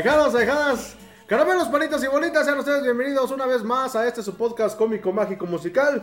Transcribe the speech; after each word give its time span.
Ahijados, 0.00 0.34
ahijadas, 0.34 0.96
caramelos, 1.26 1.68
palitos 1.68 2.02
y 2.02 2.06
bolitas, 2.06 2.46
sean 2.46 2.58
ustedes 2.58 2.82
bienvenidos 2.82 3.30
una 3.32 3.44
vez 3.44 3.62
más 3.62 3.94
a 3.94 4.08
este 4.08 4.22
su 4.22 4.34
podcast 4.34 4.78
cómico, 4.78 5.12
mágico, 5.12 5.44
musical. 5.44 6.00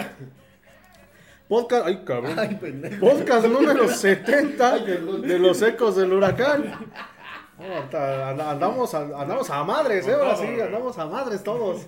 Podcast, 1.47 1.87
ay 1.87 2.03
cabrón. 2.05 2.37
Ay. 2.37 2.97
Podcast 2.99 3.47
número 3.47 3.87
70 3.89 4.71
Ay, 4.71 5.21
de 5.23 5.39
los 5.39 5.59
ecos 5.63 5.95
del 5.95 6.13
huracán. 6.13 6.75
Andamos, 7.57 8.93
a, 8.93 8.99
andamos 8.99 9.49
a 9.49 9.63
madres, 9.63 10.07
eh, 10.07 10.13
ahora 10.13 10.35
sí, 10.35 10.45
andamos 10.45 10.95
a 10.99 11.07
madres 11.07 11.41
todos. 11.41 11.87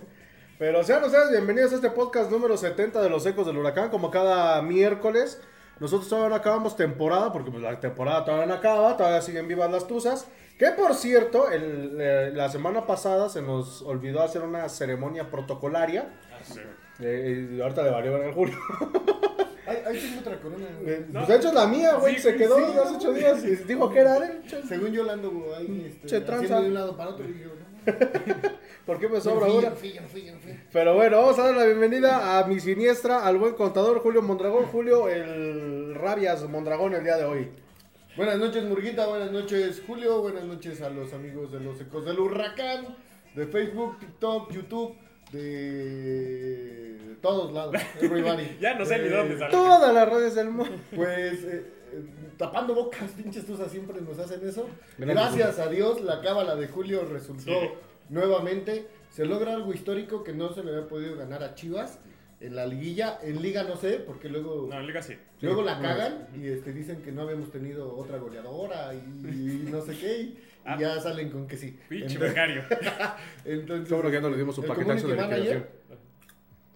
Pero 0.58 0.84
sean 0.84 1.04
ustedes 1.04 1.30
bienvenidos 1.30 1.74
a 1.74 1.76
este 1.76 1.92
podcast 1.92 2.32
número 2.32 2.58
70 2.58 3.04
de 3.04 3.10
los 3.12 3.24
ecos 3.28 3.46
del 3.46 3.58
huracán, 3.58 3.90
como 3.92 4.10
cada 4.10 4.60
miércoles. 4.64 5.40
Nosotros 5.80 6.10
todavía 6.10 6.30
no 6.30 6.36
acabamos 6.38 6.76
temporada, 6.76 7.32
porque 7.32 7.52
pues, 7.52 7.62
la 7.62 7.80
temporada 7.80 8.26
todavía 8.26 8.48
no 8.48 8.56
acaba, 8.56 8.98
todavía 8.98 9.22
siguen 9.22 9.48
vivas 9.48 9.70
las 9.70 9.86
tuzas. 9.86 10.28
Que 10.60 10.72
por 10.72 10.94
cierto, 10.94 11.50
el- 11.50 11.98
eh, 12.00 12.32
la 12.36 12.50
semana 12.50 12.86
pasada 12.86 13.30
se 13.30 13.42
nos 13.42 13.82
olvidó 13.82 14.22
hacer 14.22 14.42
una 14.44 14.68
ceremonia 14.70 15.32
protocolaria. 15.32 16.10
Eh, 17.00 17.52
y 17.54 17.62
ahorita 17.62 17.82
le 17.84 17.90
valió 17.92 18.14
ver 18.14 18.24
el 18.28 18.34
Julio. 18.34 18.58
Ahí 19.66 19.78
tengo 20.00 20.20
otra 20.20 20.40
corona. 20.42 20.66
Eh, 20.86 21.06
Pues 21.14 21.28
de 21.30 21.36
hecho 21.38 21.48
es 21.48 21.54
la 21.54 21.66
mía, 21.68 21.94
güey, 21.96 22.16
Sí, 22.16 22.22
se 22.24 22.36
quedó 22.36 22.58
sí, 22.58 22.78
hace 22.78 22.96
ocho 22.96 23.14
días 23.14 23.44
y 23.46 23.56
dijo 23.56 23.90
que 23.90 24.00
era 24.00 24.20
de 24.20 24.26
él. 24.28 24.42
Según 24.68 24.92
yo 24.92 25.04
la 25.04 25.14
ando 25.14 25.32
ahí 25.58 25.86
este, 25.94 26.08
Che, 26.08 26.22
tranza. 26.22 26.60
de 26.60 26.68
un 26.68 26.74
lado 26.74 26.98
para 26.98 27.12
otro 27.12 27.26
y 27.30 27.40
yo, 27.40 27.48
¿no? 27.48 27.60
¿Por 28.86 29.00
qué 29.00 29.08
me 29.08 29.22
sobra 29.22 29.46
fui. 29.72 29.98
Pero 30.74 30.96
bueno, 30.96 31.18
vamos 31.22 31.40
a 31.40 31.44
dar 31.46 31.56
la 31.56 31.66
bienvenida 31.66 32.40
a 32.40 32.46
mi 32.48 32.60
siniestra, 32.60 33.26
al 33.26 33.38
buen 33.38 33.54
contador 33.54 34.00
Julio 34.02 34.22
Mondragón. 34.24 34.66
Julio, 34.66 35.08
el 35.08 35.96
Rabias 35.96 36.44
Mondragón 36.50 36.94
el 36.96 37.04
día 37.04 37.16
de 37.18 37.24
hoy. 37.26 37.50
Buenas 38.20 38.38
noches, 38.38 38.66
Murguita. 38.66 39.08
Buenas 39.08 39.32
noches, 39.32 39.82
Julio. 39.88 40.20
Buenas 40.22 40.44
noches 40.44 40.82
a 40.82 40.90
los 40.90 41.14
amigos 41.14 41.54
de 41.54 41.62
los 41.62 41.80
Ecos 41.80 42.04
del 42.04 42.20
Huracán, 42.20 42.98
de 43.34 43.48
Facebook, 43.48 43.98
TikTok, 43.98 44.52
YouTube, 44.52 44.98
de 45.32 47.16
todos 47.22 47.54
lados. 47.54 47.76
Everybody. 48.02 48.58
Ya 48.60 48.74
no 48.74 48.84
sé 48.86 48.98
ni 49.00 49.06
Eh, 49.06 49.10
dónde 49.12 49.38
sale. 49.40 49.52
Todas 49.52 49.94
las 49.94 50.10
redes 50.10 50.36
del 50.36 50.50
mundo. 50.50 50.76
Pues 50.94 51.46
eh, 51.46 51.66
eh, 51.94 52.04
tapando 52.38 52.76
bocas, 52.76 53.10
pinches 53.12 53.46
tusas 53.46 53.72
siempre 53.72 54.02
nos 54.02 54.20
hacen 54.20 54.46
eso. 54.46 54.68
Gracias, 54.98 55.38
Gracias 55.38 55.60
a 55.66 55.70
Dios, 55.70 56.02
la 56.02 56.20
cábala 56.20 56.58
de 56.58 56.68
Julio 56.68 57.06
resultó 57.06 57.44
Sí. 57.46 57.70
nuevamente. 58.10 58.86
Se 59.12 59.24
logra 59.24 59.54
algo 59.54 59.74
histórico 59.74 60.26
que 60.26 60.34
no 60.34 60.52
se 60.52 60.62
le 60.62 60.72
había 60.76 60.90
podido 60.90 61.16
ganar 61.16 61.42
a 61.42 61.56
Chivas 61.56 62.00
en 62.42 62.56
la 62.56 62.66
liguilla. 62.66 63.20
En 63.22 63.42
liga 63.42 63.64
no 63.64 63.76
sé, 63.76 64.00
porque 64.06 64.30
luego, 64.30 64.68
No, 64.70 64.80
en 64.80 64.88
Liga 64.88 65.02
sí. 65.02 65.14
luego 65.42 65.62
Sí, 65.62 65.66
la 65.68 65.80
cagan 65.82 66.28
y 66.36 66.48
este, 66.48 66.72
dicen 66.74 67.02
que 67.02 67.12
no 67.12 67.24
habíamos 67.24 67.52
tenido 67.52 67.96
otra 67.96 68.18
goleadora 68.18 68.94
y, 68.94 68.98
y 69.28 69.68
no 69.72 69.82
sé 69.82 69.98
qué. 69.98 70.22
Y, 70.22 70.40
Ah. 70.66 70.76
y 70.78 70.82
ya 70.82 71.00
salen 71.00 71.30
con 71.32 71.48
que 71.48 71.56
sí. 71.58 71.80
Pinche 71.88 72.06
Entonces- 72.16 72.30
becario. 72.30 72.64
Entonces, 73.46 73.88
Seguro 73.88 74.10
que 74.10 74.16
ya 74.16 74.22
no 74.22 74.30
le 74.30 74.38
dimos 74.38 74.54
su 74.56 74.62
el 74.62 74.68
paquetazo 74.68 75.08
de 75.08 75.16
liquidación. 75.16 75.30
manager- 75.30 75.68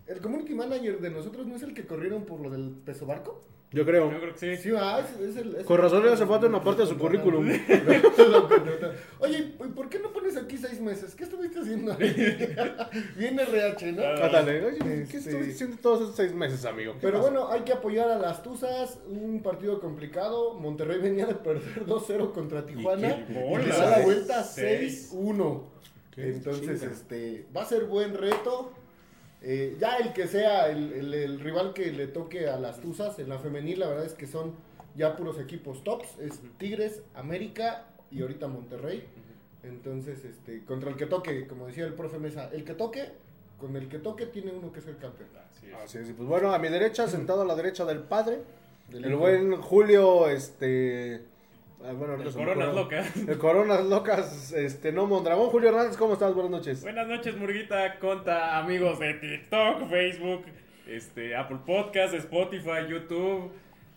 El 0.08 0.20
community 0.22 0.54
manager 0.54 1.00
de 1.00 1.10
nosotros 1.10 1.46
no 1.46 1.56
es 1.56 1.64
el 1.64 1.74
que 1.74 1.86
corrieron 1.86 2.24
por 2.26 2.40
lo 2.40 2.50
del 2.50 2.72
peso 2.86 3.06
barco. 3.06 3.42
Yo 3.74 3.86
creo. 3.86 4.12
Yo 4.12 4.20
creo 4.20 4.34
que 4.34 4.40
sí. 4.40 4.48
Es, 4.52 4.66
es 4.66 5.36
el. 5.36 5.56
es 5.56 5.66
Con 5.66 5.80
razón 5.80 6.06
le 6.06 6.12
hace 6.14 6.26
falta 6.28 6.46
una 6.46 6.64
parte 6.64 6.84
de 6.84 6.88
su 6.88 6.98
currículum. 6.98 7.48
Oye, 9.20 9.38
¿y 9.40 9.68
¿por 9.70 9.90
qué 9.90 10.00
no 10.00 10.12
pones 10.14 10.38
aquí 10.38 10.58
seis 10.58 10.80
meses? 10.80 11.16
¿Qué 11.16 11.24
estuviste 11.24 11.60
haciendo 11.60 11.92
ahí? 11.94 12.14
Bien 13.18 13.40
RH, 13.40 13.92
¿no? 13.94 14.04
Ah, 14.04 14.44
oye, 14.46 14.80
¿qué 14.80 15.02
Este- 15.02 15.18
estuviste 15.18 15.52
haciendo 15.54 15.78
todos 15.78 16.02
esos 16.02 16.16
seis 16.16 16.34
meses, 16.34 16.66
amigo? 16.66 16.94
¿Qué 16.94 17.00
Pero 17.02 17.22
bueno, 17.22 17.50
hay 17.50 17.62
que 17.62 17.74
apoyar 17.74 18.10
a 18.10 18.20
las 18.20 18.44
Tuzas. 18.44 19.00
Un 19.08 19.42
partido 19.42 19.80
complicado. 19.80 20.54
Monterrey 20.54 21.00
venía 21.00 21.26
de 21.26 21.36
perder 21.36 21.86
2-0 21.88 22.32
contra 22.32 22.66
Tijuana. 22.66 23.26
Y 23.28 23.58
le 23.58 23.68
da 23.70 23.90
la 23.98 24.00
vuelta 24.06 24.44
Seis. 24.44 25.12
6-1. 25.14 25.64
Qué 26.14 26.28
Entonces, 26.30 26.80
chinga. 26.82 26.94
este, 26.94 27.46
va 27.56 27.64
a 27.64 27.66
ser 27.66 27.86
buen 27.86 28.14
reto. 28.14 28.72
Eh, 29.44 29.76
ya 29.80 29.98
el 29.98 30.14
que 30.14 30.28
sea 30.28 30.70
el, 30.70 30.94
el- 30.94 31.14
el 31.14 31.40
rival 31.40 31.74
que 31.74 31.92
le 31.92 32.08
toque 32.08 32.48
a 32.48 32.58
las 32.58 32.80
Tuzas 32.80 33.20
en 33.20 33.28
la 33.30 33.40
femenil, 33.40 33.80
la 33.80 33.90
verdad 33.90 34.06
es 34.06 34.14
que 34.14 34.26
son 34.26 34.54
ya 34.96 35.16
puros 35.18 35.40
equipos 35.40 35.84
tops. 35.84 36.18
Es 36.20 36.40
Tigres, 36.58 37.02
América 37.14 37.86
y 38.10 38.22
ahorita 38.22 38.48
Monterrey. 38.48 39.04
Entonces, 39.64 40.24
este, 40.26 40.64
contra 40.66 40.90
el 40.90 40.96
que 40.98 41.06
toque, 41.06 41.48
como 41.48 41.68
decía 41.68 41.86
el 41.86 41.94
profe 41.94 42.20
Mesa, 42.20 42.50
el 42.54 42.64
que 42.64 42.74
toque, 42.74 43.10
con 43.60 43.76
el 43.78 43.88
que 43.88 44.00
toque 44.00 44.26
tiene 44.26 44.52
uno 44.52 44.72
que 44.74 44.82
ser 44.82 44.98
campeón. 44.98 45.30
Así 45.50 45.68
es. 45.68 45.74
Así 45.76 45.98
es, 46.00 46.10
y 46.10 46.14
pues 46.14 46.28
bueno, 46.28 46.54
a 46.54 46.60
mi 46.60 46.68
derecha, 46.70 47.08
sentado 47.08 47.42
a 47.42 47.46
la 47.46 47.56
derecha 47.56 47.86
del 47.86 48.00
padre, 48.00 48.40
Del 48.90 49.06
el 49.06 49.12
hijo. 49.12 49.20
buen 49.20 49.56
Julio, 49.62 50.30
este... 50.30 51.22
ah, 51.86 51.94
Bueno, 51.94 52.16
El 52.16 52.34
Coronas. 52.34 52.76
Locas. 52.76 53.16
El 53.18 53.38
Coronas 53.38 53.86
Locas, 53.86 54.54
este, 54.54 54.92
no 54.92 55.06
Mondragón. 55.08 55.50
Julio 55.50 55.70
Hernández, 55.70 55.98
¿cómo 55.98 56.14
estás? 56.14 56.34
Buenas 56.34 56.52
noches. 56.52 56.82
Buenas 56.82 57.08
noches, 57.08 57.36
Murguita. 57.38 58.00
Conta 58.00 58.58
amigos 58.58 59.00
de 59.00 59.14
TikTok, 59.16 59.90
Facebook, 59.90 60.46
este, 60.88 61.36
Apple 61.36 61.60
Podcast, 61.66 62.14
Spotify, 62.14 62.88
YouTube. 62.90 63.52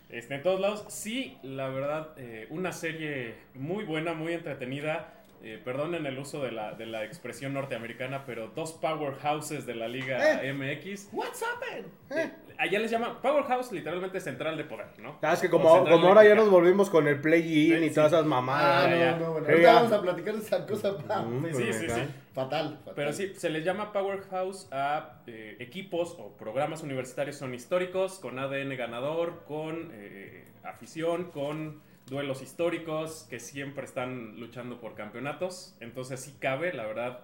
Este, 0.09 0.35
en 0.35 0.43
todos 0.43 0.59
lados. 0.59 0.85
Sí, 0.89 1.37
la 1.43 1.67
verdad, 1.69 2.13
eh, 2.17 2.47
una 2.49 2.71
serie 2.71 3.35
muy 3.53 3.83
buena, 3.83 4.13
muy 4.13 4.33
entretenida. 4.33 5.13
Eh, 5.43 5.61
perdonen 5.63 6.05
el 6.07 6.17
uso 6.17 6.41
de 6.41 6.51
la, 6.51 6.73
de 6.73 6.87
la 6.87 7.03
expresión 7.05 7.53
norteamericana, 7.53 8.25
pero 8.25 8.47
dos 8.55 8.73
powerhouses 8.73 9.65
de 9.67 9.75
la 9.75 9.87
Liga 9.87 10.41
MX. 10.53 11.09
What's 11.11 11.43
happened? 11.43 11.85
Eh. 12.09 12.31
Allá 12.57 12.79
les 12.79 12.89
llaman 12.89 13.21
powerhouse, 13.21 13.71
literalmente 13.71 14.19
central 14.19 14.57
de 14.57 14.63
poder, 14.63 14.87
¿no? 14.97 15.19
Ah, 15.21 15.33
es 15.33 15.39
que 15.41 15.49
como, 15.49 15.83
como 15.85 16.07
ahora 16.07 16.23
ya 16.23 16.33
nos 16.33 16.49
volvimos 16.49 16.89
con 16.89 17.07
el 17.07 17.21
play-in 17.21 17.83
y 17.83 17.89
Sí. 17.89 17.93
todas 17.95 18.11
esas 18.13 18.25
Ah, 18.25 18.27
mamadas. 18.27 18.89
ya. 18.89 19.11
no, 19.11 19.17
no, 19.19 19.31
bueno. 19.33 19.45
Sí, 19.45 19.51
Ahorita 19.51 19.69
ya. 19.69 19.75
vamos 19.75 19.91
a 19.91 20.01
platicar 20.01 20.33
de 20.33 20.41
esa 20.41 20.65
cosa. 20.65 20.97
pa, 20.97 21.21
Mm, 21.21 21.41
pues, 21.41 21.55
Sí, 21.57 21.71
sí, 21.73 21.85
acá. 21.85 21.95
sí. 21.95 22.01
Fatal, 22.33 22.77
fatal. 22.79 22.93
Pero 22.95 23.13
sí, 23.13 23.33
se 23.35 23.49
les 23.51 23.63
llama 23.63 23.93
Powerhouse 23.93 24.67
a 24.71 25.21
eh, 25.27 25.55
equipos 25.59 26.15
o 26.17 26.35
programas 26.35 26.81
universitarios 26.81 27.35
son 27.35 27.53
históricos, 27.53 28.17
con 28.19 28.39
ADN 28.39 28.75
ganador, 28.75 29.43
con 29.45 29.91
eh, 29.93 30.45
afición, 30.63 31.25
con 31.25 31.81
duelos 32.09 32.41
históricos, 32.41 33.25
que 33.29 33.39
siempre 33.39 33.85
están 33.85 34.39
luchando 34.39 34.79
por 34.79 34.95
campeonatos. 34.95 35.75
Entonces 35.79 36.19
sí 36.19 36.35
cabe, 36.39 36.73
la 36.73 36.85
verdad. 36.85 37.19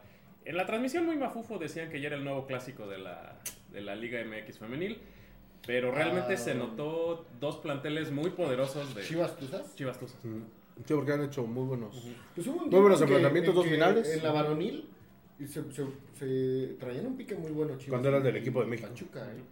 En 0.45 0.57
la 0.57 0.65
transmisión 0.65 1.06
muy 1.06 1.15
mafufo 1.15 1.57
decían 1.57 1.89
que 1.89 2.01
ya 2.01 2.07
era 2.07 2.18
el 2.18 2.24
nuevo 2.24 2.45
clásico 2.45 2.88
de 2.88 2.97
la, 2.97 3.39
de 3.71 3.81
la 3.81 3.95
Liga 3.95 4.19
MX 4.24 4.59
femenil. 4.59 5.00
Pero 5.65 5.91
realmente 5.91 6.33
Ah. 6.33 6.38
se 6.38 6.56
notó 6.56 7.25
dos 7.39 7.57
planteles 7.57 8.12
muy 8.12 8.31
poderosos 8.31 8.94
de 8.94 9.03
Chivas 9.03 9.38
Tuzas. 9.38 9.74
Chivas 9.75 9.97
Tuzas. 10.00 10.24
Mm, 10.25 10.41
Sí, 10.86 10.94
porque 10.95 11.12
han 11.13 11.24
hecho 11.24 11.45
muy 11.45 11.65
buenos. 11.68 11.95
Pues 12.33 12.47
hubo 12.47 12.63
un 12.63 12.69
Muy 12.69 12.79
buenos 12.81 13.00
enfrentamientos, 13.00 13.50
en 13.51 13.56
dos 13.56 13.65
finales. 13.68 14.09
En 14.09 14.24
la 14.24 14.31
varonil 14.31 14.89
y 15.39 15.45
se, 15.45 15.63
se, 15.71 15.86
se 16.18 16.75
traían 16.79 17.06
un 17.06 17.15
pique 17.15 17.36
muy 17.36 17.51
bueno 17.51 17.74
Chivas. 17.77 17.89
Cuando 17.91 18.09
eran 18.09 18.24
del 18.24 18.38
equipo 18.38 18.59
de 18.59 18.65
México. 18.68 18.89
Pachuca, 18.89 19.19
¿eh? 19.31 19.44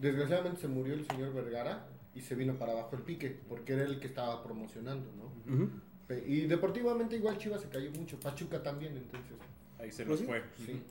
Desgraciadamente 0.00 0.62
se 0.62 0.68
murió 0.68 0.94
el 0.94 1.06
señor 1.06 1.32
Vergara 1.34 1.86
y 2.14 2.20
se 2.20 2.34
vino 2.34 2.54
para 2.54 2.72
abajo 2.72 2.96
el 2.96 3.02
pique 3.02 3.36
porque 3.48 3.72
era 3.74 3.84
el 3.84 3.98
que 4.00 4.06
estaba 4.06 4.42
promocionando, 4.42 5.10
¿no? 5.16 5.32
Y 6.26 6.42
deportivamente 6.42 7.16
igual 7.16 7.38
Chivas 7.38 7.62
se 7.62 7.68
cayó 7.68 7.90
mucho, 7.92 8.20
Pachuca 8.20 8.62
también, 8.62 8.96
entonces. 8.96 9.32
Ahí 9.78 9.90
se 9.90 10.04
Pues 10.04 10.20
nos 10.20 10.20
sí. 10.20 10.26
fue. 10.26 10.42
Sí. 10.66 10.82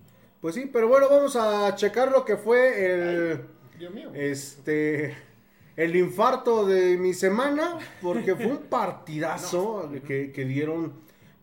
Pues 0.42 0.56
sí, 0.56 0.70
pero 0.74 0.88
bueno, 0.88 1.08
vamos 1.10 1.36
a 1.36 1.76
checar 1.76 2.12
lo 2.12 2.26
que 2.26 2.38
fue 2.38 2.86
el... 3.34 3.42
Dios 3.78 3.94
mío. 3.94 4.10
Este. 4.16 5.16
El 5.78 5.96
infarto 5.96 6.66
de 6.66 6.98
mi 6.98 7.14
semana, 7.14 7.78
porque 8.02 8.36
fue 8.36 8.48
un 8.48 8.58
partidazo 8.70 9.92
que, 10.08 10.32
que 10.32 10.46
dieron 10.46 10.94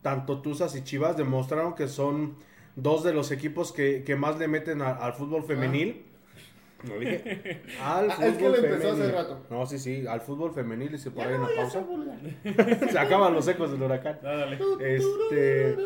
tanto 0.02 0.42
Tuzas 0.42 0.74
y 0.74 0.82
Chivas. 0.82 1.16
Demostraron 1.16 1.74
que 1.76 1.86
son 1.86 2.34
dos 2.74 3.04
de 3.04 3.12
los 3.14 3.30
equipos 3.30 3.72
que, 3.72 4.02
que 4.04 4.16
más 4.16 4.38
le 4.38 4.48
meten 4.48 4.82
a- 4.82 4.90
al 4.96 5.12
fútbol 5.14 5.44
femenil. 5.44 6.04
Lo 6.86 6.98
dije. 6.98 7.62
Al 7.82 8.10
Ah, 8.10 8.14
fútbol 8.14 8.28
es 8.30 8.36
que 8.38 8.48
lo 8.48 8.54
empezó 8.56 8.78
femenil. 8.94 9.02
hace 9.02 9.12
rato. 9.12 9.40
No, 9.50 9.66
sí, 9.66 9.78
sí, 9.78 10.06
al 10.06 10.20
fútbol 10.20 10.52
femenil 10.54 10.94
y 10.94 10.98
se 10.98 11.10
por 11.10 11.26
ahí 11.26 11.34
no 11.36 11.44
una 11.44 11.54
pausa. 11.56 11.84
Se 12.92 12.98
acaban 12.98 13.34
los 13.34 13.48
ecos 13.48 13.72
del 13.72 13.82
huracán. 13.82 14.18
Ah, 14.22 14.36
dale. 14.36 14.58
Este. 14.80 15.76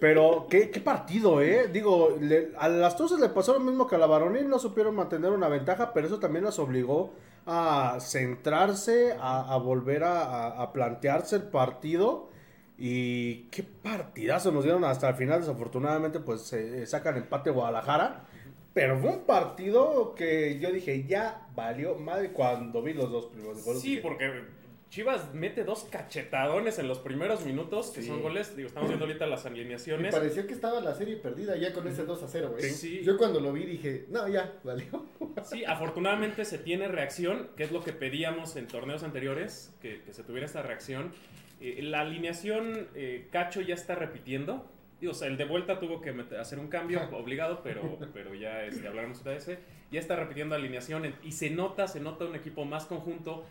Pero, 0.00 0.46
¿qué, 0.50 0.70
qué 0.70 0.80
partido, 0.80 1.40
¿eh? 1.40 1.68
Digo, 1.72 2.16
le- 2.20 2.50
a 2.58 2.68
las 2.68 2.96
Tuzas 2.96 3.20
le 3.20 3.28
pasó 3.28 3.52
lo 3.54 3.60
mismo 3.60 3.86
que 3.86 3.94
a 3.94 3.98
la 3.98 4.06
varonil, 4.06 4.48
no 4.48 4.58
supieron 4.58 4.94
mantener 4.96 5.30
una 5.30 5.48
ventaja, 5.48 5.92
pero 5.94 6.06
eso 6.08 6.18
también 6.18 6.44
las 6.44 6.58
obligó 6.58 7.14
a 7.46 7.98
centrarse, 8.00 9.14
a, 9.18 9.54
a 9.54 9.56
volver 9.58 10.02
a, 10.04 10.22
a- 10.24 10.62
a 10.62 10.72
plantearse 10.72 11.36
el 11.36 11.42
partido. 11.44 12.28
Y 12.76 13.44
qué 13.50 13.62
partidazo 13.62 14.50
nos 14.50 14.64
dieron 14.64 14.84
hasta 14.84 15.08
el 15.08 15.14
final. 15.14 15.40
Desafortunadamente, 15.40 16.18
pues 16.18 16.42
se 16.42 16.84
sacan 16.86 17.16
empate 17.16 17.50
Guadalajara. 17.50 18.24
Pero 18.74 18.98
fue 18.98 19.10
un 19.10 19.24
partido 19.24 20.14
que 20.16 20.58
yo 20.58 20.70
dije, 20.72 21.04
ya 21.06 21.46
valió 21.54 21.94
madre 21.94 22.32
cuando 22.32 22.82
vi 22.82 22.92
los 22.92 23.10
dos 23.10 23.26
primeros 23.26 23.64
goles. 23.64 23.80
Sí, 23.80 23.90
Dije, 23.90 24.02
porque 24.02 24.42
Chivas 24.90 25.32
mete 25.34 25.64
dos 25.64 25.84
cachetadones 25.90 26.78
en 26.78 26.86
los 26.88 26.98
primeros 26.98 27.44
minutos, 27.44 27.90
que 27.90 28.02
Sí. 28.02 28.08
son 28.08 28.20
goles. 28.22 28.56
Digo, 28.56 28.68
estamos 28.68 28.88
viendo 28.88 29.06
ahorita 29.06 29.26
las 29.26 29.44
Me 29.44 29.50
alineaciones. 29.50 30.14
parecía 30.14 30.46
que 30.46 30.52
estaba 30.54 30.80
la 30.80 30.94
serie 30.94 31.16
perdida 31.16 31.56
ya 31.56 31.72
con 31.72 31.86
ese 31.88 32.04
2 32.04 32.22
a 32.22 32.28
0, 32.28 32.50
güey. 32.52 32.62
Sí. 32.70 33.00
Yo 33.04 33.16
cuando 33.16 33.40
lo 33.40 33.52
vi 33.52 33.64
dije, 33.64 34.06
no, 34.10 34.28
ya, 34.28 34.52
valió. 34.62 35.04
Sí, 35.44 35.64
afortunadamente 35.64 36.44
se 36.44 36.58
tiene 36.58 36.86
reacción, 36.88 37.50
que 37.56 37.64
es 37.64 37.72
lo 37.72 37.82
que 37.82 37.92
pedíamos 37.92 38.54
en 38.56 38.66
torneos 38.68 39.02
anteriores, 39.02 39.72
que, 39.80 40.02
que 40.02 40.12
se 40.12 40.22
tuviera 40.22 40.46
esta 40.46 40.62
reacción. 40.62 41.12
Eh, 41.60 41.80
la 41.82 42.00
alineación, 42.00 42.88
eh, 42.94 43.28
Cacho 43.32 43.60
ya 43.62 43.74
está 43.74 43.94
repitiendo. 43.94 44.68
Digo, 45.00 45.12
o 45.12 45.14
sea, 45.14 45.28
el 45.28 45.36
de 45.36 45.44
vuelta 45.44 45.78
tuvo 45.80 46.00
que 46.00 46.12
meter- 46.12 46.38
hacer 46.38 46.58
un 46.58 46.68
cambio 46.68 47.00
obligado, 47.12 47.60
pero, 47.62 47.98
pero 48.14 48.34
ya 48.34 48.64
este, 48.64 48.86
hablaremos 48.88 49.22
de 49.24 49.36
ese. 49.36 49.58
Ya 49.90 50.00
está 50.00 50.16
repitiendo 50.16 50.54
alineación 50.54 51.14
y 51.22 51.32
se 51.32 51.50
nota, 51.50 51.86
se 51.88 52.00
nota 52.00 52.24
un 52.24 52.34
equipo 52.36 52.64
más 52.64 52.86
conjunto. 52.86 53.44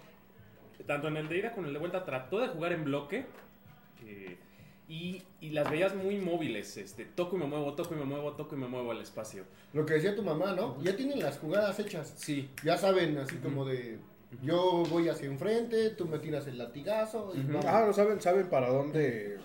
Tanto 0.88 1.07
en 1.07 1.18
el 1.18 1.30
de 1.30 1.38
ida 1.38 1.51
como 1.51 1.62
en 1.63 1.68
el 1.68 1.74
de 1.74 1.80
vuelta 1.80 2.04
trató 2.04 2.40
de 2.40 2.48
jugar 2.50 2.74
en 2.74 2.84
bloque. 2.86 3.25
eh, 4.06 4.38
y, 4.90 5.24
y 5.40 5.51
las 5.51 5.72
veías 5.72 5.95
muy 5.95 6.18
móviles, 6.19 6.75
este, 6.75 7.06
toco 7.06 7.38
y 7.38 7.40
me 7.40 7.45
muevo, 7.45 7.74
toco 7.74 7.95
y 7.95 7.98
me 7.98 8.04
muevo, 8.04 8.34
toco 8.34 8.56
y 8.56 8.60
me 8.60 8.68
muevo 8.68 8.92
al 8.92 9.00
espacio. 9.00 9.45
Lo 9.72 9.86
que 9.86 9.94
decía 9.94 10.13
tu 10.13 10.24
mamá, 10.24 10.51
¿no? 10.54 10.78
Ya 10.84 10.94
tienen 10.95 11.19
las 11.22 11.40
jugadas 11.40 11.80
hechas. 11.80 12.13
Sí, 12.18 12.50
Ya 12.66 12.75
saben, 12.78 13.18
así 13.18 13.38
como 13.38 13.63
de, 13.63 13.98
yo 14.42 14.84
voy 14.90 15.07
hacia 15.07 15.28
enfrente, 15.28 15.92
tú 15.92 16.06
me 16.06 16.19
tiras 16.19 16.48
el 16.48 16.57
latigazo. 16.57 17.31
y. 17.34 17.40
Ah, 17.66 17.86
no 17.88 17.94
saben, 17.94 18.19
saben 18.19 18.50
para 18.50 18.69
dónde. 18.69 19.38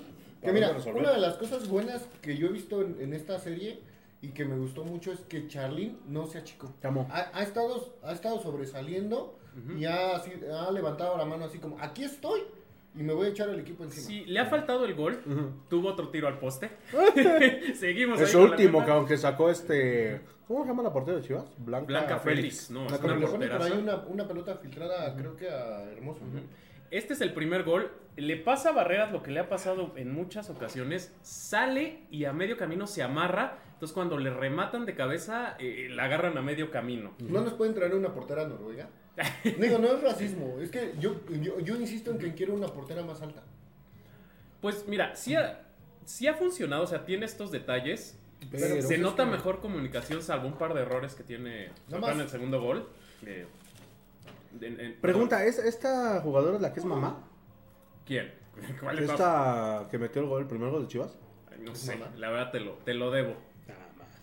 Que 0.42 0.52
mira, 0.52 0.76
una 0.94 1.12
de 1.12 1.18
las 1.20 1.36
cosas 1.36 1.68
buenas 1.68 2.06
que 2.22 2.36
yo 2.36 2.46
he 2.48 2.52
visto 2.52 2.80
en, 2.82 3.00
en 3.00 3.12
esta 3.12 3.38
serie 3.38 3.80
y 4.22 4.28
que 4.28 4.44
me 4.44 4.56
gustó 4.56 4.84
mucho 4.84 5.12
es 5.12 5.20
que 5.20 5.46
Charlene 5.48 5.96
no 6.06 6.26
se 6.26 6.38
achicó. 6.38 6.72
Ha, 7.10 7.30
ha 7.32 7.42
estado, 7.42 7.94
ha 8.02 8.12
estado 8.12 8.40
sobresaliendo 8.40 9.38
y 9.76 9.84
ha, 9.86 10.14
así- 10.16 10.32
ha 10.52 10.70
levantado 10.70 11.16
la 11.16 11.24
mano 11.24 11.44
así 11.46 11.58
como, 11.58 11.78
aquí 11.80 12.04
estoy 12.04 12.42
y 12.94 13.02
me 13.02 13.12
voy 13.12 13.26
a 13.26 13.30
echar 13.30 13.48
el 13.48 13.58
equipo 13.60 13.82
encima. 13.84 14.06
Sí, 14.06 14.24
le 14.26 14.38
ha 14.40 14.46
faltado 14.46 14.84
el 14.84 14.94
gol. 14.94 15.20
Ujú. 15.26 15.50
Tuvo 15.68 15.88
otro 15.88 16.08
tiro 16.10 16.28
al 16.28 16.38
poste. 16.38 16.70
Seguimos. 17.74 18.20
Es 18.20 18.34
ahí 18.34 18.40
último, 18.40 18.84
que 18.84 18.90
aunque 18.90 19.16
sacó 19.16 19.50
este. 19.50 20.20
¿Cómo 20.46 20.62
se 20.62 20.68
llama 20.70 20.82
la 20.82 20.92
portera 20.92 21.18
de 21.18 21.22
Chivas? 21.24 21.44
Blanca, 21.58 21.86
Blanca 21.86 22.18
Félix. 22.20 22.70
No, 22.70 22.82
es 22.86 22.88
Blanca 22.88 23.06
Pero 23.06 23.16
una 23.18 23.26
Félix. 23.28 23.56
por 23.56 23.66
ahí 23.66 23.72
una, 23.82 23.96
una 24.06 24.26
pelota 24.28 24.56
filtrada, 24.56 25.14
creo 25.14 25.36
que 25.36 25.48
a 25.50 25.82
Hermoso. 25.92 26.20
¿no? 26.24 26.40
Este 26.90 27.12
es 27.12 27.20
el 27.20 27.34
primer 27.34 27.64
gol. 27.64 27.90
Le 28.20 28.36
pasa 28.36 28.70
a 28.70 28.72
Barreras 28.72 29.12
lo 29.12 29.22
que 29.22 29.30
le 29.30 29.40
ha 29.40 29.48
pasado 29.48 29.92
en 29.96 30.12
muchas 30.12 30.50
ocasiones. 30.50 31.12
Sale 31.22 32.02
y 32.10 32.24
a 32.24 32.32
medio 32.32 32.56
camino 32.56 32.86
se 32.86 33.02
amarra. 33.02 33.58
Entonces 33.74 33.94
cuando 33.94 34.18
le 34.18 34.30
rematan 34.30 34.86
de 34.86 34.94
cabeza, 34.94 35.56
eh, 35.58 35.88
la 35.90 36.04
agarran 36.04 36.36
a 36.36 36.42
medio 36.42 36.70
camino. 36.70 37.12
¿No 37.20 37.40
nos 37.42 37.54
pueden 37.54 37.74
traer 37.74 37.94
una 37.94 38.12
portera 38.12 38.46
noruega? 38.46 38.88
Digo, 39.58 39.78
no 39.78 39.88
es 39.94 40.02
racismo, 40.02 40.58
es 40.60 40.70
que 40.70 40.94
yo, 41.00 41.20
yo, 41.40 41.58
yo 41.60 41.76
insisto 41.76 42.10
en 42.12 42.18
que 42.18 42.34
quiero 42.34 42.54
una 42.54 42.68
portera 42.68 43.02
más 43.02 43.20
alta. 43.22 43.42
Pues 44.60 44.86
mira, 44.88 45.14
sí 45.14 45.34
ha, 45.36 45.60
sí 46.04 46.26
ha 46.26 46.34
funcionado. 46.34 46.82
O 46.82 46.86
sea, 46.86 47.04
tiene 47.04 47.24
estos 47.26 47.50
detalles. 47.52 48.18
Pero- 48.50 48.82
se 48.82 48.94
es 48.94 49.00
nota 49.00 49.24
que- 49.24 49.30
mejor 49.32 49.60
comunicación, 49.60 50.22
salvo 50.22 50.46
un 50.48 50.58
par 50.58 50.74
de 50.74 50.82
errores 50.82 51.14
que 51.14 51.22
tiene 51.24 51.70
en 51.90 52.20
el 52.20 52.28
segundo 52.28 52.60
gol. 52.60 52.88
Eh, 53.26 53.46
en- 54.60 54.80
en- 54.80 55.00
Pregunta, 55.00 55.44
¿es, 55.44 55.58
¿esta 55.58 56.20
jugadora 56.20 56.56
es 56.56 56.62
la 56.62 56.72
que 56.72 56.80
es 56.80 56.86
mamá? 56.86 57.24
¿Quién? 58.08 58.32
¿Cuál 58.80 58.96
todas? 58.96 59.10
¿Esta 59.12 59.86
que 59.90 59.98
metió 59.98 60.22
el 60.22 60.28
gol, 60.28 60.40
el 60.42 60.48
primer 60.48 60.70
gol 60.70 60.82
de 60.82 60.88
Chivas? 60.88 61.16
No 61.60 61.72
¿Es 61.72 61.78
sé, 61.78 61.94
mamá? 61.96 62.10
la 62.16 62.30
verdad 62.30 62.50
te 62.50 62.58
lo, 62.60 62.72
te 62.84 62.94
lo 62.94 63.10
debo. 63.12 63.36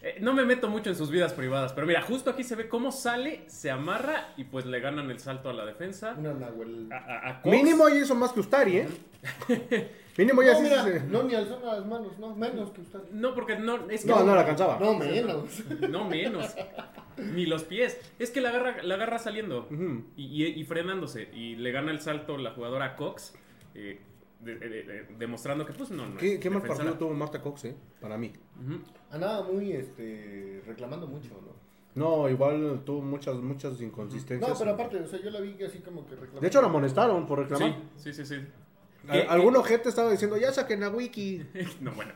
Eh, 0.01 0.17
no 0.21 0.33
me 0.33 0.43
meto 0.45 0.69
mucho 0.69 0.89
en 0.91 0.95
sus 0.95 1.09
vidas 1.09 1.33
privadas, 1.33 1.73
pero 1.73 1.87
mira, 1.87 2.01
justo 2.01 2.29
aquí 2.29 2.43
se 2.43 2.55
ve 2.55 2.67
cómo 2.69 2.91
sale, 2.91 3.43
se 3.47 3.71
amarra 3.71 4.33
y 4.37 4.43
pues 4.43 4.65
le 4.67 4.79
ganan 4.79 5.09
el 5.09 5.17
salto 5.19 5.49
a 5.49 5.53
la 5.53 5.65
defensa. 5.65 6.15
Una 6.17 6.33
Nahuel. 6.33 6.89
A, 6.91 6.97
a- 6.97 7.29
a 7.29 7.41
Cox. 7.41 7.55
Mínimo 7.55 7.87
ella 7.87 8.01
hizo 8.01 8.13
más 8.13 8.31
que 8.31 8.39
Ustari, 8.41 8.77
¿eh? 8.77 8.87
Mínimo 10.17 10.43
No, 10.43 10.55
sí 10.55 10.61
mira, 10.61 10.83
se- 10.83 10.99
no, 11.05 11.23
ni 11.23 11.33
alzó 11.33 11.59
las 11.65 11.85
manos, 11.87 12.17
no, 12.19 12.35
menos 12.35 12.69
que 12.71 12.81
usted. 12.81 12.99
No, 13.11 13.33
porque 13.33 13.57
no, 13.57 13.89
es 13.89 14.03
que 14.03 14.09
No, 14.09 14.23
no 14.23 14.33
la 14.35 14.41
alcanzaba. 14.41 14.77
No, 14.79 14.93
menos. 14.93 15.63
no 15.89 16.05
menos. 16.07 16.55
Ni 17.17 17.45
los 17.47 17.63
pies. 17.63 17.99
Es 18.19 18.29
que 18.31 18.41
la 18.41 18.49
agarra, 18.49 18.83
la 18.83 18.95
agarra 18.95 19.17
saliendo 19.19 19.67
Ujú. 19.71 20.03
y, 20.15 20.43
y- 20.45 20.59
y 20.59 20.63
frenándose. 20.65 21.29
Y 21.33 21.55
le 21.55 21.71
gana 21.71 21.91
el 21.91 21.99
salto 21.99 22.37
la 22.37 22.51
jugadora 22.51 22.95
Cox, 22.95 23.33
eh, 23.75 23.99
de- 24.39 24.55
de- 24.59 24.83
de- 24.83 25.03
demostrando 25.17 25.65
que 25.65 25.73
pues 25.73 25.89
no, 25.91 26.07
no 26.07 26.17
¿Qué, 26.17 26.35
es 26.35 26.39
qué 26.39 26.49
mal 26.49 26.61
partido 26.61 26.93
tuvo 26.95 27.13
Marta 27.13 27.41
Cox, 27.41 27.65
eh? 27.65 27.75
Para 28.01 28.17
mí. 28.17 28.31
Ujú. 28.63 28.79
Andaba 29.11 29.43
muy, 29.43 29.71
este, 29.71 30.61
reclamando 30.65 31.07
mucho, 31.07 31.29
¿no? 31.41 31.55
No, 31.95 32.29
igual 32.29 32.81
tuvo 32.85 33.01
muchas, 33.01 33.35
muchas 33.37 33.79
inconsistencias. 33.81 34.49
No, 34.51 34.57
pero 34.57 34.71
aparte, 34.71 34.97
o 34.99 35.07
sea, 35.07 35.19
yo 35.21 35.29
la 35.29 35.39
vi 35.39 35.61
así 35.63 35.79
como 35.79 36.03
que 36.05 36.11
reclamando. 36.11 36.41
De 36.41 36.47
hecho, 36.47 36.61
la 36.61 36.67
amonestaron 36.67 37.25
por 37.25 37.39
reclamar. 37.39 37.75
Sí, 37.95 38.11
sí, 38.11 38.25
sí, 38.25 38.35
sí. 38.35 38.45
A- 39.07 39.13
¿Qué- 39.13 39.21
Algún 39.29 39.55
ojete 39.55 39.87
estaba 39.89 40.11
diciendo, 40.11 40.35
ya 40.37 40.51
saquen 40.51 40.83
a 40.83 40.89
Wiki. 40.89 41.43
No, 41.81 41.91
bueno. 41.93 42.11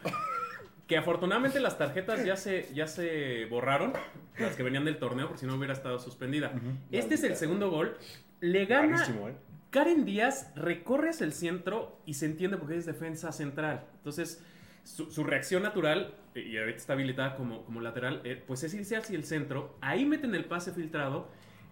Que 0.86 0.98
afortunadamente 0.98 1.60
las 1.60 1.78
tarjetas 1.78 2.26
ya 2.26 2.36
se, 2.36 2.68
ya 2.74 2.88
se 2.88 3.46
borraron, 3.46 3.94
las 4.40 4.56
que 4.56 4.64
venían 4.64 4.86
del 4.86 4.98
torneo, 4.98 5.30
por 5.30 5.38
si 5.38 5.46
no 5.46 5.56
hubiera 5.56 5.74
estado 5.74 6.00
suspendida. 6.00 6.52
Este 6.92 7.14
es 7.16 7.24
el 7.24 7.36
segundo 7.36 7.70
gol. 7.70 7.96
Le 8.42 8.66
gana 8.66 9.02
¿eh? 9.04 9.36
Karen 9.70 10.04
Díaz, 10.04 10.52
recorre 10.56 11.10
hacia 11.10 11.26
el 11.26 11.34
centro 11.34 12.00
y 12.06 12.16
se 12.16 12.26
entiende 12.26 12.58
porque 12.58 12.78
es 12.78 12.86
defensa 12.86 13.32
central. 13.32 13.86
Entonces, 13.98 14.44
su, 14.84 15.12
su 15.12 15.24
reacción 15.24 15.62
natural, 15.62 16.16
eh, 16.34 16.42
y 16.42 16.58
ahorita 16.58 16.78
está 16.78 16.94
habilitada 16.94 17.36
como, 17.36 17.64
como 17.66 17.80
lateral, 17.82 18.22
eh, 18.24 18.44
pues 18.48 18.64
es 18.64 18.74
irse 18.74 18.98
hacia 18.98 19.16
el 19.16 19.26
centro. 19.26 19.76
Ahí 19.82 20.06
meten 20.06 20.34
el 20.34 20.46
pase 20.46 20.72
filtrado 20.72 21.28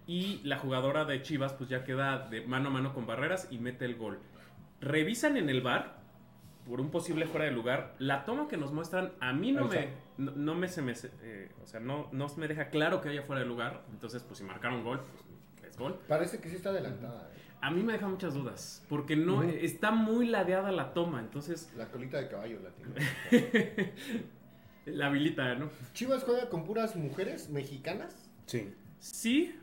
y 0.05 0.41
la 0.43 0.59
jugadora 0.59 1.05
de 1.05 1.21
Chivas 1.21 1.53
pues 1.53 1.69
ya 1.69 1.83
queda 1.83 2.27
de 2.29 2.41
mano 2.41 2.69
a 2.69 2.71
mano 2.71 2.93
con 2.93 3.07
barreras 3.07 3.47
y 3.49 3.57
mete 3.57 3.85
el 3.85 3.95
gol. 3.95 4.19
Revisan 4.79 5.35
en 5.37 5.49
el 5.49 5.61
bar 5.61 5.97
por 6.67 6.81
un 6.81 6.91
posible 6.91 7.25
fuera 7.25 7.45
de 7.45 7.51
lugar. 7.51 7.95
La 7.97 8.25
toma 8.25 8.47
que 8.47 8.57
nos 8.57 8.71
muestran 8.71 9.13
a 9.19 9.33
mí 9.33 9.51
no 9.51 9.67
me, 9.67 9.89
no 10.17 10.53
me 10.53 10.67
se 10.67 10.81
me 10.81 10.93
eh, 11.21 11.49
o 11.63 11.65
sea, 11.65 11.79
no, 11.79 12.09
no 12.11 12.27
me 12.37 12.47
deja 12.47 12.69
claro 12.69 13.01
que 13.01 13.09
haya 13.09 13.23
fuera 13.23 13.41
de 13.41 13.47
lugar. 13.47 13.83
Entonces, 13.91 14.21
pues 14.21 14.37
si 14.37 14.43
marcaron 14.43 14.83
gol, 14.83 15.01
pues 15.59 15.71
es 15.71 15.77
gol. 15.77 15.99
Parece 16.07 16.39
que 16.39 16.49
sí 16.49 16.57
está 16.57 16.69
adelantada, 16.69 17.31
¿eh? 17.33 17.46
A 17.61 17.71
mí 17.71 17.81
me 17.83 17.93
deja 17.93 18.07
muchas 18.07 18.33
dudas, 18.35 18.85
porque 18.87 19.15
no 19.15 19.41
está 19.43 19.91
muy 19.91 20.27
ladeada 20.27 20.71
la 20.71 20.93
toma, 20.93 21.19
entonces 21.19 21.71
La 21.75 21.87
colita 21.87 22.17
de 22.17 22.27
caballo 22.27 22.59
la 22.61 22.69
tiene. 22.71 23.93
la 24.85 25.07
habilita, 25.07 25.55
¿no? 25.55 25.69
Chivas 25.93 26.23
juega 26.23 26.49
con 26.49 26.63
puras 26.63 26.95
mujeres 26.95 27.49
mexicanas. 27.49 28.29
Sí. 28.45 28.73
Sí, 28.99 29.55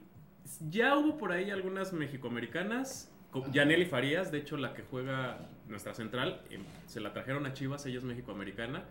ya 0.68 0.96
hubo 0.96 1.16
por 1.16 1.32
ahí 1.32 1.50
algunas 1.50 1.92
mexicoamericanas, 1.92 3.10
co- 3.30 3.44
Yaneli 3.52 3.86
Farías, 3.86 4.30
de 4.30 4.38
hecho 4.38 4.56
la 4.56 4.74
que 4.74 4.82
juega 4.82 5.48
nuestra 5.68 5.94
central, 5.94 6.42
eh, 6.50 6.58
se 6.86 7.00
la 7.00 7.12
trajeron 7.12 7.46
a 7.46 7.52
Chivas, 7.52 7.86
ella 7.86 7.98
es 7.98 8.04
mexicoamericana. 8.04 8.84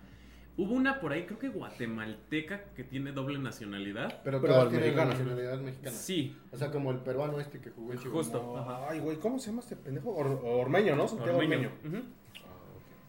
Hubo 0.55 0.73
una 0.75 0.99
por 0.99 1.11
ahí, 1.13 1.25
creo 1.25 1.39
que 1.39 1.49
guatemalteca, 1.49 2.65
que 2.75 2.83
tiene 2.83 3.11
doble 3.11 3.39
nacionalidad. 3.39 4.21
Pero, 4.23 4.39
Pero 4.39 4.67
tienen 4.69 4.81
mexicana. 4.81 5.11
nacionalidad 5.11 5.59
mexicana. 5.59 5.95
Sí, 5.95 6.37
O 6.51 6.57
sea, 6.57 6.69
como 6.69 6.91
el 6.91 6.99
peruano 6.99 7.39
este 7.39 7.59
que 7.59 7.71
jugó 7.71 7.93
en 7.93 7.97
Chivas. 7.99 8.13
Justo. 8.27 8.85
Ay, 8.87 8.99
güey, 8.99 9.17
¿cómo 9.17 9.39
se 9.39 9.47
llama 9.49 9.61
este 9.61 9.75
pendejo? 9.75 10.11
Or- 10.15 10.39
Ormeño, 10.43 10.95
¿no? 10.95 11.07
Santiago 11.07 11.37
Ormeño. 11.39 11.71
Ormeño. 11.83 11.97
Ujú. 11.99 12.07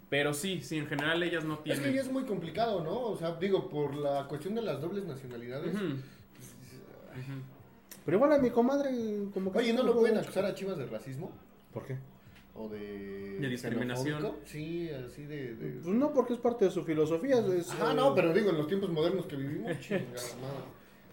Pero 0.08 0.32
sí, 0.32 0.60
sí, 0.62 0.78
en 0.78 0.86
general 0.86 1.22
ellas 1.22 1.44
no 1.44 1.54
Es 1.54 1.60
que 1.60 1.68
ya 1.70 1.74
tienen... 1.76 1.98
es 1.98 2.10
muy 2.10 2.24
complicado, 2.24 2.82
¿no? 2.82 2.98
O 3.00 3.16
sea, 3.16 3.34
digo, 3.34 3.68
por 3.68 3.94
la 3.94 4.26
cuestión 4.28 4.54
de 4.54 4.62
las 4.62 4.80
dobles 4.80 5.04
nacionalidades. 5.04 5.74
Ujú. 5.74 5.96
Pero 8.04 8.16
igual 8.16 8.32
a 8.32 8.38
mi 8.38 8.50
comadre, 8.50 8.90
como 9.32 9.50
que. 9.52 9.58
Oye, 9.58 9.72
¿no 9.72 9.82
lo 9.82 9.94
pueden 9.98 10.18
acusar 10.18 10.44
a 10.44 10.54
Chivas 10.54 10.76
de 10.76 10.86
racismo? 10.86 11.32
¿Por 11.72 11.84
qué? 11.86 11.98
¿O 12.56 12.68
de... 12.68 13.38
De 13.40 13.49
discriminación. 13.49 14.32
Sí, 14.44 14.88
así 14.90 15.25
de... 15.25 15.54
de- 15.56 15.80
Pues 15.82 15.94
no, 15.96 16.12
porque 16.12 16.34
es 16.34 16.38
parte 16.38 16.66
de 16.66 16.70
su 16.70 16.84
filosofía. 16.84 17.38
Es, 17.40 17.70
Ajá, 17.73 17.90
eh, 17.92 17.94
no, 17.96 18.14
pero 18.14 18.32
digo, 18.32 18.50
en 18.50 18.58
los 18.58 18.68
tiempos 18.68 18.90
modernos 18.90 19.26
que 19.26 19.37
vivimos, 19.37 19.78
chingada. 19.80 20.04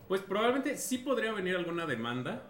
Pues 0.08 0.22
probablemente 0.22 0.78
sí 0.78 1.00
podría 1.00 1.32
venir 1.32 1.56
alguna 1.56 1.86
demanda, 1.88 2.44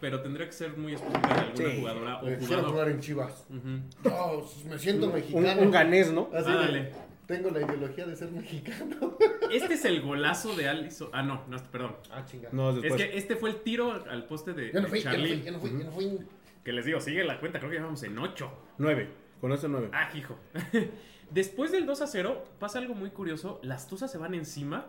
pero 0.00 0.20
tendría 0.20 0.46
que 0.46 0.52
ser 0.52 0.76
muy 0.76 0.92
específica 0.94 1.28
de 1.34 1.40
alguna 1.40 1.70
Sí. 1.70 1.76
jugadora 1.80 2.16
o 2.22 2.36
jugador. 2.40 2.70
jugar 2.70 2.88
en 2.90 3.00
Chivas. 3.00 3.46
No, 3.48 4.42
me 4.68 4.78
siento 4.78 5.10
mexicano. 5.10 5.62
un 5.62 5.70
ganés, 5.70 6.12
¿no? 6.12 6.28
Así 6.34 6.50
Ándale. 6.50 6.92
tengo 7.26 7.50
la 7.50 7.62
ideología 7.62 8.04
de 8.06 8.16
ser 8.16 8.30
mexicano. 8.30 9.16
Este 9.50 9.74
es 9.74 9.84
el 9.86 10.02
golazo 10.02 10.54
de 10.56 10.68
Alisson. 10.68 11.08
Ah, 11.12 11.22
no, 11.22 11.44
no, 11.48 11.56
perdón. 11.70 11.96
Ah, 12.10 12.24
chinga. 12.26 12.48
No, 12.52 12.76
Es 12.78 12.94
que 12.94 13.16
este 13.16 13.36
fue 13.36 13.50
el 13.50 13.56
tiro 13.62 13.92
al 13.92 14.26
poste 14.26 14.52
de, 14.52 14.70
Yo 14.72 14.80
no 14.80 14.82
de 14.82 14.88
fui, 14.90 15.00
yo 15.00 15.10
no 15.10 15.16
fui, 15.16 15.22
Charlene. 15.28 15.44
yo 15.44 15.52
no 15.52 15.58
fui, 15.60 15.70
yo 15.70 15.84
no 15.84 15.92
fui. 15.92 16.18
Que 16.64 16.72
les 16.72 16.84
digo, 16.86 17.00
sigue 17.00 17.24
la 17.24 17.38
cuenta, 17.38 17.58
creo 17.58 17.70
que 17.70 17.76
ya 17.76 17.82
vamos 17.82 18.02
en 18.02 18.18
8. 18.18 18.50
Nueve. 18.78 19.08
Con 19.40 19.52
ese 19.52 19.68
nueve. 19.68 19.90
Ah, 19.92 20.08
hijo. 20.14 20.38
Después 21.30 21.70
del 21.70 21.84
2 21.84 22.00
a 22.00 22.06
0, 22.06 22.44
pasa 22.58 22.78
algo 22.78 22.94
muy 22.94 23.10
curioso. 23.10 23.60
Las 23.62 23.88
Tuzas 23.88 24.10
se 24.10 24.16
van 24.16 24.34
encima, 24.34 24.86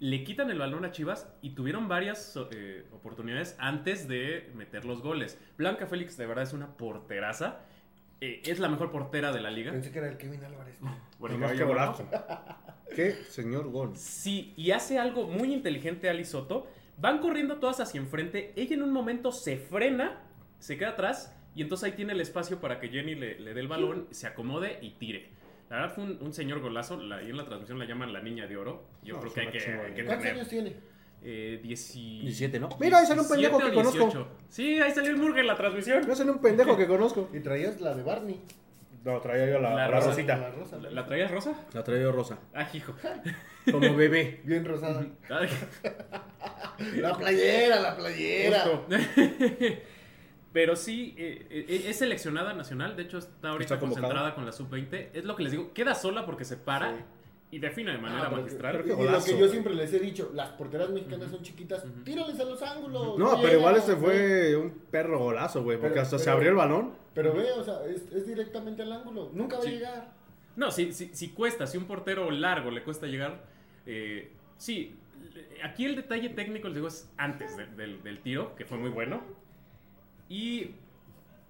le 0.00 0.24
quitan 0.24 0.50
el 0.50 0.58
balón 0.58 0.84
a 0.84 0.90
Chivas 0.90 1.32
y 1.42 1.50
tuvieron 1.50 1.88
varias 1.88 2.36
eh, 2.50 2.86
oportunidades 2.92 3.56
antes 3.58 4.08
de 4.08 4.50
meter 4.54 4.84
los 4.84 5.02
goles. 5.02 5.38
Blanca 5.56 5.86
Félix, 5.86 6.16
de 6.16 6.26
verdad, 6.26 6.44
es 6.44 6.52
una 6.52 6.76
porteraza. 6.76 7.60
Eh, 8.20 8.42
es 8.44 8.58
la 8.58 8.68
mejor 8.68 8.90
portera 8.90 9.30
de 9.32 9.40
la 9.40 9.50
liga. 9.50 9.70
Pensé 9.70 9.92
que 9.92 9.98
era 9.98 10.08
el 10.08 10.16
Kevin 10.16 10.44
Álvarez. 10.44 10.78
El 11.22 11.32
Nomás 11.32 11.52
que 11.52 11.64
golazo. 11.64 12.08
Qué 12.94 13.12
señor 13.12 13.70
gol. 13.70 13.96
Sí, 13.96 14.54
y 14.56 14.70
hace 14.70 14.98
algo 14.98 15.26
muy 15.26 15.52
inteligente 15.52 16.08
Ali 16.08 16.24
Soto. 16.24 16.66
Van 16.96 17.18
corriendo 17.18 17.58
todas 17.58 17.80
hacia 17.80 18.00
enfrente. 18.00 18.52
Ella 18.56 18.74
en 18.74 18.82
un 18.82 18.92
momento 18.92 19.30
se 19.30 19.56
frena, 19.56 20.20
se 20.58 20.76
queda 20.76 20.90
atrás 20.90 21.34
Y 21.54 21.62
entonces 21.62 21.86
ahí 21.90 21.92
tiene 21.96 22.12
el 22.12 22.20
espacio 22.20 22.60
para 22.60 22.78
que 22.80 22.88
Jenny 22.88 23.14
le, 23.14 23.38
le 23.40 23.54
dé 23.54 23.60
el 23.60 23.68
balón, 23.68 24.06
se 24.10 24.26
acomode 24.26 24.78
y 24.82 24.90
tire. 24.92 25.30
La 25.70 25.76
verdad 25.76 25.94
fue 25.94 26.04
un, 26.04 26.18
un 26.20 26.32
señor 26.32 26.60
golazo. 26.60 26.96
La, 27.00 27.16
ahí 27.16 27.30
en 27.30 27.36
la 27.36 27.44
transmisión 27.44 27.78
la 27.78 27.84
llaman 27.84 28.12
la 28.12 28.20
niña 28.22 28.46
de 28.46 28.56
oro. 28.56 28.84
Yo 29.02 29.14
No, 29.16 29.20
creo 29.20 29.32
que 29.34 29.40
hay 29.40 29.48
que, 29.48 29.58
hay 29.58 29.92
que 29.94 30.04
¿Cuántos 30.04 30.18
tener. 30.24 30.34
años 30.34 30.48
tiene? 30.48 30.76
Eh, 31.22 31.60
dieci- 31.64 32.20
17, 32.20 32.60
¿no? 32.60 32.68
Mira, 32.78 32.98
ahí 32.98 33.06
salió 33.06 33.22
un 33.22 33.28
pendejo 33.28 33.58
17 33.58 33.70
que 33.70 33.74
conozco. 33.74 34.04
18. 34.04 34.28
Sí, 34.48 34.78
ahí 34.80 34.92
salió 34.92 35.10
el 35.10 35.16
Murga 35.16 35.40
en 35.40 35.46
la 35.48 35.56
transmisión. 35.56 36.06
Yo 36.06 36.14
soy 36.14 36.28
un 36.28 36.38
pendejo 36.40 36.76
que 36.76 36.86
conozco. 36.86 37.28
Y 37.34 37.40
traías 37.40 37.80
la 37.80 37.94
de 37.94 38.02
Barney. 38.04 38.40
No, 39.04 39.20
traía 39.20 39.46
yo 39.46 39.58
la, 39.60 39.70
La 39.70 39.76
la 39.76 39.88
rosa. 39.88 40.08
rosita. 40.10 40.36
La 40.36 40.50
rosa. 40.50 40.76
¿La, 40.78 40.90
la 40.90 41.06
traías 41.06 41.30
rosa? 41.30 41.54
La 41.72 41.82
traía 41.84 42.02
yo 42.02 42.12
rosa. 42.12 42.38
Ah, 42.54 42.68
hijo. 42.72 42.94
Como 43.70 43.94
bebé. 43.96 44.40
Bien 44.44 44.64
rosada. 44.64 45.04
La 46.94 47.14
playera, 47.16 47.80
la 47.80 47.96
playera. 47.96 48.60
justo. 48.60 48.86
Pero 50.52 50.76
sí, 50.76 51.14
eh, 51.18 51.46
eh, 51.50 51.84
es 51.88 51.98
seleccionada 51.98 52.54
nacional. 52.54 52.96
De 52.96 53.02
hecho, 53.02 53.18
está 53.18 53.50
ahorita 53.50 53.74
Está 53.74 53.80
concentrada 53.86 54.34
con 54.34 54.46
la 54.46 54.52
sub-20. 54.52 55.10
Es 55.12 55.24
lo 55.24 55.36
que 55.36 55.42
les 55.42 55.52
digo. 55.52 55.72
Queda 55.74 55.94
sola 55.94 56.24
porque 56.24 56.44
se 56.44 56.56
para 56.56 56.94
y 57.50 57.58
define 57.58 57.92
de 57.92 57.98
manera 57.98 58.24
Ah, 58.24 58.26
pero- 58.30 58.42
magistral. 58.42 58.72
creo 58.82 58.84
que 58.96 59.02
Y 59.02 59.06
lo 59.10 59.24
que 59.24 59.30
yo 59.32 59.36
güey. 59.38 59.50
siempre 59.50 59.74
les 59.74 59.92
he 59.92 59.98
dicho, 60.00 60.30
las 60.34 60.50
porteras 60.50 60.90
mexicanas 60.90 61.30
son 61.30 61.42
chiquitas, 61.42 61.84
tírales 62.04 62.38
a 62.40 62.44
los 62.44 62.60
ángulos. 62.62 63.18
No, 63.18 63.40
pero 63.42 63.58
igual 63.58 63.76
este 63.76 63.92
güey. 63.94 64.16
fue 64.18 64.56
un 64.56 64.70
perro 64.90 65.18
golazo, 65.18 65.62
güey. 65.62 65.76
Porque 65.78 65.92
Pero- 65.94 66.02
hasta 66.02 66.18
se 66.18 66.30
abrió 66.30 66.50
el 66.50 66.56
balón. 66.56 66.92
Pero 67.14 67.34
ve, 67.34 67.50
o 67.52 67.64
sea, 67.64 67.84
es, 67.86 68.10
es 68.12 68.26
directamente 68.26 68.82
al 68.82 68.92
ángulo. 68.92 69.30
Nunca 69.34 69.56
va 69.56 69.62
Sí. 69.62 69.68
a 69.68 69.72
llegar. 69.72 70.12
No, 70.56 70.70
si, 70.70 70.92
si, 70.92 71.14
si 71.14 71.28
cuesta, 71.30 71.66
si 71.66 71.76
un 71.78 71.84
portero 71.84 72.30
largo 72.30 72.70
le 72.70 72.82
cuesta 72.82 73.06
llegar, 73.06 73.44
eh, 73.86 74.32
sí. 74.56 74.96
Aquí 75.62 75.84
el 75.84 75.94
detalle 75.96 76.30
técnico, 76.30 76.68
les 76.68 76.76
digo, 76.76 76.88
es 76.88 77.10
antes 77.16 77.56
de- 77.56 77.66
del, 77.66 78.02
del 78.02 78.20
tiro, 78.20 78.54
que 78.56 78.64
fue 78.64 78.78
muy 78.78 78.90
bueno. 78.90 79.22
Y 80.28 80.74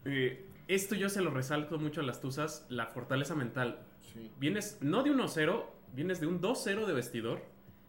eh, 0.04 0.44
esto 0.68 0.94
yo 0.94 1.08
se 1.08 1.20
lo 1.22 1.30
resalto 1.30 1.78
mucho 1.78 2.00
a 2.00 2.04
las 2.04 2.20
Tuzas, 2.20 2.66
la 2.68 2.86
fortaleza 2.86 3.34
mental. 3.34 3.80
Sí. 4.12 4.30
Vienes 4.38 4.78
no 4.80 5.02
de 5.02 5.10
1-0, 5.10 5.64
vienes 5.94 6.20
de 6.20 6.26
un 6.26 6.40
2-0 6.40 6.86
de 6.86 6.92
vestidor 6.92 7.42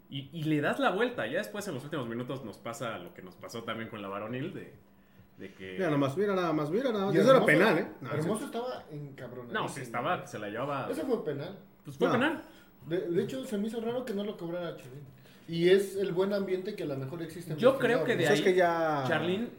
y, 0.10 0.30
y 0.34 0.44
le 0.44 0.62
das 0.62 0.80
la 0.80 0.92
vuelta. 0.92 1.28
Ya 1.28 1.38
después 1.40 1.68
en 1.68 1.76
los 1.76 1.84
últimos 1.84 2.08
minutos 2.08 2.44
nos 2.46 2.58
pasa 2.58 2.98
lo 3.00 3.14
que 3.14 3.22
nos 3.22 3.36
pasó 3.36 3.64
también 3.64 3.90
con 3.90 4.02
la 4.02 4.08
varonil 4.08 4.54
de, 4.54 4.74
de 5.38 5.54
que... 5.54 5.74
Mira 5.74 5.86
nada 5.88 5.98
más, 5.98 6.18
mira 6.18 6.36
nada 6.36 6.54
más, 6.54 6.70
mira 6.72 6.92
nada 6.92 7.06
más. 7.08 7.16
Y 7.16 7.20
Eso 7.20 7.32
era 7.36 7.46
penal, 7.46 7.78
¿eh? 7.78 7.88
No, 8.02 8.12
Hermoso 8.12 8.46
estaba 8.46 8.86
encabronado. 8.92 9.54
no, 9.54 9.68
sí 9.70 9.82
estaba, 9.82 10.26
se 10.26 10.40
la 10.40 10.50
llevaba... 10.50 10.90
Ese 10.90 11.04
fue 11.04 11.24
penal. 11.24 11.58
Pues 11.86 11.98
fue 11.98 12.08
No. 12.08 12.14
penal. 12.14 12.42
De, 12.88 12.98
de 13.10 13.24
hecho, 13.24 13.46
se 13.46 13.58
me 13.58 13.68
hizo 13.68 13.80
raro 13.82 14.06
que 14.06 14.14
no 14.14 14.24
lo 14.24 14.38
cobrara 14.38 14.76
Charlín. 14.78 15.04
Y 15.48 15.70
es 15.70 15.96
el 15.96 16.12
buen 16.14 16.32
ambiente 16.34 16.76
que 16.76 16.84
a 16.84 16.86
lo 16.86 16.96
mejor 16.96 17.22
existe 17.22 17.54
en 17.54 17.60
Yo 17.60 17.78
creo 17.78 18.04
que 18.04 18.12
de 18.16 18.18
Pues 18.18 18.30
ahí... 18.30 18.36
es 18.38 18.42
que 18.44 18.54
ya. 18.56 19.04
Charlín, 19.08 19.50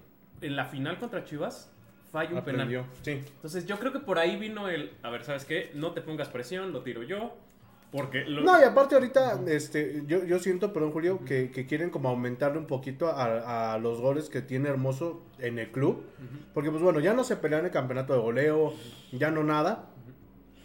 en 0.41 0.57
la 0.57 0.65
final 0.67 0.99
contra 0.99 1.25
Chivas, 1.25 1.71
falla 2.13 2.31
un 2.33 2.39
aprendió. 2.39 2.83
penal. 2.83 2.97
Sí. 3.03 3.11
Entonces 3.37 3.67
yo 3.67 3.79
creo 3.79 3.93
que 3.93 4.01
por 4.01 4.19
ahí 4.19 4.37
vino 4.37 4.69
el, 4.69 4.93
a 5.03 5.11
ver, 5.11 5.25
¿sabes 5.25 5.45
qué? 5.45 5.71
No 5.75 5.93
te 5.93 6.01
pongas 6.01 6.29
presión, 6.29 6.73
lo 6.73 6.83
tiro 6.83 7.03
yo. 7.03 7.37
Porque 7.93 8.25
lo- 8.25 8.43
No, 8.43 8.61
y 8.61 8.63
aparte 8.63 8.95
ahorita, 8.95 9.41
este, 9.49 10.05
yo, 10.07 10.25
yo 10.25 10.39
siento, 10.39 10.73
perdón 10.73 10.93
Julio, 10.93 11.25
que, 11.25 11.51
que 11.51 11.67
quieren 11.67 11.91
como 11.91 12.09
aumentarle 12.09 12.59
un 12.59 12.67
poquito 12.69 13.09
a, 13.09 13.75
a 13.75 13.79
los 13.79 14.01
goles 14.01 14.29
que 14.29 14.43
tiene 14.43 14.69
Hermoso 14.69 15.25
en 15.41 15.59
el 15.59 15.73
club. 15.73 16.05
Porque 16.55 16.71
pues 16.71 16.83
bueno, 16.83 17.01
ya 17.01 17.15
no 17.15 17.25
se 17.25 17.37
pelean 17.37 17.65
el 17.65 17.73
campeonato 17.73 18.13
de 18.13 18.21
goleo, 18.21 18.75
ya 19.11 19.33
no 19.33 19.43
nada. 19.43 19.87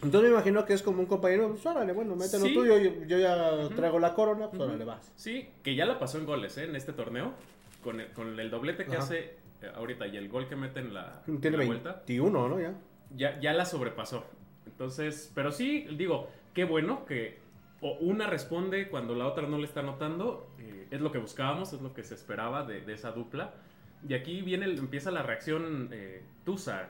Entonces 0.04 0.30
me 0.30 0.36
imagino 0.36 0.66
que 0.66 0.74
es 0.74 0.84
como 0.84 1.00
un 1.00 1.08
compañero, 1.08 1.50
pues 1.50 1.66
órale, 1.66 1.94
bueno, 1.94 2.16
mételo 2.16 2.46
Sí. 2.46 2.54
tú, 2.54 2.64
yo, 2.64 2.78
yo 2.78 3.18
ya 3.18 3.70
traigo 3.76 3.98
la 3.98 4.14
corona, 4.14 4.50
pues 4.52 4.62
órale, 4.62 4.86
vas. 4.86 5.12
Sí, 5.16 5.50
que 5.64 5.74
ya 5.74 5.86
la 5.88 5.98
pasó 5.98 6.20
en 6.20 6.28
goles, 6.28 6.56
¿eh? 6.60 6.66
En 6.66 6.76
este 6.76 6.94
torneo. 6.94 7.34
Con 7.84 8.02
el, 8.02 8.12
con 8.14 8.40
el 8.40 8.52
doblete 8.52 8.86
que 8.86 8.98
hace 8.98 9.36
eh, 9.62 9.72
ahorita 9.76 10.08
y 10.08 10.18
el 10.18 10.30
gol 10.30 10.48
que 10.48 10.56
mete 10.56 10.80
en 10.80 10.94
la, 10.94 11.22
en 11.28 11.40
Tiene 11.42 11.58
la 11.58 11.66
vuelta, 11.66 11.94
21, 12.08 12.48
¿no? 12.50 12.60
Ya. 12.60 12.74
ya, 13.16 13.40
ya 13.40 13.54
la 13.54 13.66
sobrepasó. 13.66 14.26
Entonces, 14.66 15.32
pero 15.36 15.52
sí, 15.52 15.88
digo, 15.98 16.30
qué 16.54 16.66
bueno 16.66 17.06
que 17.06 17.40
o 17.82 17.98
una 18.00 18.26
responde 18.28 18.88
cuando 18.90 19.16
la 19.16 19.28
otra 19.28 19.48
no 19.48 19.58
le 19.58 19.66
está 19.66 19.82
notando. 19.84 20.50
eh, 20.60 20.88
es 20.92 21.02
lo 21.02 21.12
que 21.12 21.18
buscábamos, 21.20 21.74
es 21.74 21.82
lo 21.82 21.94
que 21.94 22.04
se 22.04 22.14
esperaba 22.16 22.64
de, 22.64 22.82
de 22.82 22.94
esa 22.94 23.12
dupla. 23.12 23.54
Y 24.08 24.14
aquí 24.14 24.42
viene, 24.42 24.66
el- 24.66 24.78
empieza 24.78 25.12
la 25.12 25.24
reacción 25.24 25.90
eh, 25.92 26.24
Tusa 26.46 26.90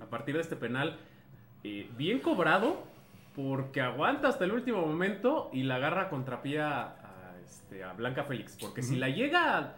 a 0.00 0.06
partir 0.06 0.34
de 0.34 0.40
este 0.42 0.56
penal. 0.56 0.98
eh, 1.64 1.88
bien 1.96 2.20
cobrado, 2.20 2.82
porque 3.36 3.80
aguanta 3.80 4.28
hasta 4.28 4.44
el 4.44 4.52
último 4.52 4.80
momento 4.84 5.50
y 5.52 5.62
la 5.62 5.76
agarra 5.76 6.08
contrapié 6.08 6.60
a, 6.60 6.82
a, 6.82 7.34
este, 7.44 7.84
a 7.84 7.92
Blanca 7.92 8.24
Félix. 8.24 8.56
Porque 8.60 8.82
si 8.82 8.96
la 8.96 9.08
llega 9.08 9.74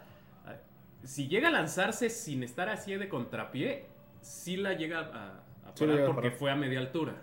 si 1.04 1.28
llega 1.28 1.48
a 1.48 1.50
lanzarse 1.50 2.10
sin 2.10 2.42
estar 2.42 2.68
así 2.68 2.94
de 2.94 3.08
contrapié, 3.08 3.86
sí 4.20 4.56
la 4.56 4.74
llega 4.74 5.00
a, 5.00 5.68
a 5.68 5.72
Sí 5.76 5.84
parar 5.86 6.02
a 6.02 6.06
porque 6.06 6.22
parar. 6.28 6.38
fue 6.38 6.50
a 6.50 6.56
media 6.56 6.78
altura. 6.80 7.14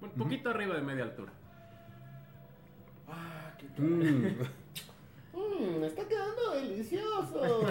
Un 0.00 0.10
poquito 0.10 0.50
arriba 0.50 0.74
de 0.76 0.82
media 0.82 1.04
altura. 1.04 1.32
Ah, 3.08 3.52
qué 3.58 3.66
Mm. 3.80 4.36
Mmm, 5.34 5.84
está 5.84 6.06
quedando 6.08 6.50
delicioso. 6.54 7.64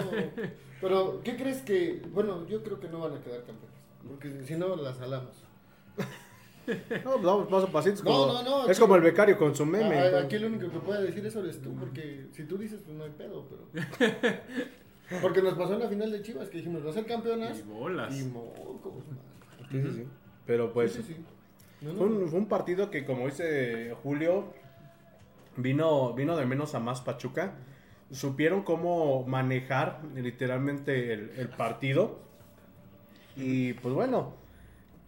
Pero, 0.80 1.20
¿qué 1.22 1.36
crees 1.36 1.62
que.? 1.62 2.02
Bueno, 2.12 2.46
yo 2.46 2.62
creo 2.62 2.80
que 2.80 2.88
no 2.88 3.00
van 3.00 3.14
a 3.14 3.20
quedar 3.20 3.40
campeones. 3.44 3.76
Porque 4.06 4.42
si 4.44 4.54
no, 4.56 4.74
las 4.76 4.96
jalamos. 4.98 5.32
No, 7.04 7.18
vamos 7.18 7.48
paso 7.48 7.66
a 7.66 7.72
pasitos. 7.72 8.04
No, 8.04 8.10
como- 8.10 8.32
no, 8.34 8.42
no, 8.42 8.64
Es 8.64 8.70
aquí- 8.72 8.80
como 8.80 8.96
el 8.96 9.02
becario 9.02 9.38
con 9.38 9.54
su 9.56 9.64
meme. 9.66 9.98
Ah, 9.98 10.20
aquí 10.24 10.36
el 10.36 10.44
único 10.46 10.70
que 10.70 10.78
puede 10.78 11.02
decir 11.04 11.24
eso 11.26 11.40
eres 11.40 11.60
tú. 11.62 11.74
Porque 11.76 12.26
si 12.32 12.44
tú 12.44 12.56
dices, 12.58 12.80
pues 12.84 12.96
no 12.96 13.04
hay 13.04 13.10
pedo. 13.10 13.46
Pero. 13.48 13.68
Porque 15.22 15.42
nos 15.42 15.54
pasó 15.54 15.74
en 15.74 15.80
la 15.80 15.88
final 15.88 16.10
de 16.12 16.22
Chivas 16.22 16.48
que 16.48 16.58
dijimos, 16.58 16.84
va 16.84 16.90
a 16.90 16.92
ser 16.92 17.06
campeonas. 17.06 17.58
Y 17.58 17.62
bolas. 17.62 18.18
Y 18.18 18.24
mocos, 18.24 18.94
man. 19.08 19.18
Sí, 19.70 19.82
sí, 19.82 19.92
sí. 19.96 20.04
Pero 20.46 20.72
pues. 20.72 20.92
Sí, 20.92 21.02
sí, 21.02 21.14
sí. 21.14 21.24
No, 21.80 21.92
no, 21.92 21.98
Fue 21.98 22.06
un, 22.06 22.28
fue 22.28 22.38
un 22.40 22.46
partido 22.46 22.90
que, 22.90 23.04
como 23.04 23.26
dice 23.26 23.94
Julio, 24.02 24.52
vino, 25.56 26.12
vino 26.14 26.36
de 26.36 26.46
menos 26.46 26.74
a 26.74 26.80
más 26.80 27.00
Pachuca. 27.00 27.54
Supieron 28.10 28.62
cómo 28.62 29.24
manejar 29.26 30.00
literalmente 30.14 31.12
el, 31.12 31.30
el 31.36 31.48
partido. 31.48 32.18
Y 33.36 33.74
pues 33.74 33.94
bueno, 33.94 34.34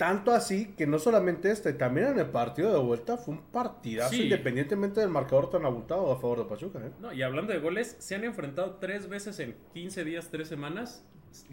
tanto 0.00 0.32
así 0.32 0.72
que 0.78 0.86
no 0.86 0.98
solamente 0.98 1.50
este, 1.50 1.74
también 1.74 2.06
en 2.06 2.18
el 2.20 2.30
partido 2.30 2.72
de 2.72 2.78
vuelta 2.78 3.18
fue 3.18 3.34
un 3.34 3.42
partidazo, 3.52 4.14
Sí. 4.14 4.22
independientemente 4.22 4.98
del 5.00 5.10
marcador 5.10 5.50
tan 5.50 5.66
abultado 5.66 6.10
a 6.10 6.18
favor 6.18 6.38
de 6.38 6.44
Pachuca. 6.46 6.78
¿eh? 6.78 6.90
No, 7.00 7.12
y 7.12 7.20
hablando 7.20 7.52
de 7.52 7.58
goles, 7.58 7.96
se 7.98 8.14
han 8.14 8.24
enfrentado 8.24 8.78
tres 8.80 9.10
veces 9.10 9.38
en 9.40 9.54
15 9.74 10.02
días, 10.04 10.28
tres 10.30 10.48
semanas. 10.48 11.04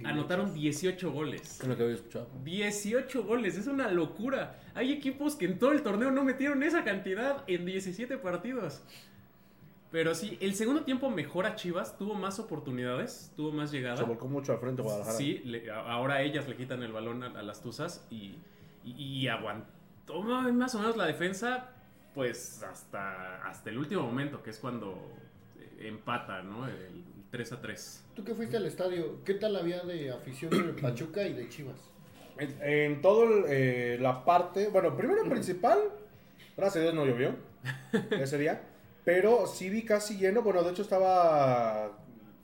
Anotaron 0.06 0.54
18 0.54 1.12
goles. 1.12 1.60
Es 1.62 1.68
lo 1.68 1.76
que 1.76 1.84
había 1.84 1.96
escuchado. 1.96 2.30
18 2.46 3.24
goles, 3.26 3.58
es 3.58 3.68
una 3.68 3.92
locura. 3.92 4.58
Hay 4.76 4.94
equipos 4.94 5.36
que 5.36 5.44
en 5.44 5.60
todo 5.60 5.74
el 5.74 5.84
torneo 5.84 6.10
no 6.12 6.24
metieron 6.24 6.64
esa 6.64 6.86
cantidad 6.86 7.44
en 7.48 7.66
17 7.66 8.18
partidos. 8.18 8.82
Pero 9.92 10.14
sí, 10.16 10.38
el 10.42 10.54
segundo 10.56 10.84
tiempo 10.84 11.10
mejora 11.10 11.56
Chivas, 11.56 11.98
tuvo 11.98 12.14
más 12.14 12.40
oportunidades, 12.40 13.32
tuvo 13.38 13.52
más 13.54 13.72
llegada. 13.72 13.98
Se 13.98 14.04
volcó 14.04 14.28
mucho 14.28 14.52
al 14.52 14.60
frente 14.60 14.82
Guadalajara. 14.82 15.18
Sí, 15.18 15.42
le- 15.46 15.72
ahora 15.72 16.22
ellas 16.22 16.48
le 16.48 16.56
quitan 16.58 16.84
el 16.84 16.92
balón 16.92 17.24
a, 17.24 17.28
a 17.28 17.42
las 17.44 17.62
Tuzas 17.62 18.06
y, 18.10 18.36
y- 18.84 19.22
y 19.22 19.28
aguantó 19.30 20.22
más 20.24 20.76
o 20.76 20.80
menos 20.80 20.98
la 20.98 21.06
defensa, 21.06 21.70
pues 22.14 22.64
hasta, 22.64 23.48
hasta 23.48 23.70
el 23.70 23.78
último 23.78 24.02
momento, 24.04 24.44
que 24.44 24.50
es 24.50 24.58
cuando 24.60 24.98
eh, 25.60 25.88
empata, 25.88 26.42
¿no? 26.44 26.68
El 26.68 27.04
3 27.32 27.52
a 27.54 27.62
3. 27.62 28.06
Tú 28.16 28.24
que 28.26 28.34
fuiste 28.36 28.58
al 28.58 28.66
estadio, 28.66 29.24
¿qué 29.24 29.36
tal 29.36 29.56
había 29.56 29.84
de 29.84 30.12
afición 30.12 30.52
de 30.52 30.74
Pachuca 30.82 31.24
y 31.24 31.34
de 31.34 31.48
Chivas? 31.48 31.78
En, 32.38 32.56
en 32.62 33.02
todo 33.02 33.46
eh, 33.48 33.98
la 34.02 34.24
parte, 34.26 34.68
bueno, 34.68 34.96
primero 34.98 35.24
principal, 35.30 35.80
gracias 36.58 36.82
a 36.82 36.92
Dios 36.92 36.94
no 36.94 37.06
llovió 37.06 37.36
ese 38.12 38.38
día, 38.38 38.62
pero 39.08 39.48
sí 39.48 39.70
vi 39.70 39.84
casi 39.84 40.18
lleno, 40.18 40.42
bueno, 40.42 40.62
de 40.64 40.72
hecho 40.72 40.82
estaba 40.82 41.98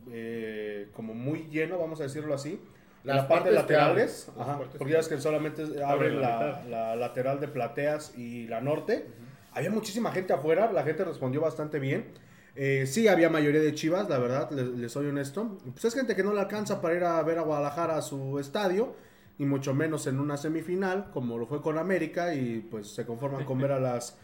eh, 0.09 0.87
como 0.93 1.13
muy 1.13 1.49
lleno, 1.49 1.77
vamos 1.77 1.99
a 1.99 2.03
decirlo 2.03 2.33
así. 2.33 2.57
Las 3.03 3.25
partes 3.25 3.49
que 3.49 3.55
laterales, 3.55 4.29
abren, 4.29 4.41
ajá, 4.41 4.57
porque 4.59 4.85
que 4.85 4.91
ya 4.91 4.99
es 4.99 5.09
que 5.09 5.19
solamente 5.19 5.83
Abren 5.83 6.21
la 6.21 6.63
la, 6.63 6.63
la 6.69 6.95
lateral 6.95 7.41
de 7.41 7.49
Plateas 7.49 8.17
y 8.17 8.47
la 8.47 8.61
norte. 8.61 9.05
Había 9.51 9.71
muchísima 9.71 10.13
gente 10.13 10.31
afuera, 10.31 10.71
la 10.71 10.83
gente 10.83 11.03
respondió 11.03 11.41
bastante 11.41 11.79
bien. 11.79 12.13
Eh, 12.55 12.85
sí, 12.87 13.09
había 13.09 13.29
mayoría 13.29 13.59
de 13.59 13.73
chivas, 13.73 14.07
la 14.07 14.17
verdad, 14.17 14.49
les, 14.51 14.67
les 14.69 14.89
soy 14.89 15.07
honesto. 15.07 15.57
Pues 15.69 15.83
es 15.83 15.93
gente 15.93 16.15
que 16.15 16.23
no 16.23 16.31
le 16.31 16.39
alcanza 16.39 16.79
para 16.79 16.95
ir 16.95 17.03
a 17.03 17.21
ver 17.23 17.39
a 17.39 17.41
Guadalajara 17.41 17.97
a 17.97 18.01
su 18.01 18.39
estadio, 18.39 18.95
y 19.37 19.43
mucho 19.43 19.73
menos 19.73 20.07
en 20.07 20.17
una 20.17 20.37
semifinal, 20.37 21.11
como 21.11 21.37
lo 21.37 21.45
fue 21.45 21.61
con 21.61 21.77
América, 21.77 22.33
y 22.33 22.59
pues 22.61 22.87
se 22.87 23.05
conforman 23.05 23.43
con 23.43 23.59
ver 23.59 23.73
a 23.73 23.81
las 23.81 24.17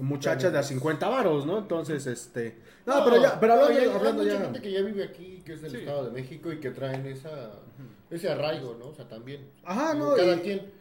muchachas 0.00 0.52
de 0.52 0.58
a 0.58 0.62
50 0.62 1.08
varos, 1.08 1.46
¿no? 1.46 1.58
Entonces, 1.58 2.06
este... 2.06 2.56
No, 2.86 3.04
pero 3.04 3.20
ya, 3.20 3.38
pero 3.40 3.54
no, 3.56 3.62
hablando, 3.62 3.80
ya- 3.82 3.90
hay 3.90 3.96
hablando 3.96 4.22
mucha 4.22 4.34
ya... 4.34 4.40
gente 4.44 4.60
que 4.60 4.72
ya 4.72 4.82
vive 4.82 5.04
aquí, 5.04 5.42
que 5.44 5.54
es 5.54 5.62
del 5.62 5.70
Sí. 5.72 5.76
Estado 5.78 6.04
de 6.06 6.10
México 6.12 6.52
y 6.52 6.60
que 6.60 6.70
traen 6.70 7.04
esa, 7.06 7.52
ese 8.10 8.28
arraigo, 8.28 8.76
¿no? 8.78 8.88
O 8.88 8.94
sea, 8.94 9.08
también. 9.08 9.48
Ajá, 9.64 9.94
no, 9.94 10.14
Cada 10.14 10.36
y- 10.36 10.40
quien. 10.40 10.72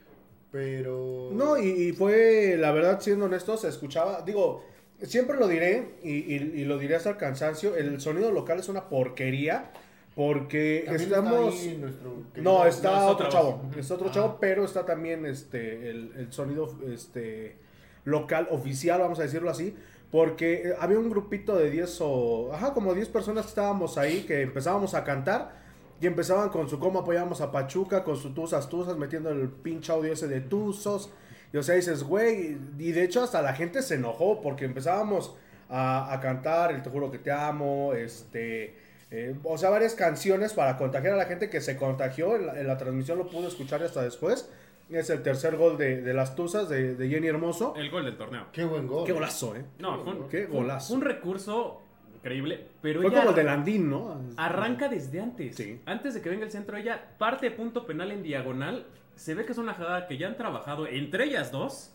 Pero. 0.51 1.31
No, 1.33 1.57
y, 1.57 1.67
y 1.67 1.91
fue, 1.93 2.55
la 2.57 2.71
verdad, 2.71 2.99
siendo 3.01 3.25
honesto, 3.25 3.57
se 3.57 3.67
escuchaba, 3.67 4.21
digo, 4.21 4.63
siempre 5.01 5.37
lo 5.37 5.47
diré 5.47 5.95
y, 6.03 6.11
y- 6.33 6.61
y 6.61 6.65
lo 6.65 6.77
diré 6.77 6.95
hasta 6.95 7.09
el 7.09 7.17
cansancio, 7.17 7.75
el 7.75 7.99
sonido 7.99 8.31
local 8.31 8.59
es 8.59 8.69
una 8.69 8.87
porquería, 8.87 9.71
Porque 10.15 10.83
También 10.85 11.09
estamos... 11.09 11.55
está 11.55 11.77
nuestro 11.81 12.09
No, 12.37 12.65
está 12.65 12.91
No, 12.91 13.05
es 13.07 13.11
otro 13.11 13.27
chavo. 13.29 13.61
Está 13.77 13.93
otro 13.95 14.07
Ah. 14.09 14.13
chavo, 14.13 14.37
pero 14.39 14.63
está 14.63 14.85
también 14.85 15.25
este 15.25 15.89
el, 15.89 16.13
el 16.15 16.31
sonido 16.31 16.73
este 16.87 17.57
local, 18.05 18.47
oficial, 18.51 19.01
vamos 19.01 19.19
a 19.19 19.23
decirlo 19.23 19.49
así. 19.49 19.75
Porque 20.11 20.69
eh, 20.69 20.73
había 20.79 20.97
un 20.99 21.09
grupito 21.09 21.57
de 21.57 21.69
10 21.69 21.97
o. 22.01 22.51
Ajá, 22.53 22.73
como 22.73 22.93
10 22.93 23.09
personas 23.09 23.45
que 23.45 23.49
estábamos 23.49 23.97
ahí 23.97 24.21
que 24.23 24.41
empezábamos 24.41 24.93
a 24.93 25.03
cantar. 25.03 25.63
Y 26.01 26.07
empezaban 26.07 26.49
con 26.49 26.69
su 26.69 26.77
cómo 26.79 26.99
apoyamos 26.99 27.39
a 27.41 27.51
Pachuca, 27.51 28.03
con 28.03 28.17
su 28.17 28.33
tuzas, 28.33 28.69
tuzas, 28.69 28.97
metiendo 28.97 29.29
el 29.29 29.49
pinche 29.49 29.91
audio 29.91 30.13
ese 30.13 30.27
de 30.27 30.41
tuzos. 30.41 31.09
Y 31.53 31.57
o 31.57 31.63
sea, 31.63 31.75
dices, 31.75 32.03
güey. 32.03 32.57
Y 32.77 32.91
de 32.91 33.03
hecho, 33.03 33.23
hasta 33.23 33.41
la 33.41 33.53
gente 33.53 33.81
se 33.81 33.95
enojó 33.95 34.41
porque 34.41 34.65
empezábamos 34.65 35.35
a, 35.69 36.13
a 36.13 36.19
cantar 36.21 36.71
El 36.71 36.83
Te 36.83 36.89
Juro 36.89 37.11
que 37.11 37.17
Te 37.19 37.31
Amo, 37.31 37.93
este. 37.93 38.75
eh, 39.11 39.35
o 39.43 39.57
sea, 39.57 39.69
varias 39.69 39.95
canciones 39.95 40.53
para 40.53 40.77
contagiar 40.77 41.13
a 41.13 41.17
la 41.17 41.25
gente 41.25 41.49
que 41.49 41.61
se 41.61 41.77
contagió. 41.77 42.35
En 42.35 42.45
la, 42.47 42.59
en 42.59 42.67
la 42.67 42.77
transmisión 42.77 43.17
lo 43.17 43.29
pudo 43.29 43.47
escuchar 43.47 43.81
hasta 43.83 44.01
después. 44.03 44.49
Es 44.89 45.09
el 45.09 45.23
tercer 45.23 45.57
gol 45.57 45.77
de, 45.77 46.01
de 46.01 46.13
las 46.13 46.35
Tuzas 46.35 46.69
de, 46.69 46.95
de 46.95 47.09
Jenny 47.09 47.27
Hermoso. 47.27 47.73
El 47.75 47.89
gol 47.89 48.05
del 48.05 48.17
torneo. 48.17 48.47
Qué 48.51 48.63
buen 48.65 48.85
gol. 48.87 49.05
Qué 49.05 49.13
golazo, 49.13 49.55
¿eh? 49.55 49.65
No, 49.79 49.99
fue 50.03 50.13
un, 50.13 50.29
Qué 50.29 50.45
golazo. 50.45 50.93
un 50.93 51.01
recurso 51.01 51.81
increíble, 52.15 52.67
pero 52.81 53.01
Fue 53.01 53.09
ella 53.09 53.17
como 53.19 53.29
el 53.31 53.35
de 53.35 53.43
Landín, 53.43 53.89
¿no? 53.89 54.21
arranca 54.37 54.87
desde 54.87 55.19
antes. 55.21 55.55
Sí. 55.55 55.79
Antes 55.85 56.13
de 56.13 56.21
que 56.21 56.29
venga 56.29 56.45
el 56.45 56.51
centro, 56.51 56.77
ella 56.77 57.15
parte 57.17 57.49
de 57.49 57.55
punto 57.55 57.85
penal 57.85 58.11
en 58.11 58.21
diagonal. 58.23 58.85
Se 59.15 59.33
ve 59.33 59.45
que 59.45 59.53
es 59.53 59.57
una 59.57 59.73
jugada 59.73 60.07
que 60.07 60.17
ya 60.17 60.27
han 60.27 60.35
trabajado 60.37 60.85
entre 60.87 61.23
ellas 61.25 61.51
dos, 61.51 61.91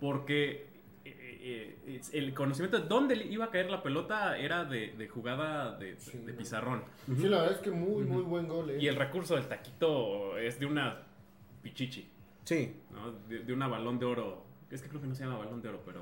porque 0.00 0.66
eh, 1.04 1.76
eh, 1.86 2.00
el 2.12 2.32
conocimiento 2.34 2.78
de 2.80 2.86
dónde 2.86 3.16
le 3.16 3.26
iba 3.26 3.46
a 3.46 3.50
caer 3.50 3.68
la 3.70 3.82
pelota 3.82 4.38
era 4.38 4.64
de, 4.64 4.92
de 4.96 5.08
jugada 5.08 5.76
de, 5.76 5.94
de 5.96 6.32
pizarrón. 6.32 6.82
Sí, 7.16 7.28
la 7.28 7.38
verdad 7.42 7.52
es 7.56 7.58
que 7.58 7.70
muy, 7.70 8.04
muy 8.04 8.22
buen 8.22 8.46
gol. 8.48 8.70
eh. 8.70 8.78
Y 8.80 8.86
el 8.88 8.96
recurso 8.96 9.34
del 9.36 9.46
taquito 9.48 10.38
es 10.38 10.58
de 10.60 10.66
una 10.66 11.02
pichichi, 11.62 12.08
Sí. 12.44 12.76
¿no? 12.92 13.12
de, 13.28 13.40
de 13.40 13.52
una 13.52 13.68
balón 13.68 13.98
de 13.98 14.06
oro. 14.06 14.42
Es 14.70 14.80
que 14.80 14.88
creo 14.88 15.02
que 15.02 15.06
no 15.06 15.14
se 15.14 15.24
llama 15.24 15.36
balón 15.38 15.60
de 15.60 15.68
oro, 15.68 15.82
pero, 15.84 16.00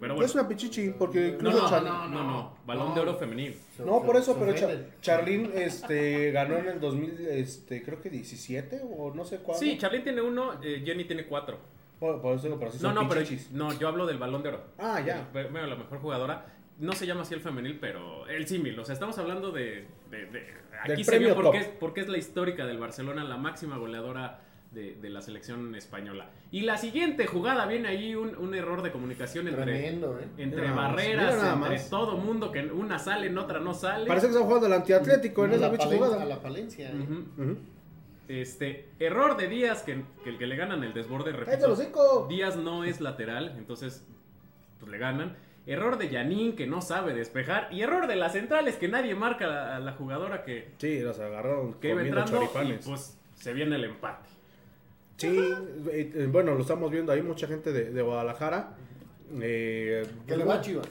pero 0.00 0.14
No 0.14 0.14
bueno. 0.16 0.24
es 0.24 0.34
una 0.34 0.48
pichichi, 0.48 0.90
porque 0.98 1.20
No, 1.28 1.50
incluso 1.50 1.58
no, 1.62 1.68
Char- 1.68 1.82
no, 1.84 2.08
no, 2.08 2.24
no, 2.24 2.56
balón 2.64 2.88
No. 2.88 2.94
de 2.94 3.00
oro 3.02 3.14
femenil. 3.16 3.54
No, 3.84 4.02
por 4.02 4.16
eso, 4.16 4.34
pero 4.38 4.54
Char-. 4.54 4.86
Charlín 5.02 5.50
este, 5.54 6.30
ganó 6.32 6.56
en 6.56 6.68
el 6.68 6.80
2000, 6.80 7.20
este, 7.28 7.82
creo 7.82 8.00
que 8.00 8.08
17 8.08 8.80
o 8.96 9.12
no 9.14 9.24
sé 9.26 9.38
cuándo. 9.40 9.60
Sí, 9.60 9.76
Charlene 9.76 10.04
tiene 10.04 10.22
uno, 10.22 10.54
eh, 10.62 10.82
Jenny 10.86 11.04
tiene 11.04 11.26
cuatro. 11.26 11.58
Por, 12.00 12.22
por 12.22 12.34
eso 12.36 12.44
digo, 12.46 12.58
pero 12.58 12.70
sí 12.70 12.78
No, 12.80 12.94
son 12.94 12.94
no, 12.94 13.08
pero 13.10 13.20
no, 13.52 13.78
yo 13.78 13.88
hablo 13.88 14.06
del 14.06 14.16
balón 14.18 14.42
de 14.42 14.48
oro. 14.50 14.64
Ah, 14.78 15.00
ya. 15.04 15.28
Eh, 15.34 15.48
Bueno, 15.50 15.66
la 15.66 15.76
mejor 15.76 15.98
jugadora. 15.98 16.46
No 16.78 16.92
se 16.92 17.06
llama 17.06 17.22
así 17.22 17.34
el 17.34 17.40
femenil, 17.40 17.78
pero 17.80 18.26
el 18.28 18.46
símil. 18.46 18.78
O 18.78 18.84
sea, 18.86 18.92
estamos 18.94 19.18
hablando 19.18 19.50
de. 19.50 19.86
de- 20.10 20.26
de- 20.26 20.46
aquí 20.80 20.92
Del 20.92 21.04
se 21.04 21.10
premio 21.10 21.28
vio 21.28 21.34
por 21.34 21.44
top. 21.46 21.52
qué, 21.54 21.58
es- 21.58 21.66
por 21.68 21.92
qué 21.92 22.00
es 22.02 22.08
la 22.08 22.16
histórica 22.18 22.64
del 22.66 22.78
Barcelona, 22.78 23.24
la 23.24 23.36
máxima 23.36 23.76
goleadora 23.76 24.40
de, 24.70 24.96
de 24.96 25.08
la 25.10 25.22
selección 25.22 25.74
española. 25.74 26.30
Y 26.50 26.60
la 26.62 26.76
siguiente 26.76 27.26
jugada 27.26 27.66
viene 27.66 27.88
ahí 27.88 28.14
un, 28.14 28.36
un 28.36 28.54
error 28.54 28.82
de 28.82 28.90
comunicación 28.92 29.48
entre, 29.48 29.64
Tremendo, 29.64 30.18
¿eh? 30.20 30.28
entre 30.36 30.70
barreras, 30.70 31.34
entre 31.34 31.54
más. 31.70 31.90
todo 31.90 32.16
mundo, 32.18 32.52
que 32.52 32.64
una 32.66 32.98
sale, 32.98 33.28
en 33.28 33.38
otra 33.38 33.60
no 33.60 33.72
sale. 33.74 34.06
Parece 34.06 34.26
que 34.26 34.32
están 34.32 34.46
jugando 34.46 34.66
el 34.66 34.72
antiatlético 34.74 35.44
en 35.46 35.52
A 35.52 35.54
esa 35.56 35.66
la 35.66 35.72
bicha 35.72 35.86
jugada. 35.86 36.22
A 36.22 36.24
la 36.26 36.40
Palencia. 36.40 36.90
eh. 36.90 37.56
Este, 38.28 38.90
error 38.98 39.38
de 39.38 39.48
Díaz, 39.48 39.82
que, 39.82 40.02
que 40.22 40.28
el 40.30 40.36
que 40.38 40.46
le 40.46 40.56
ganan 40.56 40.84
el 40.84 40.92
desborde, 40.92 41.32
¡Cállate 41.32 41.66
repito! 41.66 42.26
Díaz 42.28 42.56
no 42.56 42.84
es 42.84 43.00
lateral, 43.00 43.54
entonces 43.56 44.06
pues 44.78 44.92
le 44.92 44.98
ganan. 44.98 45.36
Error 45.64 45.96
de 45.98 46.08
Yanin 46.10 46.54
que 46.56 46.66
no 46.66 46.80
sabe 46.82 47.14
despejar. 47.14 47.68
Y 47.70 47.80
error 47.82 48.06
de 48.06 48.16
las 48.16 48.32
centrales 48.32 48.76
que 48.76 48.88
nadie 48.88 49.14
marca 49.14 49.44
a 49.46 49.48
la, 49.48 49.76
a 49.76 49.80
la 49.80 49.92
jugadora 49.92 50.42
que, 50.42 50.72
Sí, 50.78 51.00
los 51.00 51.18
agarraron 51.20 51.74
que 51.74 51.90
comiendo 51.90 52.20
entrando. 52.20 52.62
Y 52.64 52.72
pues 52.86 53.18
se 53.34 53.52
viene 53.54 53.76
el 53.76 53.84
empate. 53.84 54.28
Sí, 55.18 55.26
eh, 55.90 56.12
eh, 56.14 56.28
bueno, 56.30 56.54
lo 56.54 56.62
estamos 56.62 56.90
viendo 56.90 57.12
ahí, 57.12 57.20
mucha 57.22 57.46
gente 57.46 57.72
de, 57.72 57.90
de 57.90 58.02
Guadalajara. 58.02 58.70
Eh, 59.40 60.06
Que 60.26 60.36
le 60.36 60.44
va 60.44 60.54
a 60.54 60.60
Chivas. 60.62 60.86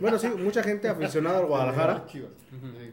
Bueno, 0.00 0.18
sí, 0.18 0.28
mucha 0.28 0.62
gente 0.62 0.88
aficionada 0.88 1.38
al 1.40 1.46
Guadalajara. 1.46 2.04
Chivas. 2.06 2.30
Sí. 2.50 2.92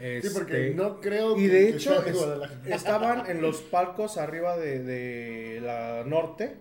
Este, 0.00 0.28
Sí, 0.28 0.34
porque 0.34 0.72
no 0.74 1.00
creo 1.00 1.36
Y 1.38 1.42
que- 1.42 1.48
de 1.48 1.60
que 1.70 1.76
hecho, 1.76 1.92
sea 1.92 2.00
de 2.02 2.10
es- 2.10 2.16
Guadalajara. 2.16 2.74
estaban 2.74 3.26
en 3.30 3.40
los 3.42 3.60
palcos 3.70 4.16
arriba 4.18 4.56
de, 4.56 4.80
de 4.82 5.60
la 5.60 6.02
norte. 6.04 6.56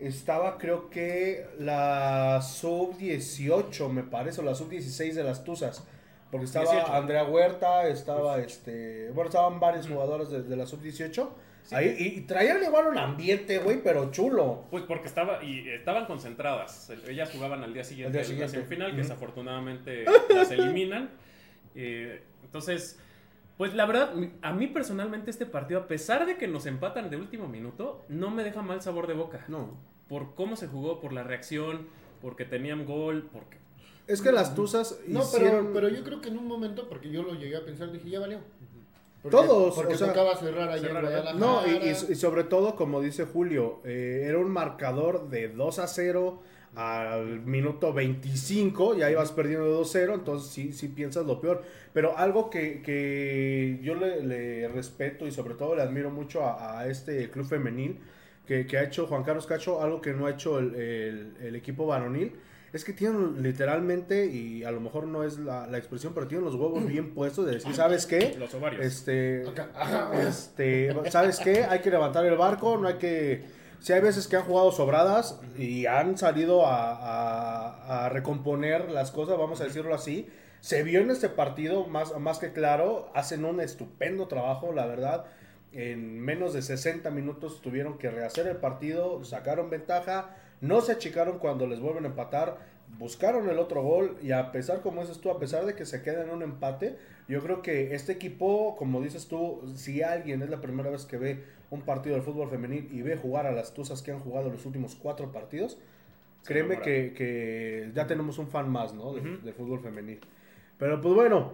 Estaba, 0.00 0.58
creo 0.58 0.90
que 0.90 1.46
la 1.58 2.42
sub-18, 2.42 3.88
me 3.90 4.02
parece, 4.02 4.40
o 4.40 4.44
la 4.44 4.54
sub-16 4.54 5.14
de 5.14 5.22
las 5.24 5.44
Tuzas. 5.44 5.84
Porque 6.30 6.46
estaba 6.46 6.70
18. 6.70 6.92
Andrea 6.92 7.24
Huerta, 7.24 7.86
estaba 7.88 8.38
este. 8.40 9.10
Bueno, 9.14 9.28
estaban 9.30 9.60
varios 9.60 9.86
jugadores 9.88 10.28
de, 10.30 10.42
de 10.42 10.56
la 10.56 10.66
sub-18. 10.66 11.28
Ahí, 11.72 11.96
y, 11.98 12.18
y 12.18 12.20
traían 12.22 12.62
igual 12.62 12.86
un 12.88 12.98
ambiente, 12.98 13.58
güey, 13.58 13.82
pero 13.82 14.10
chulo. 14.10 14.64
Pues 14.70 14.84
porque 14.84 15.06
estaba 15.08 15.42
y 15.42 15.68
estaban 15.68 16.06
concentradas. 16.06 16.90
Ellas 17.08 17.30
jugaban 17.32 17.62
al 17.62 17.72
día 17.74 17.84
siguiente 17.84 18.18
Al 18.18 18.26
día 18.26 18.34
de 18.34 18.40
la 18.40 18.48
semifinal, 18.48 18.90
que 18.92 18.98
desafortunadamente 18.98 20.04
las 20.34 20.50
eliminan. 20.50 21.10
Eh, 21.78 22.22
entonces, 22.42 22.98
pues 23.58 23.74
la 23.74 23.84
verdad, 23.84 24.14
a 24.40 24.52
mí 24.54 24.66
personalmente 24.66 25.30
este 25.30 25.44
partido, 25.44 25.80
a 25.80 25.86
pesar 25.86 26.24
de 26.24 26.38
que 26.38 26.48
nos 26.48 26.64
empatan 26.64 27.10
de 27.10 27.18
último 27.18 27.48
minuto, 27.48 28.02
no 28.08 28.30
me 28.30 28.44
deja 28.44 28.62
mal 28.62 28.80
sabor 28.80 29.06
de 29.06 29.12
boca. 29.12 29.44
No. 29.48 29.76
Por 30.08 30.34
cómo 30.34 30.56
se 30.56 30.68
jugó, 30.68 31.00
por 31.00 31.12
la 31.12 31.22
reacción, 31.22 31.86
porque 32.22 32.46
tenían 32.46 32.86
gol, 32.86 33.28
porque... 33.30 33.58
Es 34.06 34.22
que 34.22 34.32
las 34.32 34.54
Tuzas 34.54 35.00
No, 35.06 35.20
hicieron. 35.20 35.50
pero, 35.50 35.72
pero 35.74 35.88
yo 35.90 36.02
creo 36.02 36.22
que 36.22 36.28
en 36.28 36.38
un 36.38 36.46
momento, 36.46 36.88
porque 36.88 37.10
yo 37.10 37.22
lo 37.22 37.34
llegué 37.34 37.56
a 37.58 37.64
pensar, 37.66 37.92
dije, 37.92 38.08
ya 38.08 38.20
valió. 38.20 38.38
Porque- 39.30 39.46
Todos, 39.46 39.74
Porque 39.74 39.94
o 39.94 39.98
sea, 39.98 40.08
tocaba 40.08 40.36
cerrar 40.36 40.68
ahí 40.70 40.80
cerrar, 40.80 41.04
en 41.04 41.10
Guadalajara. 41.10 41.38
No, 41.38 41.66
y, 41.66 41.88
y- 41.88 42.12
y 42.12 42.14
sobre 42.16 42.44
todo, 42.44 42.74
como 42.76 43.00
dice 43.00 43.24
Julio, 43.24 43.80
eh, 43.84 44.24
era 44.26 44.38
un 44.38 44.50
marcador 44.50 45.28
de 45.28 45.48
2 45.48 45.78
a 45.78 45.86
0 45.86 46.42
al 46.74 47.40
minuto 47.40 47.92
25, 47.94 48.96
ya 48.96 49.10
ibas 49.10 49.32
perdiendo 49.32 49.66
2-0, 49.82 50.12
entonces 50.14 50.50
sí, 50.50 50.72
sí 50.72 50.88
piensas 50.88 51.24
lo 51.26 51.40
peor. 51.40 51.62
Pero 51.94 52.18
algo 52.18 52.50
que, 52.50 52.82
que 52.82 53.78
yo 53.82 53.94
le, 53.94 54.22
le 54.22 54.68
respeto 54.68 55.26
y 55.26 55.32
sobre 55.32 55.54
todo 55.54 55.74
le 55.74 55.82
admiro 55.82 56.10
mucho 56.10 56.44
a, 56.44 56.80
a 56.80 56.86
este 56.88 57.30
club 57.30 57.46
femenil 57.46 57.98
que, 58.46 58.66
que 58.66 58.76
ha 58.78 58.82
hecho 58.84 59.06
Juan 59.06 59.22
Carlos 59.24 59.46
Cacho, 59.46 59.80
algo 59.82 60.00
que 60.02 60.12
no 60.12 60.26
ha 60.26 60.30
hecho 60.32 60.58
el, 60.58 60.74
el- 60.74 61.32
el 61.42 61.56
equipo 61.56 61.86
varonil, 61.86 62.32
es 62.72 62.84
que 62.84 62.92
tienen 62.92 63.42
literalmente, 63.42 64.26
y 64.26 64.64
a 64.64 64.70
lo 64.70 64.80
mejor 64.80 65.06
no 65.06 65.24
es 65.24 65.38
la, 65.38 65.66
la 65.66 65.78
expresión, 65.78 66.12
pero 66.14 66.26
tienen 66.26 66.44
los 66.44 66.54
huevos 66.54 66.86
bien 66.86 67.14
puestos 67.14 67.46
de 67.46 67.54
decir, 67.54 67.74
¿sabes 67.74 68.06
qué? 68.06 68.36
Los 68.38 68.52
ovarios. 68.54 68.84
Este, 68.84 69.44
este, 70.28 71.10
¿sabes 71.10 71.38
qué? 71.40 71.64
Hay 71.64 71.80
que 71.80 71.90
levantar 71.90 72.24
el 72.26 72.36
barco, 72.36 72.76
no 72.76 72.88
hay 72.88 72.94
que... 72.94 73.44
Si 73.80 73.92
hay 73.92 74.00
veces 74.00 74.26
que 74.26 74.36
han 74.36 74.42
jugado 74.42 74.72
sobradas 74.72 75.38
y 75.56 75.86
han 75.86 76.16
salido 76.18 76.66
a, 76.66 76.92
a- 76.92 78.06
a 78.06 78.08
recomponer 78.08 78.90
las 78.90 79.10
cosas, 79.10 79.38
vamos 79.38 79.60
a 79.60 79.64
decirlo 79.64 79.94
así. 79.94 80.28
Se 80.60 80.82
vio 80.82 81.00
en 81.00 81.10
este 81.10 81.28
partido, 81.28 81.86
más, 81.86 82.18
más 82.18 82.38
que 82.38 82.52
claro, 82.52 83.10
hacen 83.14 83.44
un 83.44 83.60
estupendo 83.60 84.26
trabajo, 84.28 84.72
la 84.72 84.86
verdad. 84.86 85.26
En 85.72 86.18
menos 86.20 86.54
de 86.54 86.62
60 86.62 87.10
minutos 87.10 87.60
tuvieron 87.60 87.98
que 87.98 88.10
rehacer 88.10 88.46
el 88.46 88.56
partido, 88.56 89.22
sacaron 89.24 89.68
ventaja, 89.70 90.34
no 90.60 90.80
se 90.80 90.92
achicaron 90.92 91.38
cuando 91.38 91.66
les 91.66 91.80
vuelven 91.80 92.04
a 92.04 92.08
empatar, 92.08 92.58
buscaron 92.98 93.48
el 93.48 93.58
otro 93.58 93.82
gol 93.82 94.16
y 94.22 94.32
a 94.32 94.52
pesar, 94.52 94.80
como 94.80 95.02
dices 95.02 95.18
tú, 95.18 95.30
a 95.30 95.38
pesar 95.38 95.66
de 95.66 95.74
que 95.74 95.84
se 95.84 96.02
queda 96.02 96.22
en 96.22 96.30
un 96.30 96.42
empate, 96.42 96.96
yo 97.28 97.42
creo 97.42 97.62
que 97.62 97.94
este 97.94 98.12
equipo, 98.12 98.76
como 98.76 99.00
dices 99.00 99.26
tú, 99.28 99.62
si 99.74 100.02
alguien 100.02 100.42
es 100.42 100.50
la 100.50 100.60
primera 100.60 100.90
vez 100.90 101.04
que 101.04 101.18
ve 101.18 101.44
un 101.70 101.82
partido 101.82 102.14
del 102.14 102.24
fútbol 102.24 102.48
femenil 102.48 102.88
y 102.92 103.02
ve 103.02 103.16
jugar 103.16 103.46
a 103.46 103.52
las 103.52 103.74
Tuzas 103.74 104.02
que 104.02 104.12
han 104.12 104.20
jugado 104.20 104.50
los 104.50 104.64
últimos 104.66 104.94
cuatro 104.94 105.32
partidos, 105.32 105.78
créeme 106.44 106.80
que, 106.80 107.12
que 107.14 107.90
ya 107.94 108.06
tenemos 108.06 108.38
un 108.38 108.48
fan 108.48 108.70
más, 108.70 108.94
¿no? 108.94 109.12
De-. 109.12 109.38
Del 109.38 109.54
fútbol 109.54 109.80
femenil. 109.80 110.20
Pero 110.78 111.00
pues 111.00 111.14
bueno, 111.14 111.52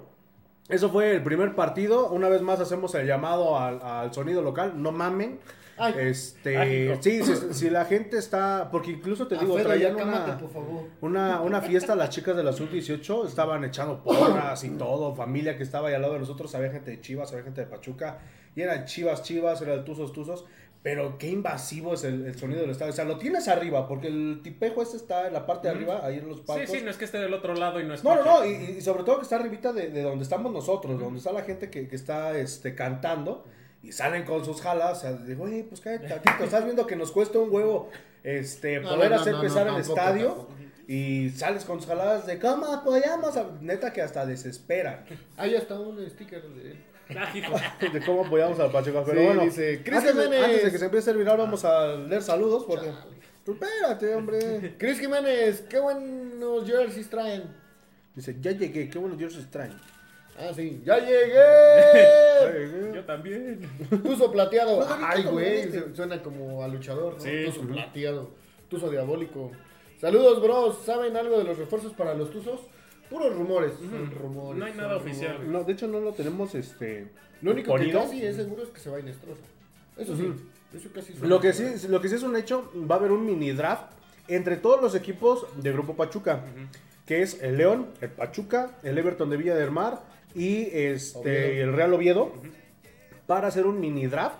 eso 0.69 0.91
fue 0.91 1.13
el 1.13 1.23
primer 1.23 1.55
partido. 1.55 2.11
Una 2.11 2.29
vez 2.29 2.43
más 2.43 2.61
hacemos 2.61 2.95
el 2.95 3.07
llamado 3.07 3.59
al, 3.59 3.81
al 3.83 4.13
sonido 4.13 4.43
local. 4.43 4.81
No 4.83 4.93
mamen. 4.93 5.39
Ay, 5.79 5.95
Este, 5.99 6.57
Ay, 6.57 6.99
sí, 7.01 7.23
si, 7.23 7.55
si 7.55 7.71
la 7.71 7.85
gente 7.85 8.19
está, 8.19 8.69
porque 8.71 8.91
incluso 8.91 9.27
te 9.27 9.37
digo, 9.39 9.55
Fede, 9.55 9.65
traían 9.65 9.97
ya 9.97 10.03
una, 10.05 10.13
cámate, 10.13 10.43
por 10.45 10.51
favor. 10.53 10.85
una, 11.01 11.41
una 11.41 11.61
fiesta, 11.63 11.95
las 11.97 12.11
chicas 12.11 12.37
de 12.37 12.45
la 12.45 12.53
sub-18 12.53 13.27
estaban 13.27 13.65
echando 13.65 14.03
porras 14.03 14.63
y 14.65 14.71
todo, 14.71 15.15
familia 15.15 15.57
que 15.57 15.63
estaba 15.63 15.89
ahí 15.89 15.95
al 15.95 16.03
lado 16.03 16.15
de 16.15 16.21
nosotros, 16.21 16.55
había 16.55 16.71
gente 16.71 16.91
de 16.91 17.01
Chivas, 17.01 17.33
había 17.33 17.45
gente 17.45 17.63
de 17.63 17.67
Pachuca, 17.67 18.19
y 18.55 18.61
eran 18.61 18.85
Chivas, 18.85 19.23
Chivas, 19.23 19.63
era 19.63 19.75
el 19.75 19.85
Tuzos, 19.85 20.13
Tuzos, 20.13 20.45
pero 20.83 21.17
qué 21.17 21.29
invasivo 21.31 21.95
es 21.95 22.03
el, 22.05 22.27
el 22.27 22.37
sonido 22.37 22.61
del 22.63 22.71
estadio, 22.71 22.93
o 22.93 22.97
sea, 22.97 23.05
lo 23.05 23.17
tienes 23.17 23.47
arriba, 23.49 23.87
porque 23.89 24.09
el 24.09 24.41
tipejo 24.43 24.83
este 24.83 24.97
está 24.97 25.29
en 25.29 25.33
la 25.33 25.47
parte 25.47 25.69
de 25.69 25.75
arriba, 25.75 26.01
ahí 26.05 26.19
en 26.19 26.29
los 26.29 26.39
Sí, 26.39 26.45
palcos. 26.47 26.71
sí, 26.71 26.83
no 26.85 26.91
es 26.91 26.97
que 26.97 27.05
esté 27.05 27.19
del 27.19 27.33
otro 27.33 27.55
lado 27.55 27.81
y 27.81 27.85
no 27.85 27.95
es 27.95 28.03
No, 28.05 28.17
no, 28.17 28.25
no, 28.25 28.45
y, 28.45 28.51
y 28.79 28.81
sobre 28.83 29.05
todo 29.05 29.17
que 29.19 29.23
está 29.23 29.37
arribita 29.37 29.73
de, 29.73 29.91
de 29.91 30.03
donde 30.03 30.25
estamos 30.25 30.53
nosotros, 30.53 30.99
donde 30.99 31.19
está 31.19 31.33
la 31.33 31.43
gente 31.43 31.71
que, 31.71 31.87
que 31.89 31.95
está 31.97 32.37
este, 32.37 32.75
cantando 32.75 33.45
y 33.83 33.93
salen 33.93 34.25
con 34.25 34.45
sus 34.45 34.61
jalas, 34.61 34.99
o 34.99 35.01
sea, 35.01 35.13
de, 35.13 35.35
güey, 35.35 35.63
pues 35.65 35.81
cállate 35.81 36.09
tantito, 36.09 36.45
estás 36.45 36.65
viendo 36.65 36.87
que 36.87 36.97
nos 36.97 37.11
cuesta 37.11 37.39
un 37.39 37.53
huevo 37.53 37.91
este, 38.23 38.81
No, 38.81 38.91
poder 38.95 39.11
no, 39.11 39.17
hacer 39.17 39.35
no, 39.35 39.41
pesar 39.41 39.67
no, 39.67 39.77
el 39.77 39.83
tampoco, 39.83 40.01
estadio 40.01 40.29
tampoco. 40.29 40.55
Y 40.87 41.31
sales 41.31 41.65
con 41.65 41.79
tus 41.79 41.87
jaladas 41.87 42.27
de 42.27 42.39
cómo 42.39 42.67
apoyamos. 42.67 43.37
a-". 43.37 43.47
Neta 43.61 43.93
que 43.93 44.03
hasta 44.03 44.27
desesperan 44.27 45.05
Ahí 45.37 45.55
está 45.55 45.79
un 45.79 45.99
sticker 46.11 46.43
de 46.43 46.77
de 47.93 48.01
cómo 48.07 48.25
apoyamos 48.25 48.59
al 48.59 48.71
Pachuca. 48.71 49.03
Pero 49.05 49.21
Sí, 49.21 49.27
bueno, 49.27 49.43
dice, 49.43 49.83
Cris 49.85 49.99
antes, 49.99 50.17
de, 50.17 50.23
Jiménez. 50.25 50.45
antes 50.45 50.65
de 50.65 50.71
que 50.73 50.79
se 50.79 50.85
empiece 50.87 51.11
a 51.11 51.13
viral, 51.13 51.37
vamos 51.39 51.65
a 51.65 51.95
leer 51.97 52.23
saludos. 52.23 52.65
Porque... 52.67 52.91
Pues 53.45 53.59
espérate, 53.61 54.15
hombre. 54.15 54.75
Cris 54.79 54.99
Jiménez, 54.99 55.65
qué 55.69 55.79
buenos 55.81 56.65
jerseys 56.67 57.11
traen. 57.11 57.45
Dice, 58.15 58.37
ya 58.41 58.53
llegué, 58.53 58.89
qué 58.89 58.99
buenos 58.99 59.19
jerseys 59.19 59.51
traen. 59.51 59.73
Ah, 60.39 60.51
sí, 60.55 60.81
ya 60.85 60.99
llegué. 60.99 62.93
Yo 62.95 63.05
también. 63.05 63.61
Tuzo 64.03 64.33
plateado. 64.33 64.87
Ay, 65.01 65.25
güey, 65.25 65.71
suena 65.95 66.23
como 66.23 66.63
a 66.63 66.69
luchador, 66.69 67.15
¿no? 67.15 67.21
Sí. 67.21 67.45
Tuzo 67.47 67.61
plateado. 67.63 68.31
Tuzo 68.69 68.91
diabólico. 68.91 69.51
Saludos, 70.01 70.43
bros. 70.43 70.79
¿Saben 70.85 71.17
algo 71.17 71.39
de 71.39 71.45
los 71.45 71.59
refuerzos 71.59 71.93
para 71.93 72.15
los 72.15 72.31
tuzos? 72.31 72.61
Puros 73.11 73.37
rumores. 73.37 73.73
Son 73.79 74.11
rumores. 74.11 74.59
No 74.59 74.65
hay 74.65 74.75
nada 74.75 74.97
oficial. 74.97 75.33
rumores. 75.37 75.53
No, 75.53 75.65
de 75.65 75.73
hecho 75.73 75.87
no 75.87 76.01
lo 76.01 76.13
tenemos 76.13 76.55
este 76.55 77.09
Lo 77.43 77.53
único 77.53 77.75
que 77.77 77.93
casi 77.93 78.25
es 78.25 78.37
seguro 78.37 78.63
es 78.63 78.71
que 78.71 78.81
se 78.81 78.91
va 78.91 78.99
Inestrosa. 79.01 79.43
Eso 79.99 80.17
sí. 80.17 80.33
Eso 80.75 80.89
casi 80.95 81.15
Lo 81.21 81.39
que 81.41 81.53
sí, 81.53 81.87
lo 81.89 82.01
que 82.01 82.09
sí 82.09 82.15
es 82.15 82.23
un 82.23 82.35
hecho, 82.37 82.73
va 82.91 82.95
a 82.95 82.99
haber 82.99 83.13
un 83.13 83.27
mini 83.27 83.53
draft 83.53 83.93
entre 84.29 84.57
todos 84.57 84.81
los 84.81 84.95
equipos 84.95 85.47
de 85.63 85.73
Grupo 85.73 85.95
Pachuca, 85.95 86.45
que 87.05 87.21
es 87.21 87.43
el 87.43 87.59
León, 87.59 87.89
el 88.01 88.09
Pachuca, 88.09 88.79
el 88.83 88.97
Everton 88.97 89.29
de 89.29 89.37
Villa 89.37 89.55
del 89.55 89.71
Mar 89.71 90.01
y 90.35 90.69
este 90.73 91.19
Oviedo. 91.19 91.63
el 91.71 91.73
Real 91.77 91.95
Oviedo 91.95 92.33
para 93.27 93.49
hacer 93.49 93.67
un 93.67 93.81
mini 93.81 94.07
draft. 94.07 94.37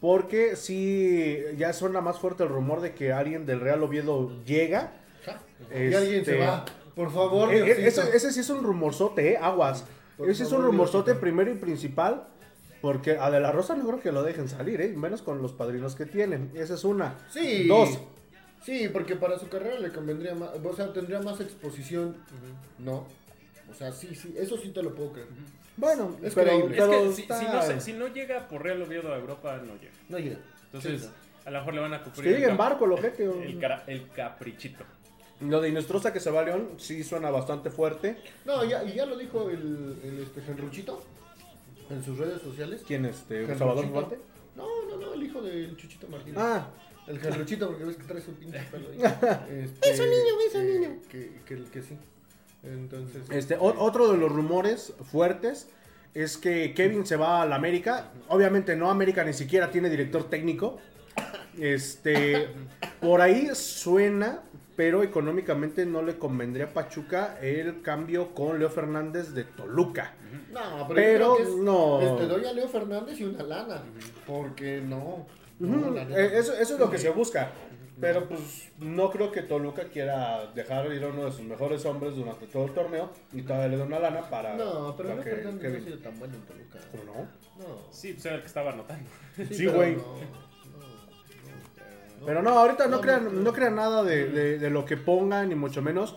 Porque 0.00 0.56
si 0.56 1.38
ya 1.58 1.72
suena 1.74 2.00
más 2.00 2.18
fuerte 2.18 2.42
el 2.44 2.48
rumor 2.48 2.80
de 2.80 2.94
que 2.94 3.12
alguien 3.12 3.44
del 3.44 3.60
Real 3.60 3.82
Oviedo 3.82 4.30
llega. 4.44 4.94
Ja, 5.26 5.42
Y 5.74 5.92
alguien 5.94 6.24
se 6.24 6.32
Este, 6.32 6.38
va. 6.38 6.64
Por 6.94 7.12
favor, 7.12 7.52
Eh, 7.52 7.58
eh, 7.58 7.64
Diosito. 7.76 8.02
ese, 8.02 8.16
ese 8.16 8.32
sí 8.32 8.40
es 8.40 8.48
un 8.50 8.62
rumorzote, 8.62 9.32
¿eh? 9.32 9.36
Aguas. 9.40 9.84
Por 10.16 10.30
ese 10.30 10.44
es 10.44 10.52
un 10.52 10.62
rumorzote 10.64 11.10
Diosito. 11.10 11.20
primero 11.20 11.50
y 11.50 11.54
principal. 11.56 12.26
Porque 12.80 13.18
a 13.18 13.30
De 13.30 13.40
La 13.40 13.52
Rosa 13.52 13.76
no 13.76 13.86
creo 13.86 14.00
que 14.00 14.10
lo 14.10 14.22
dejen 14.22 14.48
salir, 14.48 14.80
¿eh? 14.80 14.88
Menos 14.96 15.20
con 15.20 15.42
los 15.42 15.52
padrinos 15.52 15.94
que 15.96 16.06
tienen. 16.06 16.50
Esa 16.54 16.74
es 16.74 16.84
una. 16.84 17.18
Sí. 17.28 17.66
Dos. 17.68 17.98
Sí, 18.64 18.88
porque 18.90 19.16
para 19.16 19.38
su 19.38 19.48
carrera 19.48 19.78
le 19.78 19.90
convendría 19.90 20.34
más, 20.34 20.50
o 20.64 20.74
sea, 20.74 20.90
tendría 20.94 21.20
más 21.20 21.40
exposición. 21.40 22.16
No. 22.78 23.06
O 23.70 23.74
sea, 23.74 23.92
sí, 23.92 24.14
sí, 24.14 24.34
eso 24.36 24.56
sí 24.56 24.70
te 24.70 24.82
lo 24.82 24.94
puedo 24.94 25.12
creer. 25.12 25.28
Bueno, 25.76 26.16
Es 26.22 26.34
pero, 26.34 26.50
creíble. 26.50 26.76
Es 26.78 26.84
que 27.16 27.22
si, 27.22 27.44
no, 27.46 27.62
se- 27.62 27.80
si 27.80 27.92
no 27.92 28.08
llega 28.08 28.48
por 28.48 28.62
Real 28.62 28.82
Oviedo 28.82 29.12
a 29.14 29.18
Europa, 29.18 29.56
no 29.64 29.74
llega. 29.76 29.92
No 30.08 30.18
llega. 30.18 30.38
Entonces, 30.66 31.02
Sí, 31.02 31.08
a 31.46 31.50
lo 31.50 31.58
mejor 31.60 31.74
le 31.74 31.80
van 31.80 31.94
a 31.94 32.02
cubrir 32.02 32.22
que 32.22 32.30
llegue 32.30 32.36
el, 32.44 32.50
en 32.50 32.56
cap- 32.56 32.58
barco, 32.58 32.84
el 32.84 32.92
ojete. 32.92 33.28
o- 33.28 33.42
el, 33.42 33.58
cara- 33.58 33.84
el 33.86 34.08
caprichito. 34.10 34.84
Lo 35.40 35.60
de 35.60 35.70
Inestrosa 35.70 36.12
que 36.12 36.20
se 36.20 36.30
va 36.30 36.40
a 36.40 36.44
León 36.44 36.72
sí 36.76 37.02
suena 37.02 37.30
bastante 37.30 37.70
fuerte. 37.70 38.18
No, 38.44 38.62
ya, 38.64 38.84
y 38.84 38.92
ya 38.94 39.06
lo 39.06 39.16
dijo 39.16 39.48
el, 39.48 39.96
el 40.04 40.18
este, 40.22 40.42
Genruchito 40.42 41.02
en 41.88 42.04
sus 42.04 42.18
redes 42.18 42.42
sociales. 42.42 42.82
¿Quién 42.86 43.06
este? 43.06 43.36
Genruchito. 43.46 43.58
¿Salvador 43.58 43.84
Infante? 43.86 44.18
No, 44.54 44.66
no, 44.90 44.96
no, 44.98 45.14
el 45.14 45.22
hijo 45.22 45.40
del 45.40 45.76
Chuchito 45.78 46.08
Martínez. 46.08 46.38
Ah, 46.38 46.68
El 47.06 47.18
Genruchito, 47.18 47.68
porque 47.68 47.84
ves 47.84 47.96
que 47.96 48.02
trae 48.04 48.20
su 48.20 48.34
pinche 48.34 48.60
pelo 48.70 48.88
ahí. 48.90 48.98
Este, 49.64 49.90
Eso, 49.90 50.02
niño, 50.04 50.34
eso, 50.46 50.60
eh, 50.60 50.64
niño. 50.78 50.96
Que, 51.08 51.40
que, 51.46 51.64
que 51.64 51.82
sí. 51.82 51.96
Entonces. 52.62 53.22
este, 53.30 53.56
o- 53.56 53.74
otro 53.82 54.10
de 54.12 54.18
los 54.18 54.30
rumores 54.30 54.92
fuertes 55.10 55.68
es 56.14 56.36
que 56.36 56.74
Kevin 56.74 57.06
se 57.06 57.16
va 57.16 57.42
a 57.42 57.46
la 57.46 57.56
América. 57.56 58.10
Obviamente 58.28 58.76
no, 58.76 58.90
América 58.90 59.24
ni 59.24 59.32
siquiera 59.32 59.70
tiene 59.70 59.88
director 59.90 60.24
técnico. 60.28 60.78
Este, 61.58 62.48
por 63.00 63.20
ahí 63.20 63.48
suena, 63.54 64.42
pero 64.76 65.02
económicamente 65.02 65.84
no 65.86 66.02
le 66.02 66.16
convendría 66.18 66.66
a 66.66 66.68
Pachuca 66.70 67.38
el 67.42 67.82
cambio 67.82 68.34
con 68.34 68.58
Leo 68.58 68.70
Fernández 68.70 69.30
de 69.34 69.44
Toluca. 69.44 70.14
No, 70.52 70.88
pero, 70.88 71.38
es- 71.38 71.48
no. 71.56 72.00
Este, 72.00 72.26
doy 72.26 72.44
a 72.46 72.52
Leo 72.52 72.68
Fernández 72.68 73.20
y 73.20 73.24
una 73.24 73.42
lana. 73.42 73.82
Porque 74.26 74.80
no. 74.80 75.26
la 75.60 76.02
eh, 76.02 76.38
Eso, 76.38 76.54
eso 76.54 76.74
es 76.74 76.80
lo 76.80 76.90
que 76.90 76.98
se 76.98 77.10
busca. 77.10 77.50
Pero 78.00 78.28
pues 78.28 78.68
no 78.78 79.10
creo 79.10 79.30
que 79.32 79.42
Toluca 79.42 79.84
quiera 79.84 80.46
dejar 80.54 80.92
ir 80.92 81.04
a 81.04 81.08
uno 81.08 81.26
de 81.26 81.32
sus 81.32 81.42
mejores 81.42 81.84
hombres 81.84 82.14
durante 82.16 82.46
todo 82.46 82.64
el 82.66 82.72
torneo 82.72 83.10
y 83.32 83.42
todavía 83.42 83.68
le 83.68 83.76
da 83.76 83.84
una 83.84 83.98
lana 83.98 84.28
para. 84.30 84.56
No, 84.56 84.94
pero 84.96 85.10
para 85.10 85.24
Leo 85.24 85.24
que- 85.24 85.58
que- 85.60 85.68
no 85.68 85.76
ha 85.78 85.80
sido 85.80 85.98
tan 85.98 86.18
bueno 86.18 86.34
en 86.34 86.40
Toluca. 86.42 86.78
¿Cómo 86.90 87.04
no? 87.04 87.20
No. 87.64 87.92
Sí, 87.92 88.12
pues 88.14 88.24
era 88.26 88.36
el 88.36 88.40
que 88.40 88.46
estaba 88.46 88.70
anotando. 88.72 89.08
Sí, 89.36 89.66
pero 89.66 89.72
güey. 89.74 89.96
no, 89.96 90.02
no, 90.02 90.18
no. 92.20 92.26
Pero 92.26 92.42
no, 92.42 92.50
ahorita 92.50 92.84
no 92.86 92.96
No, 92.96 93.00
crean, 93.00 93.24
no, 93.24 93.30
no 93.42 93.52
crean 93.52 93.76
nada 93.76 94.02
de, 94.02 94.26
de- 94.26 94.58
de 94.58 94.70
lo 94.70 94.84
que 94.84 94.96
pongan, 94.96 95.48
ni 95.48 95.54
mucho 95.54 95.80
menos. 95.82 96.16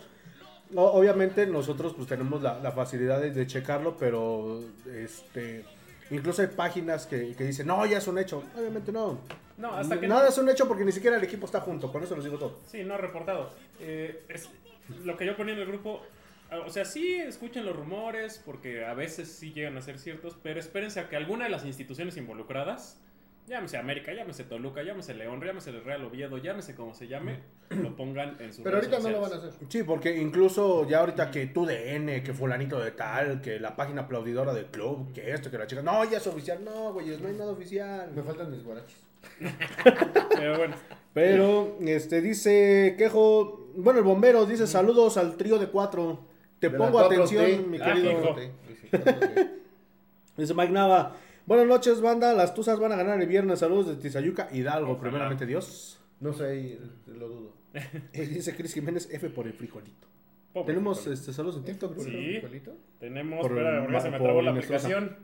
O- 0.74 0.90
obviamente 0.98 1.46
nosotros 1.46 1.94
pues 1.94 2.08
tenemos 2.08 2.42
la, 2.42 2.58
la 2.60 2.72
facilidad 2.72 3.20
de, 3.20 3.30
de 3.30 3.46
checarlo, 3.46 3.96
pero 3.96 4.60
este 4.94 5.64
incluso 6.10 6.42
hay 6.42 6.48
páginas 6.48 7.06
que, 7.06 7.34
que 7.34 7.44
dicen, 7.44 7.66
no, 7.66 7.84
ya 7.86 7.98
es 7.98 8.06
un 8.06 8.18
hecho. 8.18 8.42
Obviamente 8.58 8.92
no. 8.92 9.18
No, 9.56 9.72
hasta 9.74 10.00
que 10.00 10.08
Nada 10.08 10.22
no. 10.24 10.28
es 10.28 10.38
un 10.38 10.48
hecho 10.48 10.66
porque 10.66 10.84
ni 10.84 10.92
siquiera 10.92 11.16
el 11.16 11.24
equipo 11.24 11.46
está 11.46 11.60
junto, 11.60 11.92
con 11.92 12.02
eso 12.02 12.14
les 12.16 12.24
digo 12.24 12.38
todo. 12.38 12.58
Sí, 12.66 12.82
no 12.84 12.94
ha 12.94 12.98
reportado. 12.98 13.50
Eh, 13.80 14.24
es 14.28 14.48
lo 15.04 15.16
que 15.16 15.26
yo 15.26 15.36
ponía 15.36 15.54
en 15.54 15.60
el 15.60 15.66
grupo. 15.66 16.02
ah, 16.50 16.58
O 16.66 16.70
sea, 16.70 16.84
sí 16.84 17.14
escuchen 17.14 17.64
los 17.64 17.76
rumores, 17.76 18.42
porque 18.44 18.84
a 18.84 18.94
veces 18.94 19.28
sí 19.28 19.52
llegan 19.52 19.76
a 19.76 19.80
ser 19.82 19.98
ciertos, 19.98 20.36
pero 20.42 20.58
espérense 20.60 21.00
a 21.00 21.08
que 21.08 21.16
alguna 21.16 21.44
de 21.44 21.50
las 21.50 21.64
instituciones 21.64 22.16
involucradas, 22.16 23.00
llámese 23.46 23.76
América, 23.76 24.12
llámese 24.12 24.42
Toluca, 24.44 24.82
llámese 24.82 25.14
León, 25.14 25.40
llámese 25.44 25.70
el 25.70 25.84
Real 25.84 26.04
Oviedo, 26.04 26.38
llámese 26.38 26.74
como 26.74 26.92
se 26.94 27.06
llame, 27.08 27.38
lo 27.70 27.94
pongan 27.94 28.36
en 28.40 28.52
sus 28.52 28.64
Pero 28.64 28.80
redes 28.80 28.92
ahorita 28.92 29.08
no 29.08 29.14
lo 29.16 29.20
van 29.22 29.32
a 29.32 29.34
sociales. 29.36 29.56
hacer. 29.56 29.68
Sí, 29.70 29.82
porque 29.84 30.16
incluso 30.16 30.88
ya 30.88 30.98
ahorita 31.00 31.30
que 31.30 31.46
tu 31.46 31.64
DN, 31.64 32.22
que 32.24 32.32
fulanito 32.34 32.80
de 32.80 32.90
tal, 32.90 33.40
que 33.40 33.60
la 33.60 33.76
página 33.76 34.02
aplaudidora 34.02 34.52
del 34.52 34.66
club, 34.66 35.12
que 35.12 35.30
esto, 35.32 35.50
que 35.50 35.58
la 35.58 35.66
chica, 35.68 35.80
no, 35.82 36.04
ya 36.10 36.18
es 36.18 36.26
oficial, 36.26 36.64
no, 36.64 36.92
güey, 36.92 37.06
no 37.18 37.28
hay 37.28 37.34
nada 37.34 37.52
oficial. 37.52 38.10
Me 38.14 38.22
faltan 38.22 38.50
mis 38.50 38.64
guaraches. 38.64 38.96
Pero 40.36 40.56
bueno, 40.58 40.74
Pero, 41.12 41.78
este, 41.80 42.20
dice, 42.20 42.94
quejo, 42.98 43.70
bueno, 43.76 43.98
el 44.00 44.04
bombero 44.04 44.46
dice, 44.46 44.66
saludos 44.66 45.16
al 45.16 45.36
trío 45.36 45.58
de 45.58 45.68
cuatro. 45.68 46.26
Te 46.58 46.68
De 46.70 46.78
pongo 46.78 46.98
4T. 47.00 47.04
atención, 47.06 47.70
mi 47.70 47.78
Ah, 47.80 47.84
querido. 47.92 48.12
4T. 48.92 49.50
Dice 50.36 50.54
Mike 50.54 50.72
Nava, 50.72 51.16
buenas 51.46 51.66
noches, 51.66 52.00
banda, 52.00 52.32
las 52.34 52.54
tuzas 52.54 52.78
van 52.80 52.92
a 52.92 52.96
ganar 52.96 53.20
el 53.20 53.26
viernes, 53.28 53.60
saludos 53.60 53.88
de 53.88 53.96
Tizayuca, 53.96 54.48
Hidalgo, 54.52 54.92
Ojalá. 54.92 55.00
primeramente 55.10 55.46
Dios. 55.46 56.00
No 56.20 56.32
sé, 56.32 56.78
lo 57.06 57.28
dudo. 57.28 57.52
Eh, 58.12 58.26
dice 58.26 58.54
Cris 58.54 58.72
Jiménez, 58.74 59.08
F 59.12 59.30
por 59.30 59.46
el 59.46 59.52
frijolito. 59.52 60.06
pobre 60.52 60.68
Tenemos 60.74 61.06
este, 61.08 61.32
saludos 61.32 61.56
en 61.56 61.64
TikTok. 61.64 61.94
¿Por 61.94 62.04
¿no? 62.06 62.10
Sí. 62.10 62.16
el 62.16 62.32
frijolito? 62.40 62.72
tenemos, 63.00 63.40
por- 63.46 63.58
espera, 63.58 63.82
porque 63.84 64.00
se 64.00 64.10
me 64.10 64.18
trabó 64.20 64.42
la 64.42 64.50
aplicación. 64.52 65.16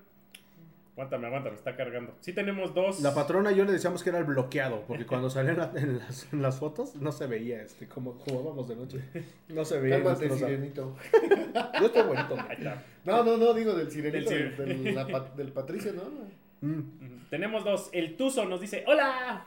Aguántame, 0.94 1.26
aguántame, 1.28 1.56
está 1.56 1.76
cargando. 1.76 2.14
Sí 2.20 2.32
tenemos 2.34 2.74
dos. 2.74 3.00
La 3.00 3.14
patrona 3.14 3.52
y 3.52 3.56
yo 3.56 3.64
le 3.64 3.72
decíamos 3.72 4.02
que 4.02 4.10
era 4.10 4.18
el 4.18 4.24
bloqueado, 4.24 4.82
porque 4.86 5.06
cuando 5.06 5.30
salía 5.30 5.52
en, 5.52 5.58
la- 5.58 5.72
en 5.76 5.98
las, 5.98 6.30
en 6.32 6.42
las 6.42 6.58
fotos 6.58 6.94
no 6.96 7.10
se 7.12 7.26
veía 7.26 7.62
este, 7.62 7.86
como 7.86 8.12
jugábamos 8.14 8.68
de 8.68 8.76
noche. 8.76 9.00
No 9.48 9.64
se 9.64 9.78
veía. 9.80 9.96
Cálmate, 10.02 10.26
nuestro- 10.28 10.48
sirenito. 10.48 10.96
Yo 11.80 11.86
estoy 11.86 12.02
bonito. 12.02 12.36
Ahí 12.48 12.56
está. 12.58 12.82
No, 13.04 13.24
no, 13.24 13.36
no, 13.38 13.54
digo 13.54 13.72
del 13.74 13.90
sirenito, 13.90 14.28
Del 14.30 14.56
del, 14.56 14.76
sir- 14.76 14.82
del, 14.84 14.94
la 14.94 15.06
pa- 15.06 15.30
del 15.36 15.52
Patricio, 15.52 15.92
¿no? 15.94 16.02
Mm. 16.60 16.82
Tenemos 17.30 17.64
dos. 17.64 17.88
El 17.92 18.16
Tuzo 18.16 18.44
nos 18.44 18.60
dice: 18.60 18.84
¡Hola! 18.86 19.46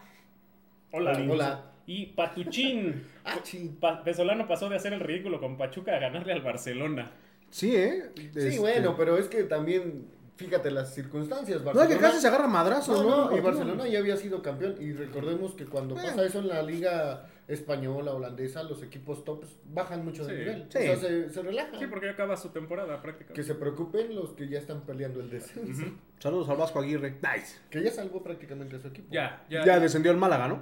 Hola. 0.92 1.26
Hola. 1.30 1.64
Y 1.86 2.08
Patuchín. 2.08 3.04
Ah. 3.26 3.40
Pa- 3.80 4.04
Pesolano 4.04 4.50
pasó 4.50 4.68
de 4.68 4.76
hacer 4.76 4.92
el 4.92 5.00
ridículo 5.00 5.40
con 5.40 5.56
Pachuca 5.56 5.96
a 5.96 6.00
ganarle 6.00 6.34
al 6.34 6.42
Barcelona. 6.42 7.12
Sí, 7.52 7.74
¿eh? 7.74 8.10
Sí, 8.16 8.32
Este- 8.36 8.60
bueno, 8.60 8.96
pero 8.98 9.18
es 9.18 9.30
que 9.30 9.44
también, 9.44 10.08
fíjate 10.36 10.72
las 10.72 10.94
circunstancias. 10.94 11.60
No, 11.60 11.66
Barcelona, 11.66 11.90
que 11.96 12.02
casi 12.02 12.20
se 12.20 12.28
agarra 12.28 12.48
madrazo, 12.48 13.04
No, 13.04 13.10
¿no? 13.10 13.30
no, 13.32 13.38
y. 13.38 13.42
Barcelona 13.42 13.88
ya 13.88 14.00
había 14.00 14.18
sido 14.18 14.42
campeón. 14.42 14.76
Y 14.80 14.94
recordemos 14.94 15.54
que 15.54 15.66
cuando 15.66 15.96
Bueno. 15.96 16.10
pasa 16.10 16.26
eso 16.26 16.40
en 16.40 16.48
la 16.48 16.62
liga 16.64 17.28
española, 17.48 18.14
holandesa, 18.14 18.64
los 18.64 18.82
equipos 18.84 19.24
tops 19.26 19.48
bajan 19.66 20.04
mucho 20.06 20.26
de 20.26 20.34
Sí. 20.34 20.40
nivel. 20.40 20.66
Sí. 20.70 20.78
O 20.78 20.82
sea, 20.82 20.96
se, 20.98 21.30
se 21.30 21.42
relajan. 21.42 21.78
Sí, 21.80 21.88
porque 21.88 22.06
ya 22.08 22.14
acaba 22.14 22.38
su 22.38 22.50
temporada 22.50 22.96
Que 22.96 23.02
prácticamente. 23.02 23.44
se 23.44 23.56
preocupen 23.56 24.16
los 24.16 24.32
que 24.32 24.48
ya 24.48 24.60
están 24.60 24.82
peleando 24.82 25.20
el 25.20 25.30
descenso. 25.30 25.86
Saludos 26.20 26.48
al 26.50 26.58
Vasco 26.58 26.80
Aguirre. 26.80 27.12
Nice. 27.22 27.58
Que 27.70 27.84
ya 27.84 27.92
salvó 27.92 28.24
prácticamente 28.24 28.78
a 28.78 28.80
su 28.80 28.88
equipo. 28.88 29.08
Ya, 29.12 29.46
Ya, 29.50 29.60
ya, 29.60 29.66
ya, 29.66 29.80
descendió 29.80 30.12
el 30.12 30.18
Málaga, 30.18 30.48
¿no? 30.48 30.62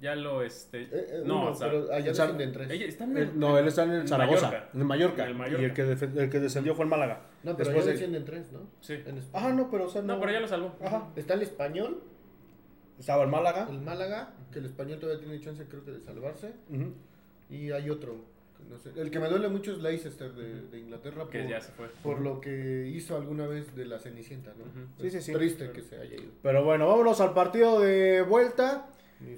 Lo 0.00 0.42
este. 0.42 0.82
Eh, 0.82 0.88
eh, 0.92 1.22
no, 1.26 1.42
uno, 1.42 1.50
o 1.50 1.54
sea, 1.54 1.68
pero 1.70 1.92
allá 1.92 2.14
sea, 2.14 2.24
descienden 2.26 2.52
tres. 2.52 2.70
ella 2.70 2.86
está 2.86 3.04
en 3.04 3.16
Él- 3.18 3.30
no, 3.38 3.58
él 3.58 3.68
está 3.68 3.84
en 3.84 3.90
el 3.92 4.00
en 4.00 4.08
Zaragoza, 4.08 4.46
Mallorca. 4.46 4.70
en 4.74 4.86
Mallorca. 4.86 5.26
El 5.26 5.34
Mallorca. 5.34 5.62
Y 5.62 5.64
el 5.66 5.74
que, 5.74 5.82
el 6.22 6.30
que 6.30 6.40
descendió 6.40 6.74
fue 6.74 6.84
el 6.84 6.90
Málaga. 6.90 7.20
No, 7.42 7.56
pero 7.56 7.68
Después 7.68 7.76
allá 7.78 7.84
de- 7.86 7.92
descienden 7.92 8.24
tres, 8.24 8.50
¿no? 8.52 8.60
Sí. 8.80 8.94
En 9.06 9.18
España. 9.18 9.46
Ah, 9.46 9.52
no, 9.52 9.70
pero 9.70 9.84
o 9.84 9.88
sea, 9.90 10.00
no. 10.02 10.14
No, 10.14 10.20
pero 10.20 10.32
ya 10.32 10.40
lo 10.40 10.48
salvó. 10.48 10.74
Ajá. 10.82 11.08
Está 11.16 11.34
el 11.34 11.42
español, 11.42 12.02
Estaba 12.98 13.22
el 13.24 13.30
Málaga. 13.30 13.66
el 13.70 13.80
Málaga, 13.80 14.34
que 14.52 14.58
el 14.58 14.66
español 14.66 14.98
todavía 14.98 15.20
tiene 15.22 15.40
chance, 15.40 15.64
creo 15.68 15.84
que, 15.84 15.90
de 15.92 16.00
salvarse. 16.00 16.52
Y 17.48 17.70
hay 17.72 17.90
otro, 17.90 18.16
no 18.68 18.78
sé. 18.78 18.90
El 18.96 19.10
que 19.10 19.18
me 19.18 19.28
duele 19.28 19.48
mucho 19.48 19.72
es 19.72 19.78
Leicester 19.78 20.32
de, 20.32 20.62
de 20.68 20.78
Inglaterra 20.78 21.22
por, 21.24 21.30
Que 21.30 21.48
ya 21.48 21.60
se 21.60 21.72
fue. 21.72 21.88
por 22.02 22.20
lo 22.20 22.40
que 22.40 22.88
hizo 22.94 23.16
alguna 23.16 23.46
vez 23.46 23.74
de 23.74 23.86
la 23.86 23.98
Cenicienta, 23.98 24.52
¿no? 24.56 24.64
Sí, 25.00 25.10
sí, 25.10 25.20
sí. 25.20 25.32
Triste 25.32 25.70
que 25.72 25.82
se 25.82 25.96
haya 25.98 26.14
ido. 26.14 26.30
Pero 26.42 26.64
bueno, 26.64 26.86
vámonos 26.88 27.20
al 27.20 27.34
partido 27.34 27.80
de 27.80 28.22
vuelta. 28.22 28.86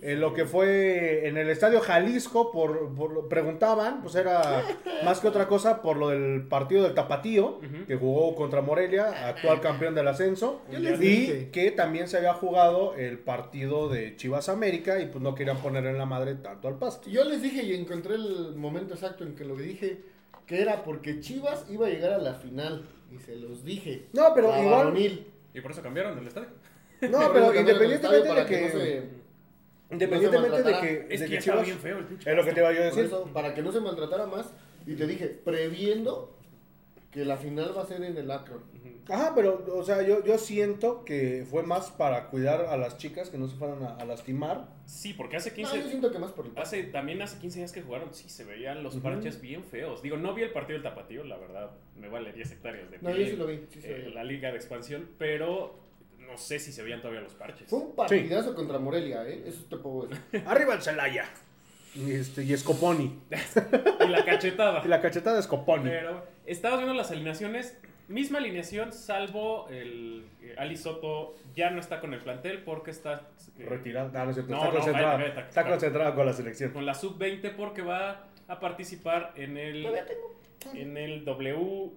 En 0.00 0.20
lo 0.20 0.32
que 0.32 0.44
fue 0.44 1.26
en 1.26 1.36
el 1.36 1.50
estadio 1.50 1.80
Jalisco, 1.80 2.52
por, 2.52 2.94
por- 2.94 3.28
preguntaban, 3.28 4.00
pues 4.00 4.14
era 4.14 4.62
más 5.04 5.18
que 5.20 5.26
otra 5.28 5.48
cosa 5.48 5.82
por 5.82 5.96
lo 5.96 6.08
del 6.10 6.42
partido 6.46 6.84
del 6.84 6.94
Tapatío, 6.94 7.58
que 7.88 7.96
jugó 7.96 8.34
contra 8.36 8.62
Morelia, 8.62 9.28
actual 9.28 9.60
campeón 9.60 9.94
del 9.94 10.06
ascenso, 10.06 10.62
Yo 10.70 10.78
les 10.78 11.00
y 11.00 11.04
dije. 11.04 11.50
que 11.50 11.70
también 11.72 12.06
se 12.08 12.16
había 12.18 12.32
jugado 12.34 12.94
el 12.94 13.18
partido 13.18 13.88
de 13.88 14.14
Chivas 14.16 14.48
América 14.48 15.00
y 15.00 15.06
pues 15.06 15.22
no 15.22 15.34
querían 15.34 15.58
poner 15.58 15.84
en 15.86 15.98
la 15.98 16.06
madre 16.06 16.36
tanto 16.36 16.68
al 16.68 16.78
pasto. 16.78 17.10
Yo 17.10 17.24
les 17.24 17.42
dije 17.42 17.62
y 17.64 17.74
encontré 17.74 18.14
el 18.14 18.54
momento 18.54 18.94
exacto 18.94 19.24
en 19.24 19.34
que 19.34 19.44
lo 19.44 19.56
dije, 19.56 20.00
que 20.46 20.62
era 20.62 20.84
porque 20.84 21.18
Chivas 21.20 21.66
iba 21.70 21.86
a 21.86 21.90
llegar 21.90 22.12
a 22.12 22.18
la 22.18 22.34
final. 22.34 22.86
Y 23.14 23.18
se 23.18 23.36
los 23.36 23.62
dije. 23.64 24.06
No, 24.14 24.32
pero 24.34 24.48
igual- 24.58 24.70
varonil. 24.70 25.26
Y 25.52 25.60
por 25.60 25.72
eso 25.72 25.82
cambiaron 25.82 26.16
el 26.18 26.26
estadio. 26.28 26.48
No, 27.10 27.30
pero 27.32 27.54
independientemente 27.54 28.32
de 28.32 28.46
que, 28.46 28.60
no 28.62 28.68
se- 28.80 29.21
independientemente 29.92 30.56
de 30.56 30.62
maltratara. 30.64 30.80
que, 30.80 31.14
Es 31.14 31.20
de 31.20 31.26
que 31.26 31.32
que 31.36 31.40
Chivas- 31.42 31.64
bien 31.64 31.78
feo 31.78 31.98
el 31.98 32.04
pinche 32.06 32.30
es 32.30 32.36
lo 32.36 32.44
que 32.44 32.52
te 32.52 32.60
iba 32.60 32.72
yo 32.72 32.80
a 32.82 32.84
decir. 32.86 33.04
eso, 33.04 33.24
para 33.32 33.54
que 33.54 33.62
no 33.62 33.70
se 33.72 33.80
maltratara 33.80 34.26
más. 34.26 34.52
Y 34.86 34.94
te 34.96 35.06
dije, 35.06 35.26
previendo 35.28 36.36
que 37.12 37.24
la 37.26 37.36
final 37.36 37.76
va 37.76 37.82
a 37.82 37.86
ser 37.86 38.02
en 38.02 38.16
el 38.16 38.30
Akron. 38.30 38.62
Ajá, 39.08 39.32
pero, 39.34 39.64
o 39.76 39.84
sea, 39.84 40.00
yo, 40.02 40.24
yo 40.24 40.38
siento 40.38 41.04
que 41.04 41.44
fue 41.50 41.62
más 41.62 41.90
para 41.90 42.28
cuidar 42.30 42.62
a 42.66 42.76
las 42.76 42.96
chicas 42.96 43.28
que 43.30 43.36
no 43.36 43.48
se 43.48 43.56
fueran 43.56 43.82
a, 43.82 43.96
a 43.96 44.04
lastimar. 44.06 44.68
Sí, 44.86 45.12
porque 45.12 45.36
hace 45.36 45.50
No, 45.50 45.56
15... 45.56 45.82
yo 45.82 45.88
siento 45.88 46.10
que 46.12 46.18
más 46.18 46.30
por 46.32 46.46
el 46.46 46.52
Hace, 46.56 46.84
también 46.84 47.20
hace 47.20 47.38
15 47.38 47.58
días 47.58 47.72
que 47.72 47.82
jugaron, 47.82 48.14
sí, 48.14 48.28
se 48.30 48.44
veían 48.44 48.82
los 48.82 48.94
Ujú. 48.94 49.02
parches 49.02 49.40
bien 49.40 49.62
feos. 49.64 50.02
Digo, 50.02 50.16
no 50.16 50.32
vi 50.34 50.42
el 50.42 50.52
partido 50.52 50.74
del 50.78 50.82
Tapatío, 50.84 51.24
la 51.24 51.36
verdad, 51.36 51.72
me 52.00 52.08
vale 52.08 52.32
10 52.32 52.52
hectáreas 52.52 52.90
de 52.90 52.98
No, 52.98 53.10
pie, 53.12 53.24
yo 53.24 53.30
sí 53.32 53.36
lo 53.36 53.46
vi, 53.46 53.60
sí 53.70 53.80
se 53.82 53.90
eh, 53.90 53.94
veía. 53.98 54.14
la 54.14 54.24
liga 54.24 54.50
de 54.50 54.56
expansión, 54.56 55.08
pero 55.18 55.74
no 56.32 56.38
sé 56.38 56.58
si 56.58 56.72
se 56.72 56.82
veían 56.82 57.00
todavía 57.00 57.20
los 57.20 57.34
parches. 57.34 57.68
Fue 57.68 57.78
un 57.78 57.94
partidazo 57.94 58.54
contra 58.54 58.78
Morelia, 58.78 59.28
¿eh? 59.28 59.44
Eso 59.46 59.64
te 59.68 59.76
puedo 59.76 60.08
decir. 60.08 60.24
Arriba 60.46 60.74
el 60.74 60.82
Celaya. 60.82 61.26
Y, 61.94 62.12
este, 62.12 62.42
y 62.42 62.56
Scoponi. 62.56 63.20
Y 64.04 64.08
la 64.08 64.24
cachetada. 64.24 64.82
Y 64.84 64.88
la 64.88 65.00
cachetada 65.00 65.36
de 65.36 65.42
Scoponi. 65.42 65.90
Pero 65.90 66.26
estabas 66.46 66.78
viendo 66.78 66.94
las 66.94 67.10
alineaciones, 67.10 67.78
misma 68.08 68.38
alineación, 68.38 68.92
salvo 68.92 69.68
el 69.68 70.24
eh, 70.40 70.54
Ali 70.56 70.76
Soto 70.76 71.36
ya 71.54 71.70
no 71.70 71.80
está 71.80 72.00
con 72.00 72.14
el 72.14 72.20
plantel 72.20 72.62
porque 72.64 72.90
está 72.90 73.28
eh. 73.58 73.82
No, 73.92 74.24
no 74.24 74.32
cierto. 74.32 74.50
No, 74.52 74.56
está 74.56 74.68
no, 74.68 74.72
concentrada. 74.72 75.16
cállate, 75.16 75.34
cállate. 75.34 75.48
está 75.48 75.68
concentrada 75.68 76.14
con 76.14 76.26
la 76.26 76.32
selección. 76.32 76.72
con 76.72 76.86
la 76.86 76.94
sub-20 76.94 77.54
porque 77.54 77.82
va 77.82 78.26
a 78.48 78.58
participar 78.58 79.34
en 79.36 79.58
el 79.58 79.82
Todavía 79.82 80.06
tengo. 80.06 80.40
en 80.74 80.96
el 80.96 81.24
W 81.26 81.90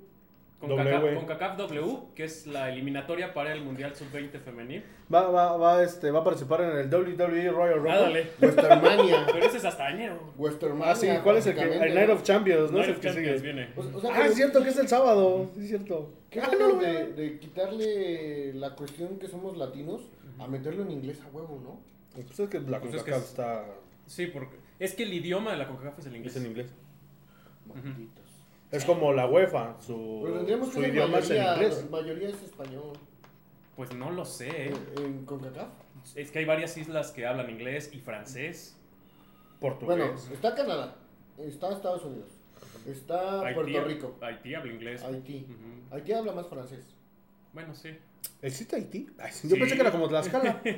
con 0.60 0.70
W. 0.70 1.26
CACAF 1.28 1.58
W, 1.58 1.98
que 2.15 2.24
es 2.24 2.48
la 2.48 2.70
eliminatoria 2.70 3.34
para 3.34 3.52
el 3.54 3.62
Mundial 3.63 3.94
Sub-20 3.96 4.39
femenil. 4.39 4.84
Va, 5.13 5.30
va, 5.30 5.58
va, 5.58 5.84
este, 5.84 6.10
va 6.12 6.20
a 6.22 6.24
participar 6.24 6.62
en 6.62 6.78
el 6.78 6.88
WWE 6.89 7.52
Royal 7.52 7.76
Rumble. 7.76 7.91
Ah, 7.91 8.00
dale. 8.02 8.28
Westermania. 8.41 9.26
Pero 9.32 9.46
ese 9.46 9.58
es 9.58 9.65
hasta 9.65 9.89
enero. 9.91 10.34
Westermania. 10.38 10.91
Ah, 10.91 10.96
sí, 10.96 11.08
¿cuál 11.24 11.38
es 11.38 11.48
el 11.48 11.56
que? 11.56 11.62
El 11.62 11.94
Night 11.94 12.10
of 12.10 12.24
Champions, 12.24 12.72
¿no? 12.72 12.78
Night 12.80 12.84
es 12.84 12.88
el 12.89 12.96
of 12.96 13.02
que 13.02 13.08
Champions 13.10 13.41
sigue. 13.41 13.54
viene. 13.54 13.74
O, 13.76 13.98
o 13.98 14.02
sea, 14.02 14.10
Ah, 14.12 14.13
pero 14.18 14.30
es 14.30 14.36
cierto 14.36 14.63
que 14.63 14.70
es 14.70 14.78
el 14.80 14.88
sábado. 14.88 15.52
Sí, 15.56 15.62
es 15.63 15.68
cierto. 15.68 16.13
¿Qué 16.30 16.39
Ah, 16.41 16.50
no, 16.58 16.76
de, 16.78 17.13
de 17.13 17.39
quitarle 17.39 18.54
la 18.54 18.76
cuestión 18.76 19.20
que 19.20 19.28
somos 19.28 19.58
latinos 19.58 20.02
a 20.39 20.48
meterlo 20.48 20.84
en 20.84 20.91
inglés 20.91 21.22
a 21.22 21.28
huevo, 21.36 21.60
no? 21.63 21.80
Pues 22.13 22.39
es 22.39 22.50
que 22.50 22.60
la 22.62 22.80
Pues 22.80 22.94
es 22.94 23.04
que 23.04 23.12
CONCACAF 23.12 23.24
es- 23.24 23.30
está. 23.30 23.65
Sí, 24.08 24.28
porque 24.28 24.56
es 24.80 24.96
que 24.96 25.04
el 25.04 25.13
idioma 25.13 25.52
de 25.52 25.58
la 25.58 25.68
CONCACAF 25.68 26.00
es 26.00 26.06
el 26.08 26.15
inglés. 26.15 26.36
Es 26.36 26.41
en 26.41 26.48
inglés. 26.50 26.74
Malditos. 27.68 28.25
Es 28.76 28.86
como 28.86 29.14
la 29.14 29.28
UEFA. 29.28 29.76
Su, 29.80 30.22
Pero 30.26 30.46
que 30.46 30.72
su 30.72 30.82
idioma 30.84 31.20
es 31.20 31.30
en 31.30 31.38
mayoría, 31.38 31.54
inglés. 31.56 31.90
mayoría 31.90 32.30
es 32.30 32.44
español. 32.44 32.94
Pues 33.76 33.94
no 33.94 34.12
lo 34.12 34.24
sé. 34.26 34.68
En, 34.68 34.76
en 35.04 35.26
CONCACAF. 35.26 35.70
Es 36.16 36.32
que 36.32 36.40
hay 36.40 36.46
varias 36.46 36.78
islas 36.78 37.12
que 37.12 37.26
hablan 37.26 37.50
inglés 37.50 37.90
y 37.94 38.00
francés. 38.00 38.78
Portugués. 39.60 39.98
Bueno, 39.98 40.14
está 40.34 40.54
Canadá, 40.54 40.96
está 41.40 41.72
Estados 41.72 42.04
Unidos, 42.04 42.30
está 42.86 43.40
Haití, 43.42 43.54
Puerto 43.56 43.84
Rico, 43.88 44.16
Haití 44.22 44.54
habla 44.54 44.74
inglés. 44.74 45.02
Haití. 45.04 45.48
Ujú. 45.50 45.96
Haití 45.96 46.12
habla 46.12 46.34
más 46.34 46.48
francés. 46.48 46.86
Bueno, 47.54 47.74
sí. 47.74 47.90
¿Existe 48.42 48.76
Haití? 48.76 49.08
Ay, 49.18 49.32
sí, 49.32 49.48
yo 49.48 49.56
Sí. 49.56 49.60
pensé 49.62 49.76
que 49.76 49.82
era 49.82 49.92
como 49.92 50.08
Tlaxcala. 50.10 50.62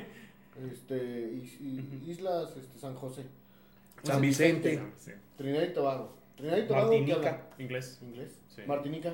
Este, 0.72 1.30
is- 1.34 1.60
y- 1.60 2.02
Islas 2.10 2.56
este, 2.56 2.78
San 2.80 2.94
José, 2.96 3.24
San 4.02 4.20
Vicente. 4.20 4.82
Sí. 4.96 5.12
Trinidad 5.36 5.62
y 5.62 5.72
Tobago. 5.72 6.17
Trinidad 6.38 6.56
y 6.56 6.66
Tobago 6.66 6.90
¿qué 6.90 6.98
Martinica. 6.98 7.40
Inglés. 7.58 7.98
Inglés. 8.02 8.40
Sí. 8.48 8.62
Martinica. 8.66 9.12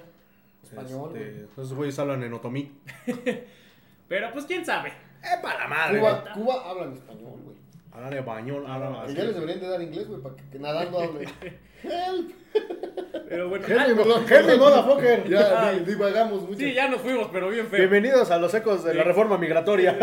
Español. 0.63 1.11
güey. 1.11 1.23
Este, 1.23 1.45
esos 1.53 1.75
güeyes 1.75 1.99
hablan 1.99 2.23
en 2.23 2.33
otomí. 2.35 2.73
Pero 4.09 4.33
pues 4.33 4.45
quién 4.45 4.65
sabe. 4.65 4.91
¡Eh, 4.91 5.39
para 5.43 5.61
la 5.61 5.69
madre! 5.69 5.99
Cuba, 6.01 6.25
Cuba 6.35 6.71
hablan 6.71 6.93
español, 6.93 7.41
güey. 7.45 7.57
Hablan 7.93 8.11
de 8.11 8.21
bañol, 8.21 8.67
hablan 8.67 8.93
Que 8.93 8.99
así. 9.01 9.15
ya 9.15 9.25
les 9.25 9.35
deberían 9.35 9.61
de 9.61 9.69
dar 9.69 9.83
inglés, 9.83 10.09
güey, 10.09 10.21
para 10.21 10.37
que, 10.37 10.43
que 10.51 10.59
nadando 10.59 10.99
hable. 11.01 11.25
Help. 11.85 12.33
Pero 13.29 13.49
bueno. 13.49 13.67
Henry, 13.67 13.93
ah, 13.93 14.05
mo- 14.05 14.27
Henry 14.29 14.59
Motherfucker. 14.59 15.29
Ya 15.29 15.73
di- 15.73 15.85
divagamos 15.85 16.43
mucho. 16.43 16.59
sí, 16.59 16.73
ya 16.75 16.89
nos 16.89 17.01
fuimos, 17.01 17.29
pero 17.33 17.49
bien 17.51 17.67
feo. 17.69 17.79
Bienvenidos 17.79 18.31
a 18.31 18.39
los 18.39 18.53
ecos 18.55 18.85
de 18.85 18.95
la 18.95 19.03
Sí. 19.03 19.09
reforma 19.09 19.39
migratoria. 19.39 19.97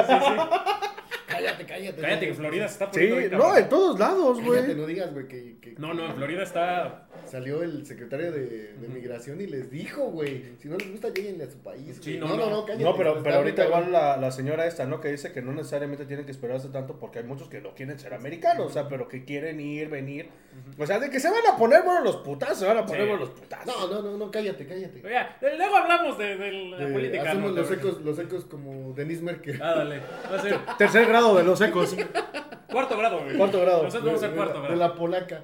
Cállate, 1.28 1.51
cállate. 1.82 2.02
Cállate 2.02 2.28
que 2.28 2.34
Florida 2.34 2.68
se 2.68 2.74
está 2.74 2.86
Sí, 2.86 2.92
poniendo 2.92 3.18
bien 3.18 3.32
no, 3.32 3.58
en 3.58 3.70
todos 3.70 4.00
lados, 4.00 4.42
güey. 4.44 4.76
no 4.76 4.86
digas, 4.86 5.14
güey, 5.14 5.28
que, 5.28 5.58
que 5.62 5.76
No, 5.78 5.94
no, 5.94 6.06
en 6.06 6.16
Florida 6.16 6.44
está. 6.44 7.08
salió 7.26 7.64
el 7.64 7.86
secretario 7.86 8.32
de, 8.32 8.74
de 8.74 8.88
migración 8.88 9.40
y 9.42 9.48
les 9.48 9.70
dijo, 9.72 10.04
güey, 10.12 10.44
si 10.60 10.68
no 10.68 10.78
les 10.78 10.92
gusta, 10.92 11.10
lléguenle 11.10 11.44
a 11.46 11.50
su 11.52 11.60
país. 11.60 12.00
Sí, 12.02 12.18
no, 12.18 12.28
no, 12.28 12.38
no, 12.38 12.50
no. 12.50 12.66
cállate. 12.66 12.84
No, 12.84 12.96
pero, 12.96 13.22
pero 13.24 13.36
ahorita 13.38 13.66
igual 13.66 13.92
la, 13.92 14.18
la 14.18 14.32
señora 14.32 14.66
esta, 14.66 14.86
¿no? 14.86 15.00
Que 15.02 15.10
dice 15.12 15.32
que 15.32 15.42
no 15.42 15.54
necesariamente 15.54 16.06
tienen 16.06 16.26
que 16.26 16.32
esperarse 16.32 16.70
tanto 16.70 16.98
porque 17.00 17.20
hay 17.20 17.26
muchos 17.26 17.48
que 17.50 17.62
no 17.62 17.74
quieren 17.76 18.00
ser 18.00 18.14
americanos, 18.14 18.68
o 18.68 18.70
sea, 18.70 18.88
pero 18.90 19.08
que 19.08 19.24
quieren 19.26 19.60
ir, 19.60 19.90
venir. 19.90 20.30
O 20.78 20.86
sea, 20.86 21.00
de 21.00 21.10
que 21.10 21.20
se 21.20 21.30
van 21.30 21.46
a 21.54 21.58
poner 21.58 21.84
bueno 21.84 22.02
los 22.04 22.18
putazos, 22.18 22.60
se 22.60 22.66
van 22.66 22.78
a 22.78 22.86
poner 22.86 23.04
Sí. 23.04 23.08
bueno 23.08 23.26
los 23.26 23.30
putazos. 23.34 23.66
No, 23.68 23.88
no, 23.88 24.02
no, 24.02 24.18
no, 24.18 24.32
cállate, 24.32 24.66
cállate. 24.68 25.02
Ya, 25.02 25.38
luego 25.42 25.76
hablamos 25.78 26.18
de, 26.18 26.36
de 26.38 26.52
la 26.52 26.78
De- 26.78 26.94
política. 26.94 27.24
hacemos 27.32 27.52
¿no? 27.52 27.62
los 27.62 27.72
ecos, 27.72 28.02
los 28.02 28.20
ecos 28.20 28.46
como 28.46 28.94
Denise 28.94 29.22
Merkel. 29.22 29.62
Ah, 29.62 29.76
dale. 29.76 30.00
Va 30.32 30.36
a 30.38 30.42
ser 30.42 30.58
Tercer 30.78 31.06
grado 31.08 31.38
de 31.38 31.44
los 31.44 31.62
ecos. 31.62 31.71
Cuarto 31.72 32.98
grado, 32.98 33.24
güey. 33.24 33.38
Cuarto 33.38 33.62
grado. 33.62 33.84
Nosotros 33.84 34.06
vamos 34.06 34.24
a 34.24 34.32
cuarto 34.36 34.54
la, 34.56 34.60
grado. 34.62 34.74
de 34.74 34.80
la 34.80 34.96
polaca. 34.96 35.42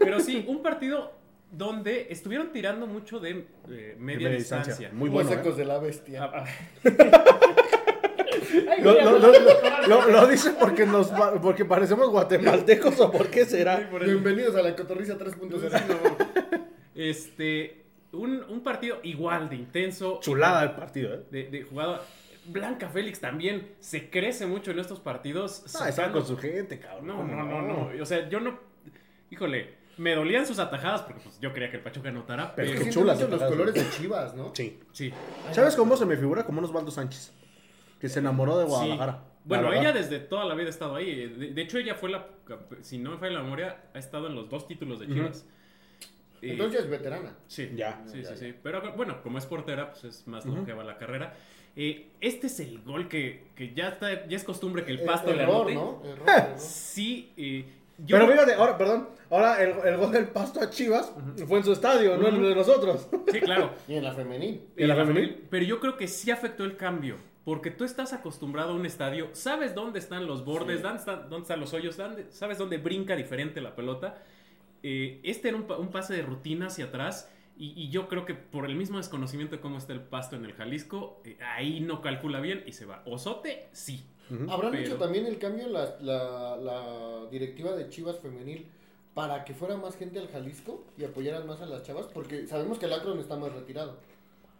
Pero 0.00 0.20
sí, 0.20 0.44
un 0.48 0.62
partido 0.62 1.12
donde 1.50 2.06
estuvieron 2.10 2.50
tirando 2.52 2.86
mucho 2.86 3.18
de 3.20 3.30
eh, 3.30 3.96
media, 3.98 4.28
media 4.28 4.30
distancia. 4.30 4.72
distancia. 4.74 4.90
Muy 4.92 5.10
los 5.10 5.14
bueno, 5.26 5.32
ecos 5.40 5.54
¿eh? 5.54 5.56
de 5.58 5.64
la 5.66 5.78
bestia. 5.78 6.24
Ah, 6.24 6.32
ah. 6.34 6.44
Ay, 8.70 8.82
Lo, 8.82 8.92
lo, 8.92 8.96
ya- 8.98 9.04
lo, 9.04 9.18
lo- 9.18 9.86
lo- 9.88 10.10
lo 10.10 10.26
dice 10.26 10.50
porque 10.58 10.84
nos 10.86 11.08
porque 11.42 11.64
parecemos 11.64 12.08
guatemaltecos 12.10 12.98
o 13.00 13.10
por 13.10 13.28
qué 13.28 13.44
Sí, 13.44 13.52
será. 13.52 13.88
por. 13.90 14.04
Bienvenidos 14.04 14.56
a 14.56 14.62
la 14.62 14.74
cotorriza 14.74 15.16
3.0. 15.18 16.16
Este, 16.94 17.84
un, 18.12 18.42
un 18.48 18.60
partido 18.62 18.98
igual 19.02 19.48
de 19.48 19.56
intenso. 19.56 20.18
Chulada 20.20 20.62
el 20.62 20.72
partido, 20.72 21.14
¿eh? 21.14 21.20
De, 21.30 21.44
de 21.50 21.62
jugador. 21.62 22.00
Blanca 22.46 22.88
Félix 22.88 23.20
también 23.20 23.74
se 23.80 24.10
crece 24.10 24.46
mucho 24.46 24.70
en 24.72 24.78
estos 24.80 25.00
partidos. 25.00 25.62
Ah, 25.80 25.90
sacando- 25.92 26.18
con 26.18 26.26
su 26.26 26.36
gente, 26.36 26.78
cabrón. 26.80 27.06
No, 27.06 27.16
¿cómo 27.16 27.34
no, 27.36 27.44
no, 27.44 27.62
no. 27.92 28.02
O 28.02 28.06
sea, 28.06 28.28
yo 28.28 28.40
no. 28.40 28.58
Híjole, 29.30 29.74
me 29.96 30.14
dolían 30.14 30.46
sus 30.46 30.58
atajadas 30.58 31.02
porque 31.02 31.20
pues, 31.22 31.38
yo 31.40 31.52
quería 31.52 31.70
que 31.70 31.76
el 31.76 31.82
Pachuca 31.82 32.08
anotara. 32.08 32.54
Pero 32.54 32.70
Pero, 32.72 32.84
qué 32.84 32.90
chulas 32.90 33.18
los 33.20 33.28
atajadas, 33.28 33.52
colores 33.52 33.74
de 33.74 33.90
Chivas, 33.90 34.34
¿no? 34.34 34.52
Sí. 34.54 34.80
sí. 34.92 35.12
¿Sabes 35.52 35.76
cómo 35.76 35.96
se 35.96 36.04
me 36.06 36.16
figura? 36.16 36.44
Como 36.44 36.58
un 36.58 36.64
Osvaldo 36.64 36.90
Sánchez. 36.90 37.32
Que 38.00 38.08
se 38.08 38.18
enamoró 38.18 38.58
de 38.58 38.64
Sí. 38.64 38.70
Guadalajara. 38.70 39.24
Bueno, 39.44 39.72
ella 39.72 39.92
desde 39.92 40.18
toda 40.20 40.44
la 40.44 40.54
vida 40.54 40.66
ha 40.66 40.70
estado 40.70 40.96
ahí. 40.96 41.28
De, 41.28 41.50
de 41.52 41.62
hecho, 41.62 41.78
ella 41.78 41.94
fue 41.94 42.10
la. 42.10 42.26
Si 42.80 42.98
no 42.98 43.10
me 43.12 43.18
falla 43.18 43.32
la 43.34 43.42
memoria, 43.42 43.84
ha 43.94 43.98
estado 43.98 44.26
en 44.28 44.34
los 44.34 44.48
dos 44.48 44.66
títulos 44.68 44.98
de 45.00 45.06
Chivas. 45.08 45.46
Y- 46.40 46.50
Entonces 46.50 46.78
ya 46.80 46.84
es 46.84 46.90
veterana. 46.90 47.36
Sí, 47.46 47.70
Ya. 47.74 48.02
sí, 48.06 48.22
Ya, 48.22 48.28
sí, 48.28 48.34
ya. 48.34 48.36
sí. 48.36 48.54
Pero 48.62 48.94
bueno, 48.96 49.22
como 49.22 49.38
es 49.38 49.46
portera, 49.46 49.92
pues 49.92 50.02
es 50.04 50.26
más 50.26 50.44
Ujú. 50.44 50.56
longeva 50.56 50.82
la 50.82 50.98
carrera. 50.98 51.34
Eh, 51.74 52.08
este 52.20 52.48
es 52.48 52.60
el 52.60 52.80
gol 52.82 53.08
que, 53.08 53.44
que 53.54 53.72
ya 53.74 53.88
está, 53.88 54.26
ya 54.26 54.36
es 54.36 54.44
costumbre 54.44 54.84
que 54.84 54.92
el 54.92 55.00
Eh, 55.00 55.04
pasto 55.06 55.32
le 55.32 55.42
error, 55.42 55.70
anote. 55.70 55.74
¿no? 55.74 56.02
Error, 56.04 56.28
error. 56.28 56.58
Sí, 56.58 57.32
eh, 57.36 57.64
yo 57.98 58.18
Pero 58.18 58.30
fíjate, 58.30 58.54
ahora, 58.54 58.76
perdón, 58.76 59.08
ahora 59.30 59.62
el, 59.62 59.70
el 59.86 59.96
gol 59.96 60.12
del 60.12 60.28
pasto 60.28 60.60
a 60.60 60.68
Chivas 60.70 61.12
fue 61.46 61.58
en 61.58 61.64
su 61.64 61.72
estadio, 61.72 62.16
no 62.18 62.28
en 62.28 62.34
el 62.36 62.42
de 62.42 62.54
nosotros. 62.54 63.08
sí, 63.30 63.40
claro. 63.40 63.70
Y 63.88 63.94
en 63.94 64.04
la 64.04 64.12
femenil. 64.12 64.60
¿Y 64.76 64.82
en 64.82 64.88
la 64.88 64.94
Eh, 64.94 65.06
femenil? 65.06 65.46
Pero 65.50 65.64
yo 65.64 65.80
creo 65.80 65.96
que 65.96 66.08
sí 66.08 66.30
afectó 66.30 66.64
el 66.64 66.76
cambio. 66.76 67.16
Porque 67.44 67.72
tú 67.72 67.84
estás 67.84 68.12
acostumbrado 68.12 68.70
a 68.70 68.74
un 68.76 68.86
estadio, 68.86 69.30
sabes 69.32 69.74
dónde 69.74 69.98
están 69.98 70.26
los 70.28 70.44
bordes, 70.44 70.76
Sí. 70.76 70.82
dónde, 70.84 70.98
están, 71.00 71.22
dónde 71.28 71.42
están 71.42 71.58
los 71.58 71.72
hoyos, 71.72 71.96
dónde- 71.96 72.26
sabes 72.30 72.56
dónde 72.58 72.78
brinca 72.78 73.16
diferente 73.16 73.60
la 73.60 73.74
pelota. 73.74 74.22
Eh, 74.84 75.20
este 75.24 75.48
era 75.48 75.56
un 75.56 75.88
pase 75.90 76.14
de 76.14 76.22
rutina 76.22 76.66
hacia 76.66 76.84
atrás. 76.86 77.28
Y, 77.56 77.72
y 77.80 77.90
yo 77.90 78.08
creo 78.08 78.24
que 78.24 78.34
por 78.34 78.64
el 78.66 78.74
mismo 78.74 78.96
desconocimiento 78.98 79.56
de 79.56 79.62
cómo 79.62 79.78
está 79.78 79.92
el 79.92 80.00
pasto 80.00 80.36
en 80.36 80.44
el 80.44 80.52
Jalisco, 80.54 81.20
eh, 81.24 81.36
ahí 81.54 81.80
no 81.80 82.00
calcula 82.00 82.40
bien 82.40 82.64
y 82.66 82.72
se 82.72 82.86
va. 82.86 83.02
Osote, 83.06 83.68
sí. 83.72 84.04
Habrán 84.48 84.70
Pero- 84.72 84.82
hecho 84.84 84.96
también 84.96 85.26
el 85.26 85.38
cambio 85.38 85.66
en 85.66 85.72
la, 85.74 85.96
la, 86.00 86.56
la 86.56 87.30
directiva 87.30 87.72
de 87.72 87.88
Chivas 87.90 88.18
femenil 88.18 88.66
para 89.12 89.44
que 89.44 89.52
fuera 89.52 89.76
más 89.76 89.94
gente 89.96 90.18
al 90.18 90.28
Jalisco 90.28 90.86
y 90.96 91.04
apoyaran 91.04 91.46
más 91.46 91.60
a 91.60 91.66
las 91.66 91.82
chavas, 91.82 92.06
porque 92.06 92.46
sabemos 92.46 92.78
que 92.78 92.86
el 92.86 92.94
Akron 92.94 93.18
está 93.18 93.36
más 93.36 93.52
retirado. 93.52 93.98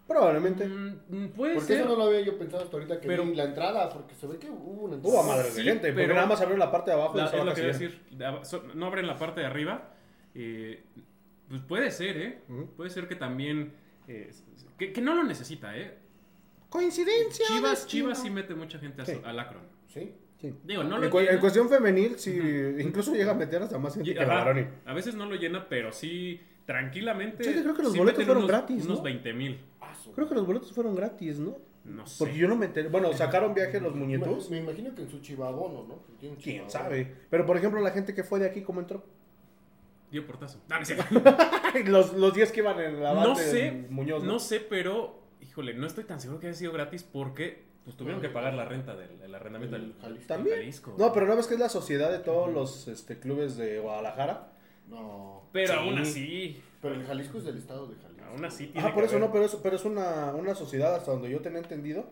Probablemente. 0.06 0.66
Mm, 0.66 1.28
puede 1.28 1.54
Porque 1.54 1.68
ser. 1.68 1.80
eso 1.80 1.88
no 1.88 1.96
lo 1.96 2.04
había 2.04 2.20
yo 2.20 2.36
pensado 2.36 2.64
hasta 2.64 2.76
ahorita 2.76 3.00
que 3.00 3.06
Pero- 3.06 3.24
vi 3.24 3.34
la 3.34 3.44
entrada, 3.44 3.88
porque 3.88 4.14
se 4.14 4.26
ve 4.26 4.36
que 4.38 4.50
hubo 4.50 4.82
una 4.84 4.96
entrada. 4.96 5.14
Hubo 5.16 5.22
a 5.24 5.26
madres 5.36 5.54
de 5.54 5.62
Sí, 5.62 5.66
gente, 5.66 5.88
porque 5.88 6.02
pero- 6.02 6.14
nada 6.16 6.26
más 6.26 6.40
abrieron 6.40 6.58
la 6.58 6.70
parte 6.70 6.90
de 6.90 6.96
abajo 6.96 7.16
La- 7.16 7.22
y 7.32 7.38
es 7.38 7.44
lo 7.44 7.54
que 7.54 7.62
decir. 7.62 8.02
No 8.74 8.86
abren 8.86 9.06
la 9.06 9.16
parte 9.16 9.40
de 9.40 9.46
arriba. 9.46 9.88
eh, 10.34 10.82
pues 11.52 11.62
puede 11.68 11.90
ser, 11.90 12.16
¿eh? 12.16 12.38
Puede 12.76 12.88
ser 12.88 13.06
que 13.08 13.14
también. 13.16 13.74
eh, 14.08 14.30
que, 14.78 14.92
que 14.92 15.00
no 15.02 15.14
lo 15.14 15.22
necesita, 15.22 15.76
¿eh? 15.76 15.98
Coincidencia. 16.70 17.44
Chivas, 17.46 17.80
destino. 17.82 18.04
Chivas 18.06 18.22
sí 18.22 18.30
mete 18.30 18.54
mucha 18.54 18.78
gente 18.78 19.04
Sí. 19.04 19.20
al 19.22 19.38
Akron. 19.38 19.62
Sí. 19.88 20.14
Sí. 20.40 20.54
Digo, 20.64 20.82
no 20.82 20.98
lo 20.98 21.04
En, 21.04 21.10
cu- 21.10 21.18
en 21.20 21.26
llena. 21.26 21.40
cuestión 21.40 21.68
femenil, 21.68 22.18
sí, 22.18 22.32
incluso 22.80 23.14
llega 23.14 23.32
a 23.32 23.34
meter 23.34 23.62
hasta 23.62 23.78
más 23.78 23.94
gente 23.94 24.10
Y- 24.10 24.14
que 24.14 24.20
la 24.20 24.34
varonil. 24.34 24.66
a 24.86 24.94
veces 24.94 25.14
no 25.14 25.26
lo 25.26 25.36
llena, 25.36 25.68
pero 25.68 25.92
sí, 25.92 26.40
tranquilamente. 26.64 27.44
Sí, 27.44 27.60
creo 27.62 27.74
que 27.74 27.82
los 27.82 27.92
sí 27.92 27.98
boletos 27.98 28.24
fueron 28.24 28.38
unos, 28.44 28.48
gratis, 28.50 28.84
Unos 28.86 28.98
¿no? 28.98 29.04
20 29.04 29.32
mil. 29.34 29.60
Creo 30.14 30.28
que 30.28 30.34
los 30.34 30.46
boletos 30.46 30.72
fueron 30.72 30.94
gratis, 30.96 31.38
¿no? 31.38 31.56
No 31.84 32.06
sé. 32.06 32.16
Porque 32.24 32.38
yo 32.38 32.48
no 32.48 32.56
me 32.56 32.66
enteré. 32.66 32.88
Bueno, 32.88 33.12
sacaron 33.12 33.54
viaje 33.54 33.80
los 33.80 33.92
Me, 33.94 34.00
muñetos. 34.00 34.50
me 34.50 34.58
imagino 34.58 34.94
que 34.94 35.02
en 35.02 35.10
su 35.10 35.20
chivabono, 35.20 35.84
¿no? 35.86 35.98
¿Quién 36.42 36.68
sabe? 36.70 37.12
Pero 37.30 37.44
por 37.46 37.56
ejemplo, 37.56 37.80
la 37.80 37.90
gente 37.90 38.14
que 38.14 38.24
fue 38.24 38.40
de 38.40 38.46
aquí, 38.46 38.62
¿cómo 38.62 38.80
entró? 38.80 39.04
Dio 40.12 40.24
portazo. 40.26 40.60
No, 40.68 40.78
no 40.78 40.84
sé. 40.84 40.96
los, 41.86 42.12
los 42.12 42.34
10 42.34 42.52
que 42.52 42.60
iban 42.60 42.78
en 42.80 43.02
la 43.02 43.14
No 43.14 43.20
banda 43.20 43.34
sé, 43.36 43.86
Muñoz. 43.90 44.22
no 44.22 44.38
sé, 44.38 44.60
pero, 44.60 45.18
híjole, 45.40 45.74
no 45.74 45.86
estoy 45.86 46.04
tan 46.04 46.20
seguro 46.20 46.38
que 46.38 46.46
haya 46.48 46.56
sido 46.56 46.70
gratis 46.72 47.02
porque 47.02 47.64
pues, 47.84 47.96
tuvieron 47.96 48.20
que 48.20 48.28
pagar 48.28 48.54
la 48.54 48.64
renta 48.66 48.94
del 48.94 49.20
el 49.22 49.34
arrendamiento 49.34 49.74
El 49.76 49.92
del 49.92 50.00
Jalisco. 50.00 50.26
¿También? 50.28 50.56
Jalisco. 50.58 50.94
No, 50.98 51.12
pero 51.12 51.26
no 51.26 51.34
ves 51.34 51.46
que 51.48 51.54
es 51.54 51.60
la 51.60 51.68
sociedad 51.68 52.12
de 52.12 52.18
todos 52.20 52.52
los 52.52 52.86
este, 52.88 53.18
clubes 53.18 53.56
de 53.56 53.78
Guadalajara. 53.80 54.52
No. 54.88 55.42
Pero 55.52 55.72
Sí. 55.74 55.78
aún 55.78 55.98
así, 55.98 56.62
Pero 56.82 56.94
el 56.94 57.04
Jalisco 57.04 57.38
es 57.38 57.44
del 57.44 57.56
estado 57.58 57.86
de 57.86 57.96
Jalisco. 57.96 58.24
aún 58.30 58.44
así 58.44 58.66
tiene 58.66 58.86
Ah, 58.88 58.92
por 58.92 59.02
que 59.02 59.06
eso 59.06 59.16
haber- 59.16 59.28
no, 59.28 59.32
pero 59.32 59.44
es, 59.46 59.54
pero 59.56 59.76
es 59.76 59.84
una, 59.84 60.34
una 60.34 60.54
sociedad, 60.54 60.94
hasta 60.94 61.10
donde 61.12 61.30
yo 61.30 61.40
tenía 61.40 61.58
entendido, 61.60 62.10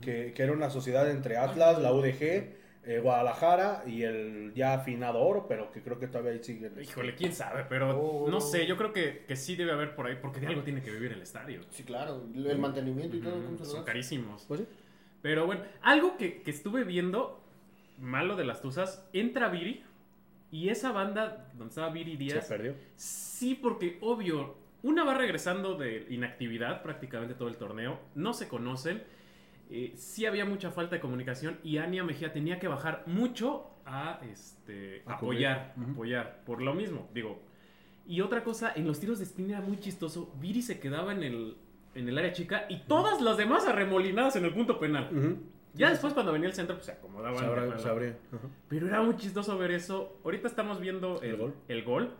que, 0.00 0.32
que 0.34 0.42
era 0.44 0.52
una 0.52 0.70
sociedad 0.70 1.10
entre 1.10 1.36
Atlas, 1.36 1.80
la 1.80 1.92
UDG, 1.92 2.59
eh, 2.84 2.98
Guadalajara 3.00 3.84
y 3.86 4.02
el 4.02 4.52
ya 4.54 4.74
afinado 4.74 5.20
oro, 5.20 5.46
pero 5.48 5.70
que 5.70 5.82
creo 5.82 5.98
que 5.98 6.06
todavía 6.06 6.32
ahí 6.32 6.42
sigue. 6.42 6.70
Híjole, 6.82 7.14
quién 7.14 7.32
sabe, 7.34 7.64
pero 7.68 7.98
Oh. 8.00 8.28
no 8.30 8.40
sé, 8.40 8.66
yo 8.66 8.76
creo 8.76 8.92
que, 8.92 9.24
que 9.28 9.36
sí 9.36 9.54
debe 9.56 9.72
haber 9.72 9.94
por 9.94 10.06
ahí, 10.06 10.16
porque 10.20 10.40
de 10.40 10.46
algo 10.46 10.62
tiene 10.62 10.82
que 10.82 10.90
vivir 10.90 11.12
el 11.12 11.20
estadio. 11.22 11.60
Sí, 11.70 11.82
claro. 11.84 12.24
El 12.34 12.58
mantenimiento 12.58 13.16
y 13.16 13.20
todo. 13.20 13.34
¿cómo 13.44 13.56
se 13.58 13.64
lo 13.64 13.70
Son 13.70 13.84
carísimos. 13.84 14.44
Pues 14.48 14.60
sí. 14.60 14.66
Pero 15.22 15.44
bueno, 15.46 15.62
algo 15.82 16.16
que, 16.16 16.40
que 16.42 16.50
estuve 16.50 16.84
viendo, 16.84 17.42
malo 17.98 18.36
de 18.36 18.44
las 18.46 18.62
Tuzas, 18.62 19.06
entra 19.12 19.48
Viri 19.50 19.84
y 20.50 20.70
esa 20.70 20.90
banda 20.92 21.48
donde 21.52 21.68
estaba 21.68 21.90
Viri 21.90 22.16
Díaz, 22.16 22.46
perdió. 22.48 22.74
sí, 22.96 23.54
porque 23.54 23.98
obvio, 24.00 24.56
una 24.82 25.04
va 25.04 25.12
regresando 25.14 25.74
de 25.76 26.06
inactividad 26.08 26.82
prácticamente 26.82 27.34
todo 27.34 27.48
el 27.48 27.56
torneo, 27.56 28.00
no 28.14 28.32
se 28.32 28.48
conocen, 28.48 29.02
eh, 29.70 29.92
sí 29.96 30.26
había 30.26 30.44
mucha 30.44 30.70
falta 30.70 30.96
de 30.96 31.00
comunicación 31.00 31.58
y 31.62 31.78
Ania 31.78 32.02
Mejía 32.02 32.32
tenía 32.32 32.58
que 32.58 32.66
bajar 32.68 33.04
mucho 33.06 33.70
a 33.86 34.20
este, 34.30 35.02
A 35.06 35.14
apoyar, 35.14 35.74
apoyar, 35.92 36.42
por 36.44 36.60
lo 36.60 36.74
mismo, 36.74 37.08
digo. 37.14 37.40
Y 38.06 38.20
otra 38.20 38.42
cosa, 38.42 38.72
en 38.74 38.86
los 38.86 38.98
tiros 38.98 39.18
de 39.18 39.24
spin 39.24 39.50
era 39.50 39.60
muy 39.60 39.78
chistoso, 39.78 40.34
Viri 40.40 40.62
se 40.62 40.80
quedaba 40.80 41.12
en 41.12 41.22
el, 41.22 41.56
en 41.94 42.08
el 42.08 42.18
área 42.18 42.32
chica 42.32 42.66
y 42.68 42.80
todas 42.80 43.20
las 43.20 43.36
demás 43.36 43.66
arremolinadas 43.66 44.36
en 44.36 44.44
el 44.44 44.52
punto 44.52 44.78
penal. 44.80 45.38
Ya 45.74 45.90
después 45.90 46.14
cuando 46.14 46.32
venía 46.32 46.48
el 46.48 46.54
centro, 46.54 46.74
pues 46.74 46.86
se 46.86 46.92
acomodaban. 46.92 47.36
Pero 48.68 48.88
era 48.88 49.02
muy 49.02 49.16
chistoso 49.16 49.56
ver 49.56 49.70
eso. 49.70 50.18
Ahorita 50.24 50.48
estamos 50.48 50.80
viendo 50.80 51.20
el, 51.22 51.30
El 51.30 51.36
gol. 51.36 51.54
el 51.68 51.84
gol. 51.84 52.14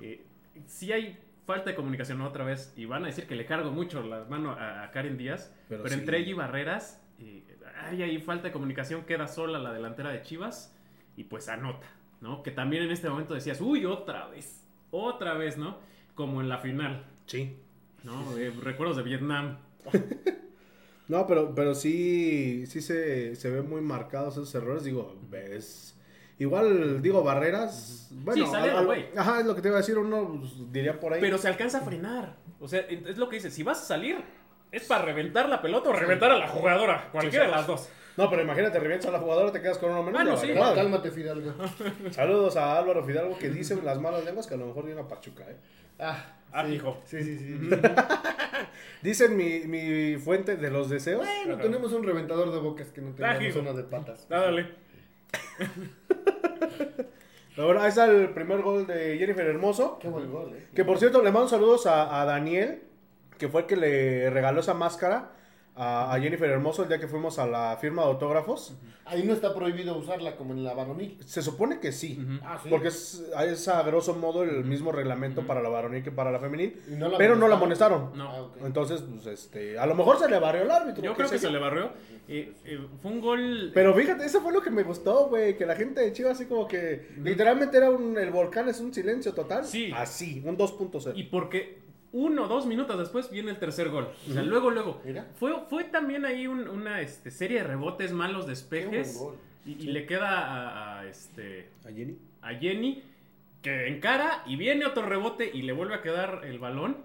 Eh, 0.00 0.24
sí 0.66 0.92
hay 0.92 1.16
falta 1.46 1.70
de 1.70 1.76
comunicación 1.76 2.20
otra 2.20 2.44
vez 2.44 2.72
y 2.76 2.84
van 2.84 3.04
a 3.04 3.06
decir 3.06 3.26
que 3.26 3.36
le 3.36 3.46
cargo 3.46 3.70
mucho 3.70 4.02
la 4.02 4.24
mano 4.24 4.50
a, 4.52 4.82
a 4.84 4.90
Karen 4.90 5.16
Díaz. 5.16 5.52
Pero 5.68 5.82
Pero, 5.84 5.94
sí. 5.94 6.00
entre 6.00 6.18
ella 6.18 6.30
y 6.30 6.34
Barreras, 6.34 7.00
eh, 7.20 7.42
hay 7.82 8.02
ahí 8.02 8.18
falta 8.18 8.48
de 8.48 8.52
comunicación. 8.52 9.04
Queda 9.04 9.28
sola 9.28 9.58
la 9.58 9.72
delantera 9.72 10.10
de 10.10 10.22
Chivas 10.22 10.74
y 11.16 11.24
pues 11.24 11.48
anota, 11.48 11.86
¿no? 12.20 12.42
Que 12.42 12.50
también 12.50 12.82
en 12.82 12.90
este 12.90 13.08
momento 13.08 13.34
decías, 13.34 13.60
uy, 13.60 13.86
otra 13.86 14.26
vez, 14.26 14.66
otra 14.90 15.34
vez, 15.34 15.56
¿no? 15.56 15.78
Como 16.14 16.40
en 16.40 16.48
la 16.48 16.58
final, 16.58 17.04
Sí. 17.26 17.56
¿no? 18.04 18.36
Eh, 18.38 18.52
recuerdos 18.62 18.96
de 18.96 19.02
Vietnam. 19.02 19.58
No, 21.08 21.24
pero, 21.28 21.54
pero 21.54 21.72
sí, 21.76 22.66
sí 22.66 22.80
se, 22.80 23.36
se 23.36 23.48
ven 23.50 23.68
muy 23.68 23.80
marcados 23.80 24.34
esos 24.34 24.52
errores. 24.56 24.82
Digo, 24.82 25.16
ves. 25.30 25.95
Igual, 26.38 27.00
digo, 27.02 27.22
barreras. 27.22 28.08
Bueno, 28.10 28.44
Sí, 28.46 28.50
salieron, 28.52 28.90
al- 28.90 29.08
ajá, 29.16 29.40
es 29.40 29.46
lo 29.46 29.54
que 29.54 29.62
te 29.62 29.68
iba 29.68 29.76
a 29.78 29.80
decir. 29.80 29.96
Uno 29.96 30.36
pues, 30.40 30.52
diría 30.72 30.98
por 31.00 31.12
ahí. 31.14 31.20
Pero 31.20 31.38
se 31.38 31.48
alcanza 31.48 31.78
a 31.78 31.80
frenar. 31.82 32.36
O 32.60 32.68
sea, 32.68 32.80
es 32.80 33.16
lo 33.18 33.28
que 33.28 33.36
dice, 33.36 33.50
si 33.50 33.62
vas 33.62 33.80
a 33.82 33.84
salir, 33.86 34.16
es 34.70 34.84
para 34.84 35.04
reventar 35.04 35.48
la 35.48 35.62
pelota 35.62 35.90
o 35.90 35.92
reventar 35.92 36.30
a 36.30 36.38
la 36.38 36.48
jugadora. 36.48 37.08
Cualquiera 37.12 37.46
de 37.46 37.50
las 37.50 37.66
dos. 37.66 37.88
No, 38.18 38.30
pero 38.30 38.42
imagínate, 38.42 38.78
revientas 38.78 39.08
a 39.08 39.12
la 39.12 39.18
jugadora, 39.18 39.52
te 39.52 39.60
quedas 39.60 39.76
con 39.78 39.90
uno 39.90 40.02
menos. 40.02 40.22
Bueno, 40.22 40.34
ya 40.36 40.40
sí. 40.40 40.46
vale, 40.48 40.60
madre. 40.60 40.74
Cálmate, 40.76 41.10
Fidalgo. 41.10 41.52
Saludos 42.10 42.56
a 42.56 42.78
Álvaro 42.78 43.04
Fidalgo 43.04 43.36
que 43.38 43.50
dice 43.50 43.76
las 43.82 44.00
malas 44.00 44.24
lenguas 44.24 44.46
que 44.46 44.54
a 44.54 44.56
lo 44.56 44.66
mejor 44.66 44.86
viene 44.86 45.00
a 45.02 45.08
Pachuca, 45.08 45.44
¿eh? 45.48 45.56
Ah, 45.98 46.32
Ah, 46.52 46.64
sí. 46.66 46.72
hijo. 46.74 46.98
Sí, 47.04 47.22
sí, 47.22 47.38
sí. 47.38 47.70
Dicen 49.02 49.36
mi, 49.36 49.60
mi 49.66 50.16
fuente 50.16 50.56
de 50.56 50.70
los 50.70 50.88
deseos. 50.88 51.26
Bueno, 51.26 51.54
Ajá. 51.54 51.62
tenemos 51.62 51.92
un 51.92 52.02
reventador 52.04 52.50
de 52.52 52.58
bocas 52.58 52.88
que 52.88 53.00
no 53.02 53.10
Ah, 53.10 53.14
tenemos 53.16 53.44
hijo. 53.44 53.58
uno 53.60 53.74
de 53.74 53.82
patas. 53.84 54.26
Ah, 54.30 54.50
dale. 57.56 57.66
Ahora, 57.66 57.82
ahí 57.82 57.88
está 57.88 58.06
el 58.06 58.30
primer 58.30 58.62
gol 58.62 58.86
de 58.86 59.16
Jennifer 59.18 59.46
Hermoso. 59.46 59.98
Qué 60.00 60.08
buen 60.08 60.30
gol, 60.30 60.54
eh. 60.54 60.66
Que 60.74 60.84
por 60.84 60.98
cierto, 60.98 61.22
le 61.22 61.32
mando 61.32 61.48
saludos 61.48 61.86
a, 61.86 62.20
a 62.20 62.24
Daniel, 62.24 62.82
que 63.38 63.48
fue 63.48 63.62
el 63.62 63.66
que 63.66 63.76
le 63.76 64.30
regaló 64.30 64.60
esa 64.60 64.74
máscara 64.74 65.35
a, 65.76 66.12
a 66.14 66.20
Jennifer 66.20 66.48
Hermoso 66.48 66.82
el 66.82 66.88
día 66.88 66.98
que 66.98 67.06
fuimos 67.06 67.38
a 67.38 67.46
la 67.46 67.76
firma 67.76 68.02
de 68.02 68.08
autógrafos. 68.08 68.74
Ahí 69.04 69.22
no 69.22 69.34
está 69.34 69.54
prohibido 69.54 69.96
usarla 69.96 70.34
como 70.34 70.52
en 70.52 70.64
la 70.64 70.74
varonil. 70.74 71.16
Se 71.24 71.40
supone 71.40 71.78
que 71.78 71.92
sí. 71.92 72.18
Ah, 72.42 72.58
sí. 72.60 72.68
Porque 72.68 72.88
es, 72.88 73.22
es 73.44 73.68
a 73.68 73.82
grosso 73.82 74.14
modo 74.14 74.42
el 74.42 74.64
mismo 74.64 74.90
reglamento 74.90 75.46
para 75.46 75.62
la 75.62 75.68
varonil 75.68 76.02
que 76.02 76.10
para 76.10 76.32
la 76.32 76.40
femenil. 76.40 76.82
Y 76.88 76.96
no 76.96 77.08
la 77.08 77.18
pero 77.18 77.36
no 77.36 77.46
la 77.46 77.54
amonestaron. 77.54 78.10
No. 78.16 78.28
Ah. 78.28 78.48
Entonces, 78.64 79.02
pues 79.02 79.26
este, 79.26 79.78
a 79.78 79.86
lo 79.86 79.94
mejor 79.94 80.18
se 80.18 80.28
le 80.28 80.40
barrió 80.40 80.62
el 80.62 80.70
árbitro. 80.70 81.04
Yo 81.04 81.14
creo 81.14 81.30
que 81.30 81.38
se 81.38 81.50
le 81.50 81.58
barrió. 81.58 81.92
Eh, 82.26 82.52
eh, 82.64 82.80
fue 83.00 83.12
un 83.12 83.20
gol. 83.20 83.70
Pero 83.72 83.94
fíjate, 83.94 84.24
eso 84.24 84.40
fue 84.40 84.52
lo 84.52 84.60
que 84.60 84.70
me 84.70 84.82
gustó, 84.82 85.28
güey. 85.28 85.56
Que 85.56 85.66
la 85.66 85.76
gente 85.76 86.00
de 86.00 86.12
Chivas 86.12 86.32
así 86.32 86.46
como 86.46 86.66
que 86.66 87.10
literalmente 87.22 87.76
era 87.76 87.90
un, 87.90 88.18
el 88.18 88.30
volcán 88.30 88.68
es 88.68 88.80
un 88.80 88.92
silencio 88.92 89.34
total. 89.34 89.64
Sí. 89.64 89.92
Así, 89.94 90.42
un 90.44 90.58
2.0. 90.58 91.12
Y 91.14 91.24
porque 91.24 91.85
uno 92.12 92.44
o 92.44 92.48
dos 92.48 92.66
minutos 92.66 92.98
después 92.98 93.30
viene 93.30 93.50
el 93.50 93.58
tercer 93.58 93.90
gol. 93.90 94.08
O 94.28 94.32
sea, 94.32 94.42
luego, 94.42 94.70
luego. 94.70 95.00
Mira. 95.04 95.26
Fue, 95.38 95.52
fue 95.68 95.84
también 95.84 96.24
ahí 96.24 96.46
un- 96.46 96.68
una 96.68 97.00
este, 97.00 97.30
serie 97.30 97.58
de 97.58 97.64
rebotes 97.64 98.12
malos, 98.12 98.46
despejes. 98.46 99.20
Y, 99.66 99.72
y 99.72 99.86
le 99.88 100.06
queda 100.06 100.38
a, 100.46 101.00
a, 101.00 101.06
este, 101.06 101.68
¿A 101.84 101.88
Jenny? 101.90 102.16
a 102.42 102.54
Jenny 102.54 103.02
que 103.62 103.88
encara 103.88 104.44
y 104.46 104.54
viene 104.56 104.86
otro 104.86 105.04
rebote 105.06 105.50
y 105.52 105.62
le 105.62 105.72
vuelve 105.72 105.94
a 105.96 106.02
quedar 106.02 106.42
el 106.44 106.58
balón. 106.60 106.98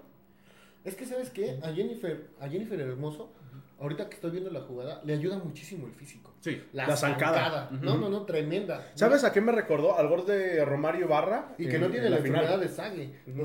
Es 0.84 0.94
que, 0.94 1.04
¿sabes 1.04 1.30
qué? 1.30 1.58
A 1.62 1.72
Jennifer, 1.72 2.28
a 2.40 2.48
Jennifer 2.48 2.78
Hermoso, 2.80 3.32
ahorita 3.80 4.08
que 4.08 4.14
estoy 4.14 4.30
viendo 4.30 4.50
la 4.50 4.60
jugada, 4.60 5.00
le 5.04 5.12
ayuda 5.14 5.38
muchísimo 5.38 5.86
el 5.88 5.92
físico. 5.92 6.31
Sí. 6.42 6.60
La 6.72 6.96
zancada. 6.96 7.68
No, 7.70 7.96
no, 7.96 8.08
no, 8.08 8.22
tremenda. 8.26 8.84
¿Sabes 8.94 9.22
a 9.22 9.32
qué 9.32 9.40
me 9.40 9.52
recordó? 9.52 9.96
Al 9.96 10.08
gol 10.08 10.26
de 10.26 10.64
Romario 10.64 11.06
Barra. 11.06 11.54
Y 11.56 11.68
que 11.68 11.76
en- 11.76 11.80
no 11.82 11.88
tiene 11.88 12.06
en 12.06 12.10
la, 12.12 12.16
enfermedad 12.18 12.58
de 12.58 12.68
Sague. 12.68 13.10
No. 13.26 13.44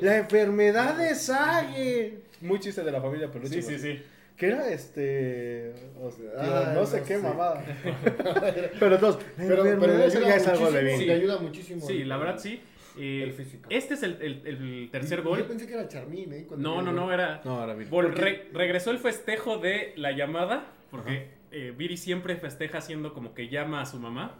La 0.00 0.16
enfermedad 0.16 0.96
de 0.96 1.14
Sague. 1.14 2.18
Muy 2.40 2.58
chiste 2.60 2.82
de 2.82 2.90
la 2.92 3.00
familia 3.02 3.30
Peluche. 3.30 3.60
Sí, 3.60 3.62
sí, 3.62 3.78
sí. 3.78 4.02
Que 4.36 4.46
era 4.48 4.68
este. 4.70 5.74
hostia, 6.02 6.30
Ay, 6.38 6.74
no 6.74 6.86
sé 6.86 7.00
no 7.00 7.04
qué 7.06 7.16
sé. 7.16 7.22
mamada. 7.22 7.62
pero 8.80 8.94
entonces. 8.94 9.22
Pero, 9.36 9.62
pero 9.62 9.86
le, 9.98 10.06
eso 10.06 10.16
ayuda 10.18 10.30
ya 10.30 10.36
es 10.36 10.48
algo 10.48 10.70
de 10.70 10.82
le 10.82 11.12
ayuda 11.12 11.38
muchísimo. 11.38 11.86
Sí, 11.86 12.00
el- 12.02 12.08
la 12.08 12.16
verdad 12.16 12.38
sí. 12.38 12.60
Eh, 12.98 13.22
El 13.24 13.32
físico. 13.32 13.68
Este 13.70 13.94
es 13.94 14.02
el, 14.02 14.16
el- 14.20 14.42
el 14.46 14.88
tercer 14.90 15.20
Y- 15.20 15.22
gol. 15.22 15.38
Yo 15.38 15.46
pensé 15.46 15.66
que 15.66 15.74
era 15.74 15.86
Charmín, 15.88 16.32
¿eh? 16.32 16.44
Cuando 16.48 16.68
No, 16.76 16.82
no, 16.82 16.92
no, 16.92 17.12
era. 17.12 17.40
No, 17.44 17.66
Vini. 17.76 17.90
Vol- 17.90 18.12
re- 18.14 18.48
regresó 18.52 18.90
el 18.90 18.98
festejo 18.98 19.58
de 19.58 19.92
la 19.96 20.12
llamada, 20.12 20.66
porque 20.90 21.28
eh, 21.52 21.74
Viri 21.76 21.96
siempre 21.96 22.36
festeja 22.36 22.78
haciendo 22.78 23.12
como 23.14 23.34
que 23.34 23.48
llama 23.48 23.80
a 23.82 23.86
su 23.86 23.98
mamá. 23.98 24.36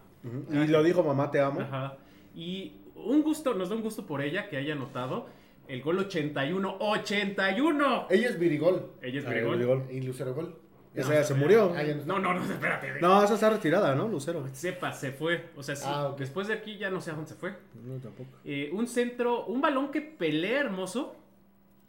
Y 0.51 0.67
lo 0.69 0.83
dijo 0.83 1.03
mamá, 1.03 1.31
te 1.31 1.41
amo. 1.41 1.61
Ajá. 1.61 1.97
Y 2.35 2.75
un 2.95 3.23
gusto, 3.23 3.55
nos 3.55 3.69
da 3.71 3.77
un 3.77 3.83
gusto 3.83 4.07
por 4.07 4.23
ella 4.23 4.49
que 4.49 4.57
haya 4.57 4.75
anotado 4.75 5.27
el 5.69 5.83
gol 5.83 5.99
81. 5.99 6.79
¡81! 6.79 8.07
Ella 8.11 8.29
es 8.29 8.39
Virigol. 8.39 8.93
Ella 9.03 9.21
es 9.21 9.27
Ah, 9.27 9.31
Virigol. 9.31 9.57
Virigol. 9.57 9.85
Y 9.91 10.01
Lucero 10.01 10.35
Gol. 10.35 10.59
Esa 10.95 11.15
ya 11.15 11.25
se 11.25 11.33
murió. 11.35 11.73
No. 12.05 12.19
No, 12.19 12.35
no, 12.35 12.35
no, 12.35 12.45
espérate. 12.45 13.01
No, 13.01 13.23
esa 13.25 13.35
está 13.35 13.49
retirada, 13.49 13.95
¿no? 13.95 14.09
Lucero. 14.09 14.47
Sepa, 14.53 14.93
se 14.93 15.11
fue. 15.13 15.47
O 15.57 15.63
sea, 15.63 15.75
sí, 15.75 15.85
Ah, 15.89 16.15
después 16.19 16.49
de 16.49 16.55
aquí 16.55 16.77
ya 16.77 16.91
no 16.91 17.01
sé 17.01 17.11
a 17.11 17.15
dónde 17.15 17.31
se 17.31 17.35
fue. 17.37 17.55
No, 17.83 17.99
tampoco. 17.99 18.29
Eh, 18.45 18.69
un 18.75 18.87
centro, 18.87 19.47
un 19.47 19.63
balón 19.63 19.91
que 19.91 20.03
pelea 20.03 20.61
hermoso, 20.61 21.17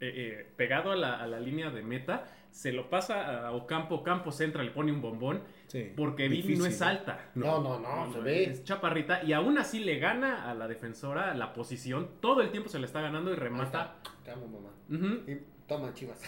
eh, 0.00 0.12
eh, 0.16 0.52
pegado 0.56 0.90
a 0.90 0.96
la, 0.96 1.16
a 1.20 1.26
la 1.26 1.38
línea 1.38 1.68
de 1.70 1.82
meta, 1.82 2.24
se 2.54 2.72
lo 2.72 2.88
pasa 2.88 3.48
a 3.48 3.52
Ocampo, 3.52 4.04
Campo 4.04 4.30
centra, 4.30 4.62
le 4.62 4.70
pone 4.70 4.92
un 4.92 5.02
bombón, 5.02 5.42
Sí. 5.66 5.92
porque 5.96 6.28
Vini 6.28 6.54
no 6.54 6.66
es 6.66 6.80
alta. 6.82 7.30
No, 7.34 7.60
no, 7.60 7.80
no, 7.80 8.12
se 8.12 8.20
ve. 8.20 8.44
Es 8.44 8.62
chaparrita 8.62 9.24
y 9.24 9.32
aún 9.32 9.58
así 9.58 9.80
le 9.80 9.98
gana 9.98 10.48
a 10.48 10.54
la 10.54 10.68
defensora 10.68 11.34
la 11.34 11.52
posición. 11.52 12.08
Todo 12.20 12.42
el 12.42 12.50
tiempo 12.52 12.68
se 12.68 12.78
le 12.78 12.86
está 12.86 13.00
ganando 13.00 13.30
y 13.30 13.34
Ahí 13.34 13.40
remata. 13.40 13.96
Te 14.24 14.30
amo, 14.30 14.46
mamá. 14.46 14.70
Ujú. 14.88 15.30
Y 15.30 15.38
Toma, 15.66 15.92
chivas. 15.94 16.20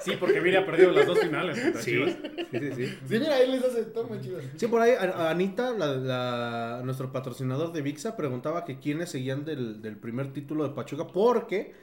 Sí, 0.00 0.12
porque 0.18 0.40
Viri 0.40 0.56
ha 0.56 0.64
perdido 0.64 0.92
las 0.92 1.06
dos 1.06 1.18
finales. 1.18 1.58
contra 1.60 1.82
Sí, 1.82 1.90
Chivas. 1.92 2.16
sí, 2.50 2.58
sí, 2.58 2.72
sí. 2.74 2.86
Sí, 2.86 2.98
mira, 3.18 3.38
él 3.40 3.50
les 3.52 3.64
hace, 3.64 3.82
toma, 3.86 4.18
chivas. 4.20 4.44
Sí, 4.56 4.66
por 4.66 4.80
ahí 4.80 4.92
Anita, 4.98 5.72
la, 5.72 5.86
la- 5.96 6.80
nuestro 6.84 7.12
patrocinador 7.12 7.72
de 7.72 7.82
VIXA, 7.82 8.16
preguntaba 8.16 8.64
que 8.64 8.78
quiénes 8.78 9.10
seguían 9.10 9.44
del, 9.44 9.82
del 9.82 9.96
primer 9.96 10.32
título 10.32 10.64
de 10.66 10.70
Pachuca, 10.74 11.06
porque 11.06 11.74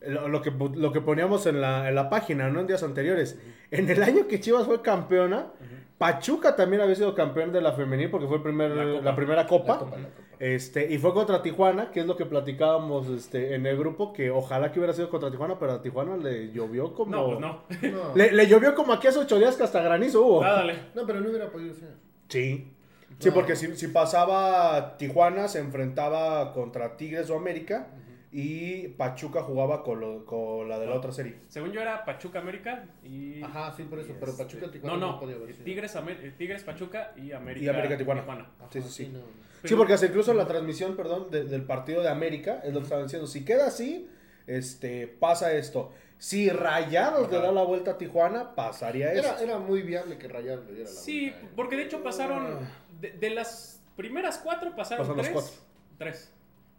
lo, 0.00 0.28
lo 0.28 0.42
que, 0.42 0.50
lo 0.50 0.92
que 0.92 1.00
poníamos 1.00 1.46
en 1.46 1.60
la, 1.60 1.88
en 1.88 1.94
la 1.94 2.08
página, 2.10 2.48
¿no? 2.48 2.60
En 2.60 2.66
días 2.66 2.82
anteriores. 2.82 3.38
En 3.70 3.88
el 3.90 4.02
año 4.02 4.26
que 4.26 4.40
Chivas 4.40 4.66
fue 4.66 4.82
campeona, 4.82 5.52
Pachuca 5.98 6.56
también 6.56 6.80
había 6.82 6.94
sido 6.94 7.14
campeón 7.14 7.52
de 7.52 7.60
la 7.60 7.72
femenil 7.72 8.10
porque 8.10 8.26
fue 8.26 8.36
el 8.38 8.42
primer, 8.42 8.70
La 8.70 9.14
primera 9.14 9.46
copa. 9.46 9.74
La 9.74 9.78
copa, 9.80 9.96
la 9.98 10.08
copa. 10.08 10.22
Este, 10.38 10.90
y 10.90 10.96
fue 10.96 11.12
contra 11.12 11.42
Tijuana, 11.42 11.90
que 11.90 12.00
es 12.00 12.06
lo 12.06 12.16
que 12.16 12.24
platicábamos 12.24 13.08
este, 13.08 13.54
en 13.54 13.66
el 13.66 13.76
grupo, 13.76 14.14
que 14.14 14.30
ojalá 14.30 14.72
que 14.72 14.78
hubiera 14.78 14.94
sido 14.94 15.10
contra 15.10 15.30
Tijuana, 15.30 15.58
pero 15.58 15.72
a 15.72 15.82
Tijuana 15.82 16.16
le 16.16 16.50
llovió 16.50 16.94
como... 16.94 17.10
No, 17.10 17.26
pues 17.26 17.40
no. 17.40 17.62
No, 17.92 18.14
Le, 18.16 18.32
le 18.32 18.46
llovió 18.46 18.74
como 18.74 18.94
aquí 18.94 19.06
hace 19.06 19.18
ocho 19.18 19.38
días 19.38 19.56
que 19.56 19.64
hasta 19.64 19.82
granizo 19.82 20.22
hubo. 20.24 20.42
Ah, 20.42 20.52
dale. 20.52 20.76
no, 20.94 21.04
pero 21.06 21.20
no 21.20 21.28
hubiera 21.28 21.50
podido 21.50 21.74
ser. 21.74 21.90
Sí. 22.28 22.72
Sí, 23.18 23.28
No. 23.28 23.34
porque 23.34 23.54
si, 23.54 23.76
si 23.76 23.88
pasaba 23.88 24.96
Tijuana, 24.96 25.46
se 25.48 25.58
enfrentaba 25.58 26.54
contra 26.54 26.96
Tigres 26.96 27.28
o 27.28 27.36
América. 27.36 27.88
Y 28.32 28.86
Pachuca 28.88 29.42
jugaba 29.42 29.82
con, 29.82 30.00
lo- 30.00 30.24
con 30.24 30.68
la 30.68 30.78
de 30.78 30.86
la 30.86 30.94
otra 30.94 31.10
serie. 31.10 31.38
Según 31.48 31.72
yo 31.72 31.80
era 31.80 32.04
Pachuca 32.04 32.38
América 32.38 32.84
y. 33.02 33.42
Ajá, 33.42 33.72
sí, 33.76 33.82
por 33.82 33.98
eso, 33.98 34.14
pero 34.20 34.30
este- 34.32 34.44
Pachuca 34.44 34.70
Tijuana 34.70 34.96
No, 34.96 35.00
no, 35.06 35.12
no. 35.14 35.20
podía 35.20 35.34
haber 35.36 35.52
sido. 35.52 35.64
Tigres, 35.64 35.96
Amer- 35.96 36.20
eh, 36.24 36.32
Tigres 36.38 36.62
Pachuca 36.62 37.12
y 37.16 37.32
América, 37.32 37.66
Y 37.66 37.68
América 37.68 37.96
Tijuana. 37.98 38.20
Ajá, 38.22 38.46
Sí, 38.72 38.82
sí, 38.82 38.88
sí. 38.88 39.08
no. 39.12 39.20
Sí, 39.64 39.74
porque 39.74 39.94
hasta 39.94 40.06
incluso 40.06 40.30
en 40.30 40.36
la 40.38 40.46
transmisión, 40.46 40.96
perdón, 40.96 41.28
de- 41.30 41.44
del 41.44 41.62
partido 41.64 42.02
de 42.02 42.08
América, 42.08 42.60
es 42.64 42.72
lo 42.72 42.78
que 42.78 42.84
estaban 42.84 43.04
diciendo. 43.06 43.26
Si 43.26 43.44
queda 43.44 43.66
así, 43.66 44.08
este, 44.46 45.06
pasa 45.08 45.52
esto. 45.52 45.92
Si 46.16 46.50
Rayados 46.50 47.30
le 47.32 47.38
da 47.40 47.50
la 47.50 47.62
vuelta 47.64 47.92
a 47.92 47.98
Tijuana, 47.98 48.54
pasaría 48.54 49.12
eso. 49.12 49.26
Era, 49.28 49.42
era 49.42 49.58
muy 49.58 49.82
viable 49.82 50.18
que 50.18 50.28
Rayados 50.28 50.66
le 50.66 50.74
diera 50.74 50.88
la 50.90 50.94
Sí, 50.96 51.30
vuelta, 51.30 51.46
¿eh? 51.46 51.48
porque 51.56 51.76
de 51.76 51.82
hecho 51.84 52.02
pasaron. 52.02 52.58
De, 53.00 53.10
de 53.12 53.30
las 53.30 53.82
primeras 53.96 54.38
cuatro 54.38 54.76
pasaron 54.76 55.04
Pasaron 55.06 55.16
los 55.16 55.26
tres. 55.26 55.34
cuatro. 55.34 55.66
Tres. 55.98 56.32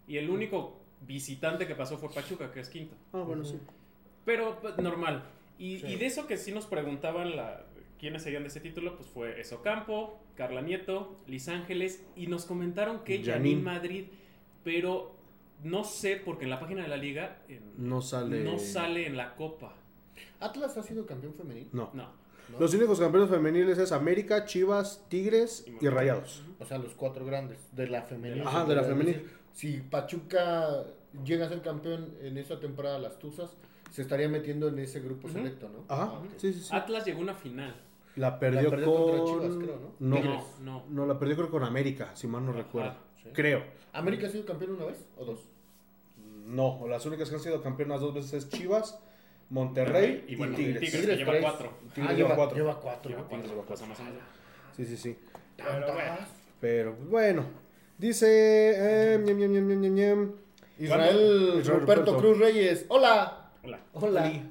Y 0.07 0.17
el 0.17 0.29
único 0.29 0.80
visitante 1.01 1.67
que 1.67 1.75
pasó 1.75 1.97
fue 1.97 2.09
Pachuca, 2.09 2.51
que 2.51 2.59
es 2.59 2.69
quinto. 2.69 2.95
Ah, 3.13 3.19
bueno, 3.21 3.43
sí. 3.43 3.57
Pero 4.25 4.59
pues, 4.61 4.77
normal. 4.77 5.23
Y, 5.57 5.79
Sí. 5.79 5.87
y 5.87 5.95
de 5.97 6.05
eso 6.05 6.27
que 6.27 6.37
sí 6.37 6.51
nos 6.51 6.65
preguntaban 6.65 7.35
la, 7.35 7.65
quiénes 7.99 8.23
seguían 8.23 8.43
de 8.43 8.49
ese 8.49 8.59
título, 8.61 8.95
pues 8.97 9.09
fue 9.09 9.41
Campo, 9.63 10.19
Carla 10.35 10.61
Nieto, 10.61 11.19
Liz 11.27 11.47
Ángeles, 11.49 12.03
y 12.15 12.27
nos 12.27 12.45
comentaron 12.45 13.03
que 13.03 13.17
Janine. 13.17 13.31
Janine 13.33 13.61
Madrid, 13.61 14.05
pero 14.63 15.15
no 15.63 15.83
sé, 15.83 16.19
porque 16.23 16.45
en 16.45 16.49
la 16.49 16.59
página 16.59 16.81
de 16.83 16.87
la 16.87 16.97
liga 16.97 17.37
en- 17.47 17.73
No 17.77 18.01
sale. 18.01 18.43
no 18.43 18.57
sale 18.57 19.05
en 19.05 19.17
la 19.17 19.35
copa. 19.35 19.75
¿Atlas 20.39 20.77
ha 20.77 20.83
sido 20.83 21.05
campeón 21.05 21.33
femenil? 21.35 21.67
No. 21.71 21.91
No. 21.93 22.09
¿no? 22.49 22.59
Los 22.59 22.73
únicos 22.73 22.99
campeones 22.99 23.29
femeniles 23.29 23.77
es 23.77 23.91
América, 23.91 24.45
Chivas, 24.45 25.05
Tigres 25.07 25.65
y 25.79 25.87
Rayados. 25.87 26.43
O 26.59 26.65
sea, 26.65 26.79
los 26.79 26.93
cuatro 26.93 27.23
grandes 27.25 27.69
de 27.75 27.87
la 27.87 28.01
femenil. 28.01 28.41
Ajá, 28.41 28.65
de 28.65 28.75
la 28.75 28.83
femenil. 28.83 29.29
Si 29.53 29.77
Pachuca 29.81 30.83
llega 31.25 31.45
a 31.45 31.49
ser 31.49 31.61
campeón 31.61 32.15
en 32.21 32.37
esa 32.37 32.59
temporada, 32.59 32.99
las 32.99 33.19
Tuzas, 33.19 33.55
se 33.91 34.01
estaría 34.01 34.29
metiendo 34.29 34.69
en 34.69 34.79
ese 34.79 34.99
grupo 35.01 35.27
selecto, 35.29 35.67
¿no? 35.69 35.83
Ajá, 35.93 36.13
Ah, 36.15 36.21
sí, 36.37 36.53
sí, 36.53 36.61
sí. 36.61 36.69
Atlas 36.75 37.05
llegó 37.05 37.19
a 37.19 37.23
una 37.23 37.35
final. 37.35 37.75
La 38.15 38.39
perdió, 38.39 38.63
La 38.63 38.69
perdió 38.69 38.85
con... 38.93 39.03
contra 39.03 39.25
Chivas, 39.25 39.57
creo, 39.63 39.79
¿no? 39.79 39.93
No, 39.99 40.23
No, 40.23 40.45
no. 40.61 40.83
no, 40.89 41.05
la 41.05 41.17
perdió 41.19 41.35
creo 41.37 41.49
con 41.51 41.63
América, 41.63 42.11
si 42.15 42.27
mal 42.27 42.43
no 42.45 42.51
Ajá. 42.51 42.59
recuerdo. 42.61 42.93
Sí. 43.23 43.29
Creo. 43.33 43.63
¿América 43.93 44.27
ha 44.27 44.29
sido 44.29 44.45
campeón 44.45 44.71
una 44.71 44.85
vez 44.85 45.05
o 45.17 45.25
dos? 45.25 45.39
No, 46.45 46.85
las 46.89 47.05
únicas 47.05 47.29
que 47.29 47.35
han 47.35 47.41
sido 47.41 47.61
campeonas 47.61 48.01
dos 48.01 48.13
veces 48.13 48.33
es 48.33 48.49
Chivas, 48.49 48.99
Monterrey 49.49 50.25
y, 50.27 50.33
y 50.33 50.35
bueno, 50.37 50.55
Tigres. 50.55 50.79
Tigres, 50.79 51.01
Tigres 51.01 51.17
lleva 51.19 51.39
cuatro. 51.41 51.73
Tigres 51.93 52.11
Ah, 52.11 52.13
lleva 52.13 52.35
cuatro. 52.35 52.57
Lleva 52.57 52.79
cuatro. 52.79 53.09
Lleva 53.11 53.23
cuatro, 53.27 53.47
lleva 53.49 53.63
cuatro. 53.65 53.75
pasamos 53.75 53.99
allá. 53.99 54.19
Sí, 54.75 54.85
sí, 54.85 54.97
sí. 54.97 55.17
Bueno. 55.57 55.85
Pero 56.59 56.95
pues, 56.95 57.09
bueno, 57.09 57.45
dice... 58.01 59.13
eh, 59.15 59.19
ñam, 59.23 59.37
ñam, 59.37 59.51
ñam, 59.53 59.67
ñam, 59.67 59.81
ñam, 59.81 59.95
ñam. 59.95 60.31
Israel 60.79 61.63
Ruperto. 61.63 62.17
Cruz 62.17 62.37
Reyes. 62.39 62.85
Hola. 62.89 63.49
Hola. 63.63 63.79
Hola. 63.93 64.21
Oli. 64.25 64.41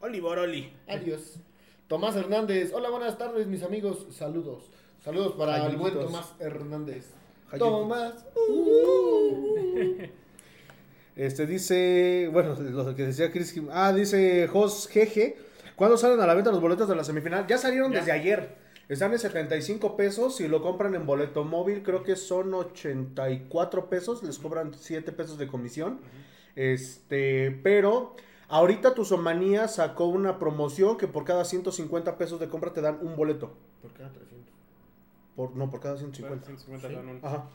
Oli 0.00 0.20
Boroli. 0.20 0.72
Adiós. 0.86 1.36
Tomás 1.88 2.14
Hernández. 2.16 2.72
Hola, 2.74 2.90
buenas 2.90 3.16
tardes, 3.16 3.46
mis 3.46 3.62
amigos. 3.62 4.06
Saludos. 4.10 4.64
Saludos 5.02 5.32
para 5.38 5.66
el 5.66 5.76
buen. 5.76 5.94
Tomás 5.94 6.34
Hernández. 6.38 7.06
Tomás. 7.58 8.26
Uh. 8.48 9.96
Este 11.16 11.46
dice, 11.46 12.28
bueno, 12.32 12.56
lo 12.60 12.96
que 12.96 13.04
decía 13.06 13.30
Chris, 13.30 13.52
Kim- 13.52 13.68
ah, 13.70 13.92
dice 13.92 14.48
Jos 14.48 14.88
GG, 14.92 15.36
¿cuándo 15.76 15.96
salen 15.96 16.18
a 16.18 16.26
la 16.26 16.34
venta 16.34 16.50
los 16.50 16.60
boletos 16.60 16.88
de 16.88 16.96
la 16.96 17.04
semifinal? 17.04 17.46
Ya 17.46 17.56
salieron 17.56 17.92
Ya. 17.92 18.00
desde 18.00 18.10
ayer, 18.10 18.56
están 18.88 19.12
en 19.12 19.18
75 19.18 19.96
pesos, 19.96 20.36
si 20.36 20.48
lo 20.48 20.62
compran 20.62 20.94
en 20.94 21.06
boleto 21.06 21.44
móvil 21.44 21.82
creo 21.82 22.02
que 22.02 22.16
son 22.16 22.52
84 22.54 23.88
pesos, 23.88 24.22
les 24.22 24.38
cobran 24.38 24.72
7 24.74 25.12
pesos 25.12 25.38
de 25.38 25.46
comisión, 25.46 26.00
este, 26.56 27.50
pero 27.62 28.14
ahorita 28.48 28.94
Tuzomanía 28.94 29.68
sacó 29.68 30.06
una 30.06 30.38
promoción 30.38 30.96
que 30.98 31.06
por 31.08 31.24
cada 31.24 31.44
150 31.44 32.16
pesos 32.18 32.38
de 32.40 32.48
compra 32.48 32.72
te 32.72 32.80
dan 32.80 32.98
un 33.00 33.16
boleto, 33.16 33.54
¿Por 33.82 33.92
qué 33.92 34.02
300? 34.04 34.28
por, 35.36 35.56
no, 35.56 35.70
por 35.70 35.80
cada 35.80 35.96
150. 35.96 36.46
150 36.46 36.88
Sí. 36.88 36.94
dan 36.94 37.08
un- 37.08 37.20
Ajá. 37.24 37.48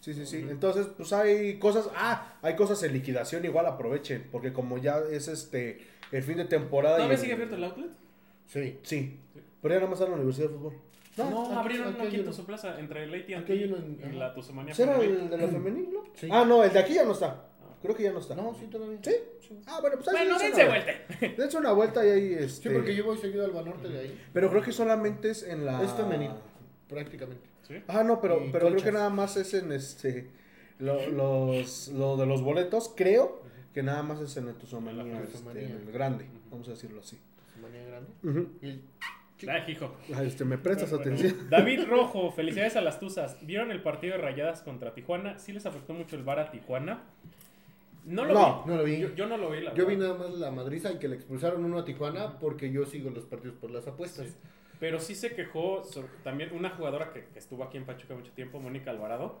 Sí, 0.00 0.14
sí, 0.14 0.24
sí. 0.26 0.46
Entonces, 0.48 0.86
pues 0.96 1.12
hay 1.12 1.58
cosas. 1.58 1.88
Ah, 1.96 2.36
hay 2.42 2.54
cosas 2.54 2.80
en 2.84 2.92
liquidación, 2.92 3.44
igual 3.44 3.66
aprovechen. 3.66 4.28
Porque 4.30 4.52
como 4.52 4.78
ya 4.78 4.98
es 5.10 5.26
este 5.26 5.84
el 6.12 6.22
fin 6.22 6.36
de 6.36 6.44
temporada. 6.44 6.96
y 6.96 6.98
¿Todavía 6.98 7.14
el- 7.16 7.20
sigue 7.20 7.32
abierto 7.32 7.56
el 7.56 7.64
outlet? 7.64 7.90
Sí. 8.46 8.78
Sí. 8.82 9.18
Pero 9.62 9.74
ya 9.74 9.80
nada 9.80 9.90
más 9.90 9.98
está 10.00 10.04
en 10.04 10.10
la 10.10 10.16
Universidad 10.16 10.48
de 10.48 10.54
Fútbol. 10.54 10.74
No, 11.16 11.24
aquí- 11.46 11.54
abrieron 11.54 11.86
aquí 11.88 11.96
uno 11.96 12.06
aquí 12.08 12.16
hay 12.16 12.22
en 12.24 12.30
tu 12.36 12.44
plaza, 12.44 12.78
entre 12.78 13.04
el 13.04 13.14
AT&T 13.14 13.54
y 13.54 14.12
la 14.12 14.34
Tuzomanía 14.34 14.74
¿Será 14.74 14.98
el 15.00 15.30
de 15.30 15.38
la 15.38 15.48
femenil, 15.48 15.88
no? 15.92 16.04
Sí. 16.14 16.28
Ah, 16.30 16.44
no, 16.46 16.62
el 16.62 16.72
de 16.72 16.78
aquí 16.78 16.94
ya 16.94 17.04
no 17.04 17.12
está. 17.12 17.42
Creo 17.80 17.94
que 17.96 18.02
ya 18.02 18.12
no 18.12 18.18
está. 18.18 18.34
No, 18.34 18.54
sí, 18.58 18.66
todavía. 18.66 18.98
¿Sí? 19.02 19.14
Ah, 19.66 19.78
bueno, 19.80 19.96
pues 19.96 20.08
ahí 20.08 20.26
Bueno, 20.26 20.38
dense 20.38 20.62
una 20.62 20.68
vuelta. 20.68 20.92
Dense 21.36 21.56
una 21.58 21.72
vuelta 21.72 22.06
y 22.06 22.10
ahí 22.10 22.34
este. 22.34 22.68
Sí, 22.68 22.74
porque 22.74 22.94
yo 22.96 23.04
voy 23.04 23.16
seguido 23.18 23.44
al 23.44 23.52
Banorte 23.52 23.88
de 23.88 24.00
ahí. 24.00 24.20
Pero 24.32 24.50
creo 24.50 24.62
que 24.62 24.72
solamente 24.72 25.30
es 25.30 25.42
en 25.42 25.64
la. 25.64 25.82
Es 25.82 25.92
femenil, 25.92 26.32
prácticamente. 26.88 27.46
¿Sí? 27.66 27.74
Ah, 27.88 28.02
no, 28.04 28.20
pero, 28.20 28.44
Y 28.44 28.50
pero 28.50 28.68
creo 28.68 28.82
que 28.82 28.92
nada 28.92 29.10
más 29.10 29.36
es 29.36 29.54
en 29.54 29.72
este. 29.72 30.30
Lo, 30.78 31.06
los, 31.08 31.88
lo 31.88 32.16
de 32.16 32.26
los 32.26 32.42
boletos, 32.42 32.92
creo 32.94 33.40
que 33.72 33.82
nada 33.82 34.02
más 34.02 34.20
es 34.20 34.36
en 34.36 34.48
el 34.48 34.54
Tuzomanía, 34.54 35.02
En 35.02 35.12
la 35.12 35.20
este, 35.20 35.32
Tuzomanía. 35.32 35.62
en 35.62 35.70
el 35.86 35.92
grande, 35.92 36.26
vamos 36.50 36.68
a 36.68 36.72
decirlo 36.72 37.00
así. 37.00 37.18
Manía 37.62 37.84
grande. 37.86 38.10
Ujú. 38.22 38.48
Y 38.66 38.80
Hijo. 39.68 39.94
Este, 40.22 40.44
¿Me 40.44 40.56
prestas 40.58 40.90
Bueno, 40.90 41.04
atención? 41.04 41.50
David 41.50 41.84
Rojo, 41.88 42.30
felicidades 42.32 42.76
a 42.76 42.80
las 42.80 42.98
Tuzas. 42.98 43.36
¿Vieron 43.46 43.70
el 43.70 43.82
partido 43.82 44.16
de 44.16 44.22
Rayadas 44.22 44.62
contra 44.62 44.94
Tijuana? 44.94 45.38
¿Sí 45.38 45.52
les 45.52 45.66
afectó 45.66 45.92
mucho 45.92 46.16
el 46.16 46.22
VAR 46.22 46.38
a 46.40 46.50
Tijuana? 46.50 47.02
No 48.06 48.24
lo 48.24 48.32
No, 48.34 48.62
vi. 48.64 48.70
no 48.70 48.76
lo 48.78 48.84
vi. 48.84 48.98
Yo, 48.98 49.14
yo 49.14 49.26
no 49.26 49.36
lo 49.36 49.50
vi, 49.50 49.60
la 49.60 49.74
Yo 49.74 49.84
vi 49.86 49.96
nada 49.96 50.14
más 50.14 50.30
la 50.34 50.50
madriza 50.50 50.92
y 50.92 50.98
que 50.98 51.08
le 51.08 51.16
expulsaron 51.16 51.64
uno 51.64 51.78
a 51.78 51.84
Tijuana 51.84 52.38
porque 52.38 52.70
yo 52.72 52.86
sigo 52.86 53.10
los 53.10 53.24
partidos 53.26 53.56
por 53.56 53.70
las 53.70 53.86
apuestas. 53.86 54.26
Sí. 54.28 54.34
Pero 54.78 55.00
sí 55.00 55.14
se 55.14 55.34
quejó 55.34 55.84
sobre- 55.84 56.08
también 56.22 56.50
una 56.54 56.70
jugadora 56.70 57.10
que, 57.12 57.24
que 57.26 57.38
estuvo 57.38 57.64
aquí 57.64 57.76
en 57.78 57.84
Pachuca 57.84 58.14
mucho 58.14 58.32
tiempo, 58.32 58.60
Mónica 58.60 58.90
Alvarado. 58.90 59.40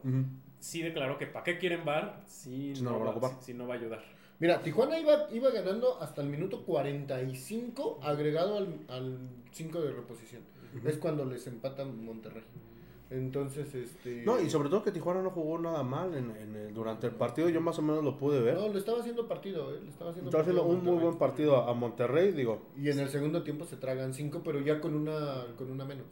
Sí 0.58 0.82
declaró 0.82 1.16
que 1.18 1.26
¿para 1.26 1.44
qué 1.44 1.58
quieren 1.58 1.84
VAR 1.84 2.22
si 2.26 2.72
no 2.82 2.98
va, 3.00 3.40
si 3.40 3.54
no 3.54 3.66
va 3.66 3.74
a 3.74 3.78
ayudar? 3.78 4.02
Mira, 4.38 4.62
Tijuana 4.62 4.98
iba, 4.98 5.28
iba 5.32 5.50
ganando 5.50 6.00
hasta 6.00 6.20
el 6.22 6.28
minuto 6.28 6.62
45 6.64 8.00
agregado 8.02 8.58
al, 8.58 8.80
al 8.88 9.18
5 9.52 9.80
de 9.80 9.92
reposición. 9.92 10.42
Es 10.84 10.98
cuando 10.98 11.24
les 11.24 11.46
empatan 11.46 12.04
Monterrey. 12.04 12.42
Entonces, 13.08 13.72
este... 13.74 14.24
No, 14.26 14.40
y 14.40 14.50
sobre 14.50 14.68
todo 14.68 14.82
que 14.82 14.90
Tijuana 14.90 15.22
no 15.22 15.30
jugó 15.30 15.58
nada 15.58 15.82
mal 15.84 16.12
en, 16.14 16.32
en 16.36 16.56
el- 16.56 16.74
durante 16.74 17.06
el 17.06 17.14
partido. 17.14 17.48
Yo 17.48 17.60
más 17.60 17.78
o 17.78 17.82
menos 17.82 18.02
lo 18.04 18.18
pude 18.18 18.40
ver. 18.40 18.56
No, 18.56 18.68
le 18.68 18.78
estaba 18.78 18.98
haciendo 18.98 19.28
partido, 19.28 19.74
¿eh? 19.74 19.80
Le 19.82 19.88
estaba 19.90 20.10
haciendo 20.10 20.28
Estaba 20.28 20.42
haciendo 20.42 20.62
partido 20.62 20.78
un 20.78 20.84
muy 20.84 21.02
buen 21.02 21.16
partido 21.18 21.56
a, 21.56 21.70
a 21.70 21.72
Monterrey, 21.74 22.32
digo. 22.32 22.62
Y 22.76 22.90
en 22.90 22.98
el 22.98 23.08
segundo 23.08 23.42
tiempo 23.44 23.64
se 23.64 23.76
tragan 23.76 24.12
5, 24.12 24.42
pero 24.44 24.60
ya 24.60 24.80
con 24.80 24.94
una, 24.94 25.46
con 25.56 25.70
una 25.70 25.84
menos. 25.84 26.06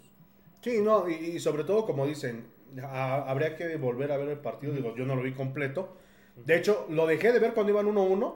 Sí, 0.62 0.80
no, 0.82 1.08
y, 1.10 1.14
y 1.14 1.40
sobre 1.40 1.64
todo, 1.64 1.84
como 1.84 2.06
dicen, 2.06 2.46
a- 2.80 3.28
habría 3.28 3.56
que 3.56 3.76
volver 3.76 4.12
a 4.12 4.16
ver 4.16 4.28
el 4.28 4.38
partido. 4.38 4.72
Digo, 4.72 4.94
yo 4.96 5.04
no 5.04 5.16
lo 5.16 5.22
vi 5.22 5.32
completo. 5.34 5.96
De 6.36 6.56
hecho, 6.56 6.86
lo 6.90 7.06
dejé 7.06 7.32
de 7.32 7.38
ver 7.38 7.54
cuando 7.54 7.72
iban 7.72 7.86
1-1. 7.86 8.34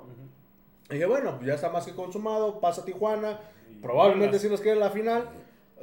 Y 0.91 0.95
dije, 0.95 1.07
bueno, 1.07 1.37
pues 1.37 1.47
ya 1.49 1.55
está 1.55 1.69
más 1.71 1.85
que 1.85 1.93
consumado, 1.93 2.61
pasa 2.61 2.85
Tijuana. 2.85 3.41
Y 3.71 3.75
Probablemente 3.83 4.39
si 4.39 4.49
nos 4.49 4.61
quede 4.61 4.77
la 4.77 4.91
final. 4.91 5.29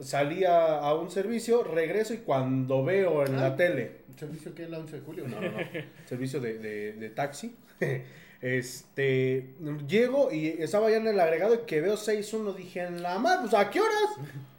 Salí 0.01 0.43
a, 0.43 0.80
a 0.80 0.93
un 0.95 1.09
servicio, 1.09 1.63
regreso 1.63 2.13
y 2.13 2.18
cuando 2.18 2.84
veo 2.84 3.26
en 3.26 3.38
la 3.38 3.45
Ah. 3.47 3.55
tele 3.55 4.01
¿El 4.09 4.20
servicio 4.20 4.53
que 4.53 4.63
es 4.63 4.70
la 4.70 4.80
11 4.80 4.97
de 4.97 5.01
julio? 5.01 5.26
No, 5.28 5.39
no, 5.39 5.49
no. 5.49 5.57
Servicio 6.05 6.39
de, 6.41 6.57
de- 6.59 6.93
de 6.93 7.09
taxi. 7.09 7.55
Este, 8.41 9.55
llego 9.88 10.32
y 10.32 10.47
estaba 10.59 10.91
ya 10.91 10.97
en 10.97 11.07
el 11.07 11.20
agregado 11.20 11.55
y 11.55 11.57
que 11.66 11.82
veo 11.82 11.95
6-1. 11.95 12.53
Dije, 12.55 12.82
en 12.84 13.01
la 13.01 13.18
madre, 13.18 13.39
pues 13.49 13.53
¿a 13.55 13.70
qué 13.72 13.80
horas? 13.80 14.09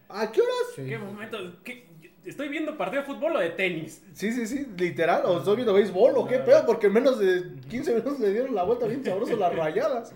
¿A 0.09 0.33
qué 0.33 0.41
horas? 0.41 0.55
Sí. 0.75 0.87
¿Qué 0.87 0.99
momento? 0.99 1.39
¿Qué? 1.63 1.87
¿Estoy 2.27 2.49
viendo 2.49 2.77
partido 2.77 3.03
de 3.03 3.07
fútbol 3.07 3.37
o 3.37 3.39
de 3.39 3.51
tenis? 3.51 4.03
Sí, 4.13 4.33
sí, 4.33 4.47
sí, 4.49 4.67
literal. 4.77 5.23
O 5.27 5.39
estoy 5.39 5.55
viendo 5.57 5.73
béisbol 5.73 6.13
o 6.17 6.27
qué 6.27 6.39
No, 6.39 6.45
pedo, 6.45 6.67
porque 6.67 6.89
en 6.89 6.93
menos 6.95 7.21
de 7.21 7.45
15 7.71 7.95
minutos 7.95 8.19
le 8.19 8.33
dieron 8.33 8.53
la 8.53 8.65
vuelta 8.65 8.87
bien 8.87 9.05
sabroso 9.05 9.37
las 9.37 9.55
rayadas. 9.55 10.13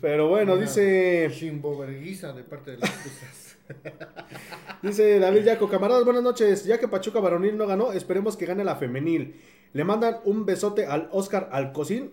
Pero 0.00 0.28
bueno, 0.28 0.52
Una 0.52 0.62
dice 0.62 1.28
Chimboverguiza 1.32 2.32
de 2.32 2.44
parte 2.44 2.72
de 2.72 2.78
las 2.78 2.90
Tuzas. 3.02 3.56
dice 4.82 5.18
David 5.18 5.42
Yaco, 5.44 5.68
camaradas, 5.68 6.04
buenas 6.04 6.22
noches. 6.22 6.64
Ya 6.64 6.78
que 6.78 6.86
Pachuca 6.86 7.18
Varonil 7.18 7.56
no 7.56 7.66
ganó, 7.66 7.92
esperemos 7.92 8.36
que 8.36 8.46
gane 8.46 8.62
la 8.62 8.76
femenil. 8.76 9.40
Le 9.72 9.82
mandan 9.84 10.18
un 10.24 10.46
besote 10.46 10.86
al 10.86 11.08
Oscar 11.10 11.48
Alcocín. 11.50 12.12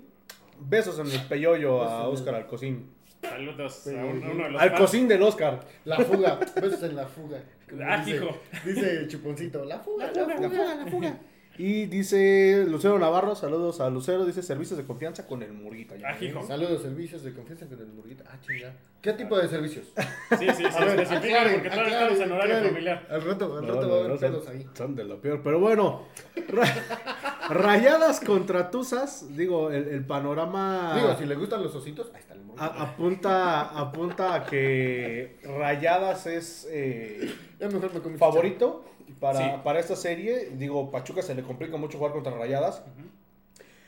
Besos 0.60 0.98
en 1.00 1.08
el 1.08 1.28
peyoyo 1.28 1.84
a. 1.84 2.08
Oscar 2.08 2.34
Alcocín. 2.36 2.90
Saludos 3.22 3.88
a 3.88 3.92
un- 4.06 4.24
a 4.24 4.30
uno 4.32 4.44
de 4.46 4.50
los 4.52 4.62
Alcocín 4.62 5.08
del 5.08 5.22
Oscar. 5.24 5.60
La 5.86 5.98
fuga, 5.98 6.40
besos 6.62 6.84
en 6.84 6.96
la 6.96 7.06
fuga. 7.06 7.40
Ah, 7.86 8.04
dice, 8.04 8.18
hijo. 8.18 8.38
Dice 8.66 9.08
Chuponcito, 9.08 9.66
la 9.66 9.80
fuga, 9.80 10.12
la 10.12 10.26
fuga, 10.26 10.76
la 10.76 10.86
fuga. 10.88 11.18
Y 11.62 11.88
dice 11.88 12.64
Lucero 12.70 12.98
Navarro, 13.00 13.36
saludos 13.36 13.82
a 13.82 13.90
Lucero, 13.90 14.26
dice 14.26 14.42
servicios 14.42 14.78
de 14.78 14.86
confianza 14.86 15.28
con 15.28 15.44
el 15.44 15.52
Murguita. 15.52 15.94
Ah, 16.08 16.16
hijo. 16.24 16.42
Saludos, 16.48 16.82
servicios 16.84 17.22
de 17.22 17.34
confianza 17.34 17.66
con 17.68 17.80
el 17.80 17.88
Murguita. 17.88 18.24
Ah, 18.32 18.38
chinga. 18.40 18.72
¿Qué 19.02 19.12
tipo 19.12 19.38
de 19.38 19.50
servicios? 19.50 19.88
Sí, 19.98 20.38
sí, 20.40 20.48
sí, 20.56 20.64
A 20.66 20.86
ver, 20.86 21.00
especifica 21.02 21.18
aclaren, 21.42 21.54
porque 21.56 21.70
todavía 21.70 21.96
aclaren, 21.96 22.14
estamos 22.14 22.20
en 22.22 22.32
horario 22.32 22.56
aclaren. 22.56 22.70
familiar. 22.70 23.08
Al 23.10 23.22
rato, 23.26 23.58
al 23.58 23.68
No, 23.68 23.74
rato 23.74 23.88
no, 23.88 23.90
va 23.90 23.96
a 23.96 24.00
no, 24.00 24.06
haber 24.06 24.20
son- 24.20 24.32
pedos 24.32 24.48
ahí. 24.48 24.68
Son 24.74 24.96
de 24.96 25.04
lo 25.04 25.20
peor. 25.22 25.42
Pero 25.44 25.60
bueno, 25.60 26.06
ra- 26.48 27.48
rayadas 27.50 28.22
contra 28.22 28.72
Tuzas. 28.72 29.36
Digo, 29.36 29.70
el, 29.70 29.90
el 29.90 30.06
panorama 30.06 30.94
Digo, 30.96 31.18
si 31.18 31.26
le 31.26 31.36
gustan 31.36 31.62
los 31.62 31.76
ositos, 31.76 32.10
ahí 32.14 32.22
está 32.22 32.36
el 32.36 32.40
Murguita. 32.42 32.66
a- 32.68 32.84
apunta, 32.84 33.62
apunta 33.78 34.34
a 34.34 34.46
que 34.46 35.40
Rayadas 35.44 36.26
es 36.26 36.66
eh, 36.72 37.34
Ya 37.60 37.68
mejor 37.68 37.94
me 37.94 38.00
comí 38.00 38.18
favorito 38.18 38.86
para, 39.20 39.40
Sí. 39.40 39.62
para 39.64 39.80
esta 39.80 39.96
serie. 39.96 40.50
Digo, 40.58 40.92
Pachuca 40.92 41.22
se 41.22 41.36
le 41.36 41.44
complica 41.44 41.78
mucho 41.78 41.98
jugar 41.98 42.14
contra 42.14 42.32
Rayadas. 42.34 42.84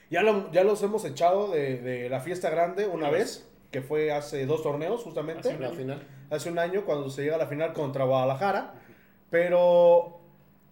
Ya, 0.10 0.22
lo- 0.24 0.52
ya 0.52 0.64
los 0.64 0.82
hemos 0.84 1.06
echado 1.06 1.50
de, 1.52 1.78
de 1.78 2.10
la 2.10 2.20
fiesta 2.20 2.50
grande 2.50 2.86
una 2.88 3.10
vez, 3.10 3.48
que 3.72 3.82
fue 3.82 4.12
hace 4.12 4.46
dos 4.46 4.62
torneos 4.64 5.02
justamente. 5.04 5.48
Hace 5.48 5.56
un 5.56 5.62
La 5.62 5.68
año. 5.70 5.78
final. 5.78 6.08
hace 6.30 6.50
un 6.52 6.60
año 6.60 6.86
cuando 6.86 7.10
se 7.10 7.24
llega 7.24 7.36
a 7.36 7.40
la 7.40 7.48
final 7.48 7.74
contra 7.74 8.04
Guadalajara. 8.06 8.74
Pero 9.30 10.20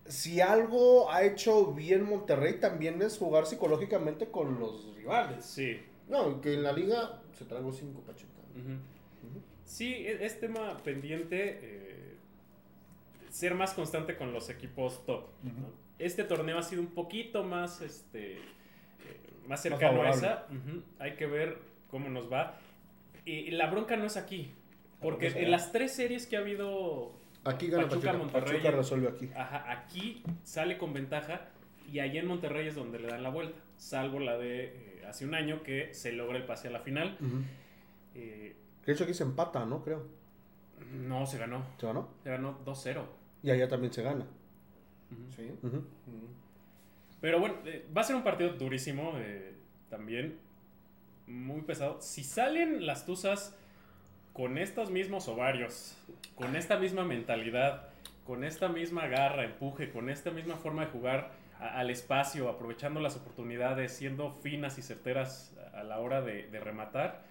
si 0.06 0.42
algo 0.42 1.10
ha 1.12 1.24
hecho 1.24 1.68
bien 1.74 2.04
Monterrey 2.04 2.60
también 2.60 3.02
es 3.02 3.18
jugar 3.18 3.46
psicológicamente 3.46 4.28
con 4.30 4.60
los 4.60 4.94
rivales. 4.96 5.46
Sí. 5.46 5.80
No, 6.10 6.42
que 6.42 6.56
en 6.56 6.64
la 6.64 6.74
liga 6.74 7.22
se 7.38 7.46
tragó 7.46 7.72
cinco 7.72 8.02
Pachuca. 8.02 8.26
Sí, 9.64 9.94
e- 9.94 10.26
es 10.26 10.40
tema 10.40 10.76
pendiente 10.84 11.60
eh, 11.62 11.89
ser 13.30 13.56
más 13.56 13.74
constante 13.74 14.16
con 14.18 14.34
los 14.34 14.50
equipos 14.50 15.06
top. 15.06 15.28
¿no? 15.44 15.72
Este 15.98 16.24
torneo 16.24 16.58
ha 16.58 16.64
sido 16.64 16.82
un 16.82 16.90
poquito 16.90 17.44
más, 17.44 17.82
este, 17.82 18.38
eh, 18.38 18.40
más 19.48 19.62
cercano 19.62 20.02
a 20.04 20.10
esa. 20.10 20.48
Hay 21.00 21.16
que 21.16 21.26
ver 21.26 21.60
cómo 21.90 22.10
nos 22.10 22.32
va. 22.32 22.58
Y 23.26 23.52
la 23.52 23.70
bronca 23.70 23.96
no 23.98 24.06
es 24.06 24.18
aquí. 24.18 24.54
Porque 25.02 25.28
en 25.28 25.52
las 25.52 25.72
tres 25.72 25.94
series 25.94 26.28
que 26.28 26.36
ha 26.36 26.40
habido 26.40 27.14
Aquí 27.46 27.68
gana 27.68 27.84
Pachuca, 27.84 28.08
Pachuca. 28.12 28.18
Monterrey. 28.18 28.58
Pachuca 28.60 28.72
resuelve 28.78 29.08
aquí. 29.08 29.30
Ajá, 29.36 29.72
aquí 29.72 30.24
sale 30.44 30.78
con 30.78 30.94
ventaja 30.94 31.48
y 31.90 32.00
allá 32.00 32.20
en 32.20 32.28
Monterrey 32.28 32.68
es 32.68 32.76
donde 32.76 33.00
le 33.00 33.08
dan 33.08 33.24
la 33.24 33.30
vuelta. 33.30 33.58
Salvo 33.78 34.20
la 34.20 34.38
de 34.38 34.66
eh, 34.66 35.04
hace 35.08 35.26
un 35.26 35.34
año 35.36 35.64
que 35.64 35.94
se 35.94 36.12
logra 36.12 36.38
el 36.38 36.46
pase 36.46 36.68
a 36.68 36.72
la 36.72 36.80
final. 36.82 37.18
Eh, 38.16 38.56
De 38.86 38.92
hecho 38.92 39.06
aquí 39.06 39.14
se 39.14 39.24
empata, 39.24 39.66
¿no? 39.66 39.82
Creo. 39.84 40.06
no, 40.92 41.26
se 41.26 41.38
ganó. 41.38 41.66
¿Se 41.80 41.86
ganó? 41.88 42.10
Se 42.24 42.30
ganó 42.30 42.60
2-0. 42.66 43.04
Y 43.44 43.52
allá 43.52 43.68
también 43.68 43.94
se 43.94 44.02
gana. 44.04 44.26
Sí. 45.36 45.50
Pero 47.22 47.40
bueno, 47.40 47.56
eh, 47.66 47.86
va 47.96 48.02
a 48.02 48.04
ser 48.04 48.16
un 48.16 48.24
partido 48.24 48.54
durísimo 48.54 49.14
eh, 49.18 49.54
también. 49.90 50.38
Muy 51.28 51.62
pesado. 51.62 52.02
Si 52.02 52.24
salen 52.24 52.86
las 52.86 53.06
Tuzas 53.06 53.56
con 54.34 54.58
estos 54.58 54.90
mismos 54.92 55.28
ovarios, 55.28 55.96
con 56.36 56.56
esta 56.56 56.78
misma 56.78 57.04
mentalidad, 57.04 57.90
con 58.26 58.44
esta 58.44 58.70
misma 58.70 59.08
garra, 59.08 59.44
empuje, 59.44 59.90
con 59.92 60.10
esta 60.10 60.32
misma 60.32 60.56
forma 60.56 60.86
de 60.86 60.92
jugar 60.92 61.32
a- 61.60 61.80
al 61.80 61.90
espacio, 61.90 62.48
aprovechando 62.50 63.00
las 63.00 63.16
oportunidades, 63.18 63.92
siendo 63.94 64.32
finas 64.32 64.78
y 64.78 64.82
certeras 64.82 65.54
a 65.74 65.84
la 65.84 66.00
hora 66.00 66.22
de, 66.22 66.48
de 66.48 66.60
rematar, 66.60 67.24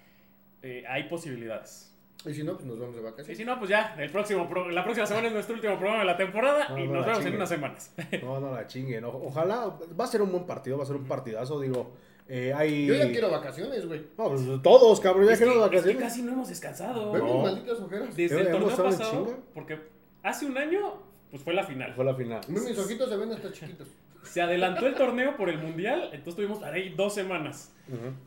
eh, 0.62 0.84
hay 0.88 1.04
posibilidades. 1.04 1.94
Y 2.26 2.34
si 2.34 2.42
no, 2.42 2.54
pues 2.54 2.66
nos 2.66 2.78
vamos 2.78 2.94
de 2.96 3.00
Y 3.00 3.04
vacaciones. 3.04 3.38
si 3.38 3.44
no, 3.44 3.58
pues 3.58 3.70
ya, 3.70 3.94
el 3.98 4.10
próximo 4.10 4.48
pro- 4.48 4.68
la 4.70 4.82
próxima 4.82 5.06
semana 5.06 5.28
es 5.28 5.32
nuestro 5.32 5.54
último 5.54 5.74
programa 5.78 6.00
de 6.00 6.06
la 6.06 6.16
temporada 6.16 6.68
No, 6.70 6.78
y 6.78 6.86
no 6.88 6.94
nos 6.94 7.06
vemos 7.06 7.24
en 7.26 7.34
unas 7.36 7.48
semanas. 7.48 7.94
No, 8.22 8.40
no 8.40 8.52
la 8.52 8.66
chinguen. 8.66 9.04
Ojalá. 9.04 9.78
Va 9.98 10.04
a 10.04 10.08
ser 10.08 10.22
un 10.22 10.32
buen 10.32 10.44
partido, 10.44 10.76
va 10.76 10.82
a 10.82 10.86
ser 10.86 10.96
un 10.96 11.04
partidazo. 11.06 11.60
Digo, 11.60 11.92
eh, 12.28 12.52
hay. 12.54 12.86
Yo 12.86 12.94
ya 12.94 13.08
quiero 13.10 13.30
vacaciones, 13.30 13.86
güey. 13.86 14.00
No, 14.18 14.28
pues 14.30 14.42
todos, 14.62 15.00
cabrón. 15.00 15.26
Ya 15.26 15.32
Es 15.34 15.38
que, 15.38 15.44
quiero 15.44 15.64
es 15.64 15.70
que 15.70 15.76
vacaciones. 15.76 16.02
casi 16.02 16.22
no 16.22 16.32
hemos 16.32 16.48
descansado. 16.48 17.16
No. 17.16 17.38
malditas 17.42 17.80
ojeras. 17.80 18.16
Desde 18.16 18.40
el 18.40 18.50
torneo 18.50 18.76
pasado, 18.76 19.10
chinga. 19.26 19.38
porque 19.54 19.78
hace 20.24 20.46
un 20.46 20.58
año, 20.58 20.94
pues 21.30 21.42
fue 21.42 21.54
la 21.54 21.62
final. 21.64 21.94
Fue 21.94 22.04
la 22.04 22.14
final. 22.14 22.40
Mis 22.48 22.76
ojitos 22.78 23.08
se 23.08 23.16
ven 23.16 23.32
hasta 23.32 23.52
chiquitos. 23.52 23.86
Se 24.22 24.42
adelantó 24.42 24.86
el 24.86 24.94
torneo 24.94 25.36
por 25.36 25.48
el 25.48 25.58
mundial, 25.58 26.10
entonces 26.12 26.36
tuvimos 26.36 26.62
ahí 26.62 26.90
dos 26.90 27.14
semanas. 27.14 27.74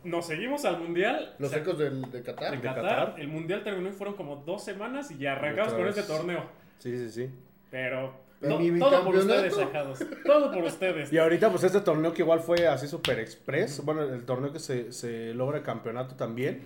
Nos 0.03 0.25
seguimos 0.25 0.65
al 0.65 0.79
mundial. 0.79 1.35
Los 1.37 1.53
ecos 1.53 1.77
del, 1.77 2.09
de 2.09 2.23
Qatar. 2.23 2.51
de 2.51 2.57
de 2.57 2.63
Qatar. 2.63 2.83
Qatar. 2.83 3.15
El 3.19 3.27
mundial 3.27 3.63
terminó 3.63 3.89
y 3.89 3.91
fueron 3.91 4.15
como 4.15 4.37
dos 4.37 4.63
semanas 4.63 5.11
y 5.11 5.17
ya 5.19 5.33
arrancamos 5.33 5.73
con 5.73 5.87
este 5.87 6.03
torneo. 6.03 6.45
Sí, 6.79 6.97
sí, 6.97 7.09
sí. 7.11 7.29
Pero 7.69 8.15
no, 8.41 8.57
mi 8.57 8.79
todo 8.79 9.03
por 9.03 9.15
ustedes, 9.15 9.57
ajados. 9.57 9.99
Todo 10.25 10.51
por 10.51 10.63
ustedes. 10.63 11.13
Y 11.13 11.17
ahorita, 11.19 11.51
pues 11.51 11.63
este 11.63 11.81
torneo 11.81 12.11
que 12.13 12.23
igual 12.23 12.39
fue 12.39 12.67
así 12.67 12.87
super 12.87 13.19
express. 13.19 13.85
Bueno, 13.85 14.01
el 14.01 14.25
torneo 14.25 14.51
que 14.51 14.59
se, 14.59 14.91
se 14.91 15.33
logra 15.35 15.59
el 15.59 15.63
campeonato 15.63 16.15
también. 16.15 16.63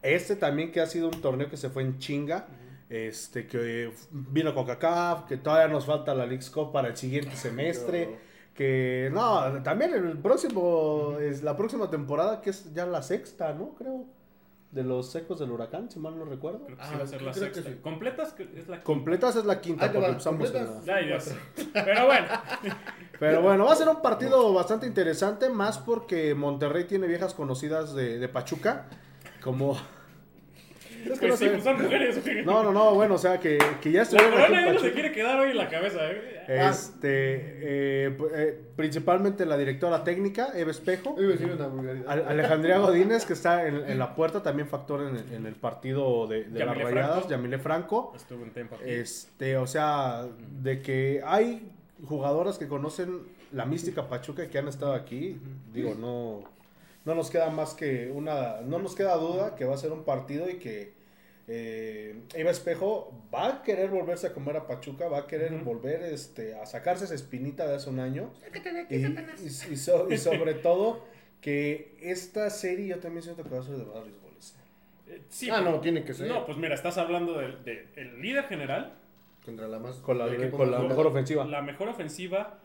Este 0.00 0.36
también 0.36 0.72
que 0.72 0.80
ha 0.80 0.86
sido 0.86 1.08
un 1.08 1.20
torneo 1.20 1.50
que 1.50 1.58
se 1.58 1.68
fue 1.68 1.82
en 1.82 1.98
chinga. 1.98 2.46
Este, 2.88 3.46
que 3.46 3.90
vino 4.10 4.54
con 4.54 4.64
CACAF, 4.64 5.26
que 5.26 5.36
todavía 5.36 5.68
nos 5.68 5.84
falta 5.84 6.14
la 6.14 6.24
League's 6.24 6.48
Cup 6.48 6.72
para 6.72 6.88
el 6.88 6.96
siguiente 6.96 7.36
semestre. 7.36 8.08
Que 8.58 9.08
no, 9.12 9.62
también 9.62 9.94
el 9.94 10.18
próximo, 10.18 11.16
es 11.20 11.44
la 11.44 11.56
próxima 11.56 11.88
temporada, 11.88 12.40
que 12.40 12.50
es 12.50 12.74
ya 12.74 12.86
la 12.86 13.02
sexta, 13.02 13.52
¿no? 13.52 13.76
Creo. 13.76 14.04
De 14.72 14.82
los 14.82 15.10
secos 15.12 15.38
del 15.38 15.50
huracán, 15.52 15.88
si 15.90 15.98
mal 16.00 16.18
no 16.18 16.24
recuerdo. 16.24 16.64
Creo 16.66 16.76
que 16.76 16.82
sí 16.84 16.90
Ah, 16.92 16.98
va 16.98 17.04
a 17.04 17.06
ser 17.06 17.22
la 17.22 17.32
que 17.32 17.38
sexta. 17.38 17.62
sí. 17.62 17.76
¿Completas? 17.80 18.34
Es 18.54 18.68
la 18.68 18.82
Completas 18.82 19.36
es 19.36 19.44
la 19.46 19.60
quinta, 19.60 19.90
porque 19.92 20.08
empezamos 20.08 20.52
en 20.52 20.86
la- 20.86 20.94
Ay, 20.96 21.06
Dios. 21.06 21.30
Pero 21.72 22.04
bueno. 22.06 22.26
Pero 23.20 23.42
bueno, 23.42 23.64
va 23.64 23.72
a 23.72 23.76
ser 23.76 23.88
un 23.88 24.02
partido 24.02 24.52
bastante 24.52 24.86
interesante, 24.86 25.48
más 25.48 25.78
porque 25.78 26.34
Monterrey 26.34 26.84
tiene 26.84 27.06
viejas 27.06 27.32
conocidas 27.32 27.94
de, 27.94 28.18
de 28.18 28.28
Pachuca, 28.28 28.86
como... 29.40 29.76
Es 31.04 31.18
que 31.20 31.28
Pues 31.28 31.30
no 31.30 31.36
sí, 31.36 31.44
sé. 31.44 31.50
pues 31.50 31.64
son 31.64 31.82
mujeres. 31.82 32.22
güey. 32.24 32.44
No, 32.44 32.62
no, 32.62 32.72
no, 32.72 32.94
bueno, 32.94 33.14
o 33.14 33.18
sea, 33.18 33.38
que, 33.40 33.58
que 33.80 33.90
ya 33.92 33.98
La 33.98 34.02
estuvieron 34.02 34.32
aquí 34.34 34.42
corona 34.42 34.60
en 34.60 34.66
ya 34.66 34.72
no 34.74 34.80
se 34.80 34.92
quiere 34.92 35.12
quedar 35.12 35.40
hoy 35.40 35.50
en 35.50 35.56
la 35.56 35.68
cabeza. 35.68 35.98
¿eh? 36.10 36.44
Este, 36.48 38.06
eh, 38.06 38.10
p- 38.10 38.24
eh, 38.34 38.60
principalmente 38.76 39.44
la 39.46 39.56
directora 39.58 40.04
técnica, 40.04 40.48
Eva 40.54 40.70
Espejo, 40.70 41.14
Iba 41.18 41.28
a 41.28 41.32
decir 41.32 41.50
una 41.50 41.66
vulgaridad. 41.66 42.04
Al- 42.08 42.26
Alejandría 42.28 42.78
Godínez, 42.78 43.24
que 43.26 43.32
está 43.32 43.66
en, 43.66 43.76
en 43.88 43.98
la 43.98 44.14
puerta, 44.14 44.42
también 44.42 44.68
factor 44.68 45.02
en, 45.02 45.16
el- 45.16 45.32
en 45.34 45.46
el 45.46 45.54
partido 45.54 46.26
de, 46.26 46.44
de 46.44 46.58
las 46.64 46.68
Yamile 46.76 46.84
rayadas, 46.84 47.10
Franco. 47.12 47.28
Yamile 47.30 47.58
Franco. 47.58 48.12
Estuvo 48.16 48.44
en. 48.44 48.52
Este, 48.84 49.56
o 49.56 49.66
sea, 49.66 50.26
de 50.62 50.82
que 50.82 51.22
hay 51.24 51.70
jugadoras 52.06 52.58
que 52.58 52.68
conocen 52.68 53.20
la 53.52 53.64
mística 53.64 54.08
Pachuca 54.08 54.44
y 54.44 54.48
que 54.48 54.58
han 54.58 54.68
estado 54.68 54.92
aquí, 54.94 55.38
digo, 55.72 55.94
no, 55.98 56.44
no 57.04 57.14
nos 57.14 57.30
queda 57.30 57.50
más 57.50 57.74
que 57.74 58.10
una, 58.10 58.60
no 58.62 58.78
nos 58.78 58.94
queda 58.94 59.16
duda 59.16 59.56
que 59.56 59.64
va 59.64 59.74
a 59.74 59.78
ser 59.78 59.92
un 59.92 60.04
partido 60.04 60.48
y 60.50 60.54
que 60.58 60.92
eh, 61.50 62.20
Eva 62.34 62.50
Espejo 62.50 63.12
va 63.34 63.48
a 63.48 63.62
querer 63.62 63.88
volverse 63.90 64.26
a 64.26 64.32
comer 64.34 64.56
a 64.58 64.66
Pachuca, 64.66 65.08
va 65.08 65.20
a 65.20 65.26
querer 65.26 65.52
volver 65.64 66.02
este, 66.02 66.54
a 66.54 66.66
sacarse 66.66 67.06
esa 67.06 67.14
espinita 67.14 67.66
de 67.66 67.76
hace 67.76 67.88
un 67.88 68.00
año. 68.00 68.30
Y, 68.90 68.96
y- 68.96 69.46
y 69.72 69.76
so- 69.76 70.08
y 70.10 70.18
sobre 70.18 70.54
todo 70.62 71.04
que 71.40 71.96
esta 72.02 72.50
serie 72.50 72.88
yo 72.88 72.98
también 72.98 73.22
siento 73.22 73.44
que 73.44 73.50
va 73.50 73.60
a 73.60 73.62
ser 73.62 73.76
de 73.76 73.84
varios 73.84 74.20
goles. 74.20 74.54
Eh, 75.06 75.22
sí, 75.30 75.48
Ah, 75.50 75.56
pero- 75.60 75.70
no, 75.76 75.80
tiene 75.80 76.04
que 76.04 76.12
ser. 76.12 76.28
No, 76.28 76.44
pues 76.44 76.58
mira, 76.58 76.74
estás 76.74 76.98
hablando 76.98 77.38
del 77.38 77.64
de, 77.64 77.86
el 77.96 78.20
líder 78.20 78.44
general, 78.44 78.94
Contra 79.44 79.66
la 79.68 79.78
más. 79.78 79.96
Con 79.96 80.18
la, 80.18 80.26
con 80.50 80.70
la 80.70 80.80
mejor 80.80 81.06
ofensiva. 81.06 81.46
la 81.46 81.62
mejor 81.62 81.88
ofensiva. 81.88 82.58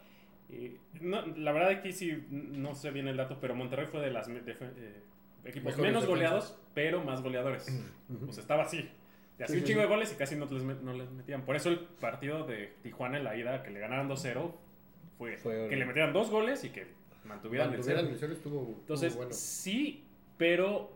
Eh, 0.66 0.78
no, 1.02 1.26
la 1.38 1.52
verdad 1.52 1.70
aquí 1.72 1.92
sí 1.92 2.26
no 2.30 2.74
sé 2.76 2.92
bien 2.92 3.08
el 3.08 3.18
dato, 3.18 3.38
pero 3.42 3.56
Monterrey 3.56 3.88
fue 3.88 4.02
de 4.02 4.12
las 4.12 4.28
de- 4.28 4.34
eh, 4.38 5.02
equipos 5.46 5.66
Mejores 5.66 5.78
menos 5.78 6.04
defensas. 6.04 6.08
goleados, 6.08 6.60
pero 6.74 7.04
más 7.04 7.22
goleadores. 7.22 7.66
Pues 8.26 8.38
estaba 8.38 8.64
así. 8.64 8.90
Y 9.40 9.44
hacía 9.44 9.56
Sí, 9.56 9.62
un 9.62 9.68
chingo 9.68 9.80
sí. 9.82 9.88
de 9.88 9.94
goles 9.94 10.12
y 10.14 10.16
casi 10.16 10.36
no 10.36 10.46
les, 10.46 10.64
no 10.82 10.94
les 10.94 11.10
metían. 11.12 11.44
Por 11.44 11.56
eso 11.56 11.70
el 11.70 11.80
partido 11.80 12.46
de 12.46 12.74
Tijuana 12.84 13.18
en 13.18 13.24
la 13.24 13.36
ida, 13.36 13.64
que 13.64 13.72
le 13.72 13.80
ganaron 13.80 14.08
2-0, 14.08 14.54
fue, 15.18 15.38
Fue- 15.38 15.68
que 15.70 15.76
le 15.76 15.86
metieran 15.86 16.14
dos 16.14 16.30
goles 16.30 16.64
y 16.64 16.70
que 16.70 16.88
mantuvieran 17.26 17.70
el 17.70 17.74
Mantuvieran 17.78 18.04
cero. 18.06 18.14
el 18.14 18.20
cero 18.20 18.34
estuvo, 18.34 18.60
estuvo 18.62 18.80
Entonces, 18.82 19.16
bueno. 19.16 19.32
sí, 19.34 20.04
pero 20.38 20.92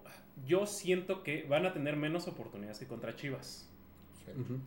yo 0.46 0.66
siento 0.66 1.24
que 1.24 1.44
van 1.44 1.66
a 1.66 1.74
tener 1.74 1.96
menos 1.96 2.28
oportunidades 2.28 2.78
que 2.80 2.86
contra 2.88 3.16
Chivas. 3.16 3.70
Sí. 4.26 4.32
Ujú. 4.40 4.60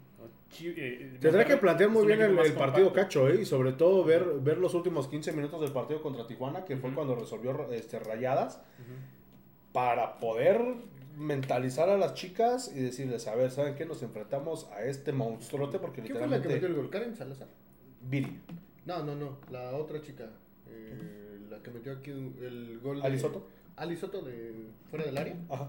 Chi- 0.51 0.75
eh, 0.77 1.17
Tendrá 1.21 1.45
que 1.45 1.57
plantear 1.57 1.91
muy 1.91 2.07
bien 2.07 2.21
el, 2.21 2.35
partido 2.35 2.55
compacto. 2.89 2.93
cacho, 2.93 3.29
¿eh? 3.29 3.41
Y 3.41 3.45
sobre 3.45 3.73
todo 3.73 4.05
ver, 4.05 4.25
ver 4.41 4.59
los 4.59 4.75
últimos 4.75 5.07
15 5.09 5.33
minutos 5.33 5.61
del 5.61 5.73
partido 5.73 6.03
contra 6.03 6.27
Tijuana, 6.27 6.65
que 6.65 6.77
fue 6.77 6.93
cuando 6.95 7.15
resolvió 7.15 7.71
este, 7.73 7.99
rayadas, 8.01 8.61
para 9.73 10.19
poder 10.19 10.61
mentalizar 11.17 11.89
a 11.89 11.97
las 11.97 12.15
chicas 12.15 12.73
y 12.75 12.81
decirles, 12.81 13.27
a 13.29 13.35
ver, 13.35 13.51
¿saben 13.51 13.75
qué? 13.75 13.85
Nos 13.87 14.03
enfrentamos 14.03 14.67
a 14.73 14.83
este 14.85 15.13
monstruote 15.13 15.79
porque 15.79 16.03
¿Quién 16.03 16.17
fue 16.19 16.27
la 16.29 16.41
que 16.43 16.49
metió 16.49 16.67
el 16.67 16.75
gol? 16.75 16.91
¿Karen 16.91 17.15
Salazar? 17.15 17.49
Viri. 18.03 18.41
No, 18.87 19.05
no, 19.05 19.15
no. 19.15 19.39
La 19.51 19.73
otra 19.77 20.01
chica. 20.01 20.31
eh, 20.69 21.39
la 21.51 21.61
que 21.63 21.71
metió 21.71 21.93
aquí 21.93 22.11
el 22.11 22.81
gol. 22.83 23.01
de- 23.01 23.07
¿Ali 23.07 23.19
Soto? 23.19 23.47
Ali 23.77 23.97
Soto 23.97 24.23
de 24.23 24.69
fuera 24.89 25.05
del 25.05 25.19
área. 25.19 25.37
Ajá. 25.49 25.69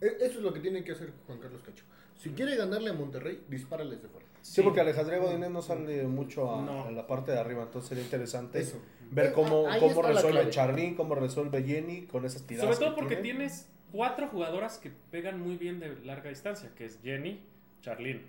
E- 0.00 0.16
Eso 0.20 0.38
es 0.38 0.42
lo 0.42 0.52
que 0.52 0.60
tiene 0.60 0.84
que 0.84 0.92
hacer 0.92 1.12
Juan 1.26 1.38
Carlos 1.40 1.60
Cacho. 1.62 1.84
Si 2.18 2.30
quiere 2.30 2.56
ganarle 2.56 2.90
a 2.90 2.92
Monterrey, 2.92 3.42
dispárales 3.48 4.02
de 4.02 4.08
fuera. 4.08 4.26
Sí, 4.42 4.62
porque 4.62 4.80
Alejandro 4.80 5.20
Godínez 5.22 5.50
no 5.50 5.62
sale 5.62 6.04
mucho 6.04 6.54
a, 6.54 6.62
No. 6.62 6.84
a 6.84 6.90
la 6.90 7.06
parte 7.06 7.32
de 7.32 7.38
arriba, 7.38 7.62
entonces 7.64 7.88
sería 7.88 8.04
interesante 8.04 8.60
Eso. 8.60 8.80
ver 9.10 9.26
Eh, 9.26 9.32
cómo, 9.34 9.68
ahí 9.68 9.80
cómo 9.80 10.02
resuelve. 10.02 10.50
Charlín, 10.50 10.94
cómo 10.94 11.14
resuelve 11.14 11.62
Jenny 11.62 12.02
con 12.06 12.24
esas 12.24 12.42
tiradas. 12.42 12.74
Sobre 12.76 12.86
todo 12.86 12.94
que 12.96 13.00
porque 13.02 13.16
tienes 13.16 13.68
cuatro 13.92 14.28
jugadoras 14.28 14.78
que 14.78 14.90
pegan 15.10 15.40
muy 15.40 15.56
bien 15.56 15.80
de 15.80 15.96
larga 16.04 16.28
distancia, 16.30 16.70
que 16.76 16.84
es 16.86 16.98
Jenny, 17.02 17.40
Charlene, 17.82 18.22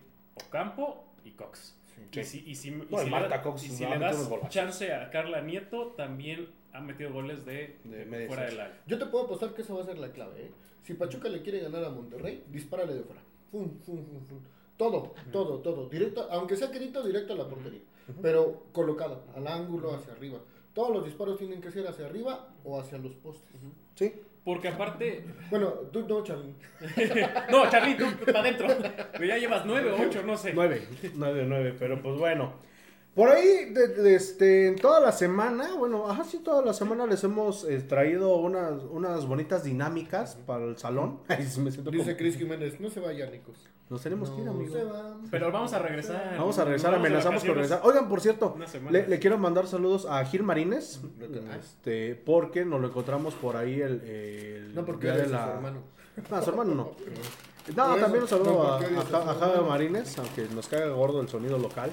Ocampo 0.47 1.03
y 1.25 1.31
Cox. 1.31 1.75
Sí. 2.11 2.19
Y 2.19 2.23
si, 2.23 2.43
y 2.49 2.55
si- 2.55 2.69
y 2.69 2.71
No, 2.71 3.01
y 3.01 3.05
si 3.05 3.09
Marta 3.09 3.37
le, 3.37 3.41
Cox 3.43 3.63
y 3.65 3.69
si 3.69 3.85
le 3.85 3.99
das 3.99 4.29
chance 4.49 4.93
a 4.93 5.09
Carla 5.09 5.41
Nieto, 5.41 5.87
también 5.97 6.47
ha 6.73 6.81
metido 6.81 7.11
goles 7.11 7.45
de, 7.45 7.75
fuera 8.27 8.43
del 8.45 8.59
área. 8.59 8.81
Yo 8.87 8.97
te 8.99 9.05
puedo 9.07 9.25
apostar 9.25 9.53
que 9.53 9.61
esa 9.63 9.73
va 9.73 9.81
a 9.81 9.85
ser 9.85 9.97
la 9.99 10.11
clave. 10.11 10.43
¿eh? 10.45 10.51
Si 10.83 10.93
Pachuca 10.93 11.27
le 11.29 11.41
quiere 11.41 11.59
ganar 11.59 11.83
a 11.83 11.89
Monterrey, 11.89 12.43
dispárale 12.49 12.93
de 12.93 13.01
fuera. 13.03 13.21
Fum, 13.51 13.69
fum, 13.85 14.05
fum, 14.05 14.25
fum. 14.27 14.39
Todo, 14.77 15.13
todo, 15.31 15.59
todo. 15.59 15.89
Directo, 15.89 16.27
aunque 16.31 16.55
sea 16.55 16.71
querido, 16.71 17.03
directo 17.03 17.33
a 17.33 17.37
la 17.37 17.47
portería. 17.49 17.81
Pero 18.21 18.63
colocado, 18.71 19.23
al 19.35 19.47
ángulo, 19.47 19.93
hacia 19.93 20.13
arriba. 20.13 20.39
Todos 20.73 20.91
los 20.93 21.05
disparos 21.05 21.37
tienen 21.37 21.59
que 21.61 21.71
ser 21.71 21.85
hacia 21.87 22.05
arriba 22.05 22.47
o 22.63 22.79
hacia 22.79 22.97
los 22.97 23.13
postes. 23.15 23.49
Sí, 23.95 24.13
Porque 24.45 24.69
aparte. 24.69 25.25
Bueno, 25.49 25.67
tú 25.91 26.07
no, 26.07 26.23
Charly. 26.23 26.53
No, 27.51 27.69
Charly, 27.69 27.97
tú 27.97 28.05
para 28.25 28.39
adentro. 28.39 28.67
Pero 29.11 29.25
ya 29.25 29.37
llevas 29.37 29.65
nueve 29.65 29.91
o 29.91 30.01
ocho, 30.01 30.23
no 30.23 30.37
sé. 30.37 30.53
nueve, 30.53 30.87
nueve, 31.15 31.45
nueve, 31.45 31.75
pero 31.77 32.01
pues 32.01 32.17
bueno. 32.17 32.53
Por 33.15 33.27
ahí, 33.29 33.73
de, 33.73 33.87
de 33.89 34.15
este, 34.15 34.67
en 34.67 34.75
toda 34.77 34.99
la 35.01 35.11
semana, 35.11 35.75
bueno, 35.75 36.09
ajá, 36.09 36.23
sí, 36.23 36.37
toda 36.39 36.63
la 36.63 36.73
semana 36.73 37.05
les 37.05 37.21
hemos 37.23 37.65
eh, 37.65 37.79
traído 37.81 38.37
unas, 38.37 38.83
unas 38.91 39.25
bonitas 39.25 39.63
dinámicas 39.63 40.37
para 40.45 40.63
el 40.63 40.77
salón. 40.77 41.19
Ay, 41.27 41.45
sí, 41.45 41.59
me 41.59 41.71
siento 41.71 41.91
Dice 41.91 42.05
como- 42.05 42.17
Cris 42.17 42.37
Jiménez, 42.37 42.79
no 42.79 42.89
se 42.89 42.99
vaya, 42.99 43.29
Nicos. 43.29 43.57
Nos 43.89 44.03
tenemos 44.03 44.29
que 44.29 44.37
ir, 44.39 44.45
No 44.45 44.51
amigo. 44.51 44.73
se 44.75 44.83
va. 44.83 45.17
Pero 45.31 45.51
vamos 45.51 45.73
a 45.73 45.79
regresar. 45.79 46.35
Vamos 46.37 46.59
a 46.59 46.63
regresar, 46.63 46.91
Vamos 46.91 47.03
de 47.03 47.07
amenazamos 47.09 47.41
con 47.41 47.49
vacaciones. 47.49 47.69
regresar. 47.71 47.81
Oigan, 47.89 48.07
por 48.07 48.21
cierto, 48.21 48.53
Una 48.55 48.67
semana. 48.67 48.91
le, 48.91 49.07
le 49.07 49.19
quiero 49.19 49.37
mandar 49.39 49.65
saludos 49.67 50.05
a 50.05 50.23
Gil 50.25 50.43
Marínez, 50.43 50.99
Ah. 51.19 51.57
este, 51.59 52.13
porque 52.15 52.63
nos 52.65 52.79
lo 52.79 52.87
encontramos 52.89 53.33
por 53.33 53.57
ahí 53.57 53.81
el, 53.81 54.01
el 54.01 54.75
No 54.75 54.85
porque 54.85 55.07
día 55.07 55.13
de 55.15 55.19
eres 55.21 55.31
la- 55.31 55.45
su 55.45 55.49
hermano. 55.53 55.79
No, 56.29 56.41
su 56.43 56.49
hermano 56.51 56.75
no. 56.75 56.91
Por 57.69 57.75
No, 57.75 57.91
eso, 57.95 58.01
también 58.01 58.23
un 58.23 58.29
saludo 58.29 58.53
no, 58.53 58.63
a, 58.63 58.77
porque 58.79 58.95
a, 58.95 58.99
a 58.99 59.03
su 59.05 59.11
Ja- 59.11 59.17
a 59.17 59.33
Javi 59.33 59.51
hermano. 59.53 59.67
Marínez, 59.69 60.17
aunque 60.19 60.47
nos 60.53 60.67
caiga 60.67 60.87
gordo 60.89 61.21
el 61.21 61.27
sonido 61.29 61.57
local. 61.57 61.91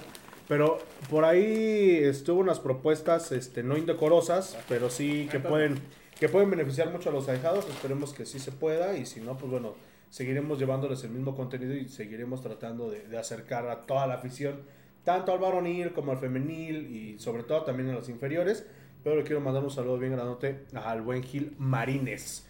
Pero 0.48 0.78
por 1.10 1.24
ahí 1.24 1.98
estuvo 2.02 2.40
unas 2.40 2.60
propuestas 2.60 3.32
este, 3.32 3.62
no 3.62 3.76
indecorosas, 3.76 4.56
pero 4.68 4.90
sí 4.90 5.28
que 5.30 5.40
pueden, 5.40 5.80
que 6.20 6.28
pueden 6.28 6.50
beneficiar 6.50 6.90
mucho 6.90 7.10
a 7.10 7.12
los 7.12 7.28
ahijados. 7.28 7.68
Esperemos 7.68 8.12
que 8.12 8.26
sí 8.26 8.38
se 8.38 8.52
pueda 8.52 8.96
y 8.96 9.06
si 9.06 9.20
no, 9.20 9.36
pues 9.36 9.50
bueno, 9.50 9.74
seguiremos 10.10 10.58
llevándoles 10.58 11.02
el 11.02 11.10
mismo 11.10 11.34
contenido 11.34 11.74
y 11.74 11.88
seguiremos 11.88 12.42
tratando 12.42 12.88
de, 12.90 13.08
de 13.08 13.18
acercar 13.18 13.68
a 13.68 13.86
toda 13.86 14.06
la 14.06 14.14
afición, 14.14 14.60
tanto 15.02 15.32
al 15.32 15.40
varonil 15.40 15.92
como 15.92 16.12
al 16.12 16.18
femenil 16.18 16.94
y 16.94 17.18
sobre 17.18 17.42
todo 17.42 17.62
también 17.62 17.90
a 17.90 17.94
los 17.94 18.08
inferiores. 18.08 18.66
Pero 19.02 19.16
le 19.16 19.22
quiero 19.22 19.40
mandar 19.40 19.62
un 19.62 19.70
saludo 19.70 19.98
bien 19.98 20.12
granote 20.12 20.64
al 20.74 21.02
buen 21.02 21.22
Gil 21.22 21.54
Marínez. 21.58 22.44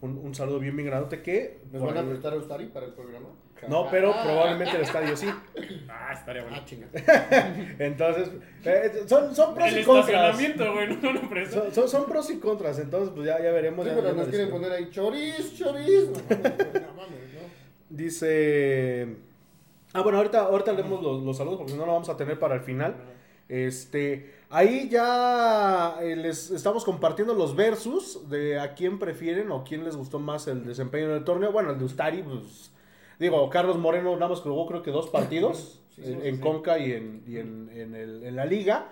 Un, 0.00 0.18
un 0.18 0.34
saludo 0.34 0.58
bien, 0.58 0.76
bien 0.76 0.88
granote 0.88 1.22
que... 1.22 1.60
¿Nos 1.72 1.82
van 1.82 1.98
a 1.98 2.04
prestar 2.04 2.32
a 2.32 2.36
Ustari 2.36 2.66
para 2.66 2.86
el 2.86 2.92
programa? 2.92 3.28
No, 3.68 3.88
pero 3.90 4.12
probablemente 4.12 4.76
el 4.76 4.82
estadio 4.82 5.16
sí. 5.16 5.26
Ah, 5.88 6.12
estaría 6.12 6.42
bueno. 6.42 6.56
Ah, 6.60 6.64
chinga. 6.64 6.86
Entonces, 7.78 8.30
eh, 8.64 9.04
son, 9.06 9.34
son 9.34 9.54
pros 9.54 9.72
El 9.72 9.80
y 9.80 9.84
contras. 9.84 10.08
estacionamiento, 10.08 10.72
güey, 10.72 10.96
no, 10.96 11.12
no, 11.12 11.28
pero 11.28 11.42
eso- 11.42 11.62
Son, 11.64 11.74
son- 11.74 11.88
son 11.88 12.06
pros 12.06 12.30
y 12.30 12.38
contras, 12.38 12.78
entonces 12.78 13.10
pues 13.14 13.26
ya, 13.26 13.42
ya 13.42 13.50
veremos. 13.50 13.84
Sí, 13.84 13.90
ya 13.90 13.96
pero 14.00 14.14
nos 14.14 14.28
quieren 14.28 14.50
poner 14.50 14.72
ahí. 14.72 14.90
No 16.10 16.10
no 16.10 16.92
mames, 16.94 17.32
¿no? 17.34 17.40
Dice... 17.90 19.16
Ah, 19.92 20.02
bueno, 20.02 20.18
ahorita, 20.18 20.40
ahorita 20.40 20.72
leemos 20.72 21.02
los, 21.02 21.22
los 21.22 21.36
saludos 21.36 21.56
porque 21.58 21.72
si 21.72 21.78
no 21.78 21.86
lo 21.86 21.92
vamos 21.92 22.08
a 22.08 22.16
tener 22.16 22.38
para 22.38 22.54
el 22.54 22.60
final. 22.60 22.94
Este, 23.48 24.34
ahí 24.50 24.88
ya 24.90 25.96
eh, 26.02 26.16
les 26.16 26.50
estamos 26.50 26.84
compartiendo 26.84 27.32
los 27.32 27.54
versus 27.54 28.28
de 28.28 28.58
a 28.58 28.74
quién 28.74 28.98
prefieren 28.98 29.50
o 29.52 29.62
quién 29.64 29.84
les 29.84 29.96
gustó 29.96 30.18
más 30.18 30.48
el 30.48 30.66
desempeño 30.66 31.08
del 31.10 31.24
torneo. 31.24 31.52
Bueno, 31.52 31.70
el 31.70 31.78
de 31.78 31.84
Ustari, 31.84 32.22
pues, 32.22 32.72
digo, 33.18 33.48
Carlos 33.50 33.76
Moreno 33.78 34.14
nada 34.14 34.28
más 34.28 34.40
jugó 34.40 34.66
creo 34.66 34.82
que 34.82 34.90
dos 34.90 35.08
partidos 35.10 35.80
Sí, 35.96 36.02
en, 36.04 36.20
sí, 36.20 36.28
en 36.28 36.34
sí. 36.36 36.40
Conca 36.42 36.78
y, 36.78 36.92
en, 36.92 37.22
y 37.26 37.38
en, 37.38 37.70
en 37.72 37.94
el- 37.94 38.22
en 38.24 38.36
la 38.36 38.44
liga. 38.44 38.88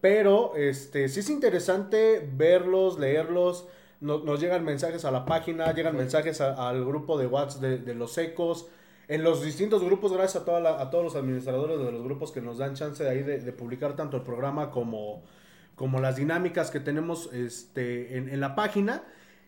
Pero 0.00 0.54
este, 0.56 1.08
sí 1.08 1.20
es 1.20 1.30
interesante 1.30 2.28
verlos, 2.34 2.98
leerlos. 2.98 3.66
No- 4.00 4.18
nos 4.18 4.40
llegan 4.40 4.62
mensajes 4.64 5.06
a 5.06 5.10
la 5.10 5.24
página, 5.24 5.72
llegan 5.72 5.96
mensajes 5.96 6.40
a- 6.42 6.68
al 6.68 6.84
grupo 6.84 7.16
de 7.18 7.26
WhatsApp 7.26 7.62
de, 7.62 7.78
de 7.78 7.94
los 7.94 8.18
ecos. 8.18 8.66
En 9.08 9.22
los 9.22 9.42
distintos 9.42 9.82
grupos, 9.82 10.12
gracias 10.12 10.42
a, 10.42 10.44
toda 10.44 10.60
la- 10.60 10.80
a 10.80 10.90
todos 10.90 11.04
los 11.04 11.16
administradores 11.16 11.78
de 11.78 11.90
los 11.92 12.02
grupos 12.04 12.30
que 12.32 12.42
nos 12.42 12.58
dan 12.58 12.74
chance 12.74 13.02
de 13.02 13.08
ahí 13.08 13.22
de, 13.22 13.38
de 13.40 13.52
publicar 13.52 13.96
tanto 13.96 14.18
el 14.18 14.22
programa 14.22 14.70
como, 14.70 15.22
como 15.74 16.00
las 16.00 16.16
dinámicas 16.16 16.70
que 16.70 16.80
tenemos 16.80 17.32
este, 17.32 18.18
en, 18.18 18.28
en 18.28 18.40
la 18.40 18.54
página. 18.54 19.02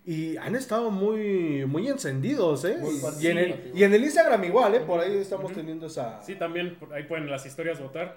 Y 0.07 0.37
han 0.37 0.55
estado 0.55 0.93
muy, 0.93 1.67
muy 1.67 1.89
encendidos, 1.89 2.65
¿eh? 2.65 2.79
Muy 2.81 2.95
y, 3.21 3.27
en 3.27 3.39
el, 3.39 3.73
y 3.75 3.83
en 3.83 3.93
el 3.93 4.05
Instagram 4.05 4.45
igual, 4.45 4.77
¿eh? 4.77 4.81
Por 4.81 5.01
ahí 5.01 5.17
estamos 5.17 5.53
teniendo 5.53 5.89
esa... 5.89 6.23
Sí, 6.23 6.37
también 6.37 6.79
ahí 6.93 7.03
pueden 7.03 7.29
las 7.29 7.45
historias 7.45 7.81
votar. 7.81 8.17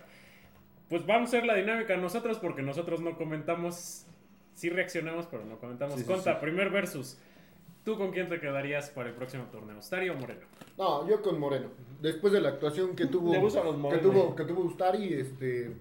Pues 0.87 1.03
vamos 1.07 1.33
a 1.33 1.37
hacer 1.37 1.47
la 1.47 1.55
dinámica 1.55 1.97
nosotros 1.97 2.37
porque 2.37 2.61
nosotros 2.61 3.01
no 3.01 3.17
comentamos, 3.17 4.05
sí 4.53 4.69
reaccionamos, 4.69 5.25
pero 5.31 5.43
no 5.45 5.57
comentamos. 5.57 5.95
Sí, 5.95 6.01
sí, 6.01 6.07
Conta, 6.07 6.35
sí. 6.35 6.39
primer 6.41 6.69
versus. 6.69 7.17
¿Tú 7.83 7.97
con 7.97 8.11
quién 8.11 8.29
te 8.29 8.39
quedarías 8.39 8.91
para 8.91 9.09
el 9.09 9.15
próximo 9.15 9.45
torneo? 9.45 9.79
¿Ustari 9.79 10.09
o 10.09 10.13
Moreno? 10.13 10.41
No, 10.77 11.09
yo 11.09 11.23
con 11.23 11.39
Moreno. 11.39 11.69
Después 11.99 12.31
de 12.33 12.41
la 12.41 12.49
actuación 12.49 12.95
que 12.95 13.07
tuvo. 13.07 13.31
Le 13.31 13.39
gustan 13.39 13.65
los 13.65 13.93
que 13.93 13.97
tuvo, 13.97 14.35
que 14.35 14.43
tuvo 14.43 14.61
Ustari, 14.61 15.13
este. 15.13 15.71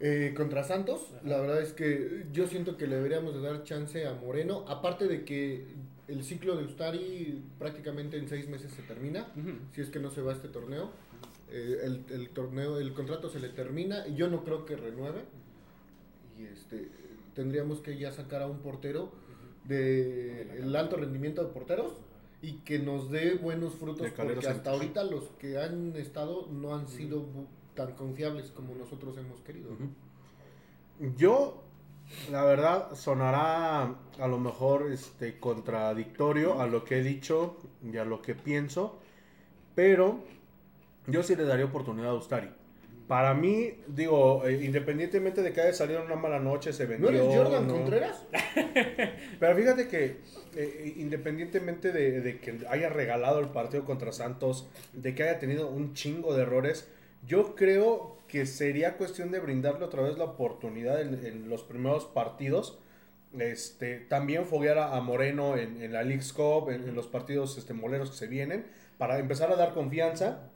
Eh, 0.00 0.34
contra 0.36 0.64
Santos, 0.64 1.00
la 1.24 1.40
verdad 1.40 1.62
es 1.62 1.72
que 1.72 2.26
yo 2.32 2.46
siento 2.46 2.76
que 2.76 2.86
le 2.86 2.96
deberíamos 2.96 3.34
de 3.34 3.40
dar 3.40 3.62
chance 3.64 4.06
a 4.06 4.14
Moreno, 4.14 4.64
aparte 4.68 5.06
de 5.06 5.24
que 5.24 5.66
el 6.08 6.22
ciclo 6.24 6.56
de 6.56 6.64
Ustari 6.64 7.42
prácticamente 7.58 8.18
en 8.18 8.28
seis 8.28 8.48
meses 8.48 8.72
se 8.72 8.82
termina, 8.82 9.26
si 9.72 9.80
es 9.80 9.88
que 9.90 10.00
no 10.00 10.10
se 10.10 10.20
va 10.22 10.32
este 10.32 10.48
torneo, 10.48 10.90
Eh, 11.50 11.78
el, 11.84 12.04
el 12.10 12.30
torneo, 12.30 12.78
el 12.78 12.94
contrato 12.94 13.28
se 13.28 13.38
le 13.38 13.48
termina 13.50 14.08
y 14.08 14.14
yo 14.16 14.28
no 14.28 14.42
creo 14.44 14.64
que 14.64 14.76
renueve. 14.76 15.22
Y 16.38 16.46
este 16.46 16.88
tendríamos 17.34 17.80
que 17.80 17.96
ya 17.96 18.10
sacar 18.10 18.42
a 18.42 18.46
un 18.48 18.58
portero 18.58 19.12
de 19.68 20.58
el 20.58 20.74
alto 20.74 20.96
rendimiento 20.96 21.44
de 21.44 21.52
porteros 21.52 21.92
y 22.42 22.54
que 22.64 22.78
nos 22.80 23.10
dé 23.10 23.34
buenos 23.34 23.74
frutos 23.74 24.06
De 24.06 24.10
porque 24.10 24.48
hasta 24.48 24.70
ahorita 24.70 25.04
los 25.04 25.24
que 25.38 25.58
han 25.58 25.94
estado 25.96 26.48
no 26.50 26.74
han 26.74 26.88
sido 26.88 27.24
tan 27.74 27.92
confiables 27.92 28.50
como 28.50 28.74
nosotros 28.74 29.16
hemos 29.18 29.40
querido. 29.40 29.70
¿no? 29.78 29.88
Yo, 31.16 31.62
la 32.30 32.44
verdad, 32.44 32.94
sonará 32.94 33.82
a 34.18 34.28
lo 34.28 34.38
mejor 34.38 34.90
este, 34.92 35.38
contradictorio 35.38 36.60
a 36.60 36.66
lo 36.66 36.84
que 36.84 36.98
he 36.98 37.02
dicho 37.02 37.56
y 37.82 37.96
a 37.96 38.04
lo 38.04 38.22
que 38.22 38.34
pienso, 38.34 38.98
pero 39.74 40.20
yo 41.06 41.22
sí 41.22 41.34
le 41.36 41.44
daría 41.44 41.64
oportunidad 41.66 42.10
a 42.10 42.14
Ustari. 42.14 42.48
Para 43.08 43.34
mí, 43.34 43.70
digo, 43.86 44.46
eh, 44.46 44.64
independientemente 44.64 45.42
de 45.42 45.52
que 45.52 45.60
haya 45.60 45.74
salido 45.74 46.02
una 46.02 46.16
mala 46.16 46.38
noche, 46.38 46.72
se 46.72 46.84
¿No 46.84 46.90
vendió. 46.90 47.10
eres 47.10 47.22
Jordan 47.22 47.66
¿no? 47.66 47.74
Contreras? 47.74 48.24
Pero 49.40 49.56
fíjate 49.56 49.88
que 49.88 50.20
eh, 50.56 50.94
independientemente 50.96 51.92
de, 51.92 52.22
de 52.22 52.40
que 52.40 52.60
haya 52.70 52.88
regalado 52.88 53.40
el 53.40 53.48
partido 53.48 53.84
contra 53.84 54.10
Santos, 54.10 54.68
de 54.94 55.14
que 55.14 55.24
haya 55.24 55.38
tenido 55.38 55.68
un 55.68 55.92
chingo 55.92 56.34
de 56.34 56.42
errores, 56.44 56.88
yo 57.26 57.54
creo 57.54 58.18
que 58.28 58.46
sería 58.46 58.96
cuestión 58.96 59.30
de 59.30 59.40
brindarle 59.40 59.84
otra 59.84 60.02
vez 60.02 60.18
la 60.18 60.24
oportunidad 60.24 61.00
en, 61.00 61.24
en 61.24 61.48
los 61.48 61.62
primeros 61.62 62.04
partidos. 62.06 62.78
Este, 63.38 63.98
también 63.98 64.46
foguear 64.46 64.78
a, 64.78 64.96
a 64.96 65.00
Moreno 65.00 65.56
en, 65.56 65.82
en 65.82 65.92
la 65.92 66.02
League's 66.02 66.32
Cup, 66.32 66.70
en, 66.70 66.88
en 66.88 66.94
los 66.94 67.08
partidos 67.08 67.58
este, 67.58 67.74
moleros 67.74 68.10
que 68.10 68.16
se 68.16 68.26
vienen, 68.28 68.66
para 68.96 69.18
empezar 69.18 69.50
a 69.50 69.56
dar 69.56 69.74
confianza. 69.74 70.50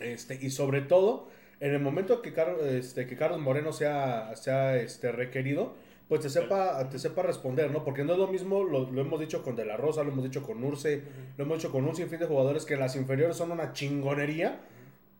Este, 0.00 0.38
y 0.40 0.50
sobre 0.50 0.82
todo, 0.82 1.28
en 1.60 1.72
el 1.72 1.80
momento 1.80 2.22
que, 2.22 2.32
Car- 2.32 2.56
este, 2.64 3.06
que 3.06 3.16
Carlos 3.16 3.40
Moreno 3.40 3.72
sea, 3.72 4.34
sea 4.36 4.76
este, 4.76 5.12
requerido, 5.12 5.74
pues 6.08 6.20
te 6.20 6.28
sepa, 6.28 6.88
te 6.90 6.98
sepa 6.98 7.22
responder, 7.22 7.70
¿no? 7.70 7.84
Porque 7.84 8.04
no 8.04 8.12
es 8.12 8.18
lo 8.18 8.26
mismo, 8.28 8.64
lo, 8.64 8.90
lo 8.90 9.00
hemos 9.00 9.18
dicho 9.18 9.42
con 9.42 9.56
De 9.56 9.64
La 9.64 9.76
Rosa, 9.76 10.02
lo 10.04 10.12
hemos 10.12 10.24
dicho 10.24 10.42
con 10.42 10.62
Urce, 10.62 11.02
lo 11.36 11.44
hemos 11.44 11.58
dicho 11.58 11.72
con 11.72 11.84
un 11.84 11.96
sinfín 11.96 12.18
de 12.18 12.26
jugadores 12.26 12.64
que 12.64 12.76
las 12.76 12.96
inferiores 12.96 13.36
son 13.36 13.50
una 13.50 13.72
chingonería, 13.72 14.60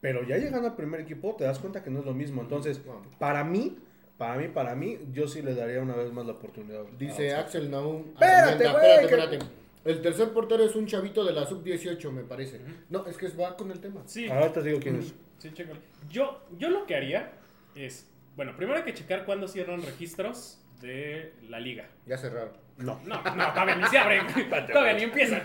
pero 0.03 0.23
ya 0.27 0.37
llegando 0.37 0.69
al 0.69 0.75
primer 0.77 1.01
equipo 1.01 1.35
te 1.39 1.45
das 1.45 1.59
cuenta 1.61 1.83
que 1.83 1.89
no 1.89 2.01
es 2.01 2.05
lo 2.05 2.13
mismo. 2.13 2.43
Entonces, 2.43 2.83
para 3.19 3.45
mí, 3.45 3.79
para 4.19 4.35
mí, 4.37 4.49
para 4.49 4.75
mí, 4.75 4.99
yo 5.13 5.27
sí 5.29 5.41
le 5.43 5.55
daría 5.55 5.81
una 5.81 5.95
vez 5.95 6.13
más 6.13 6.27
la 6.27 6.33
oportunidad. 6.33 6.83
Dice 6.99 7.29
a 7.33 7.37
Oscar. 7.39 7.45
Axel 7.47 7.71
Naum. 7.71 8.09
Espérate, 8.13 8.65
espérate, 8.67 8.99
que- 8.99 9.05
espérate. 9.15 9.39
El 9.85 10.03
tercer 10.03 10.29
portero 10.33 10.65
es 10.65 10.75
un 10.77 10.87
chavito 10.87 11.25
de 11.25 11.33
la 11.33 11.47
sub-18, 11.47 12.11
me 12.11 12.23
parece. 12.25 12.61
No, 12.91 13.07
es 13.07 13.17
que 13.17 13.29
va 13.29 13.57
con 13.57 13.71
el 13.71 13.81
tema. 13.81 14.03
Sí, 14.07 14.29
Ahora 14.29 14.53
te 14.53 14.61
digo 14.63 14.79
quién 14.81 14.97
es. 14.97 15.15
sí, 15.39 15.53
chécale. 15.55 15.79
Yo, 16.11 16.41
yo 16.59 16.69
lo 16.69 16.85
que 16.85 16.95
haría 16.97 17.33
es, 17.77 18.09
bueno, 18.37 18.57
primero 18.57 18.79
hay 18.79 18.85
que 18.85 18.95
checar 18.95 19.25
cuándo 19.25 19.47
cierran 19.49 19.83
registros 19.83 20.61
de 20.81 21.33
la 21.49 21.59
liga. 21.61 21.89
Ya 22.07 22.17
cerraron. 22.19 22.53
No. 22.79 23.01
No, 23.07 23.23
no, 23.23 23.53
todavía 23.53 23.77
ni 23.77 23.87
se 23.87 23.99
abren, 23.99 24.27
todavía 24.73 24.95
ni 24.95 25.03
empiezan. 25.05 25.43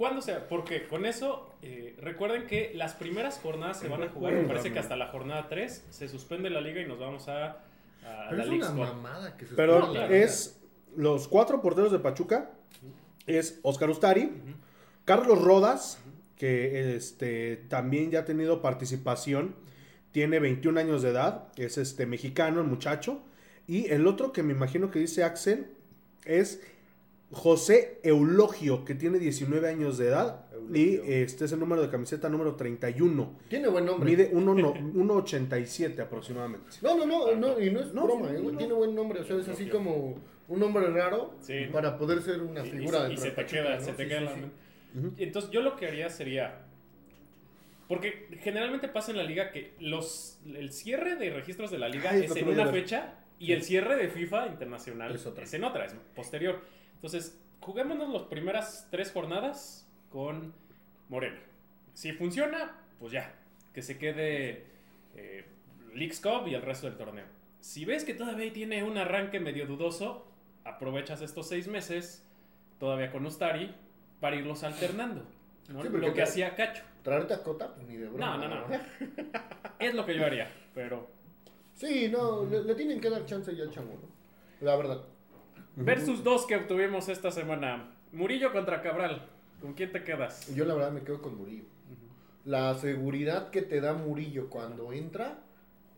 ¿Cuándo 0.00 0.22
sea? 0.22 0.48
Porque 0.48 0.86
con 0.86 1.04
eso, 1.04 1.52
eh, 1.60 1.94
recuerden 2.00 2.46
que 2.46 2.72
las 2.74 2.94
primeras 2.94 3.38
jornadas 3.38 3.80
se 3.80 3.86
van 3.86 4.02
a 4.02 4.08
jugar, 4.08 4.32
me 4.32 4.44
parece 4.44 4.72
que 4.72 4.78
hasta 4.78 4.96
la 4.96 5.08
jornada 5.08 5.46
3 5.46 5.88
se 5.90 6.08
suspende 6.08 6.48
la 6.48 6.62
liga 6.62 6.80
y 6.80 6.86
nos 6.86 6.98
vamos 6.98 7.28
a, 7.28 7.48
a 8.02 8.28
Pero 8.30 8.36
la 8.38 8.42
es 8.44 8.48
League 8.48 8.64
una 8.64 8.92
mamada 8.94 9.36
que 9.36 9.44
se 9.44 9.50
espera 9.52 9.78
la 9.78 9.88
liga. 9.90 10.08
es 10.08 10.58
los 10.96 11.28
cuatro 11.28 11.60
porteros 11.60 11.92
de 11.92 11.98
Pachuca. 11.98 12.50
Es 13.26 13.60
Oscar 13.62 13.90
Ustari, 13.90 14.32
Carlos 15.04 15.38
Rodas, 15.38 16.02
que 16.34 16.96
este, 16.96 17.58
también 17.68 18.10
ya 18.10 18.20
ha 18.20 18.24
tenido 18.24 18.62
participación. 18.62 19.54
Tiene 20.12 20.38
21 20.38 20.80
años 20.80 21.02
de 21.02 21.10
edad. 21.10 21.48
Es 21.58 21.76
este 21.76 22.06
mexicano, 22.06 22.62
el 22.62 22.66
muchacho. 22.68 23.20
Y 23.66 23.90
el 23.90 24.06
otro 24.06 24.32
que 24.32 24.42
me 24.42 24.54
imagino 24.54 24.90
que 24.90 24.98
dice 24.98 25.24
Axel 25.24 25.66
es 26.24 26.62
José 27.32 28.00
Eulogio, 28.02 28.84
que 28.84 28.94
tiene 28.94 29.18
19 29.18 29.68
años 29.68 29.98
de 29.98 30.08
edad. 30.08 30.46
Eulogio. 30.52 30.76
Y 30.76 31.00
este 31.22 31.44
es 31.44 31.52
el 31.52 31.60
número 31.60 31.82
de 31.82 31.88
camiseta 31.88 32.28
número 32.28 32.56
31. 32.56 33.38
Tiene 33.48 33.68
buen 33.68 33.84
nombre. 33.86 34.10
Mide 34.10 34.30
1 34.32 34.54
no- 34.54 34.74
1,87 35.24 36.00
aproximadamente. 36.00 36.68
No, 36.82 36.96
no, 36.96 37.06
no, 37.06 37.34
no, 37.36 37.60
y 37.60 37.70
no 37.70 37.80
es 37.80 37.92
No, 37.94 38.04
broma, 38.06 38.28
sí, 38.30 38.34
eh, 38.36 38.40
no, 38.42 38.56
tiene 38.58 38.72
buen 38.72 38.94
nombre, 38.94 39.20
o 39.20 39.24
sea, 39.24 39.36
es 39.36 39.48
así 39.48 39.66
como 39.68 40.18
un 40.48 40.58
nombre 40.60 40.86
raro 40.90 41.34
Sí. 41.40 41.66
para 41.72 41.96
poder 41.96 42.20
ser 42.22 42.40
una 42.42 42.64
Y- 42.64 42.68
y, 42.68 42.70
figura 42.72 43.04
de 43.04 43.14
y 43.14 43.16
se 43.16 43.30
te 43.30 43.46
queda, 43.46 43.80
se 43.80 43.92
te 43.92 44.06
queda 44.08 44.18
en 44.18 44.24
la 44.24 44.34
mente. 44.34 45.22
Entonces 45.22 45.50
yo 45.52 45.60
lo 45.62 45.76
que 45.76 45.86
haría 45.86 46.08
sería, 46.10 46.62
porque 47.88 48.26
generalmente 48.40 48.88
pasa 48.88 49.12
en 49.12 49.18
la 49.18 49.22
liga 49.24 49.52
que 49.52 49.74
los 49.78 50.40
el 50.46 50.72
cierre 50.72 51.14
de 51.16 51.30
registros 51.30 51.70
de 51.70 51.78
la 51.78 51.88
liga 51.88 52.10
Ay, 52.10 52.24
es 52.24 52.34
en 52.34 52.48
una 52.48 52.66
fecha 52.66 53.14
y 53.38 53.52
el 53.52 53.62
cierre 53.62 53.96
de 53.96 54.08
FIFA 54.08 54.48
internacional 54.48 55.14
Es 55.14 55.26
otra. 55.26 55.44
es 55.44 55.54
en 55.54 55.62
otra, 55.64 55.84
es 55.86 55.94
posterior. 56.16 56.60
Entonces 57.00 57.40
juguémonos 57.60 58.12
las 58.12 58.22
primeras 58.24 58.88
tres 58.90 59.10
jornadas 59.10 59.88
con 60.10 60.52
Moreno. 61.08 61.38
Si 61.94 62.12
funciona, 62.12 62.76
pues 62.98 63.12
ya, 63.12 63.34
que 63.72 63.80
se 63.80 63.96
quede 63.98 64.66
eh, 65.14 65.46
Leagues 65.94 66.20
Cup 66.20 66.46
y 66.46 66.54
el 66.54 66.62
resto 66.62 66.86
del 66.86 66.96
torneo. 66.98 67.24
Si 67.60 67.86
ves 67.86 68.04
que 68.04 68.12
todavía 68.12 68.52
tiene 68.52 68.84
un 68.84 68.98
arranque 68.98 69.40
medio 69.40 69.66
dudoso, 69.66 70.26
aprovechas 70.64 71.22
estos 71.22 71.48
seis 71.48 71.68
meses 71.68 72.22
todavía 72.78 73.10
con 73.10 73.24
Ustari 73.26 73.74
para 74.20 74.36
irlos 74.36 74.62
alternando. 74.62 75.24
¿no? 75.68 75.82
Sí, 75.82 75.88
Lo 75.88 76.12
que 76.12 76.22
hacía 76.22 76.54
Cacho. 76.54 76.82
Traerte 77.02 77.32
a 77.32 77.42
Cota, 77.42 77.74
pues 77.74 77.86
ni 77.86 77.96
de 77.96 78.08
broma. 78.08 78.36
No, 78.36 78.48
no, 78.48 78.68
no. 78.68 78.80
Es 79.78 79.94
lo 79.94 80.04
que 80.04 80.14
yo 80.14 80.26
haría, 80.26 80.50
pero... 80.74 81.08
Sí, 81.74 82.08
no, 82.10 82.44
le, 82.44 82.62
le 82.62 82.74
tienen 82.74 83.00
que 83.00 83.08
dar 83.08 83.24
chance 83.24 83.56
ya 83.56 83.62
al 83.62 83.70
chamo, 83.70 83.92
¿no? 83.94 84.66
La 84.66 84.76
verdad. 84.76 85.02
Versus 85.84 86.22
dos 86.24 86.46
que 86.46 86.56
obtuvimos 86.56 87.08
esta 87.08 87.30
semana. 87.30 87.90
Murillo 88.12 88.52
contra 88.52 88.82
Cabral. 88.82 89.26
¿Con 89.60 89.74
quién 89.74 89.92
te 89.92 90.02
quedas? 90.04 90.52
Yo 90.54 90.64
la 90.64 90.74
verdad 90.74 90.90
me 90.92 91.02
quedo 91.02 91.20
con 91.20 91.36
Murillo. 91.36 91.64
La 92.44 92.74
seguridad 92.74 93.50
que 93.50 93.62
te 93.62 93.80
da 93.80 93.92
Murillo 93.94 94.48
cuando 94.48 94.92
entra 94.92 95.38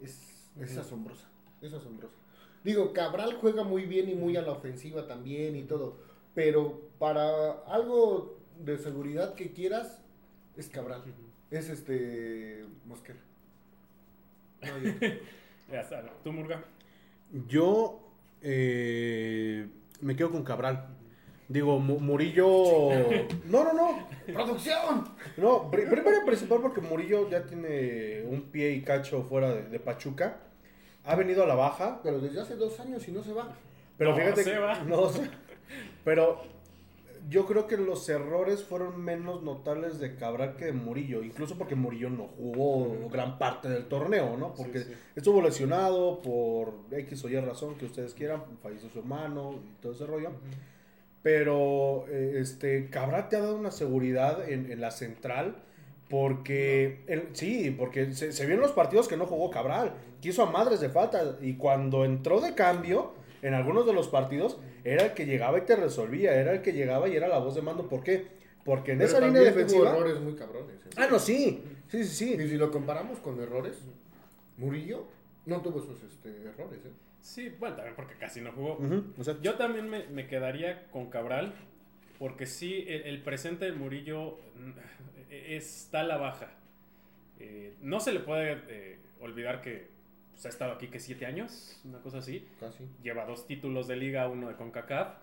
es, 0.01 0.51
es 0.61 0.77
asombrosa. 0.77 1.29
Es 1.61 1.73
asombrosa. 1.73 2.17
Digo, 2.65 2.93
Cabral 2.93 3.35
juega 3.41 3.63
muy 3.65 3.87
bien 3.87 4.09
y 4.09 4.15
muy 4.15 4.37
a 4.37 4.43
la 4.43 4.53
ofensiva 4.53 5.07
también 5.07 5.57
y 5.57 5.63
todo. 5.63 5.97
Pero 6.35 6.81
para 6.99 7.53
algo 7.67 8.39
de 8.59 8.79
seguridad 8.79 9.35
que 9.35 9.53
quieras, 9.53 10.03
es 10.57 10.69
Cabral. 10.69 11.03
Es 11.51 11.69
este. 11.69 12.65
Mosquera. 12.87 13.19
No, 14.63 14.79
yo- 14.83 14.93
Ya 15.71 15.81
está. 15.81 16.03
¿Tú, 16.25 16.33
Murga? 16.33 16.65
Yo 17.49 18.02
eh, 18.43 19.67
me 20.01 20.17
quedo 20.17 20.31
con 20.31 20.45
Cabral. 20.45 20.89
Digo, 21.49 21.79
Mu- 21.79 22.01
Murillo. 22.01 22.91
No, 23.47 23.65
no, 23.65 23.73
no. 23.75 24.09
¡Producción! 24.33 25.05
No, 25.37 25.71
pri- 25.71 25.87
primero 25.87 26.23
y 26.23 26.27
principal 26.27 26.61
porque 26.63 26.81
Murillo 26.81 27.29
ya 27.29 27.45
tiene 27.45 28.23
un 28.27 28.43
pie 28.51 28.73
y 28.73 28.83
cacho 28.83 29.23
fuera 29.25 29.53
de, 29.53 29.63
de 29.65 29.79
Pachuca. 29.81 30.39
Ha 31.05 31.15
venido 31.17 31.43
a 31.43 31.47
la 31.47 31.55
baja. 31.55 32.01
Pero 32.03 32.21
desde 32.21 32.41
hace 32.41 32.55
dos 32.57 32.79
años 32.81 33.07
y 33.09 33.13
no 33.13 33.23
se 33.23 33.33
va. 33.33 33.55
Pero 33.99 34.11
No, 34.13 34.17
fíjate. 34.17 34.45
se 34.45 34.53
que- 34.53 34.59
va. 34.59 34.83
no, 34.85 35.09
se- 35.11 35.29
pero 36.05 36.41
yo 37.29 37.47
creo 37.47 37.67
que 37.67 37.77
los 37.77 38.09
errores 38.09 38.65
fueron 38.65 39.01
menos 39.03 39.43
notables 39.43 39.99
de 40.01 40.17
Cabral 40.17 40.57
que 40.57 40.67
de 40.67 40.73
Murillo. 40.73 41.23
Incluso 41.23 41.57
porque 41.57 41.75
Murillo 41.75 42.11
no 42.11 42.27
jugó 42.37 43.09
gran 43.11 43.39
parte 43.39 43.69
del 43.69 43.87
torneo, 43.87 44.37
¿no? 44.37 44.55
Porque 44.55 44.81
Sí, 44.81 44.85
sí. 44.89 44.95
estuvo 45.17 45.41
lesionado 45.41 46.21
por 46.21 46.75
X 46.91 47.25
o 47.25 47.29
Y 47.29 47.39
razón 47.41 47.77
que 47.77 47.87
ustedes 47.87 48.15
quieran. 48.15 48.43
Falleció 48.63 48.89
su 48.91 48.99
hermano 48.99 49.55
y 49.65 49.81
todo 49.83 49.93
ese 49.93 50.07
rollo. 50.07 50.31
Pero 51.23 52.07
eh, 52.09 52.35
este 52.41 52.89
Cabral 52.91 53.29
te 53.29 53.37
ha 53.37 53.41
dado 53.41 53.57
una 53.57 53.71
seguridad 53.71 54.49
en, 54.49 54.71
en 54.73 54.81
la 54.81 54.91
central. 54.91 55.57
Porque, 56.09 57.05
el- 57.07 57.29
sí, 57.33 57.75
porque 57.79 58.13
se, 58.13 58.33
se 58.33 58.45
vio 58.47 58.57
en 58.57 58.61
los 58.61 58.73
partidos 58.73 59.09
que 59.09 59.17
no 59.17 59.27
jugó 59.27 59.51
Cabral. 59.51 59.95
Quiso 60.21 60.43
a 60.43 60.51
madres 60.51 60.81
de 60.81 60.89
falta. 60.91 61.37
Y 61.41 61.55
cuando 61.55 62.05
entró 62.05 62.41
de 62.41 62.55
cambio, 62.55 63.13
en 63.41 63.55
algunos 63.55 63.87
de 63.87 63.93
los 63.95 64.09
partidos, 64.09 64.59
era 64.85 65.07
el 65.07 65.13
que 65.15 65.27
llegaba 65.27 65.59
y 65.59 65.63
te 65.63 65.77
resolvía. 65.77 66.35
Era 66.35 66.53
el 66.53 66.63
que 66.63 66.73
llegaba 66.73 67.09
y 67.09 67.17
era 67.17 67.29
la 67.29 67.39
voz 67.39 67.55
de 67.55 67.63
mando. 67.63 67.89
¿Por 67.89 68.03
qué? 68.03 68.27
Porque 68.65 68.93
en 68.93 68.99
Pero 68.99 69.11
esa 69.11 69.21
línea 69.21 69.43
defensiva. 69.43 69.91
errores 69.91 70.21
muy 70.21 70.35
cabrones. 70.35 70.77
¿eh? 70.87 70.91
Ah, 70.97 71.09
no, 71.11 71.19
sí. 71.19 71.63
Sí, 71.89 72.05
sí, 72.05 72.33
Y 72.35 72.39
sí. 72.39 72.49
si 72.49 72.57
lo 72.57 72.71
comparamos 72.71 73.19
con 73.19 73.41
errores, 73.41 73.83
Murillo 74.57 75.07
no 75.47 75.61
tuvo 75.61 75.81
esos 75.83 76.03
este, 76.03 76.29
errores. 76.49 76.79
¿eh? 76.85 76.91
Sí, 77.21 77.51
bueno, 77.59 77.77
también 77.77 77.97
porque 77.97 78.15
casi 78.15 78.41
no 78.41 78.53
jugó. 78.53 78.75
Ujú, 78.79 79.05
exacto. 79.19 79.43
Yo 79.43 79.55
también 79.55 79.89
me, 79.89 80.07
me 80.09 80.27
quedaría 80.27 80.87
con 80.91 81.11
Cabral, 81.11 81.55
porque 82.19 82.47
sí, 82.47 82.85
el, 82.89 83.03
el 83.03 83.23
presente 83.23 83.65
de 83.65 83.73
Murillo 83.73 84.39
mm, 84.57 84.71
está 85.31 86.01
a 86.01 86.05
la 86.05 86.17
baja. 86.17 86.51
Eh, 87.41 87.75
no 87.81 87.99
se 88.01 88.13
le 88.13 88.21
puede 88.21 88.59
eh, 88.69 88.99
olvidar 89.21 89.61
que 89.63 89.89
pues, 90.33 90.47
ha 90.47 90.49
estado 90.49 90.73
aquí 90.73 90.89
que 90.89 90.99
siete 90.99 91.27
años, 91.27 91.81
una 91.85 91.99
cosa 92.01 92.19
así. 92.19 92.47
Casi. 92.59 92.85
Lleva 93.03 93.25
dos 93.27 93.47
títulos 93.47 93.87
de 93.89 93.97
liga, 93.97 94.29
uno 94.29 94.49
de 94.49 94.57
CONCACAF. 94.57 95.15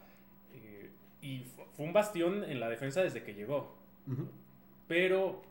eh, 0.53 0.89
y 1.21 1.39
fu- 1.43 1.65
fue 1.73 1.85
un 1.85 1.93
bastión 1.93 2.43
en 2.45 2.59
la 2.59 2.69
defensa 2.69 3.01
desde 3.03 3.23
que 3.23 3.33
llegó. 3.33 3.75
Pero 4.87 5.43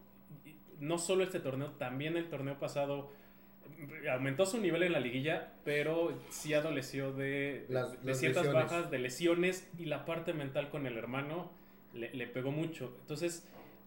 no 0.80 0.98
solo 0.98 1.22
este 1.24 1.40
torneo, 1.40 1.70
también 1.72 2.16
el 2.16 2.28
torneo 2.28 2.58
pasado 2.58 3.10
eh, 4.02 4.08
aumentó 4.10 4.46
su 4.46 4.58
nivel 4.60 4.82
en 4.82 4.92
la 4.92 5.00
liguilla, 5.00 5.52
pero 5.64 6.18
sí 6.30 6.54
adoleció 6.54 7.12
de, 7.12 7.66
Las- 7.68 7.92
de 8.02 8.10
las 8.10 8.18
ciertas 8.18 8.44
lesiones. 8.46 8.70
bajas, 8.72 8.90
de 8.90 8.98
lesiones 8.98 9.68
y 9.78 9.84
la 9.84 10.04
parte 10.04 10.32
mental 10.32 10.70
con 10.70 10.86
el 10.86 10.96
hermano 10.96 11.50
le, 11.94 12.12
le 12.14 12.26
pegó 12.26 12.50
mucho. 12.50 12.96
Entonces, 13.02 13.46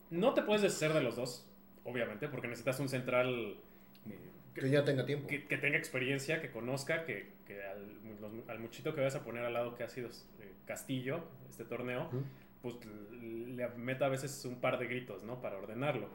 no 0.10 0.34
te 0.34 0.42
puedes 0.44 0.62
deshacer 0.62 0.94
de 0.94 1.02
los 1.02 1.16
dos, 1.16 1.46
obviamente, 1.84 2.28
porque 2.30 2.48
necesitas 2.48 2.80
un 2.80 2.90
central 2.90 3.56
eh, 4.10 4.18
Que 4.54 4.70
ya 4.70 4.84
tenga 4.84 5.06
tiempo. 5.06 5.28
que, 5.28 5.48
que 5.48 5.58
tenga 5.58 5.78
experiencia, 5.78 6.42
que 6.42 6.52
conozca, 6.52 7.06
que, 7.06 7.32
que 7.46 7.64
al, 7.64 7.88
los- 8.22 8.50
al 8.50 8.60
muchito 8.60 8.94
que 8.94 9.02
vas 9.02 9.16
a 9.16 9.24
poner 9.24 9.46
al 9.46 9.54
lado 9.54 9.76
que 9.76 9.84
ha 9.84 9.90
sido 9.90 10.10
eh, 10.10 10.52
Castillo, 10.66 11.24
este 11.50 11.64
torneo, 11.66 12.08
Ujú. 12.08 12.24
pues 12.62 12.76
l- 12.84 13.56
le 13.56 13.68
meta 13.70 14.06
a 14.08 14.10
veces 14.10 14.44
un 14.46 14.60
par 14.60 14.78
de 14.80 14.88
gritos, 14.88 15.24
¿no? 15.24 15.42
Para 15.42 15.58
ordenarlo. 15.58 16.10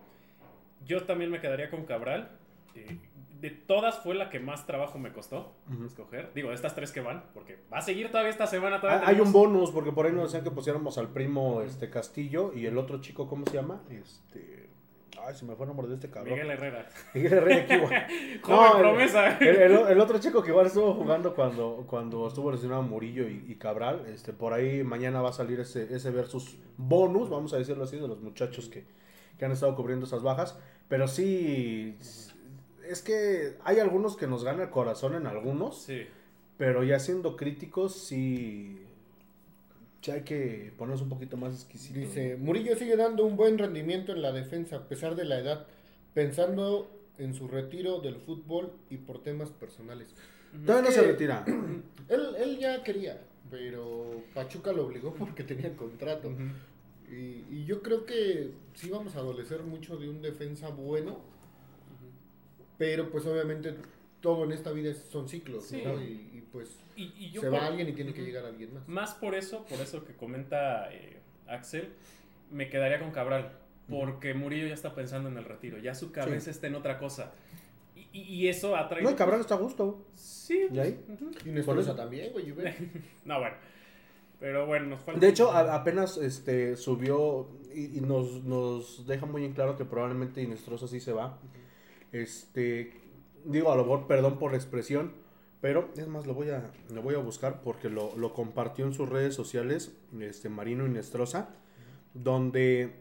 Yo 0.85 1.05
también 1.05 1.31
me 1.31 1.41
quedaría 1.41 1.71
con 1.71 1.85
Cabral. 1.87 2.31
eh, 2.75 2.99
de 3.41 3.51
todas 3.51 3.99
fue 4.01 4.15
la 4.15 4.31
que 4.31 4.39
más 4.41 4.67
trabajo 4.67 4.99
me 4.99 5.13
costó 5.13 5.55
Ujú. 5.71 5.85
escoger. 5.87 6.31
Digo, 6.35 6.49
de 6.51 6.55
estas 6.55 6.75
tres 6.75 6.91
que 6.93 7.01
van, 7.01 7.25
porque 7.35 7.59
va 7.73 7.79
a 7.79 7.83
seguir 7.83 8.09
todavía 8.11 8.31
esta 8.31 8.47
semana. 8.47 8.81
Todavía 8.81 9.01
Ah, 9.07 9.09
Hay 9.11 9.15
un 9.17 9.25
tenemos- 9.31 9.33
bonus, 9.33 9.71
porque 9.73 9.93
por 9.93 10.07
ahí 10.07 10.13
nos 10.13 10.25
decían 10.33 10.43
que 10.45 10.51
pusiéramos 10.51 10.97
al 10.99 11.09
primo 11.11 11.61
este 11.63 11.91
Castillo 11.91 12.53
y 12.55 12.65
el 12.67 12.77
otro 12.79 13.01
chico, 13.01 13.29
¿cómo 13.29 13.45
se 13.47 13.53
llama? 13.55 13.83
Este. 13.91 14.66
Ay, 15.27 15.35
se 15.35 15.45
me 15.45 15.55
fue 15.57 15.65
el 15.65 15.69
nombre 15.69 15.89
de 15.89 15.95
este 15.95 16.09
cabrón. 16.09 16.35
Miguel 16.35 16.51
Herrera. 16.53 16.87
Miguel 17.15 17.33
Herrera 17.33 17.63
aquí, 17.63 17.77
güey. 17.79 18.41
Joven 18.43 18.71
el- 18.77 18.79
promesa. 18.79 19.39
El, 19.39 19.57
el- 19.57 19.73
el 19.89 20.01
otro 20.01 20.19
chico 20.19 20.43
que 20.43 20.51
igual 20.51 20.67
estuvo 20.67 20.95
jugando 20.95 21.35
cuando, 21.35 21.85
cuando 21.89 22.29
estuvo 22.29 22.53
lesionado 22.53 22.83
Murillo 22.83 23.29
y, 23.29 23.45
y 23.49 23.55
Cabral, 23.57 24.05
este, 24.07 24.33
por 24.33 24.53
ahí 24.53 24.85
mañana 24.85 25.21
va 25.21 25.31
a 25.31 25.33
salir 25.33 25.59
ese, 25.61 25.93
ese 25.95 26.11
versus 26.11 26.57
bonus, 26.77 27.29
vamos 27.29 27.53
a 27.55 27.59
decirlo 27.59 27.85
así, 27.85 27.97
de 27.97 28.07
los 28.07 28.21
muchachos 28.21 28.69
que, 28.69 28.85
que 29.39 29.45
han 29.45 29.53
estado 29.53 29.75
cubriendo 29.75 30.07
esas 30.07 30.23
bajas. 30.23 30.57
Pero 30.89 31.09
sí, 31.09 31.97
es 32.89 33.03
que 33.03 33.57
hay 33.65 33.81
algunos 33.81 34.17
que 34.17 34.27
nos 34.29 34.45
gana 34.45 34.63
el 34.65 34.71
corazón 34.71 35.15
en 35.17 35.27
algunos, 35.27 35.83
Sí. 35.83 36.07
pero 36.57 36.85
ya 36.85 37.01
siendo 37.01 37.37
críticos, 37.37 37.97
sí, 37.97 38.81
sí 40.07 40.13
hay 40.13 40.23
que 40.23 40.73
ponernos 40.79 41.03
un 41.03 41.09
poquito 41.09 41.37
más 41.37 41.53
exquisitos. 41.55 42.01
Dice, 42.01 42.37
Murillo 42.37 42.77
sigue 42.77 42.97
dando 42.97 43.25
un 43.25 43.37
buen 43.37 43.59
rendimiento 43.59 44.13
en 44.13 44.23
la 44.23 44.31
defensa 44.33 44.77
a 44.77 44.89
pesar 44.89 45.17
de 45.17 45.25
la 45.25 45.39
edad, 45.41 45.67
pensando 46.15 46.89
en 47.19 47.35
su 47.35 47.49
retiro 47.49 47.99
del 48.01 48.17
fútbol 48.17 48.73
y 48.89 48.99
por 48.99 49.23
temas 49.23 49.51
personales. 49.51 50.15
Todavía 50.65 50.91
no 50.91 50.95
se 50.95 51.03
retira. 51.03 51.45
Él, 52.09 52.21
él 52.39 52.59
ya 52.59 52.85
quería, 52.85 53.21
pero 53.51 54.23
Pachuca 54.33 54.73
lo 54.73 54.87
obligó 54.87 55.13
porque 55.15 55.43
tenía 55.43 55.75
contrato. 55.77 56.33
y, 57.11 57.45
y 57.51 57.65
yo 57.67 57.83
creo 57.83 58.07
que 58.07 58.53
sí 58.75 58.89
vamos 58.91 59.17
a 59.17 59.19
adolecer 59.19 59.63
mucho 59.65 59.97
de 59.97 60.09
un 60.09 60.23
defensa 60.23 60.69
bueno, 60.69 61.19
pero 62.79 63.11
pues 63.11 63.27
obviamente 63.27 63.75
todo 64.21 64.45
en 64.45 64.53
esta 64.53 64.71
vida 64.71 64.95
son 64.95 65.29
ciclos, 65.29 65.65
Sí. 65.65 65.83
¿no? 65.85 66.01
Y, 66.01 66.31
y, 66.33 66.45
pues 66.53 66.77
Y, 66.97 67.13
y 67.19 67.31
yo 67.31 67.43
se 67.43 67.51
por- 67.51 67.61
va 67.61 67.67
alguien 67.67 67.89
y 67.89 67.93
tiene 67.93 68.13
que 68.15 68.23
llegar 68.23 68.45
alguien 68.45 68.73
más. 68.75 68.89
Más 68.89 69.15
por 69.15 69.35
eso, 69.35 69.65
por 69.67 69.79
eso 69.81 70.05
que 70.05 70.15
comenta 70.15 70.91
eh, 70.93 71.21
Axel, 71.47 71.93
me 72.51 72.69
quedaría 72.69 72.99
con 72.99 73.11
Cabral. 73.11 73.53
Porque 73.89 74.35
Murillo 74.35 74.67
ya 74.67 74.75
está 74.75 74.95
pensando 74.97 75.29
en 75.29 75.37
el 75.39 75.45
retiro. 75.45 75.79
Ya 75.79 75.95
su 75.95 76.11
cabeza 76.11 76.51
está 76.51 76.67
en 76.67 76.75
otra 76.75 76.99
cosa. 76.99 77.33
Y, 77.95 78.09
y- 78.13 78.23
y 78.35 78.49
eso 78.49 78.75
ha 78.75 78.89
traído. 78.89 79.05
No, 79.05 79.11
el 79.11 79.17
cabrón 79.17 79.41
está 79.41 79.55
a 79.55 79.59
gusto. 79.59 80.07
Sí. 80.15 80.67
¿Y 80.73 80.79
ahí? 80.81 81.01
ujú. 81.09 81.31
Y 81.45 81.51
Nestrosa 81.51 81.95
también, 81.95 82.33
güey. 82.33 82.49
y. 82.51 82.53
No, 83.25 83.39
bueno. 83.39 83.55
Pero 84.41 84.67
bueno, 84.67 84.87
nos 84.87 85.01
falta. 85.03 85.21
De 85.21 85.29
hecho, 85.29 85.53
a- 85.53 85.73
apenas 85.75 86.17
este 86.19 86.77
subió 86.77 87.49
y, 87.73 87.97
y 87.99 88.01
nos, 88.01 88.43
nos 88.45 89.07
deja 89.07 89.25
muy 89.25 89.45
en 89.45 89.53
claro 89.53 89.77
que 89.77 89.85
probablemente 89.85 90.43
Inestrosa 90.43 90.89
sí 90.89 90.99
se 90.99 91.13
va. 91.13 91.39
Este, 92.13 92.93
digo, 93.45 93.71
a 93.73 93.77
lo 93.77 93.83
mejor, 93.85 94.07
perdón 94.07 94.39
por 94.39 94.51
la 94.51 94.57
expresión, 94.57 95.13
pero 95.61 95.91
es 95.97 96.07
más, 96.07 96.27
lo 96.27 96.35
voy 96.35 96.51
a, 96.51 96.71
lo 96.93 97.03
voy 97.03 97.15
a 97.15 97.19
buscar 97.19 97.63
porque 97.63 97.89
lo, 97.89 98.17
lo 98.17 98.35
compartió 98.35 98.85
en 98.85 98.93
sus 98.93 99.09
redes 99.09 99.35
sociales, 99.35 99.97
este, 100.21 100.49
Marino 100.49 100.87
Inestrosa, 100.87 101.49
donde 102.15 102.93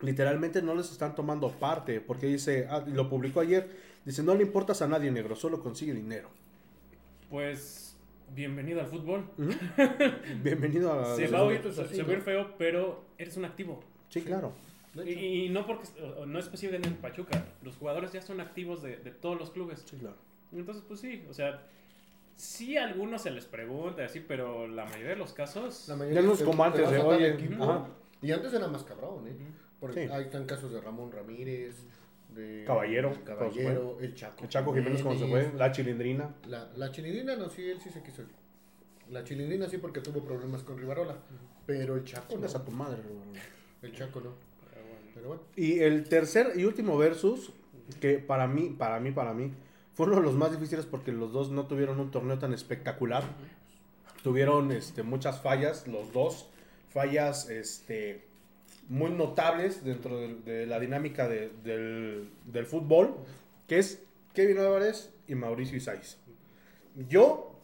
literalmente 0.00 0.62
no 0.62 0.74
les 0.74 0.90
están 0.90 1.14
tomando 1.14 1.50
parte, 1.50 2.00
porque 2.00 2.26
dice, 2.26 2.66
ah, 2.70 2.84
y 2.86 2.90
lo 2.90 3.08
publicó 3.08 3.40
ayer, 3.40 3.68
dice, 4.04 4.22
no 4.22 4.34
le 4.34 4.42
importas 4.42 4.82
a 4.82 4.88
nadie 4.88 5.10
negro, 5.10 5.36
solo 5.36 5.62
consigue 5.62 5.92
dinero. 5.92 6.30
Pues. 7.28 7.86
Bienvenido 8.32 8.80
al 8.80 8.86
fútbol. 8.86 9.24
Bienvenido 10.44 10.92
a... 10.92 11.16
Se 11.16 11.26
va 11.26 11.40
a 11.40 11.42
oír, 11.42 11.60
pues, 11.62 11.74
se, 11.74 11.82
va 11.82 11.88
a 11.88 12.06
oír 12.06 12.18
¿no? 12.18 12.24
feo, 12.24 12.54
pero 12.56 13.04
eres 13.18 13.36
un 13.36 13.44
activo. 13.44 13.82
Sí, 14.08 14.22
claro. 14.22 14.52
Y, 15.04 15.48
no 15.48 15.66
porque 15.66 15.88
no 16.26 16.38
es 16.38 16.48
posible 16.48 16.76
en 16.76 16.84
el 16.84 16.94
Pachuca. 16.94 17.44
Los 17.64 17.76
jugadores 17.76 18.12
ya 18.12 18.22
son 18.22 18.40
activos 18.40 18.82
de, 18.82 18.98
de 18.98 19.10
todos 19.10 19.36
los 19.36 19.50
clubes. 19.50 19.84
Sí, 19.84 19.96
claro. 19.96 20.14
Entonces, 20.52 20.82
pues 20.86 21.00
sí, 21.00 21.24
o 21.28 21.34
sea, 21.34 21.62
sí 22.34 22.76
a 22.76 22.84
algunos 22.84 23.22
se 23.22 23.30
les 23.30 23.44
pregunta 23.44 24.04
así, 24.04 24.20
pero 24.20 24.66
la 24.66 24.84
mayoría 24.84 25.10
de 25.10 25.16
los 25.16 25.32
casos. 25.32 25.88
La 25.88 25.94
Ya 25.94 25.98
mayoría 25.98 26.22
no 26.22 26.32
es 26.32 26.42
como 26.42 26.64
antes, 26.64 26.90
de, 26.90 27.28
equipo, 27.28 27.64
ajá. 27.64 27.86
Y 28.22 28.32
antes 28.32 28.52
era 28.52 28.68
más 28.68 28.84
cabrón, 28.84 29.26
¿eh? 29.28 29.36
Porque 29.78 30.06
Sí. 30.06 30.12
ahí 30.12 30.24
están 30.24 30.44
casos 30.44 30.72
de 30.72 30.80
Ramón 30.80 31.10
Ramírez, 31.10 31.76
de 32.34 32.64
Caballero, 32.66 33.12
Caballero, 33.24 33.98
el 34.00 34.14
Chaco. 34.14 34.42
El 34.44 34.48
Chaco 34.48 34.74
Jiménez, 34.74 35.02
como 35.02 35.18
se 35.18 35.26
fue, 35.26 35.50
la 35.56 35.72
chilindrina. 35.72 36.34
La, 36.46 36.70
la 36.76 36.92
chilindrina 36.92 37.36
no, 37.36 37.48
sí, 37.48 37.68
él 37.68 37.80
sí 37.80 37.90
se 37.90 38.02
quiso 38.02 38.22
ir. 38.22 38.28
La 39.08 39.24
chilindrina 39.24 39.68
sí 39.68 39.78
porque 39.78 40.00
tuvo 40.00 40.22
problemas 40.22 40.62
con 40.62 40.78
Rivarola. 40.78 41.16
Pero 41.66 41.96
el 41.96 42.04
Chaco 42.04 42.36
no. 42.36 42.46
A 42.46 42.64
tu 42.64 42.70
madre, 42.70 43.02
Rubén. 43.02 43.32
El 43.82 43.92
Chaco 43.92 44.20
no. 44.20 44.34
Pero 44.70 44.82
bueno. 44.86 45.00
Pero 45.14 45.28
bueno. 45.28 45.42
Y 45.56 45.80
el 45.80 46.04
tercer 46.08 46.52
y 46.56 46.64
último 46.64 46.96
versus, 46.96 47.52
que 48.00 48.18
para 48.18 48.46
mí, 48.46 48.74
para 48.78 49.00
mí, 49.00 49.10
para 49.10 49.32
mí, 49.34 49.50
fue 50.00 50.06
uno 50.06 50.16
de 50.16 50.22
los 50.22 50.34
más 50.34 50.50
difíciles 50.50 50.86
porque 50.86 51.12
los 51.12 51.30
dos 51.32 51.50
no 51.50 51.66
tuvieron 51.66 52.00
un 52.00 52.10
torneo 52.10 52.38
tan 52.38 52.54
espectacular. 52.54 53.22
Tuvieron 54.22 54.72
este, 54.72 55.02
muchas 55.02 55.40
fallas, 55.42 55.86
los 55.86 56.10
dos. 56.12 56.48
Fallas 56.90 57.50
este, 57.50 58.24
muy 58.88 59.10
notables 59.10 59.84
dentro 59.84 60.18
de, 60.18 60.34
de 60.36 60.66
la 60.66 60.80
dinámica 60.80 61.28
de- 61.28 61.50
del, 61.64 62.30
del 62.46 62.64
fútbol, 62.66 63.14
que 63.68 63.78
es 63.78 64.02
Kevin 64.34 64.58
Álvarez 64.58 65.10
y 65.28 65.34
Mauricio 65.34 65.76
Isais. 65.76 66.16
Yo 67.08 67.54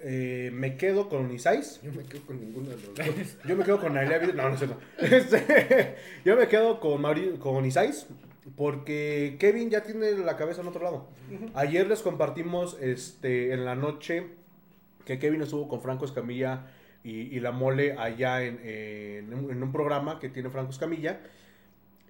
eh, 0.00 0.50
me 0.52 0.76
quedo 0.76 1.08
con 1.08 1.32
Isais. 1.32 1.80
Yo 1.82 1.90
me 1.92 2.04
quedo 2.04 2.22
con 2.26 2.38
ninguno 2.40 2.68
de 2.70 2.76
los 2.76 2.94
dos. 2.94 3.36
Yo 3.46 3.56
me 3.56 3.64
quedo 3.64 3.80
con 3.80 3.94
Nailea. 3.94 4.20
No, 4.28 4.48
no 4.48 4.54
es 4.54 4.58
cierto. 4.58 4.78
Este, 4.98 5.96
yo 6.24 6.36
me 6.36 6.46
quedo 6.48 6.78
con, 6.80 7.00
Mauri- 7.02 7.38
con 7.38 7.64
Isais. 7.64 8.06
Porque 8.56 9.36
Kevin 9.38 9.70
ya 9.70 9.82
tiene 9.82 10.12
la 10.12 10.36
cabeza 10.36 10.62
en 10.62 10.68
otro 10.68 10.82
lado. 10.82 11.06
Ayer 11.54 11.86
les 11.86 12.02
compartimos 12.02 12.76
este, 12.80 13.52
en 13.52 13.64
la 13.64 13.74
noche 13.74 14.26
que 15.04 15.18
Kevin 15.18 15.42
estuvo 15.42 15.68
con 15.68 15.80
Franco 15.80 16.04
Escamilla 16.04 16.66
y, 17.04 17.10
y 17.34 17.40
la 17.40 17.52
mole 17.52 17.92
allá 17.98 18.42
en, 18.44 18.60
en 18.64 19.32
un- 19.34 19.50
en 19.50 19.62
un 19.62 19.72
programa 19.72 20.18
que 20.18 20.28
tiene 20.28 20.50
Franco 20.50 20.70
Escamilla. 20.70 21.20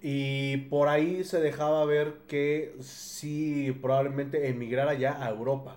Y 0.01 0.57
por 0.69 0.87
ahí 0.87 1.23
se 1.25 1.41
dejaba 1.41 1.83
ver 1.85 2.19
que 2.27 2.73
sí 2.79 3.77
probablemente 3.81 4.47
emigrara 4.47 4.93
ya 4.93 5.21
a 5.23 5.29
Europa. 5.29 5.75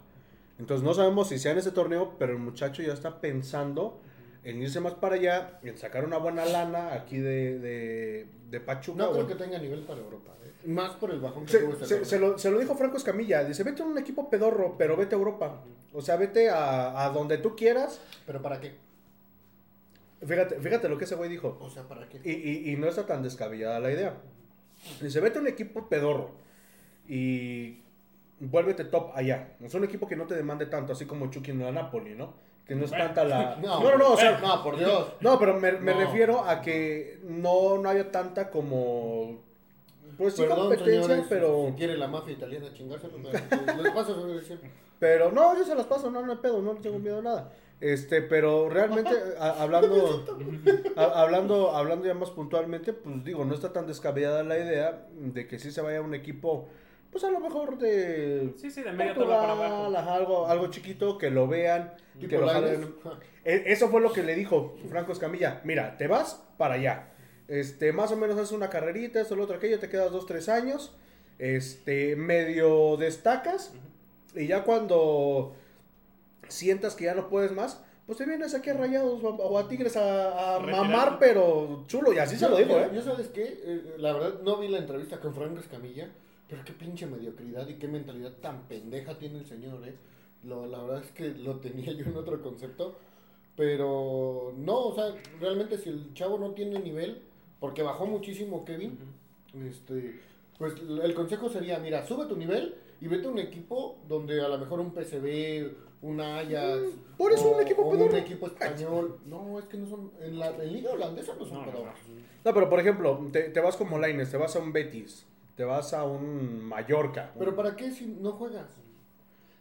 Entonces 0.61 0.85
no 0.85 0.95
sabemos 0.95 1.29
si 1.29 1.39
sea 1.41 1.53
en 1.53 1.59
ese 1.59 1.73
torneo, 1.73 2.15
pero 2.19 2.33
el 2.33 2.39
muchacho 2.39 2.83
ya 2.83 2.93
está 2.93 3.21
pensando 3.21 4.01
en 4.45 4.61
irse 4.63 4.81
más 4.81 4.95
para 4.95 5.15
allá, 5.17 5.59
en 5.63 5.77
sacar 5.79 6.05
una 6.05 6.19
buena 6.19 6.45
lana 6.45 6.93
aquí 6.95 7.19
de, 7.19 7.59
de, 7.59 8.27
de 8.51 8.61
Pachuca. 8.61 8.99
No 8.99 9.13
creo 9.13 9.25
o- 9.25 9.29
que 9.29 9.35
tenga 9.37 9.59
nivel 9.59 9.81
para 9.83 10.01
Europa. 10.01 10.33
¿eh? 10.45 10.69
Más 10.69 10.93
por 10.97 11.11
el 11.11 11.21
bajón 11.21 11.45
que 11.47 11.53
se, 11.53 11.59
tuvo 11.61 11.73
este 11.75 12.05
se 12.05 12.19
lo, 12.19 12.39
se 12.39 12.51
lo 12.51 12.59
dijo 12.59 12.75
Franco 12.75 12.97
Escamilla, 12.97 13.45
dice, 13.45 13.63
vete 13.63 13.83
a 13.83 13.85
un 13.87 13.99
equipo 13.99 14.29
pedorro, 14.31 14.77
pero 14.79 14.97
vete 14.97 15.15
a 15.15 15.19
Europa. 15.19 15.63
O 15.93 16.01
sea, 16.03 16.17
vete 16.17 16.49
a, 16.51 17.05
a 17.05 17.11
donde 17.11 17.39
tú 17.39 17.55
quieras. 17.55 18.01
¿Pero 18.27 18.41
para 18.43 18.61
qué? 18.61 18.75
Fíjate, 20.27 20.61
fíjate 20.61 20.89
lo 20.89 20.99
que 20.99 21.05
ese 21.05 21.17
güey 21.17 21.29
dijo. 21.29 21.59
O 21.61 21.69
sea, 21.69 21.83
¿para 21.85 22.09
qué? 22.09 22.21
Y, 22.25 22.31
y- 22.33 22.73
y 22.73 22.77
no 22.77 22.87
está 22.89 23.07
tan 23.07 23.23
descabellada 23.23 23.81
la 23.81 23.91
idea. 23.91 24.15
Dice, 25.01 25.21
vete 25.21 25.39
a 25.39 25.41
un 25.43 25.49
equipo 25.49 25.89
pedorro 25.89 26.31
y 27.09 27.81
vuélvete 28.41 28.85
top 28.85 29.11
allá. 29.15 29.55
Es 29.61 29.75
un 29.75 29.85
equipo 29.85 30.07
que 30.09 30.17
no 30.17 30.27
te 30.27 30.35
demande 30.35 30.67
tanto, 30.67 30.93
así 30.93 31.07
como 31.07 31.31
Chucky 31.31 31.51
en 31.51 31.61
la 31.61 31.73
Napoli, 31.73 32.15
¿no? 32.15 32.35
Que 32.67 32.75
no 32.75 32.85
es 32.85 32.91
Bueno. 32.91 33.05
tanta 33.07 33.25
la... 33.25 33.57
No, 33.63 33.81
No, 33.83 33.91
no, 33.91 33.99
no, 33.99 34.13
o 34.13 34.17
sea... 34.17 34.39
no, 34.41 34.63
por 34.63 34.79
Dios. 34.79 35.09
No, 35.21 35.39
pero 35.39 35.59
me, 35.59 35.73
me 35.73 35.93
No. 35.95 36.01
refiero 36.01 36.45
a 36.45 36.61
que 36.61 37.19
no, 37.25 37.79
no 37.79 37.89
haya 37.89 38.11
tanta 38.11 38.51
como... 38.51 39.41
Pues 40.19 40.35
sí, 40.35 40.43
Perdón, 40.43 40.59
competencia, 40.69 41.03
señores, 41.03 41.27
pero... 41.29 41.67
si 41.69 41.73
quiere 41.73 41.97
la 41.97 42.07
mafia 42.07 42.35
italiana 42.35 42.73
chingárselo, 42.73 43.17
paso 43.95 44.27
dirección. 44.27 44.61
Pero 44.99 45.33
no, 45.33 45.57
yo 45.57 45.65
se 45.65 45.75
las 45.75 45.87
paso, 45.87 46.11
no, 46.11 46.25
no 46.25 46.33
hay 46.33 46.39
pedo, 46.39 46.61
no 46.63 46.73
tengo 46.77 46.99
miedo 46.99 47.19
a 47.19 47.23
nada. 47.23 47.53
Este, 47.81 48.23
pero 48.23 48.69
realmente, 48.69 49.11
a- 49.41 49.61
hablando, 49.63 50.25
a- 50.97 51.21
hablando, 51.23 51.71
hablando 51.75 52.07
ya 52.07 52.15
más 52.15 52.31
puntualmente, 52.31 52.93
pues 52.93 53.25
digo, 53.25 53.45
no 53.45 53.55
está 53.55 53.73
tan 53.73 53.89
descabellada 53.89 54.45
la 54.45 54.57
idea 54.59 55.07
de 55.17 55.49
que 55.49 55.59
sí 55.59 55.73
se 55.73 55.81
vaya 55.81 56.01
un 56.01 56.15
equipo, 56.15 56.69
pues 57.13 57.23
a 57.25 57.31
lo 57.31 57.39
mejor 57.39 57.79
de 57.79 58.55
Sí, 58.57 58.71
sí, 58.71 58.83
de 58.83 58.91
media 58.93 59.15
tabla 59.15 59.39
para 59.41 59.53
abajo. 59.53 60.11
algo, 60.11 60.47
algo 60.49 60.67
chiquito, 60.71 61.19
que 61.19 61.31
lo 61.31 61.47
vean, 61.47 61.93
que 62.19 62.27
lo 62.39 62.49
jalen. 62.49 62.95
E- 63.45 63.65
Eso 63.67 63.89
fue 63.89 64.01
lo 64.01 64.13
que 64.13 64.23
le 64.25 64.35
dijo 64.35 64.75
Franco 64.89 65.13
Escamilla. 65.13 65.61
Mira, 65.65 65.97
te 65.99 66.07
vas 66.09 66.43
para 66.59 66.75
allá. 66.75 67.11
Este, 67.49 67.93
más 67.93 68.11
o 68.13 68.17
menos 68.17 68.37
haces 68.39 68.53
una 68.53 68.71
carrerita, 68.71 69.21
esto, 69.21 69.37
lo 69.37 69.45
otro, 69.45 69.57
aquello, 69.57 69.79
te 69.79 69.89
quedas 69.91 70.11
dos, 70.11 70.25
tres 70.27 70.49
años. 70.49 70.97
Este, 71.39 72.17
medio 72.17 72.97
destacas. 72.97 73.73
Y 74.35 74.47
ya 74.47 74.65
cuando 74.65 75.55
sientas 76.49 76.95
que 76.95 77.05
ya 77.05 77.15
no 77.15 77.29
puedes 77.29 77.53
más, 77.53 77.83
pues 78.07 78.19
te 78.19 78.25
vienes 78.27 78.55
aquí 78.55 78.71
a 78.71 78.75
Rayados 78.75 79.23
o 79.23 79.29
a, 79.29 79.33
o 79.35 79.59
a 79.59 79.69
Tigres 79.69 79.97
a, 79.97 80.59
mamar, 80.61 81.19
pero 81.19 81.85
chulo. 81.87 82.13
Y 82.13 82.19
así 82.19 82.37
se 82.37 82.49
lo 82.49 82.57
digo, 82.57 82.71
Yo- 82.71 82.81
¿eh? 82.87 82.91
Yo 82.95 83.03
sabes 83.03 83.29
qué, 83.29 83.43
Eh, 83.65 83.95
la 83.99 84.13
verdad 84.13 84.41
no 84.43 84.57
vi 84.59 84.69
la 84.69 84.79
entrevista 84.79 85.21
con 85.21 85.35
Franco 85.35 85.61
Escamilla, 85.61 86.09
pero 86.53 86.65
qué 86.67 86.73
pinche 86.75 87.07
mediocridad 87.07 87.67
y 87.67 87.77
qué 87.77 87.89
mentalidad 87.89 88.33
tan 88.43 88.69
pendeja 88.69 89.19
tiene 89.19 89.39
el 89.39 89.47
señor, 89.47 89.89
eh. 89.89 89.95
Lo, 90.45 90.67
la 90.67 90.83
verdad 90.83 91.03
es 91.03 91.11
que 91.13 91.31
lo 91.31 91.57
tenía 91.61 91.93
yo 91.95 92.05
en 92.05 92.15
otro 92.17 92.43
concepto, 92.43 92.95
pero 93.57 94.53
no, 94.59 94.79
o 94.89 94.95
sea, 94.95 95.15
realmente 95.41 95.79
si 95.79 95.89
el 95.89 96.13
chavo 96.13 96.39
no 96.39 96.51
tiene 96.51 96.79
nivel, 96.79 97.23
porque 97.59 97.83
bajó 97.83 98.05
muchísimo 98.05 98.67
Kevin, 98.67 98.99
este, 99.67 100.21
pues 100.59 100.75
el 100.79 101.15
consejo 101.15 101.49
sería, 101.49 101.79
mira, 101.79 102.05
sube 102.07 102.27
tu 102.27 102.37
nivel 102.37 102.75
y 103.01 103.07
vete 103.09 103.29
a 103.29 103.31
un 103.31 103.39
equipo 103.39 103.97
donde 104.07 104.43
a 104.45 104.49
lo 104.49 104.59
mejor 104.59 104.81
un 104.81 104.93
PCB, 104.93 105.73
un 106.03 106.21
Ajax, 106.21 106.83
Mm, 106.83 107.17
por 107.17 107.33
eso 107.33 107.51
un 107.53 107.63
equipo 107.63 107.83
o 107.83 107.89
un 107.89 107.97
pedorro. 107.99 108.17
equipo 108.19 108.47
español, 108.47 109.21
no, 109.25 109.59
es 109.59 109.65
que 109.67 109.79
no 109.79 109.87
son, 109.87 110.11
en 110.21 110.39
la 110.39 110.49
en 110.49 110.71
liga 110.71 110.91
holandesa 110.91 111.35
no 111.39 111.47
son 111.47 111.65
No, 111.65 111.73
no. 111.73 111.93
No, 112.45 112.53
pero 112.53 112.69
por 112.69 112.79
ejemplo, 112.79 113.27
te, 113.33 113.45
te 113.51 113.61
vas 113.61 113.77
como 113.77 113.99
Laines, 113.99 114.31
te 114.31 114.37
vas 114.37 114.55
a 114.57 114.59
un 114.59 114.73
Betis, 114.73 115.25
te 115.63 115.67
vas 115.67 115.95
a 115.95 116.03
un 116.03 116.65
Mallorca. 116.65 117.31
Pero 117.39 117.55
¿para 117.55 117.77
qué 117.77 117.93
si 117.93 118.05
no 118.07 118.33
juegas? 118.33 118.67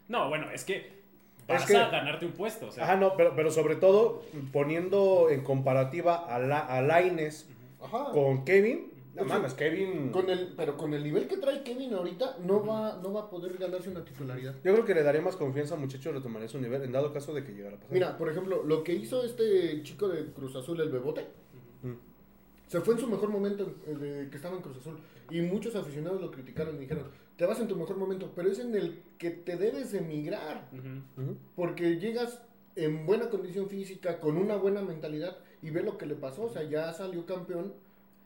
No, 0.08 0.28
bueno, 0.28 0.50
es 0.50 0.64
que 0.64 1.00
vas 1.46 1.64
que- 1.64 1.76
a 1.76 1.90
ganarte 1.90 2.26
un 2.26 2.32
puesto. 2.32 2.66
O 2.66 2.72
sea, 2.72 2.82
Ajá, 2.82 2.96
no, 2.96 3.16
pero, 3.16 3.36
pero 3.36 3.52
sobre 3.52 3.76
todo 3.76 4.24
poniendo 4.52 5.28
en 5.30 5.44
comparativa 5.44 6.16
a, 6.16 6.40
la, 6.40 6.58
a 6.58 6.82
Lainez 6.82 7.46
Ajá. 7.80 8.10
con 8.10 8.44
Kevin. 8.44 8.90
No 9.14 9.24
mames, 9.26 9.54
Kevin. 9.54 10.10
Con 10.10 10.28
el, 10.28 10.54
pero 10.56 10.76
con 10.76 10.92
el 10.92 11.04
nivel 11.04 11.28
que 11.28 11.36
trae 11.36 11.62
Kevin 11.62 11.94
ahorita, 11.94 12.38
no 12.44 12.66
va, 12.66 12.98
no 13.00 13.12
va 13.12 13.20
a 13.20 13.30
poder 13.30 13.56
ganarse 13.58 13.88
una 13.88 14.04
titularidad. 14.04 14.54
Yo 14.64 14.72
creo 14.72 14.84
que 14.84 14.94
le 14.96 15.04
daría 15.04 15.20
más 15.20 15.36
confianza 15.36 15.74
al 15.76 15.80
muchacho 15.82 16.08
de 16.08 16.16
retomaría 16.16 16.48
su 16.48 16.58
nivel 16.60 16.82
en 16.82 16.90
dado 16.90 17.12
caso 17.12 17.32
de 17.32 17.44
que 17.44 17.52
llegara 17.52 17.76
a 17.76 17.78
pasar. 17.78 17.92
Mira, 17.94 18.18
por 18.18 18.28
ejemplo, 18.28 18.64
lo 18.64 18.82
que 18.82 18.92
hizo 18.94 19.22
este 19.22 19.80
chico 19.84 20.08
de 20.08 20.32
Cruz 20.32 20.56
Azul, 20.56 20.80
el 20.80 20.90
Bebote. 20.90 21.28
Se 22.66 22.80
fue 22.80 22.94
en 22.94 23.00
su 23.00 23.06
mejor 23.06 23.28
momento 23.28 23.70
eh, 23.86 23.94
de 23.94 24.30
que 24.30 24.36
estaba 24.36 24.56
en 24.56 24.62
Cruz 24.62 24.78
Azul. 24.78 24.98
Y 25.32 25.40
muchos 25.42 25.74
aficionados 25.76 26.20
lo 26.20 26.30
criticaron 26.30 26.76
y 26.76 26.80
dijeron, 26.80 27.04
te 27.36 27.46
vas 27.46 27.58
en 27.60 27.68
tu 27.68 27.76
mejor 27.76 27.96
momento, 27.96 28.32
pero 28.36 28.50
es 28.50 28.58
en 28.58 28.74
el 28.74 29.02
que 29.18 29.30
te 29.30 29.56
debes 29.56 29.94
emigrar. 29.94 30.68
Ujú. 30.72 31.22
Ujú. 31.22 31.36
Porque 31.56 31.96
llegas 31.98 32.42
en 32.76 33.06
buena 33.06 33.28
condición 33.30 33.68
física, 33.68 34.18
con 34.20 34.36
una 34.36 34.56
buena 34.56 34.82
mentalidad, 34.82 35.36
y 35.62 35.70
ve 35.70 35.82
lo 35.82 35.96
que 35.98 36.06
le 36.06 36.14
pasó. 36.14 36.44
O 36.44 36.48
sea, 36.50 36.62
ya 36.64 36.92
salió 36.92 37.24
campeón. 37.26 37.72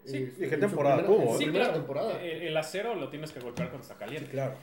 Sí, 0.05 0.19
este, 0.19 0.47
¿y 0.47 0.51
qué 0.51 0.57
temporada 0.57 0.99
primera- 1.05 1.23
tuvo? 1.25 1.37
Sí, 1.39 1.45
primera 1.45 1.65
claro. 1.67 1.79
temporada. 1.81 2.23
El, 2.23 2.43
el 2.43 2.57
acero 2.57 2.95
lo 2.95 3.09
tienes 3.09 3.33
que 3.33 3.41
golpear 3.41 3.69
cuando 3.71 3.83
está 3.83 3.97
caliente. 3.97 4.31
claro. 4.31 4.55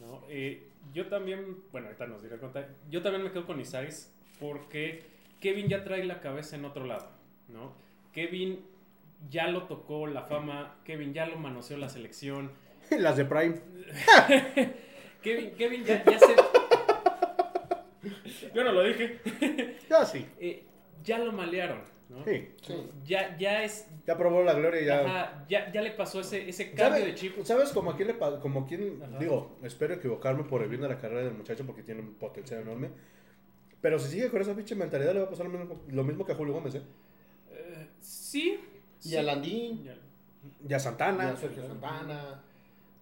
¿no? 0.00 0.22
Eh, 0.28 0.66
yo 0.94 1.08
también, 1.08 1.58
bueno, 1.72 1.88
ahorita 1.88 2.06
nos 2.06 2.22
diré 2.22 2.38
cuenta. 2.38 2.66
Yo 2.90 3.02
también 3.02 3.22
me 3.22 3.30
quedo 3.32 3.46
con 3.46 3.60
Isais 3.60 4.12
porque 4.40 5.02
Kevin 5.40 5.68
ya 5.68 5.84
trae 5.84 6.04
la 6.04 6.20
cabeza 6.20 6.56
en 6.56 6.64
otro 6.64 6.86
lado, 6.86 7.06
¿no? 7.48 7.72
Kevin 8.12 8.60
ya 9.28 9.48
lo 9.48 9.64
tocó 9.64 10.06
la 10.06 10.22
fama, 10.22 10.76
Kevin 10.84 11.12
ya 11.12 11.26
lo 11.26 11.36
manoseó 11.36 11.76
la 11.76 11.88
selección. 11.88 12.52
Las 12.90 13.16
de 13.16 13.24
Prime. 13.24 13.54
Kevin, 15.22 15.50
Kevin 15.52 15.84
ya, 15.84 16.04
ya 16.04 16.18
se. 16.18 16.34
Yo 18.54 18.64
no 18.64 18.72
lo 18.72 18.84
dije. 18.84 19.18
Ya 19.88 20.04
sí. 20.04 20.26
Eh, 20.38 20.64
ya 21.04 21.18
lo 21.18 21.32
malearon, 21.32 21.80
¿no? 22.08 22.24
Sí. 22.24 22.48
Sí. 22.62 22.74
Ya, 23.04 23.36
ya 23.36 23.64
es. 23.64 23.86
Ya 24.06 24.16
probó 24.16 24.42
la 24.42 24.54
gloria 24.54 24.80
y 24.80 24.84
ya. 24.86 25.00
ajá, 25.00 25.44
ya, 25.48 25.70
ya 25.70 25.82
le 25.82 25.90
pasó 25.92 26.20
ese, 26.20 26.48
ese 26.48 26.72
cambio 26.72 27.00
¿Sabe- 27.00 27.06
de 27.06 27.14
chip. 27.14 27.42
¿Sabes 27.44 27.70
como 27.70 27.90
a 27.90 27.96
quién 27.96 28.08
le 28.08 28.16
como 28.16 28.60
a 28.60 28.66
quién, 28.66 29.00
digo, 29.18 29.58
espero 29.62 29.94
equivocarme 29.94 30.44
por 30.44 30.62
el 30.62 30.68
bien 30.68 30.80
de 30.80 30.88
la 30.88 30.98
carrera 30.98 31.22
del 31.24 31.34
muchacho 31.34 31.64
porque 31.66 31.82
tiene 31.82 32.00
un 32.00 32.14
potencial 32.14 32.62
enorme. 32.62 32.90
Pero 33.80 33.98
si 33.98 34.10
sigue 34.10 34.30
con 34.30 34.40
esa 34.40 34.54
pinche 34.54 34.74
mentalidad 34.74 35.14
le 35.14 35.20
va 35.20 35.26
a 35.26 35.30
pasar 35.30 35.46
lo 35.46 35.58
mismo, 35.58 35.80
lo 35.88 36.04
mismo 36.04 36.24
que 36.24 36.32
a 36.32 36.34
Julio 36.34 36.54
Gómez, 36.54 36.74
¿eh? 36.74 36.82
Eh, 37.50 37.88
sí. 38.00 38.60
Y 39.04 39.08
sí. 39.10 39.16
a 39.16 39.22
Landín, 39.22 39.88
y 40.68 40.78
Santana, 40.78 41.30
a 41.30 41.36
Sergio 41.36 41.66
Santana. 41.66 42.42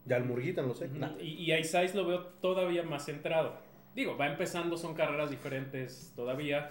ya 0.04 0.16
al 0.16 0.24
Murguita, 0.24 0.62
no 0.62 0.74
sé. 0.74 0.88
Y, 1.20 1.44
y 1.44 1.52
a 1.52 1.58
Isais 1.58 1.94
lo 1.94 2.06
veo 2.06 2.24
todavía 2.40 2.82
más 2.82 3.04
centrado. 3.06 3.54
Digo, 3.94 4.16
va 4.16 4.26
empezando, 4.28 4.76
son 4.76 4.94
carreras 4.94 5.30
diferentes 5.30 6.12
todavía, 6.14 6.70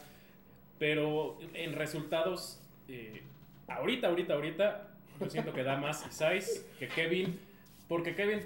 pero 0.80 1.38
en 1.53 1.73
resultados, 1.73 2.61
eh, 2.88 3.21
ahorita, 3.67 4.07
ahorita, 4.07 4.34
ahorita, 4.34 4.88
yo 5.19 5.30
siento 5.30 5.51
que 5.53 5.63
da 5.63 5.78
más 5.78 6.05
Isais 6.07 6.65
que 6.80 6.88
Kevin, 6.88 7.39
porque 7.88 8.15
Kevin, 8.15 8.39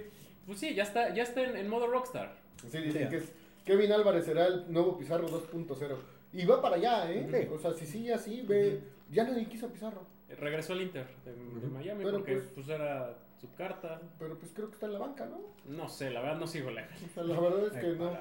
pues 0.46 0.60
sí, 0.60 0.74
ya 0.74 0.84
está, 0.84 1.14
ya 1.14 1.24
está 1.24 1.42
en, 1.44 1.58
en 1.58 1.68
modo 1.68 1.88
rockstar. 1.88 2.36
Sí, 2.70 2.78
dicen 2.80 3.04
Sí. 3.04 3.10
que 3.10 3.18
es 3.18 3.32
Kevin 3.66 3.92
Álvarez 3.92 4.26
será 4.26 4.48
el 4.48 4.72
nuevo 4.72 4.98
Pizarro 4.98 5.28
2.0. 5.28 5.96
Y 6.34 6.46
va 6.46 6.62
para 6.62 6.78
allá, 6.78 7.12
¿eh? 7.12 7.28
Sí. 7.30 7.48
O 7.54 7.60
sea, 7.60 7.74
si 7.74 7.86
sigue 7.86 8.14
así, 8.14 8.42
ve. 8.48 8.80
Ya 9.12 9.26
nadie 9.26 9.46
quiso 9.46 9.66
a 9.66 9.70
Pizarro. 9.70 10.06
Regresó 10.40 10.74
al 10.74 10.82
Inter 10.82 11.08
de, 11.26 11.32
de 11.34 11.68
Miami 11.68 12.04
Pero 12.04 12.18
porque 12.18 12.34
pues- 12.34 12.50
pues 12.56 12.70
era 12.70 13.16
su 13.40 13.52
carta. 13.56 14.00
Pero 14.20 14.38
pues 14.38 14.52
creo 14.54 14.68
que 14.68 14.74
está 14.74 14.86
en 14.86 14.94
la 14.94 15.00
banca, 15.00 15.26
¿no? 15.26 15.42
No 15.66 15.90
sé, 15.90 16.12
la 16.12 16.22
verdad 16.22 16.38
no 16.40 16.48
sigo 16.48 16.70
la. 16.72 16.88
O 17.06 17.14
sea, 17.14 17.24
la 17.24 17.40
verdad 17.40 17.66
es 17.68 17.74
que 17.74 17.88
no. 17.98 18.18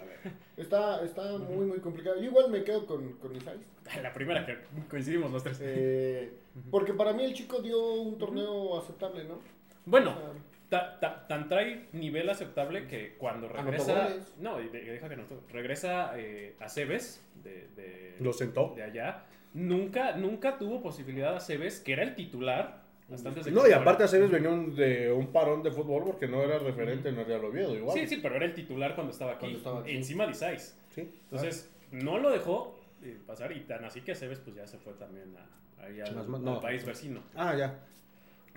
Está, 0.56 1.04
está 1.04 1.36
muy, 1.38 1.66
muy 1.66 1.78
complicado. 1.80 2.16
Yo 2.16 2.24
igual 2.24 2.50
me 2.50 2.64
quedo 2.64 2.86
con, 2.86 3.12
con 3.14 3.34
Isais. 3.36 3.60
La 4.02 4.12
primera 4.12 4.44
que 4.46 4.58
coincidimos 4.88 5.30
los 5.32 5.42
tres. 5.42 5.58
Eh, 5.62 6.32
porque 6.70 6.94
para 6.94 7.12
mí 7.12 7.24
el 7.24 7.34
chico 7.34 7.60
dio 7.60 7.92
un 7.94 8.18
torneo 8.18 8.78
aceptable, 8.78 9.24
¿no? 9.24 9.38
Bueno, 9.86 10.10
O 10.12 10.14
sea, 10.14 10.30
Ta- 10.70 11.00
ta- 11.00 11.26
tan 11.26 11.48
trae 11.48 11.88
nivel 11.92 12.30
aceptable 12.30 12.86
que 12.86 13.16
cuando 13.18 13.48
regresa. 13.48 14.08
No, 14.38 14.56
deja 14.58 15.08
que 15.08 15.16
no. 15.16 15.24
Regresa 15.52 16.12
eh, 16.16 16.54
a 16.60 16.68
Cebes 16.68 17.20
de, 17.42 17.66
de, 17.74 18.16
Lo 18.20 18.32
sentó. 18.32 18.72
de 18.76 18.84
allá. 18.84 19.24
Nunca, 19.54 20.16
nunca 20.16 20.58
tuvo 20.58 20.80
posibilidad 20.82 21.34
a 21.36 21.40
Cebes, 21.40 21.80
que 21.80 21.92
era 21.92 22.02
el 22.02 22.14
titular. 22.14 22.80
Antes 23.10 23.46
de 23.46 23.50
No, 23.50 23.66
y 23.66 23.72
aparte 23.72 24.04
Aceves 24.04 24.30
venía 24.30 24.50
un- 24.50 24.76
de 24.76 25.10
un 25.10 25.32
parón 25.32 25.64
de 25.64 25.72
fútbol 25.72 26.04
porque 26.04 26.28
no 26.28 26.42
era 26.44 26.60
referente 26.60 27.08
en 27.08 27.18
el 27.18 27.26
Real 27.26 27.44
Oviedo, 27.44 27.74
igual. 27.74 27.98
Sí, 27.98 28.06
sí, 28.06 28.18
pero 28.22 28.36
era 28.36 28.44
el 28.44 28.54
titular 28.54 28.94
cuando 28.94 29.12
estaba 29.12 29.32
aquí. 29.32 29.40
Cuando 29.40 29.58
estaba 29.58 29.80
aquí. 29.80 29.96
Encima 29.96 30.26
de 30.26 30.30
Isais. 30.30 30.78
Sí. 30.90 31.12
Entonces, 31.24 31.68
no 31.90 32.18
lo 32.18 32.30
dejó 32.30 32.78
eh, 33.02 33.18
pasar. 33.26 33.50
Y 33.50 33.60
tan 33.60 33.84
así 33.84 34.02
que 34.02 34.14
Cebes, 34.14 34.38
pues 34.38 34.54
ya 34.54 34.66
se 34.66 34.78
fue 34.78 34.92
también 34.92 35.34
a, 35.36 35.82
ahí 35.84 36.00
al, 36.00 36.30
no. 36.44 36.60
país 36.60 36.84
vecino. 36.84 37.20
Ah, 37.34 37.56
ya. 37.56 37.80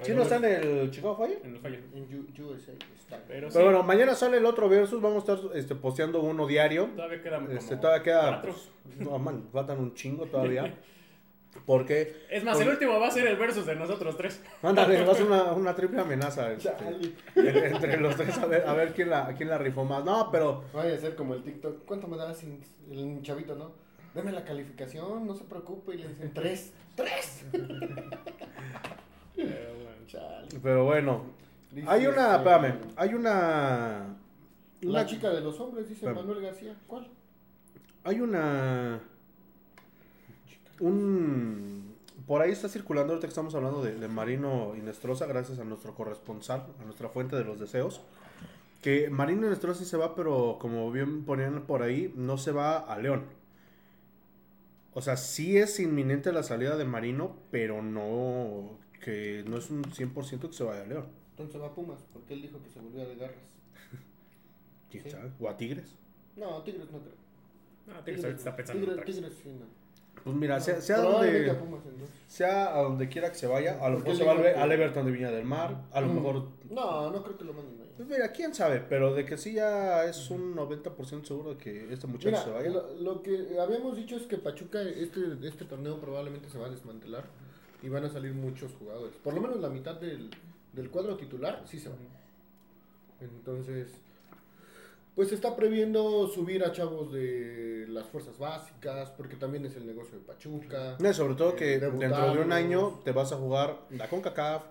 ¿Sí 0.01 0.11
no 0.13 0.23
está 0.23 0.37
en 0.37 0.45
el 0.45 0.91
Chicago 0.91 1.15
Fire? 1.17 1.39
En 1.43 1.53
el 1.55 1.59
fallo. 1.61 1.77
en 1.93 2.03
U- 2.43 2.47
USA 2.49 2.71
está. 2.95 3.21
Pero 3.27 3.49
sí, 3.49 3.53
Pero 3.53 3.65
bueno, 3.65 3.83
mañana 3.83 4.15
sale 4.15 4.37
el 4.37 4.45
otro 4.45 4.67
versus, 4.67 5.01
vamos 5.01 5.27
a 5.29 5.33
estar 5.33 5.55
este, 5.57 5.75
posteando 5.75 6.21
uno 6.21 6.47
diario. 6.47 6.89
todavía 6.95 7.21
quedan 7.21 7.45
como 7.45 7.57
Este, 7.57 7.77
todavía 7.77 8.03
queda. 8.03 8.21
cuatro. 8.41 8.53
pues, 8.53 8.99
no, 8.99 9.19
man, 9.19 9.47
faltan 9.53 9.79
un 9.79 9.93
chingo 9.93 10.25
todavía. 10.25 10.73
Porque. 11.67 12.25
Es 12.31 12.43
más, 12.43 12.59
el 12.59 12.69
último 12.69 12.99
va 12.99 13.07
a 13.07 13.11
ser 13.11 13.27
el 13.27 13.35
versus 13.37 13.67
de 13.67 13.75
nosotros 13.75 14.17
tres. 14.17 14.41
Ándale, 14.63 15.05
va 15.05 15.11
a 15.11 15.15
ser 15.15 15.27
una, 15.27 15.43
una 15.53 15.75
triple 15.75 16.01
amenaza 16.01 16.51
este, 16.51 16.71
entre 17.35 17.97
los 17.99 18.15
tres 18.15 18.35
a 18.39 18.47
ver, 18.47 18.67
a 18.67 18.73
ver 18.73 18.93
quién, 18.93 19.11
la, 19.11 19.27
quién 19.35 19.49
la 19.49 19.59
rifó 19.59 19.85
más. 19.85 20.03
No, 20.03 20.29
pero. 20.31 20.63
Vaya 20.73 20.95
a 20.95 20.97
ser 20.97 21.15
como 21.15 21.35
el 21.35 21.43
TikTok. 21.43 21.85
¿Cuánto 21.85 22.07
me 22.07 22.17
das 22.17 22.41
el 22.43 23.21
chavito, 23.21 23.53
no? 23.53 23.71
Deme 24.15 24.31
la 24.31 24.43
calificación, 24.43 25.27
no 25.27 25.35
se 25.35 25.43
preocupe. 25.43 25.93
Y 25.93 25.99
le 25.99 26.07
dicen 26.07 26.33
tres. 26.33 26.73
¡Tres! 26.95 27.45
Chale. 30.07 30.47
Pero 30.61 30.85
bueno. 30.85 31.23
Hay 31.87 32.05
una. 32.05 32.37
Espérame. 32.37 32.79
Hay 32.95 33.13
una. 33.13 34.15
La 34.81 34.89
una 34.89 35.05
chica 35.05 35.29
de 35.29 35.41
los 35.41 35.59
hombres, 35.59 35.87
dice 35.87 36.05
Espérame. 36.05 36.25
Manuel 36.25 36.41
García. 36.41 36.75
¿Cuál? 36.87 37.07
Hay 38.03 38.19
una. 38.19 38.99
Un. 40.79 41.93
Por 42.27 42.41
ahí 42.41 42.51
está 42.51 42.69
circulando, 42.69 43.13
ahorita 43.13 43.27
que 43.27 43.31
estamos 43.31 43.53
hablando 43.55 43.83
de, 43.83 43.95
de 43.95 44.07
Marino 44.07 44.75
Inestrosa, 44.77 45.25
gracias 45.25 45.59
a 45.59 45.65
nuestro 45.65 45.93
corresponsal, 45.93 46.63
a 46.81 46.85
nuestra 46.85 47.09
fuente 47.09 47.35
de 47.35 47.43
los 47.43 47.59
deseos. 47.59 48.01
Que 48.81 49.09
Marino 49.09 49.47
Inestrosa 49.47 49.79
sí 49.79 49.85
se 49.85 49.97
va, 49.97 50.15
pero 50.15 50.57
como 50.59 50.91
bien 50.91 51.23
ponían 51.25 51.63
por 51.63 51.83
ahí, 51.83 52.13
no 52.15 52.37
se 52.37 52.51
va 52.51 52.77
a 52.77 52.97
León. 52.97 53.23
O 54.93 55.01
sea, 55.01 55.17
sí 55.17 55.57
es 55.57 55.79
inminente 55.79 56.31
la 56.31 56.43
salida 56.43 56.77
de 56.77 56.85
Marino, 56.85 57.35
pero 57.49 57.81
no. 57.81 58.77
Que 59.03 59.43
no 59.47 59.57
es 59.57 59.69
un 59.69 59.83
100% 59.83 60.47
que 60.47 60.53
se 60.53 60.63
vaya 60.63 60.81
a 60.83 60.85
León. 60.85 61.05
Entonces 61.31 61.59
va 61.61 61.67
a 61.67 61.73
Pumas, 61.73 61.99
porque 62.13 62.33
él 62.35 62.41
dijo 62.43 62.61
que 62.63 62.69
se 62.69 62.79
volvía 62.79 63.05
de 63.05 63.15
garras. 63.15 63.35
¿Quién 64.89 65.03
Sí. 65.03 65.09
sabe? 65.11 65.31
¿O 65.39 65.49
a 65.49 65.57
Tigres? 65.57 65.95
No, 66.35 66.61
Tigres 66.63 66.89
no 66.91 66.99
creo. 66.99 67.13
No, 67.87 68.03
Tigres 68.03 68.23
ahorita 68.23 68.39
está 68.39 68.55
pensando 68.55 68.85
Tigres. 68.87 69.05
Tigres 69.05 69.33
sí, 69.43 69.49
no. 69.49 69.65
Pues 70.23 70.35
mira, 70.37 70.59
sea, 70.61 70.79
sea 70.79 70.99
donde. 70.99 71.49
a 71.51 71.59
Pumas, 71.59 71.81
sea 72.27 72.75
a 72.77 72.81
donde 72.83 73.09
quiera 73.09 73.29
que 73.29 73.35
se 73.35 73.47
vaya, 73.47 73.83
a 73.83 73.89
lo 73.89 73.99
mejor 73.99 74.15
se 74.15 74.23
va 74.23 74.31
al, 74.31 74.37
digo 74.37 74.49
que- 74.53 74.59
al 74.59 74.71
Everton 74.71 75.05
de 75.05 75.11
Viña 75.11 75.31
del 75.31 75.43
Mar, 75.43 75.81
a 75.91 75.99
lo 76.01 76.07
Mm. 76.07 76.15
mejor, 76.15 76.47
No, 76.69 77.11
no 77.11 77.23
creo 77.23 77.37
que 77.37 77.43
lo 77.43 77.53
manden 77.53 77.81
ahí. 77.81 77.91
pues 77.97 78.07
mira, 78.07 78.31
quién 78.31 78.53
sabe, 78.55 78.79
pero 78.87 79.13
de 79.13 79.25
que 79.25 79.37
sí 79.37 79.53
ya 79.53 80.05
es 80.05 80.29
un 80.29 80.55
90% 80.55 81.27
seguro 81.27 81.55
de 81.55 81.57
que 81.57 81.91
este 81.93 82.07
muchacho 82.07 82.27
Mira, 82.29 82.43
se 82.43 82.49
vaya. 82.51 82.69
lo, 82.69 82.93
lo 82.95 83.21
que 83.23 83.59
habíamos 83.59 83.97
dicho 83.97 84.15
es 84.15 84.23
que 84.23 84.37
Pachuca, 84.37 84.81
este, 84.83 85.19
este 85.45 85.65
torneo 85.65 85.99
probablemente 85.99 86.47
se 86.49 86.57
va 86.57 86.67
a 86.67 86.69
desmantelar 86.69 87.25
y 87.83 87.89
van 87.89 88.05
a 88.05 88.09
salir 88.09 88.33
muchos 88.33 88.71
jugadores. 88.79 89.15
Por 89.17 89.35
lo 89.35 89.41
menos 89.41 89.59
la 89.59 89.69
mitad 89.69 89.95
del, 89.95 90.31
del 90.71 90.89
cuadro 90.89 91.15
titular 91.17 91.61
sí 91.65 91.77
se 91.79 91.89
va. 91.89 91.95
Entonces, 93.21 93.89
pues 95.15 95.29
se 95.29 95.35
está 95.35 95.55
previendo 95.55 96.27
subir 96.27 96.63
a 96.63 96.71
chavos 96.71 97.11
de 97.13 97.85
las 97.89 98.07
fuerzas 98.07 98.37
básicas, 98.39 99.11
porque 99.11 99.35
también 99.35 99.65
es 99.65 99.75
el 99.75 99.85
negocio 99.85 100.17
de 100.17 100.25
Pachuca. 100.25 100.97
No, 100.99 101.13
sobre 101.13 101.35
todo 101.35 101.51
eh, 101.51 101.55
que 101.55 101.79
dentro 101.79 102.33
de 102.33 102.41
un 102.41 102.51
año 102.51 102.99
te 103.03 103.11
vas 103.11 103.31
a 103.31 103.37
jugar 103.37 103.77
la 103.91 104.09
CONCACAF, 104.09 104.63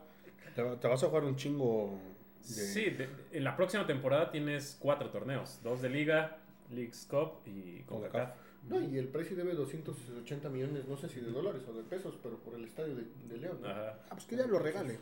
te 0.55 0.89
vas 0.89 1.03
a 1.03 1.07
jugar 1.07 1.25
un 1.25 1.37
chingo 1.37 1.99
de... 2.41 2.45
Sí, 2.55 2.91
de- 2.91 3.09
en 3.33 3.45
la 3.45 3.57
próxima 3.57 3.87
temporada 3.87 4.31
tienes 4.31 4.77
cuatro 4.81 5.09
torneos: 5.11 5.61
dos 5.63 5.81
de 5.81 5.89
Liga, 5.89 6.39
Leagues 6.71 7.07
Cup 7.09 7.47
y 7.47 7.83
CONCACAF. 7.85 8.31
No, 8.69 8.81
y 8.81 8.97
el 8.97 9.09
precio 9.09 9.37
debe 9.37 9.55
280 9.55 10.49
millones, 10.49 10.87
no 10.89 10.97
sé 10.97 11.09
si 11.09 11.21
de 11.21 11.31
dólares 11.31 11.63
o 11.69 11.73
de 11.73 11.83
pesos, 11.83 12.15
pero 12.23 12.37
por 12.39 12.55
el 12.55 12.65
estadio 12.65 12.95
de, 12.95 13.05
de 13.29 13.39
León. 13.39 13.59
¿no? 13.61 13.69
Ajá. 13.69 13.99
Ah, 14.09 14.11
pues 14.15 14.25
que 14.27 14.37
ya 14.37 14.47
lo 14.47 14.59
regale. 14.59 14.99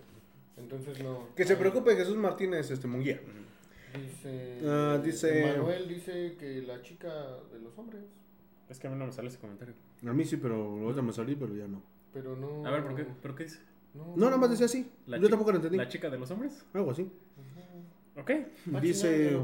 Entonces 0.57 1.03
no. 1.03 1.29
Que 1.37 1.45
se 1.45 1.57
preocupe 1.57 1.95
Jesús 1.97 2.17
Martínez, 2.17 2.71
este 2.71 2.87
Munguía. 2.87 3.21
Dice, 3.95 4.61
Ah, 4.65 5.01
dice- 5.03 5.43
Manuel 5.57 5.89
dice 5.89 6.37
que 6.39 6.63
la 6.63 6.81
chica 6.83 7.09
de 7.53 7.59
los 7.61 7.77
hombres, 7.77 8.03
Es 8.69 8.79
que 8.79 8.87
a 8.87 8.91
mí 8.91 8.97
no 8.97 9.07
me 9.07 9.13
sale 9.13 9.29
ese 9.29 9.39
comentario. 9.39 9.75
A 10.07 10.13
mí 10.13 10.25
sí, 10.25 10.37
pero 10.37 10.55
ahorita 10.55 11.03
me 11.03 11.13
salí, 11.13 11.35
pero 11.35 11.55
ya 11.55 11.67
no. 11.67 11.83
pero 12.13 12.37
no. 12.37 12.65
A 12.67 12.71
ver, 12.71 12.83
¿por 12.85 12.95
qué, 12.95 13.05
¿pero 13.21 13.35
qué 13.35 13.45
dice? 13.45 13.59
No, 13.95 14.15
No, 14.17 14.27
nada 14.27 14.37
más 14.37 14.51
decía 14.51 14.67
así. 14.67 14.89
¿La 15.07 15.19
Yo 15.19 15.29
tampoco 15.29 15.51
lo 15.51 15.57
entendí. 15.57 15.77
¿La 15.77 15.89
chica 15.89 16.09
de 16.09 16.19
los 16.19 16.31
hombres? 16.31 16.65
Algo 16.73 16.93
así. 16.93 17.11
Ok. 18.17 18.31
Ah, 18.75 18.81
Dice... 18.81 19.37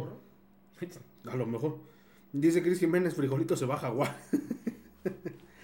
A 1.26 1.34
lo 1.36 1.46
mejor. 1.46 1.78
Dice 2.40 2.62
Cris 2.62 2.78
Jiménez, 2.78 3.14
frijolito 3.14 3.56
se 3.56 3.64
va 3.64 3.76
a 3.76 3.78
Jaguar. 3.78 4.14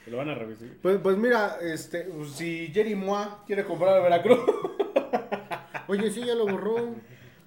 Lo 0.07 0.17
van 0.17 0.31
a 0.31 0.35
revisar. 0.35 0.69
Pues, 0.81 0.99
pues 1.03 1.19
mira, 1.19 1.59
este, 1.61 2.09
si 2.35 2.69
Jerry 2.69 2.95
Moa 2.95 3.45
quiere 3.47 3.65
comprar 3.65 3.99
a 3.99 4.01
Veracruz. 4.01 4.39
Oye, 5.89 6.11
sí, 6.11 6.25
ya 6.25 6.35
lo 6.35 6.47
borró. 6.47 6.95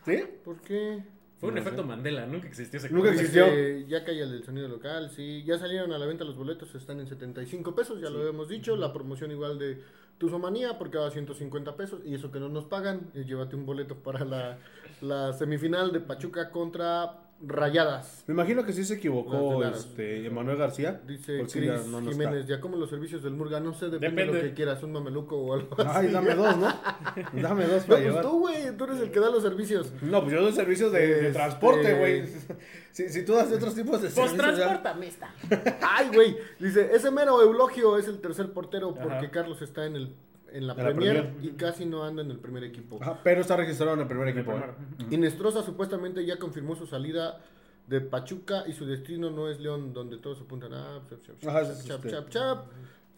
¿Sí? 0.05 0.23
¿Por 0.43 0.61
qué? 0.61 1.03
Fue 1.39 1.49
un 1.49 1.55
No 1.55 1.61
efecto. 1.61 1.84
Mandela, 1.84 2.28
nunca 2.28 2.47
existió 2.47 2.80
ese 2.80 2.89
Nunca 2.91 3.11
existió. 3.11 3.45
Este, 3.45 3.88
ya 3.88 4.03
cae 4.03 4.21
el 4.21 4.32
del 4.32 4.43
sonido 4.43 4.67
local, 4.67 5.09
sí. 5.09 5.43
Ya 5.43 5.57
salieron 5.57 5.91
a 5.91 5.97
la 5.97 6.05
venta 6.05 6.23
los 6.23 6.36
boletos, 6.36 6.76
están 6.76 6.99
en 6.99 7.07
75 7.07 7.73
pesos, 7.73 7.99
ya 7.99 8.11
lo 8.11 8.19
habíamos 8.19 8.47
dicho. 8.47 8.76
La 8.76 8.93
promoción 8.93 9.32
igual 9.32 9.57
de 9.57 9.82
Tuzomanía 10.19 10.78
por 10.78 10.91
cada 10.91 11.09
150 11.09 11.76
pesos. 11.76 12.01
Y 12.05 12.13
eso 12.13 12.32
que 12.32 12.39
no 12.39 12.49
nos 12.49 12.65
pagan, 12.65 13.09
eh, 13.15 13.26
llévate 13.26 13.55
un 13.55 13.65
boleto 13.65 13.95
para 13.95 14.23
la, 14.23 14.59
la 15.01 15.34
semifinal 15.34 15.91
de 15.91 15.99
Pachuca 15.99 16.51
contra 16.51 17.24
Rayadas. 17.41 18.23
Me 18.27 18.33
imagino 18.33 18.63
que 18.63 18.71
sí 18.71 18.86
se 18.86 18.93
equivocó 18.95 19.63
este, 19.65 20.25
Emanuel 20.25 20.57
García. 20.57 21.01
Dice 21.05 21.45
ya 21.47 21.77
no, 21.86 21.99
no 22.01 22.09
está. 22.09 22.11
Jiménez, 22.11 22.47
ya 22.47 22.61
como 22.61 22.77
los 22.77 22.89
servicios 22.89 23.21
del 23.23 23.33
Murga, 23.33 23.59
no 23.59 23.73
sé, 23.73 23.89
depende, 23.89 24.25
de 24.25 24.33
lo 24.33 24.41
que 24.41 24.53
quieras, 24.53 24.81
un 24.83 24.93
mameluco 24.93 25.36
o 25.38 25.53
algo 25.53 25.75
así. 25.79 25.89
Ay, 25.93 26.07
dame 26.11 26.33
dos, 26.33 26.57
¿no? 26.57 26.67
Dame 27.33 27.65
dos 27.67 27.81
No, 27.81 27.88
para 27.88 27.88
pues 27.88 27.99
llevar. 28.03 28.21
tú, 28.23 28.39
güey, 28.39 28.77
tú 28.77 28.83
eres 28.86 28.99
el 29.01 29.11
que 29.11 29.19
da 29.19 29.29
los 29.29 29.43
servicios. 29.43 29.91
No, 30.01 30.21
pues 30.21 30.33
yo 30.33 30.41
doy 30.41 30.53
servicios 30.53 30.91
de, 30.93 30.99
de 30.99 31.13
Este- 31.27 31.31
transporte, 31.33 31.93
güey. 31.99 32.23
Si, 32.91 33.09
si 33.09 33.25
tú 33.25 33.33
das 33.33 33.51
otros 33.51 33.75
tipos 33.75 34.01
de 34.01 34.07
Pues 34.09 34.13
servicios. 34.31 34.57
ya- 34.57 34.65
transportame 34.81 35.07
esta. 35.07 35.36
Ay, 35.81 36.07
güey, 36.13 36.38
dice, 36.59 36.95
ese 36.95 37.11
mero 37.11 37.41
Eulogio 37.41 37.97
es 37.97 38.07
el 38.07 38.21
tercer 38.21 38.53
portero 38.53 38.95
porque 38.95 39.13
Ajá. 39.13 39.31
Carlos 39.31 39.61
está 39.61 39.86
en 39.86 39.97
el 39.97 40.15
en 40.51 40.67
la, 40.67 40.73
En 40.73 40.77
la 40.79 40.83
Premier, 40.85 41.23
Premier. 41.31 41.45
y 41.45 41.57
casi 41.57 41.85
no 41.85 42.03
anda 42.03 42.21
en 42.21 42.31
el 42.31 42.39
primer 42.39 42.63
equipo. 42.63 42.97
Ajá, 43.01 43.19
pero 43.23 43.41
está 43.41 43.55
registrado 43.57 43.93
en 43.93 44.01
el 44.01 44.07
primer 44.07 44.27
equipo. 44.29 44.51
¿eh? 44.53 44.63
Inestrosa 45.11 45.63
supuestamente 45.63 46.25
ya 46.25 46.37
confirmó 46.37 46.75
su 46.75 46.85
salida 46.87 47.41
de 47.87 48.01
Pachuca 48.01 48.63
y 48.67 48.73
su 48.73 48.85
destino 48.85 49.29
no 49.29 49.49
es 49.49 49.59
León, 49.59 49.93
donde 49.93 50.17
todos 50.17 50.41
apuntan 50.41 50.73
a 50.73 51.01
chap, 51.09 51.21
chap, 51.21 51.39
chap, 51.39 51.63
chap, 51.65 51.85
chap, 51.85 52.09
chap, 52.09 52.29
chap. 52.29 52.65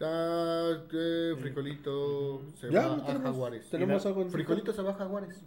Ah, 0.00 0.72
eh, 0.92 1.34
Frijolito 1.40 2.42
se 2.60 2.70
Ya, 2.70 2.86
va 2.88 2.94
a 2.96 3.04
tenemos, 3.06 3.32
Jaguares. 3.32 3.68
tenemos 3.70 4.06
algo 4.06 4.22
en 4.22 4.30
Frijolito 4.30 4.72
se 4.72 4.82
va 4.82 4.90
a 4.90 4.94
Jaguares. 4.94 5.40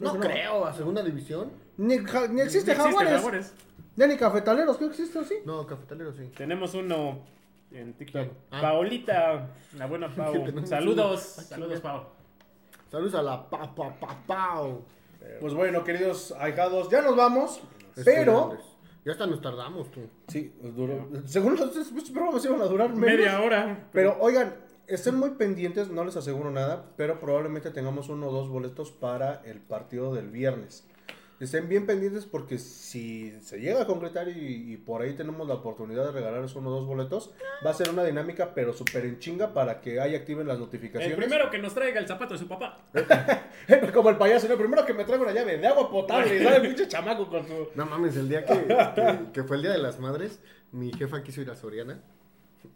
No 0.00 0.18
creo, 0.18 0.64
a 0.64 0.72
segunda 0.72 1.02
división. 1.02 1.50
Ni, 1.76 1.98
ja- 1.98 2.28
ni 2.28 2.40
existe 2.40 2.74
No 2.74 2.74
existe 2.74 2.74
jaguares. 2.76 3.12
Jaguares. 3.14 3.54
Ya 3.96 4.06
ni 4.06 4.16
cafetaleros, 4.16 4.76
creo 4.76 4.90
que 4.90 4.94
existe, 4.96 5.24
¿sí? 5.24 5.34
No, 5.44 5.66
cafetalero 5.66 6.12
sí. 6.12 6.30
Tenemos 6.36 6.72
uno 6.74 7.18
en 7.72 7.94
TikTok. 7.94 8.28
Ah. 8.50 8.60
Paolita, 8.60 9.50
la 9.76 9.86
buena 9.86 10.08
Pau. 10.14 10.34
Saludos, 10.64 11.20
saludos. 11.20 11.80
Pau. 11.80 12.02
Saludos 12.90 13.14
a 13.14 13.22
la 13.22 13.48
pa 13.48 13.74
pa 13.74 13.90
pa 13.98 14.22
pau. 14.26 14.84
Pues 15.40 15.52
bueno, 15.52 15.84
queridos 15.84 16.32
ahijados, 16.32 16.90
ya 16.90 17.02
nos 17.02 17.16
vamos. 17.16 17.60
Pero. 18.04 18.56
Ya 19.04 19.12
hasta 19.12 19.26
nos 19.26 19.40
tardamos 19.40 19.90
tú. 19.90 20.00
sí, 20.26 20.52
pues 20.60 20.74
duró. 20.74 21.08
Según 21.24 21.56
los 21.56 21.74
estos 21.74 22.10
programas 22.10 22.44
iban 22.44 22.60
a 22.60 22.64
durar 22.64 22.90
menos. 22.90 23.16
Media 23.16 23.40
hora. 23.40 23.88
Pero 23.92 24.16
oigan, 24.20 24.54
estén 24.86 25.14
muy 25.14 25.30
pendientes, 25.30 25.88
no 25.88 26.04
les 26.04 26.16
aseguro 26.16 26.50
nada, 26.50 26.84
pero 26.96 27.18
probablemente 27.18 27.70
tengamos 27.70 28.08
uno 28.08 28.28
o 28.28 28.32
dos 28.32 28.48
boletos 28.48 28.90
para 28.92 29.40
el 29.44 29.60
partido 29.60 30.12
del 30.14 30.28
viernes. 30.28 30.86
Estén 31.40 31.68
bien 31.68 31.86
pendientes 31.86 32.26
porque 32.26 32.58
si 32.58 33.32
se 33.42 33.60
llega 33.60 33.82
a 33.82 33.86
concretar 33.86 34.28
y, 34.28 34.72
y 34.72 34.76
por 34.76 35.02
ahí 35.02 35.12
tenemos 35.14 35.46
la 35.46 35.54
oportunidad 35.54 36.06
de 36.06 36.10
regalarles 36.12 36.54
uno 36.56 36.70
o 36.70 36.72
dos 36.72 36.86
boletos, 36.86 37.30
va 37.64 37.70
a 37.70 37.74
ser 37.74 37.90
una 37.90 38.02
dinámica 38.02 38.54
pero 38.54 38.72
súper 38.72 39.04
en 39.04 39.20
chinga 39.20 39.54
para 39.54 39.80
que 39.80 40.00
ahí 40.00 40.16
activen 40.16 40.48
las 40.48 40.56
El 40.56 40.62
notificaciones. 40.62 41.16
primero 41.16 41.48
que 41.48 41.58
nos 41.58 41.74
traiga 41.74 42.00
el 42.00 42.08
zapato 42.08 42.34
de 42.34 42.40
su 42.40 42.48
papá. 42.48 42.80
Como 43.94 44.10
el 44.10 44.16
payaso, 44.16 44.46
¿no? 44.48 44.54
el 44.54 44.58
primero 44.58 44.84
que 44.84 44.94
me 44.94 45.04
traiga 45.04 45.22
una 45.24 45.32
llave 45.32 45.58
de 45.58 45.66
agua 45.68 45.88
potable 45.90 46.42
sale 46.42 46.56
el 46.56 46.62
pinche 46.62 46.88
chamaco 46.88 47.28
con 47.28 47.46
su... 47.46 47.68
No 47.76 47.86
mames, 47.86 48.16
el 48.16 48.28
día 48.28 48.44
que, 48.44 48.54
que- 48.54 49.18
que 49.32 49.44
fue 49.44 49.56
el 49.56 49.62
día 49.62 49.72
de 49.72 49.78
las 49.78 50.00
madres, 50.00 50.40
mi 50.72 50.92
jefa 50.92 51.22
quiso 51.22 51.40
ir 51.40 51.50
a 51.50 51.54
Soriana 51.56 52.00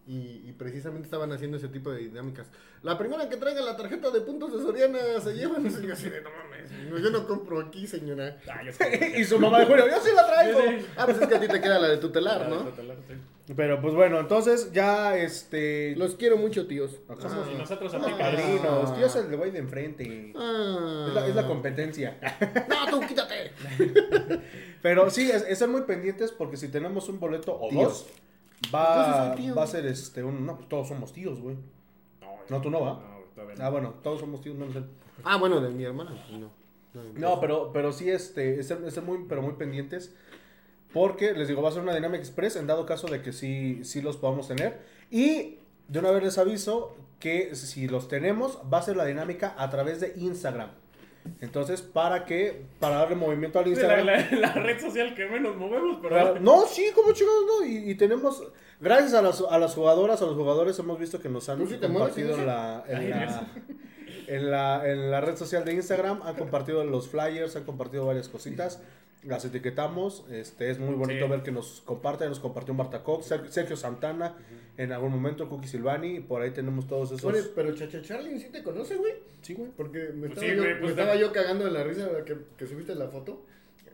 y, 0.07 0.43
y 0.49 0.53
precisamente 0.59 1.05
estaban 1.07 1.31
haciendo 1.33 1.57
ese 1.57 1.69
tipo 1.69 1.91
de 1.91 1.99
dinámicas. 2.01 2.47
La 2.83 2.99
primera 2.99 3.29
que 3.29 3.37
traiga 3.37 3.61
la 3.63 3.77
tarjeta 3.77 4.11
de 4.11 4.21
puntos 4.23 4.53
de 4.53 4.59
Soriana 4.61 4.99
se 5.23 5.33
lleva. 5.35 5.59
Y 5.61 5.87
yo 5.87 5.93
así 5.93 6.11
de, 6.11 6.21
no 6.23 6.31
mames, 6.31 6.91
no, 6.91 6.99
yo 6.99 7.11
no 7.11 7.27
compro 7.27 7.61
aquí, 7.61 7.87
señora. 7.87 8.39
Ah, 8.51 8.61
yo 8.65 8.73
y 9.19 9.25
su 9.25 9.39
mamá 9.39 9.61
de 9.61 9.67
Julio, 9.67 9.87
yo 9.89 10.01
sí 10.01 10.11
la 10.15 10.27
traigo. 10.27 10.59
Sí. 10.61 10.87
Ah, 10.97 11.05
pues 11.07 11.21
es 11.21 11.29
que 11.29 11.35
a 11.37 11.41
ti 11.41 11.47
te 11.49 11.61
queda 11.61 11.79
la 11.79 11.89
de 11.89 11.99
tutelar, 11.99 12.49
¿no? 12.49 12.67
Pero 13.57 13.81
pues 13.81 13.95
bueno, 13.95 14.19
entonces 14.21 14.73
ya 14.73 15.17
este... 15.17 15.95
Los 15.97 16.15
quiero 16.15 16.37
mucho, 16.37 16.67
tíos. 16.67 16.99
Somos- 17.21 17.51
Y 17.53 17.59
nosotros 17.59 17.93
a 17.95 17.99
Ah. 17.99 18.05
ti, 18.07 18.13
Padrinos, 18.19 18.99
yo 18.99 19.09
soy 19.09 19.27
el 19.31 19.37
güey 19.37 19.51
de 19.51 19.59
enfrente. 19.59 20.33
Ah. 20.37 21.07
Es 21.09 21.15
la, 21.15 21.27
es 21.29 21.35
la 21.37 21.47
competencia. 21.47 22.19
No, 22.69 22.91
tú 23.01 23.07
quítate. 23.07 23.53
Pero 24.83 25.11
sí, 25.11 25.31
es, 25.31 25.43
es 25.49 25.59
ser 25.59 25.69
muy 25.69 25.83
pendientes 25.83 26.33
porque 26.33 26.57
si 26.57 26.69
tenemos 26.69 27.09
un 27.09 27.21
boleto 27.21 27.57
o 27.61 27.73
dos, 27.73 28.07
va, 28.75 29.35
soy 29.35 29.45
tío. 29.45 29.55
va 29.55 29.65
a 29.65 29.67
ser 29.67 29.87
este 29.87 30.23
un. 30.23 30.45
No, 30.47 30.57
pues 30.57 30.69
todos 30.69 30.89
somos 30.89 31.13
tíos, 31.13 31.41
güey. 31.41 31.57
No, 32.49 32.61
tú 32.61 32.71
no, 32.71 32.81
¿va? 32.81 32.93
No, 32.95 33.25
todavía 33.35 33.57
no. 33.57 33.65
Ah, 33.65 33.71
bueno, 33.71 33.95
todos 34.03 34.21
somos 34.21 34.41
tíos. 34.41 34.57
Ah, 35.25 35.37
bueno, 35.37 35.61
de 35.61 35.71
mi 35.71 35.85
hermana, 35.85 36.11
pues 36.29 36.39
no. 36.39 36.51
No, 36.95 37.03
No, 37.15 37.41
pero, 37.41 37.73
pero 37.73 37.93
sí, 37.93 38.11
este, 38.11 38.61
es 38.61 38.67
ser, 38.67 39.03
muy, 39.03 39.25
pero 39.29 39.43
muy 39.43 39.55
pendientes. 39.55 40.15
Porque 40.93 41.33
les 41.33 41.49
digo, 41.49 41.63
va 41.63 41.71
a 41.71 41.73
ser 41.73 41.83
una 41.83 41.95
dinámica 41.95 42.21
express 42.21 42.57
en 42.57 42.67
dado 42.67 42.85
caso 42.85 43.07
de 43.07 43.23
que 43.23 43.33
sí, 43.33 43.83
sí 43.85 44.03
los 44.03 44.19
podamos 44.19 44.49
tener. 44.49 44.81
Y 45.11 45.59
de 45.89 45.99
una 45.99 46.11
vez 46.11 46.23
les 46.23 46.39
aviso 46.39 46.95
que 47.19 47.55
si 47.55 47.89
los 47.89 48.09
tenemos, 48.09 48.59
va 48.71 48.79
a 48.79 48.83
ser 48.83 48.97
la 48.97 49.07
dinámica 49.07 49.55
a 49.57 49.71
través 49.71 50.01
de 50.01 50.13
Instagram. 50.17 50.71
Entonces, 51.41 51.83
para 51.83 52.25
que, 52.25 52.63
para 52.81 52.97
darle 52.97 53.17
movimiento 53.17 53.59
al 53.59 53.65
la, 53.65 53.71
Instagram. 53.71 54.07
la- 54.07 54.31
la 54.39 54.53
red 54.55 54.81
social 54.81 55.15
que 55.15 55.27
menos 55.27 55.57
movemos, 55.57 55.99
pero. 56.03 56.15
Claro, 56.15 56.41
No, 56.41 56.67
sí, 56.67 56.87
como 56.95 57.13
chicos, 57.13 57.33
no. 57.47 57.67
Y, 57.67 57.91
y 57.91 57.95
tenemos, 57.95 58.43
gracias 58.81 59.15
a 59.15 59.23
las, 59.23 59.41
a 59.41 59.59
las 59.59 59.75
jugadoras, 59.75 60.21
a 60.23 60.27
los 60.27 60.35
jugadores, 60.37 60.79
hemos 60.79 60.99
visto 60.99 61.21
que 61.21 61.29
nos 61.29 61.49
han 61.49 61.59
¿Tú 61.59 61.67
sí 61.67 61.77
te 61.79 61.89
mueves 61.89 62.15
compartido 62.15 62.39
en 62.39 62.47
la, 62.47 62.85
en, 62.89 62.97
Ay, 62.97 63.09
la, 63.09 63.47
en, 64.29 64.51
la, 64.51 64.89
en 64.91 65.11
la 65.11 65.21
red 65.21 65.37
social 65.37 65.65
de 65.65 65.75
Instagram, 65.75 66.23
han 66.23 66.35
compartido 66.37 66.85
los 66.85 67.09
flyers, 67.09 67.57
han 67.57 67.65
compartido 67.65 68.07
varias 68.07 68.29
cositas. 68.29 68.81
Las 69.25 69.45
etiquetamos, 69.45 70.25
este 70.33 70.71
es 70.71 70.81
muy 70.81 70.95
bonito 70.97 71.27
Sí. 71.27 71.31
ver 71.31 71.43
que 71.45 71.53
nos 71.53 71.81
comparten, 71.85 72.29
nos 72.29 72.41
compartió 72.41 72.75
Marta 72.75 73.05
Cox, 73.05 73.27
Ser- 73.27 73.53
Sergio 73.53 73.77
Santana, 73.77 74.35
en 74.77 74.91
algún 74.93 75.13
momento 75.13 75.49
Cookie 75.49 75.69
Silvani, 75.69 76.17
y 76.17 76.21
por 76.21 76.43
ahí 76.43 76.51
tenemos 76.51 76.87
todos 76.87 77.13
esos. 77.13 77.25
Oye, 77.25 77.43
pero 77.55 77.75
Chacha 77.75 78.01
Charlie 78.03 78.39
sí 78.41 78.49
te 78.51 78.63
conoce, 78.63 78.97
güey. 78.97 79.13
sí, 79.43 79.55
güey. 79.55 79.71
Porque 79.77 80.11
me 80.15 80.29
Pues 80.29 80.33
estaba, 80.33 80.47
sí, 80.47 80.57
yo, 80.57 80.63
güey, 80.63 80.75
me 80.75 80.81
pues 80.81 80.91
estaba 80.93 81.15
yo 81.17 81.33
cagando 81.33 81.65
de 81.67 81.71
la 81.73 81.85
risa 81.85 82.09
que, 82.25 82.37
que 82.57 82.67
subiste 82.67 82.95
la 82.95 83.09
foto. 83.09 83.45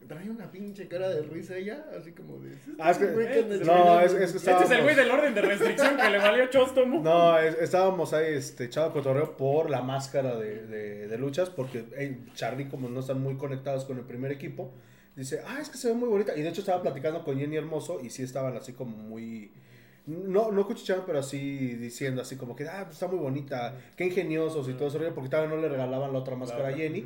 Trae 0.06 0.30
una 0.30 0.50
pinche 0.50 0.88
cara 0.88 1.10
de 1.10 1.20
risa 1.20 1.54
ella, 1.58 1.84
así 1.98 2.12
como 2.12 2.38
de. 2.38 2.52
"¿Es 2.54 2.60
Ah, 2.78 2.92
es 2.92 2.96
que- 2.98 3.04
este 3.04 3.42
no, 3.42 3.58
chingando?" 3.58 4.00
es- 4.00 4.12
es 4.12 4.16
que 4.16 4.24
Este 4.24 4.24
es 4.24 4.34
estábamos- 4.36 4.70
el 4.70 4.82
güey 4.82 4.94
del 4.94 5.10
orden 5.10 5.34
de 5.34 5.42
restricción 5.42 5.96
que 5.98 6.08
le 6.10 6.16
valió 6.18 6.46
Chóstomo. 6.46 7.02
No, 7.02 7.38
es- 7.38 7.58
estábamos 7.60 8.14
ahí 8.14 8.32
este, 8.32 8.64
echado 8.64 8.90
cotorreo 8.94 9.36
por 9.36 9.68
la 9.68 9.82
máscara 9.82 10.34
de, 10.38 10.66
de- 10.66 11.08
de 11.08 11.18
luchas, 11.18 11.50
porque 11.50 11.84
hey, 11.94 12.24
Charlie, 12.34 12.68
como 12.70 12.88
no 12.88 13.00
están 13.00 13.20
muy 13.20 13.36
conectados 13.36 13.84
con 13.84 13.98
el 13.98 14.04
primer 14.04 14.32
equipo, 14.32 14.72
dice, 15.14 15.42
ah, 15.46 15.58
es 15.60 15.68
que 15.68 15.76
se 15.76 15.88
ve 15.88 15.94
muy 15.94 16.08
bonita. 16.08 16.34
Y 16.38 16.40
de 16.42 16.48
hecho 16.48 16.60
estaba 16.62 16.80
platicando 16.80 17.22
con 17.22 17.38
Jenny 17.38 17.56
Hermoso 17.56 18.00
y 18.02 18.08
sí 18.08 18.22
estaban 18.22 18.56
así 18.56 18.72
como 18.72 18.96
muy... 18.96 19.52
No, 20.08 20.50
no 20.50 20.66
cuchicheaban, 20.66 21.04
pero 21.06 21.18
así 21.18 21.74
diciendo, 21.76 22.22
así 22.22 22.36
como 22.36 22.56
que, 22.56 22.66
ah, 22.68 22.80
pues 22.84 22.94
está 22.94 23.06
muy 23.08 23.18
bonita, 23.18 23.74
qué 23.96 24.04
ingeniosos 24.06 24.68
y 24.68 24.72
todo 24.74 24.88
eso, 24.88 24.98
porque 25.14 25.28
todavía 25.28 25.54
no 25.54 25.60
le 25.60 25.68
regalaban 25.68 26.12
la 26.12 26.18
otra 26.20 26.34
máscara 26.36 26.68
a 26.68 26.72
Jenny. 26.72 27.04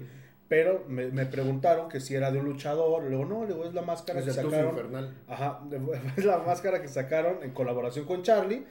Pero 0.48 0.84
me, 0.86 1.06
me 1.08 1.24
preguntaron 1.26 1.88
que 1.88 1.98
si 1.98 2.14
era 2.14 2.30
de 2.30 2.38
un 2.38 2.44
luchador. 2.44 3.04
Luego, 3.04 3.24
no, 3.24 3.44
luego 3.46 3.64
es 3.64 3.72
la 3.72 3.80
máscara 3.82 4.20
Es 4.20 4.26
que 4.26 4.32
sacaron. 4.32 4.70
infernal. 4.70 5.14
Ajá, 5.26 5.60
es 6.16 6.24
la 6.26 6.38
máscara 6.38 6.80
que 6.82 6.88
sacaron 6.88 7.42
en 7.42 7.52
colaboración 7.52 8.04
con 8.04 8.22
Charlie, 8.22 8.62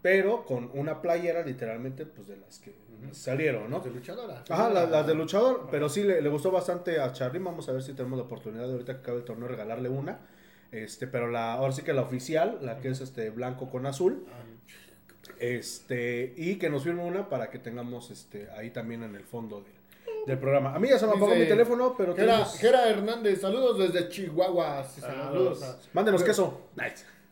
pero 0.00 0.44
con 0.46 0.70
una 0.74 1.02
playera 1.02 1.42
literalmente, 1.44 2.06
pues 2.06 2.28
de 2.28 2.38
las 2.38 2.58
que 2.58 2.74
salieron, 3.12 3.70
¿no? 3.70 3.80
De 3.80 3.90
luchadora. 3.90 4.42
Ajá, 4.48 4.70
la- 4.70 4.86
las 4.86 5.06
de 5.06 5.14
luchador, 5.14 5.68
pero 5.70 5.88
sí 5.90 6.02
le, 6.04 6.22
le 6.22 6.28
gustó 6.30 6.50
bastante 6.50 6.98
a 6.98 7.12
Charlie. 7.12 7.38
Vamos 7.40 7.68
a 7.68 7.72
ver 7.72 7.82
si 7.82 7.92
tenemos 7.92 8.18
la 8.18 8.24
oportunidad 8.24 8.66
de 8.66 8.72
ahorita 8.72 8.94
que 8.94 9.00
acabe 9.00 9.18
el 9.18 9.24
torneo 9.24 9.46
regalarle 9.46 9.88
una. 9.90 10.18
Este, 10.72 11.06
pero 11.06 11.28
la, 11.30 11.54
ahora 11.54 11.72
sí 11.72 11.82
que 11.82 11.92
la 11.92 12.02
oficial, 12.02 12.58
la 12.62 12.78
que 12.80 12.88
es 12.88 13.00
este 13.00 13.30
blanco 13.30 13.70
con 13.70 13.86
azul. 13.86 14.26
Este, 15.38 16.32
y 16.36 16.56
que 16.56 16.70
nos 16.70 16.84
firme 16.84 17.02
una 17.04 17.28
para 17.28 17.50
que 17.50 17.58
tengamos 17.58 18.10
este 18.10 18.48
ahí 18.56 18.70
también 18.70 19.02
en 19.02 19.14
el 19.16 19.24
fondo 19.24 19.60
del, 19.60 19.72
del 20.26 20.38
programa. 20.38 20.74
A 20.74 20.78
mí 20.78 20.88
ya 20.88 20.98
se 20.98 21.06
me 21.06 21.12
apagó 21.12 21.34
mi 21.34 21.46
teléfono, 21.46 21.94
pero 21.96 22.14
Gera, 22.14 22.26
tenemos- 22.34 22.58
Gera 22.58 22.88
Hernández, 22.88 23.40
saludos 23.40 23.78
desde 23.78 24.08
Chihuahua. 24.08 24.84
Sí, 24.84 25.00
Saludos. 25.00 25.60
Saludos. 25.60 25.88
Mándenos 25.92 26.22
queso. 26.22 26.60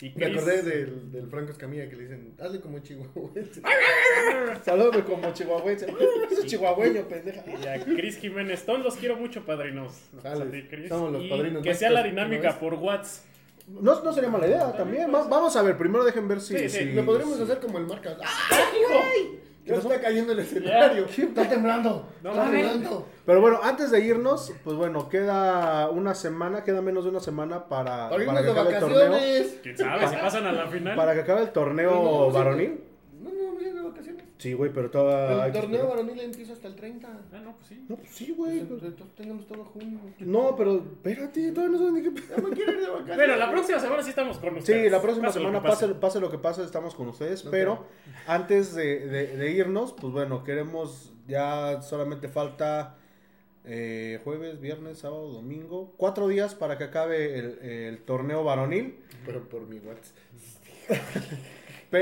Y 0.01 0.11
Me 0.17 0.27
acordé 0.27 0.63
del, 0.63 1.13
del 1.13 1.27
Franco 1.29 1.53
Escamilla 1.53 1.89
que 1.89 1.97
le 1.97 2.03
dicen, 2.03 2.35
hazle 2.41 2.61
como 2.61 2.81
Chihuahua. 2.81 3.31
Saludos 4.65 5.03
como 5.05 5.33
chihuahuense. 5.33 5.87
Es 6.31 6.45
chihuahueño, 6.47 7.09
pendeja. 7.09 7.43
Y 7.49 7.67
a 7.67 7.83
Chris 7.85 8.19
Jiménez, 8.19 8.65
todos 8.65 8.81
los 8.83 8.97
quiero 8.97 9.17
mucho, 9.17 9.45
padrinos. 9.45 9.93
Sale. 10.23 10.45
A 10.45 10.51
ti, 10.51 10.67
Chris. 10.69 10.89
Somos 10.89 11.13
los 11.13 11.23
Y 11.25 11.29
padrinos 11.29 11.63
Que 11.63 11.75
sea 11.75 11.91
la 11.91 12.01
mágicos, 12.01 12.17
¿no 12.23 12.25
dinámica 12.29 12.59
por 12.59 12.75
WhatsApp. 12.75 13.25
No, 13.67 14.03
no 14.03 14.13
sería 14.13 14.29
mala 14.29 14.47
idea 14.47 14.73
también. 14.77 15.13
Va- 15.15 15.27
vamos 15.27 15.57
a 15.57 15.63
ver, 15.63 15.79
primero 15.79 16.05
dejen 16.05 16.29
ver 16.29 16.41
si. 16.41 16.59
Sí, 16.59 16.69
sí, 16.69 16.79
si- 16.81 16.93
Lo 16.93 17.05
podríamos 17.07 17.41
hacer 17.41 17.61
como 17.61 17.79
el 17.79 17.87
marcas. 17.87 18.19
¡Ah, 18.23 18.71
Ya 19.65 19.77
está 19.77 20.01
cayendo 20.01 20.33
el 20.33 20.41
escenario. 20.41 21.07
Está 21.17 21.49
temblando. 21.49 22.07
No 22.23 22.31
está 22.31 22.51
temblando. 22.51 23.07
Pero 23.25 23.41
bueno, 23.41 23.61
antes 23.63 23.91
de 23.91 24.01
irnos, 24.01 24.53
pues 24.63 24.77
bueno, 24.77 25.09
queda 25.09 25.89
una 25.89 26.15
semana, 26.15 26.63
queda 26.63 26.83
menos 26.83 27.05
de 27.05 27.11
una 27.11 27.21
semana 27.21 27.67
para, 27.67 28.11
Para 28.11 28.43
que 28.43 28.51
acabe 28.51 28.75
el 28.75 28.81
torneo. 28.81 29.19
¿Quién 29.63 29.79
sabe 29.79 30.09
si 30.09 30.17
pasan 30.17 30.47
a 30.47 30.53
la 30.53 30.67
final? 30.67 30.97
Para 30.97 31.15
que 31.15 31.21
acabe 31.21 31.43
el 31.43 31.51
torneo 31.51 32.31
varonil. 32.31 32.81
No, 33.23 33.31
no, 33.31 33.45
vamos 33.47 33.63
a 33.63 33.67
ir 33.67 33.75
de 33.75 33.83
vacaciones. 33.83 34.25
Sí, 34.45 34.53
güey, 34.53 34.71
pero 34.75 34.91
todavía... 34.91 35.43
hay 35.45 35.51
El 35.53 35.61
torneo 35.61 35.89
varonil 35.89 36.21
empieza 36.21 36.53
hasta 36.53 36.69
el 36.69 36.75
30. 36.77 37.09
Ah, 37.33 37.41
no, 37.43 37.55
pues 37.57 37.67
sí. 37.69 37.87
No, 37.89 37.97
pues 37.97 38.11
sí, 38.11 38.35
güey. 38.37 38.59
Entonces 38.61 38.93
tenemos 39.17 39.47
todo 39.47 39.65
junio. 39.65 39.99
No, 40.19 40.55
pero 40.55 40.75
espérate, 40.77 41.51
todavía 41.53 41.79
no 41.79 41.87
sé 41.87 41.93
ni 41.93 42.03
qué... 42.03 42.21
Ya 42.29 42.37
me 42.43 42.51
quiero 42.55 42.73
ir 42.73 42.81
de 42.81 42.87
vacaciones. 42.89 43.17
Bueno, 43.17 43.37
la 43.37 43.51
próxima 43.51 43.81
semana 43.81 44.03
sí 44.03 44.11
estamos 44.11 44.37
con 44.39 44.57
ustedes. 44.59 44.83
Sí, 44.85 44.91
la 44.91 45.01
próxima 45.01 45.29
Pase 45.29 45.39
semana 45.39 45.63
pase. 45.63 45.87
pase, 45.87 45.99
pase 45.99 46.21
lo 46.21 46.31
que 46.31 46.37
pase, 46.39 46.63
estamos 46.63 46.95
con 46.95 47.09
ustedes. 47.09 47.43
Pero 47.45 47.87
antes 48.27 48.75
de, 48.75 49.07
de- 49.07 49.37
de 49.37 49.51
irnos, 49.53 49.95
pues 49.95 50.13
bueno, 50.13 50.45
queremos, 50.45 51.13
ya 51.27 51.81
solamente 51.81 52.29
falta 52.29 52.97
eh, 53.65 54.21
jueves, 54.25 54.61
viernes, 54.61 54.99
sábado, 54.99 55.29
domingo, 55.33 55.95
cuatro 55.97 56.29
días 56.29 56.55
para 56.55 56.77
que 56.77 56.85
acabe 56.85 57.39
el, 57.39 57.59
el 57.63 57.99
torneo 58.03 58.45
varonil. 58.45 58.99
Pero 59.25 59.49
por 59.49 59.63
mi 59.67 59.79
WhatsApp. 59.79 60.17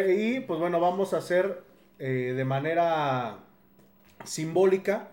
Y 0.08 0.40
pues 0.40 0.58
bueno, 0.58 0.80
vamos 0.80 1.12
a 1.14 1.18
hacer 1.18 1.62
eh, 1.98 2.34
de 2.36 2.44
manera 2.44 3.38
simbólica 4.24 5.08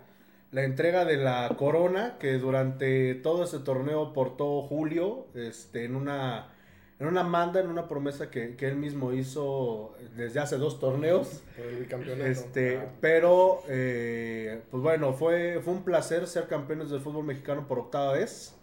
la 0.52 0.64
entrega 0.64 1.06
de 1.06 1.18
la 1.18 1.50
corona 1.58 2.18
que 2.20 2.34
durante 2.34 3.14
todo 3.16 3.44
ese 3.44 3.60
torneo 3.60 4.14
portó 4.14 4.62
Julio 4.64 5.28
este, 5.36 5.86
en 5.86 5.96
una 5.96 6.54
en 7.00 7.08
una 7.08 7.24
manda, 7.24 7.62
en 7.62 7.68
una 7.70 7.88
promesa 7.88 8.30
que, 8.30 8.58
que 8.58 8.68
él 8.68 8.76
mismo 8.76 9.14
hizo 9.14 9.96
desde 10.18 10.42
hace 10.42 10.58
dos 10.58 10.82
torneos. 10.82 11.44
Por 11.56 11.66
el 11.68 11.78
bicampeonato. 11.78 12.26
Este, 12.26 12.78
Ah. 12.78 12.92
pero 13.00 13.62
eh, 13.70 14.64
pues 14.70 14.84
bueno, 14.84 15.14
fue, 15.14 15.62
fue 15.64 15.74
un 15.74 15.84
placer 15.86 16.28
ser 16.28 16.48
campeones 16.48 16.90
del 16.90 17.00
fútbol 17.00 17.24
mexicano 17.26 17.68
por 17.70 17.80
octava 17.80 18.14
vez. 18.14 18.54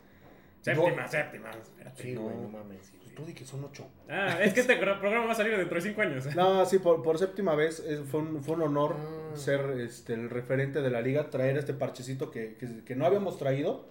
Séptima, 0.61 1.09
séptima. 1.09 1.51
Espérate. 1.51 2.03
Sí, 2.03 2.13
no 2.13 2.49
mames. 2.49 2.93
Tú 3.17 3.25
di 3.25 3.33
que 3.33 3.47
son 3.47 3.65
ocho. 3.65 3.89
Ah, 4.11 4.39
es 4.43 4.53
que 4.53 4.61
este 4.61 4.77
pro- 4.77 5.01
programa 5.01 5.25
va 5.27 5.33
a 5.33 5.35
salir 5.35 5.57
dentro 5.57 5.75
de 5.75 5.81
cinco 5.81 6.03
años. 6.03 6.27
No, 6.37 6.67
sí, 6.67 6.79
por, 6.79 7.03
por 7.03 7.17
séptima 7.19 7.55
vez 7.55 7.83
fue 8.11 8.21
un, 8.21 8.45
fue 8.45 8.57
un 8.57 8.63
honor 8.63 8.95
Ah. 8.99 9.37
ser 9.37 9.61
este, 9.81 10.13
el 10.13 10.29
referente 10.29 10.83
de 10.83 10.91
la 10.91 11.01
liga, 11.01 11.31
traer 11.31 11.57
este 11.57 11.73
parchecito 11.73 12.31
que, 12.31 12.57
que, 12.57 12.85
que 12.85 12.95
no 12.95 13.07
habíamos 13.07 13.39
traído, 13.39 13.87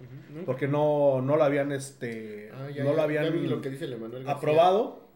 porque 0.46 0.68
no, 0.68 1.20
no 1.22 1.36
lo 1.36 1.42
habían, 1.42 1.72
este, 1.72 2.50
Ah, 2.54 2.68
ya, 2.70 2.84
no 2.84 2.90
ya, 2.90 2.96
lo 2.96 3.02
habían 3.02 3.50
lo 3.50 3.60
que 3.60 3.70
dice 3.70 3.86
aprobado. 4.26 5.06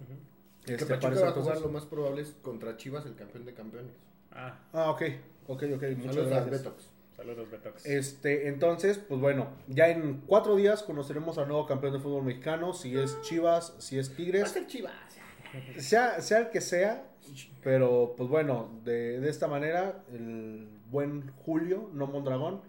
Que 0.66 0.74
Este, 0.74 0.86
Pachuca 0.86 1.00
parece 1.08 1.22
va 1.22 1.28
a 1.30 1.32
jugar 1.32 1.60
lo 1.60 1.68
más 1.68 1.84
probable 1.86 2.22
es 2.22 2.32
contra 2.42 2.76
Chivas, 2.76 3.06
el 3.06 3.14
campeón 3.14 3.44
de 3.46 3.54
campeones. 3.54 3.92
Ah, 4.32 4.58
Ah, 4.72 4.90
ok, 4.90 5.02
ok, 5.46 5.62
ok, 5.76 5.82
muchas 5.96 6.14
Saludos 6.16 6.46
gracias. 6.46 6.90
Saludos, 7.20 7.50
Betox. 7.50 7.84
Este, 7.84 8.48
entonces, 8.48 8.96
pues 8.96 9.20
bueno, 9.20 9.48
ya 9.68 9.88
en 9.90 10.22
cuatro 10.26 10.56
días 10.56 10.82
conoceremos 10.82 11.36
al 11.36 11.48
nuevo 11.48 11.66
campeón 11.66 11.92
de 11.92 11.98
fútbol 11.98 12.24
mexicano, 12.24 12.72
si 12.72 12.96
es 12.96 13.20
Chivas, 13.20 13.74
si 13.78 13.98
es 13.98 14.08
Va 14.08 14.14
a 14.14 14.16
Tigres, 14.16 14.48
ser 14.48 14.66
Chivas. 14.66 14.94
sea, 15.76 16.22
sea 16.22 16.38
el 16.38 16.48
que 16.48 16.62
sea, 16.62 17.04
pero 17.62 18.14
pues 18.16 18.30
bueno, 18.30 18.70
de, 18.84 19.20
de 19.20 19.28
esta 19.28 19.48
manera, 19.48 20.02
el 20.14 20.66
buen 20.90 21.30
Julio, 21.44 21.90
no 21.92 22.06
Mondragón, 22.06 22.62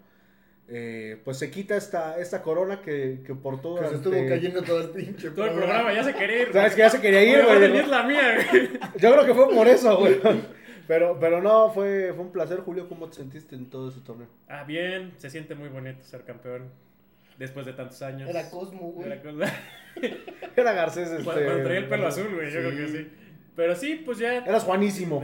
eh, 0.68 1.18
pues 1.24 1.38
se 1.38 1.50
quita 1.50 1.74
esta, 1.74 2.18
esta 2.18 2.42
corona 2.42 2.82
que, 2.82 3.22
que 3.26 3.34
por 3.34 3.62
todo 3.62 3.80
Que 3.80 3.88
se 3.88 3.94
estuvo 3.96 4.28
cayendo 4.28 4.62
todo 4.62 4.82
el 4.82 4.90
pinche 4.90 5.30
Todo 5.30 5.46
el 5.46 5.54
programa 5.54 5.94
ya 5.94 6.04
se 6.04 6.14
quería 6.14 6.42
ir. 6.42 6.52
Sabes 6.52 6.74
que 6.74 6.78
ya 6.78 6.90
se 6.90 7.00
quería 7.00 7.24
ir, 7.24 7.42
güey. 7.42 7.72
Yo 8.98 9.12
creo 9.12 9.24
que 9.24 9.34
fue 9.34 9.48
por 9.48 9.66
eso, 9.66 9.96
güey. 9.96 10.20
Pero, 10.92 11.16
pero 11.18 11.40
no, 11.40 11.70
fue, 11.70 12.12
fue 12.14 12.22
un 12.22 12.32
placer, 12.32 12.60
Julio. 12.60 12.86
¿Cómo 12.86 13.08
te 13.08 13.14
sentiste 13.14 13.56
en 13.56 13.70
todo 13.70 13.88
ese 13.88 14.00
torneo? 14.02 14.28
Ah, 14.46 14.64
bien, 14.64 15.14
se 15.16 15.30
siente 15.30 15.54
muy 15.54 15.70
bonito 15.70 16.02
ser 16.02 16.22
campeón. 16.24 16.70
Después 17.38 17.64
de 17.64 17.72
tantos 17.72 18.02
años. 18.02 18.28
Era 18.28 18.50
Cosmo, 18.50 18.92
güey. 18.92 19.06
Era 19.10 19.22
cosa- 19.22 19.52
Era 20.56 20.72
Garcés, 20.74 21.10
este. 21.10 21.24
Cuando, 21.24 21.44
cuando 21.44 21.62
traía 21.64 21.78
el 21.78 21.88
pelo 21.88 22.06
azul, 22.08 22.28
güey, 22.34 22.50
yo 22.52 22.60
Sí. 22.60 22.66
creo 22.66 22.76
que 22.76 22.88
sí. 22.92 23.08
Pero 23.56 23.74
sí, 23.74 24.02
pues 24.04 24.18
ya. 24.18 24.36
Eras 24.36 24.64
Juanísimo. 24.64 25.22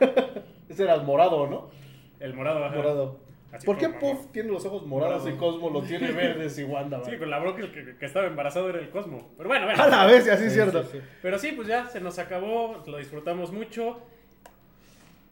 Ese 0.68 0.82
era 0.82 0.94
el 0.94 1.02
morado, 1.02 1.46
¿no? 1.46 1.70
El 2.18 2.34
morado, 2.34 2.64
ajá. 2.64 2.74
Morado. 2.74 3.20
Así 3.52 3.66
¿Por 3.66 3.78
qué 3.78 3.88
Puff 3.90 4.32
tiene 4.32 4.50
los 4.50 4.64
ojos 4.64 4.86
morados 4.86 5.22
Morado. 5.22 5.36
y 5.36 5.38
Cosmo 5.38 5.70
los 5.70 5.86
tiene 5.86 6.10
verdes 6.12 6.58
y 6.58 6.64
Wanda? 6.64 6.98
Sí, 6.98 7.06
güey? 7.10 7.18
con 7.20 7.30
la 7.30 7.38
bronca 7.38 7.62
el 7.62 7.72
que, 7.72 7.96
que 7.96 8.06
estaba 8.06 8.26
embarazado 8.26 8.68
era 8.70 8.80
el 8.80 8.90
Cosmo. 8.90 9.32
Pero 9.36 9.48
bueno, 9.48 9.66
bueno. 9.66 9.82
A 9.82 9.86
la 9.88 10.06
vez, 10.06 10.28
así 10.28 10.44
es 10.46 10.50
Sí, 10.52 10.54
cierto. 10.56 10.82
sí, 10.82 10.88
sí. 10.94 11.00
Pero 11.22 11.38
sí, 11.38 11.52
pues 11.52 11.66
ya 11.68 11.86
se 11.88 12.00
nos 12.00 12.18
acabó, 12.18 12.82
lo 12.86 12.96
disfrutamos 12.98 13.52
mucho. 13.52 14.00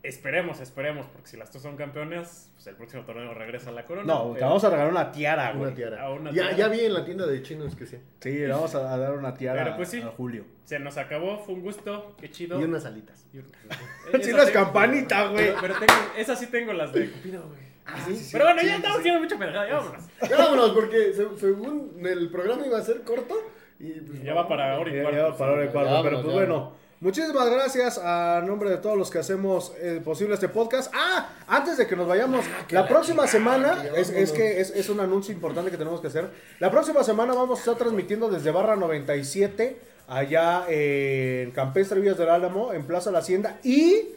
Esperemos, 0.03 0.61
esperemos, 0.61 1.07
porque 1.07 1.27
si 1.29 1.37
las 1.37 1.53
dos 1.53 1.61
son 1.61 1.77
campeonas, 1.77 2.53
pues 2.55 2.66
el 2.69 2.77
próximo 2.77 3.03
torneo 3.05 3.35
regresa 3.35 3.70
a 3.70 3.73
la 3.73 3.85
corona. 3.85 4.07
No, 4.07 4.29
te 4.29 4.35
Pero- 4.35 4.47
vamos 4.47 4.65
a 4.65 4.70
regalar 4.70 4.91
una 4.93 5.11
tiara, 5.11 5.51
güey. 5.53 5.66
Una 5.66 5.75
tiara. 5.75 6.03
A 6.03 6.11
una 6.11 6.31
ya, 6.31 6.35
tiara. 6.51 6.57
ya 6.57 6.69
vi 6.69 6.81
en 6.81 6.95
la 6.95 7.05
tienda 7.05 7.27
de 7.27 7.43
chinos 7.43 7.75
que 7.75 7.85
sí. 7.85 7.99
Sí, 8.20 8.31
le 8.39 8.49
vamos 8.49 8.73
a, 8.77 8.97
dar 8.97 9.12
una 9.15 9.35
tiara 9.35 9.65
Pero 9.65 9.77
pues 9.77 9.89
sí. 9.89 10.01
a 10.01 10.07
Julio. 10.07 10.45
Se 10.65 10.79
nos 10.79 10.97
acabó, 10.99 11.39
fue 11.41 11.55
un 11.55 11.62
gusto, 11.62 12.15
qué 12.20 12.31
chido. 12.31 12.61
Y 12.61 12.65
unas 12.65 12.85
alitas. 12.85 13.27
Y 13.33 13.39
un- 13.39 13.51
Sí, 14.23 14.33
las 14.33 14.51
campanitas, 14.53 15.31
güey. 15.33 15.47
Pero, 15.47 15.59
pero 15.61 15.75
tengo, 15.75 15.93
esas 16.16 16.39
sí 16.39 16.47
tengo 16.47 16.73
las 16.73 16.93
de 16.93 17.11
Cupido, 17.11 17.43
güey. 17.49 17.61
Ah, 17.85 17.97
sí, 18.07 18.15
sí, 18.16 18.29
Pero 18.33 18.45
bueno, 18.45 18.61
sí, 18.61 18.66
ya 18.66 18.73
sí, 18.73 18.77
estamos 18.77 18.97
sí. 18.97 19.01
haciendo 19.01 19.20
mucha 19.23 19.39
pendejada, 19.39 19.69
ya 19.69 19.75
vámonos. 19.77 20.05
Ya 20.31 20.37
vámonos, 20.37 20.70
porque 20.70 21.12
se- 21.12 21.37
según 21.39 22.01
el 22.07 22.31
programa 22.31 22.65
iba 22.66 22.79
a 22.79 22.83
ser 22.83 23.03
corto. 23.03 23.35
Y 23.81 23.93
pues, 24.01 24.23
Ya 24.23 24.35
va 24.35 24.47
para 24.47 24.79
hora 24.79 24.91
y 24.93 24.97
Ya, 24.97 25.03
cuarto. 25.03 25.19
ya 25.19 25.27
va 25.29 25.37
para 25.39 25.53
hora 25.53 25.65
y 25.65 25.69
cuarto, 25.69 26.01
pero 26.05 26.16
pues 26.23 26.27
ya 26.29 26.33
bueno. 26.35 26.73
Muchísimas 27.01 27.49
gracias 27.49 27.97
a 28.03 28.43
nombre 28.45 28.70
de 28.70 28.79
todos 28.79 28.99
los 28.99 29.09
que 29.09 29.20
hacemos 29.20 29.73
eh, 29.81 30.01
posible 30.05 30.35
este 30.35 30.49
podcast. 30.49 30.93
Ah, 30.93 31.29
antes 31.47 31.79
de 31.79 31.87
que 31.87 31.95
nos 31.95 32.09
vayamos, 32.09 32.45
la 32.70 32.89
próxima 32.89 33.29
semana, 33.29 33.85
es, 33.95 34.33
que 34.33 34.61
es, 34.61 34.70
es 34.70 34.89
un 34.89 34.99
anuncio 34.99 35.33
importante 35.33 35.70
que 35.70 35.77
tenemos 35.77 36.01
que 36.01 36.09
hacer. 36.09 36.29
La 36.59 36.73
próxima 36.73 37.05
semana 37.05 37.35
vamos 37.35 37.59
a 37.59 37.62
estar 37.62 37.77
transmitiendo 37.77 38.29
desde 38.29 38.51
Barra 38.51 38.75
97, 38.75 39.79
allá 40.09 40.65
en 40.66 41.53
Campestre 41.53 42.01
Villas 42.01 42.19
del 42.19 42.31
Álamo, 42.31 42.73
en 42.73 42.85
Plaza 42.85 43.12
La 43.12 43.20
Hacienda. 43.20 43.61
Y 43.62 44.09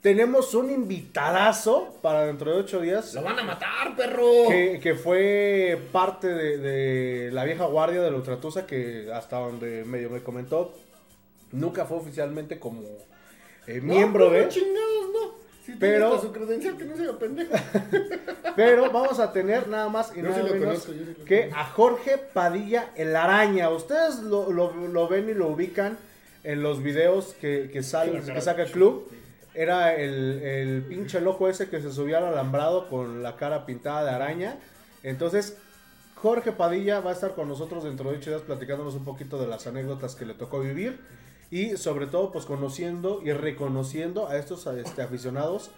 tenemos 0.00 0.54
un 0.54 0.70
invitadazo 0.70 1.96
para 2.00 2.26
dentro 2.26 2.52
de 2.52 2.60
ocho 2.60 2.80
días. 2.80 3.12
¡Lo 3.12 3.24
van 3.24 3.40
a 3.40 3.42
matar, 3.42 3.96
perro! 3.96 4.46
Que, 4.48 4.78
que 4.80 4.94
fue 4.94 5.82
parte 5.90 6.28
de, 6.28 6.58
de 6.58 7.32
la 7.32 7.42
vieja 7.42 7.64
guardia 7.64 8.00
de 8.00 8.08
la 8.12 8.16
Ultratusa, 8.16 8.68
que 8.68 9.10
hasta 9.12 9.36
donde 9.40 9.84
medio 9.84 10.10
me 10.10 10.22
comentó, 10.22 10.72
nunca 11.52 11.84
fue 11.86 11.98
oficialmente 11.98 12.58
como 12.58 12.82
eh, 13.66 13.80
No, 13.82 13.94
miembro 13.94 14.30
de. 14.30 14.48
chingados, 14.48 15.06
no. 15.12 15.40
Si 15.64 15.72
Pero- 15.72 16.20
su 16.20 16.32
credencial, 16.32 16.76
que 16.76 16.84
no 16.84 16.96
sea 16.96 17.12
pendejo. 17.18 17.52
Pero 18.56 18.90
vamos 18.90 19.18
a 19.20 19.32
tener 19.32 19.68
nada 19.68 19.88
más 19.88 20.10
y 20.14 20.22
Yo 20.22 20.22
nada 20.30 20.36
sí 20.36 20.40
lo 20.48 20.54
menos 20.54 20.66
conozco, 20.84 20.92
sí 20.92 21.24
que 21.24 21.50
a 21.54 21.64
Jorge 21.66 22.18
Padilla 22.18 22.90
el 22.96 23.14
Araña. 23.14 23.70
Ustedes 23.70 24.20
lo, 24.20 24.50
lo- 24.50 24.72
lo 24.88 25.08
ven 25.08 25.28
y 25.28 25.34
lo 25.34 25.48
ubican 25.48 25.98
en 26.42 26.62
los 26.62 26.82
videos 26.82 27.34
que, 27.40 27.70
que, 27.72 27.82
sale- 27.82 28.20
que 28.22 28.40
saca 28.40 28.62
el 28.62 28.70
club. 28.70 29.08
Era 29.52 29.94
el, 29.94 30.40
el 30.42 30.82
pinche 30.88 31.20
loco 31.20 31.48
ese 31.48 31.68
que 31.68 31.80
se 31.82 31.92
subía 31.92 32.18
al 32.18 32.24
alambrado 32.26 32.88
con 32.88 33.22
la 33.22 33.36
cara 33.36 33.66
pintada 33.66 34.04
de 34.04 34.10
araña. 34.10 34.56
Entonces, 35.02 35.56
Jorge 36.14 36.52
Padilla 36.52 37.00
va 37.00 37.10
a 37.10 37.14
estar 37.14 37.34
con 37.34 37.48
nosotros 37.48 37.84
dentro 37.84 38.10
de 38.10 38.18
ocho 38.18 38.30
días 38.30 38.42
platicándonos 38.42 38.94
un 38.94 39.04
poquito 39.04 39.38
de 39.40 39.46
las 39.48 39.66
anécdotas 39.66 40.14
que 40.14 40.24
le 40.24 40.34
tocó 40.34 40.60
vivir. 40.60 40.98
Y 41.50 41.76
sobre 41.76 42.06
todo, 42.06 42.30
pues 42.32 42.44
conociendo 42.46 43.20
y 43.24 43.32
reconociendo 43.32 44.28
a 44.28 44.36
estos 44.36 44.66
este, 44.66 45.02
aficionados 45.02 45.70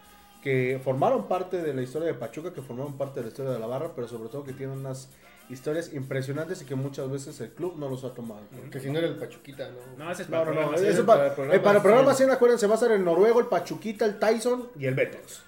que 0.43 0.81
formaron 0.85 1.28
parte 1.28 1.62
de 1.62 1.73
la 1.73 1.82
historia 1.82 2.09
de 2.09 2.15
Pachuca, 2.15 2.53
que 2.53 2.62
formaron 2.62 2.99
parte 2.99 3.20
de 3.20 3.24
la 3.27 3.28
historia 3.28 3.53
de 3.53 3.59
la 3.59 3.66
barra, 3.66 3.93
pero 3.94 4.09
sobre 4.09 4.28
todo 4.28 4.44
que 4.44 4.53
tienen 4.53 4.78
unas 4.78 5.09
historias 5.49 5.93
impresionantes 5.93 6.62
y 6.62 6.65
que 6.65 6.74
muchas 6.74 7.11
veces 7.11 7.40
el 7.40 7.51
club 7.51 7.77
no 7.78 7.89
los 7.89 8.05
ha 8.05 8.12
tomado. 8.12 8.43
Que 8.70 8.81
si 8.81 8.90
no 8.90 8.99
era 8.99 9.09
el 9.09 9.16
Pachuquita, 9.16 9.69
¿no? 9.70 10.05
No, 10.05 10.11
ese 10.11 10.23
es 10.23 10.28
No, 10.31 10.39
para 10.40 10.53
no, 10.53 10.70
no. 10.73 10.74
eso 10.77 11.03
¿eh? 11.03 11.05
pa- 11.05 11.15
para 11.15 11.27
el 11.27 11.32
eh, 11.32 11.35
programa, 11.35 11.62
para 11.62 11.77
el 11.78 11.82
programa 11.82 12.11
sí. 12.12 12.16
100, 12.19 12.31
acuérdense, 12.31 12.66
va 12.66 12.74
a 12.74 12.78
ser 12.78 12.93
el 12.93 13.05
Noruego, 13.05 13.40
el 13.40 13.47
Pachuquita, 13.47 14.05
el 14.05 14.19
Tyson 14.19 14.69
y 14.78 14.86
el 14.86 14.94
Betox. 14.94 15.43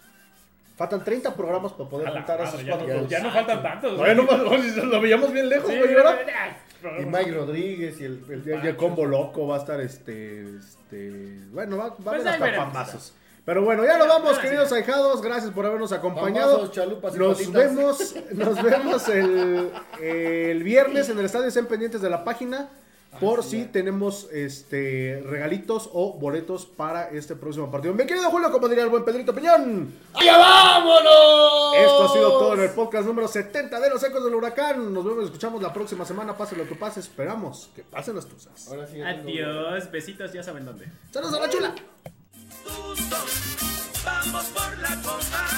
Faltan 0.77 1.05
30 1.05 1.35
programas 1.35 1.73
para 1.73 1.89
poder 1.89 2.09
juntar 2.11 2.41
a 2.41 2.45
esos 2.49 2.65
ya, 2.65 2.71
cuatro. 2.73 2.89
no, 2.89 2.95
clubs. 2.99 3.11
ya 3.11 3.21
no 3.21 3.31
faltan 3.31 3.63
tantos. 3.63 3.97
Bueno, 3.97 4.27
güey. 4.27 4.45
pues, 4.49 4.77
lo 4.77 5.01
veíamos 5.01 5.33
bien 5.33 5.49
lejos, 5.49 5.71
Sí, 5.71 5.79
güey, 5.79 5.95
¿verdad? 5.95 6.17
ya, 6.27 7.01
Y 7.01 7.07
Mike 7.07 7.33
Rodríguez 7.33 8.01
y 8.01 8.05
el, 8.05 8.61
el 8.65 8.77
combo 8.77 9.05
loco 9.07 9.47
va 9.47 9.57
a 9.57 9.59
estar 9.61 9.81
este. 9.81 10.57
este 10.59 11.39
bueno, 11.53 11.77
va, 11.77 11.89
va 11.89 11.93
a 11.93 11.97
Pues 11.97 12.09
haber 12.21 12.29
hasta 12.29 12.45
veremos. 12.45 12.65
pambazos. 12.67 13.15
Pero 13.45 13.63
bueno, 13.63 13.85
ya 13.85 13.99
nos 13.99 14.09
vamos, 14.09 14.39
queridos 14.39 14.73
ahijados. 14.73 15.21
Gracias 15.23 15.53
por 15.53 15.67
habernos 15.67 15.93
acompañado. 15.93 16.53
Pambazos, 16.53 16.75
chalupas 16.75 17.15
y 17.15 17.19
Nos 17.19 17.39
patitas. 17.39 17.55
vemos, 17.77 18.15
nos 18.33 18.63
vemos 18.63 19.09
el, 19.09 19.71
el 20.03 20.63
viernes 20.65 21.09
en 21.11 21.19
el 21.19 21.27
estadio. 21.27 21.47
Estén 21.47 21.67
pendientes 21.67 22.01
de 22.01 22.09
la 22.11 22.25
página 22.25 22.69
por 23.21 23.43
si 23.43 23.65
tenemos 23.65 24.29
este 24.33 25.23
regalitos 25.27 25.91
o 25.93 26.15
boletos 26.15 26.67
para 26.67 27.09
este 27.11 27.37
próximo 27.37 27.71
partido. 27.71 27.95
Mi 27.95 28.07
querido 28.07 28.31
Julio, 28.31 28.51
como 28.51 28.69
diría 28.69 28.85
el 28.85 28.91
buen 28.91 29.05
Pedrito 29.05 29.35
Piñón. 29.35 29.93
¡Ya 30.23 30.39
vámonos! 30.39 31.75
Esto 31.77 32.05
ha 32.05 32.13
sido 32.13 32.31
todo 32.39 32.55
en 32.55 32.61
el 32.61 32.71
podcast 32.71 33.07
número 33.07 33.29
70 33.29 33.81
de 33.81 33.91
los 33.91 34.03
Ecos 34.03 34.25
del 34.25 34.35
Huracán. 34.35 34.93
Nos 34.93 35.05
vemos 35.05 35.23
y 35.23 35.27
escuchamos 35.27 35.63
la 35.63 35.73
próxima 35.73 36.05
semana. 36.05 36.37
Pase 36.37 36.57
lo 36.57 36.67
que 36.69 36.75
pase, 36.75 37.01
esperamos 37.01 37.71
que 37.75 37.83
pasen 37.83 38.17
las 38.17 38.27
tuzas. 38.27 38.69
Ahora 38.69 38.87
sí. 38.87 39.01
Adiós, 39.01 39.91
besitos, 39.91 40.33
ya 40.33 40.43
saben 40.43 40.65
dónde. 40.65 40.87
¡Saludos 41.11 41.35
a 41.35 41.41
la 41.41 41.49
chula! 41.49 41.75
Vamos 44.05 44.45
por 44.47 44.79
la 44.79 45.03
copa. 45.03 45.54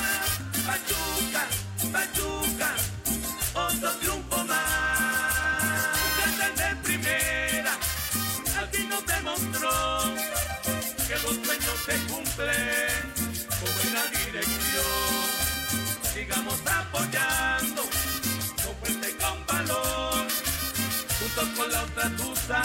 Con 21.56 21.70
fuerte 21.70 22.56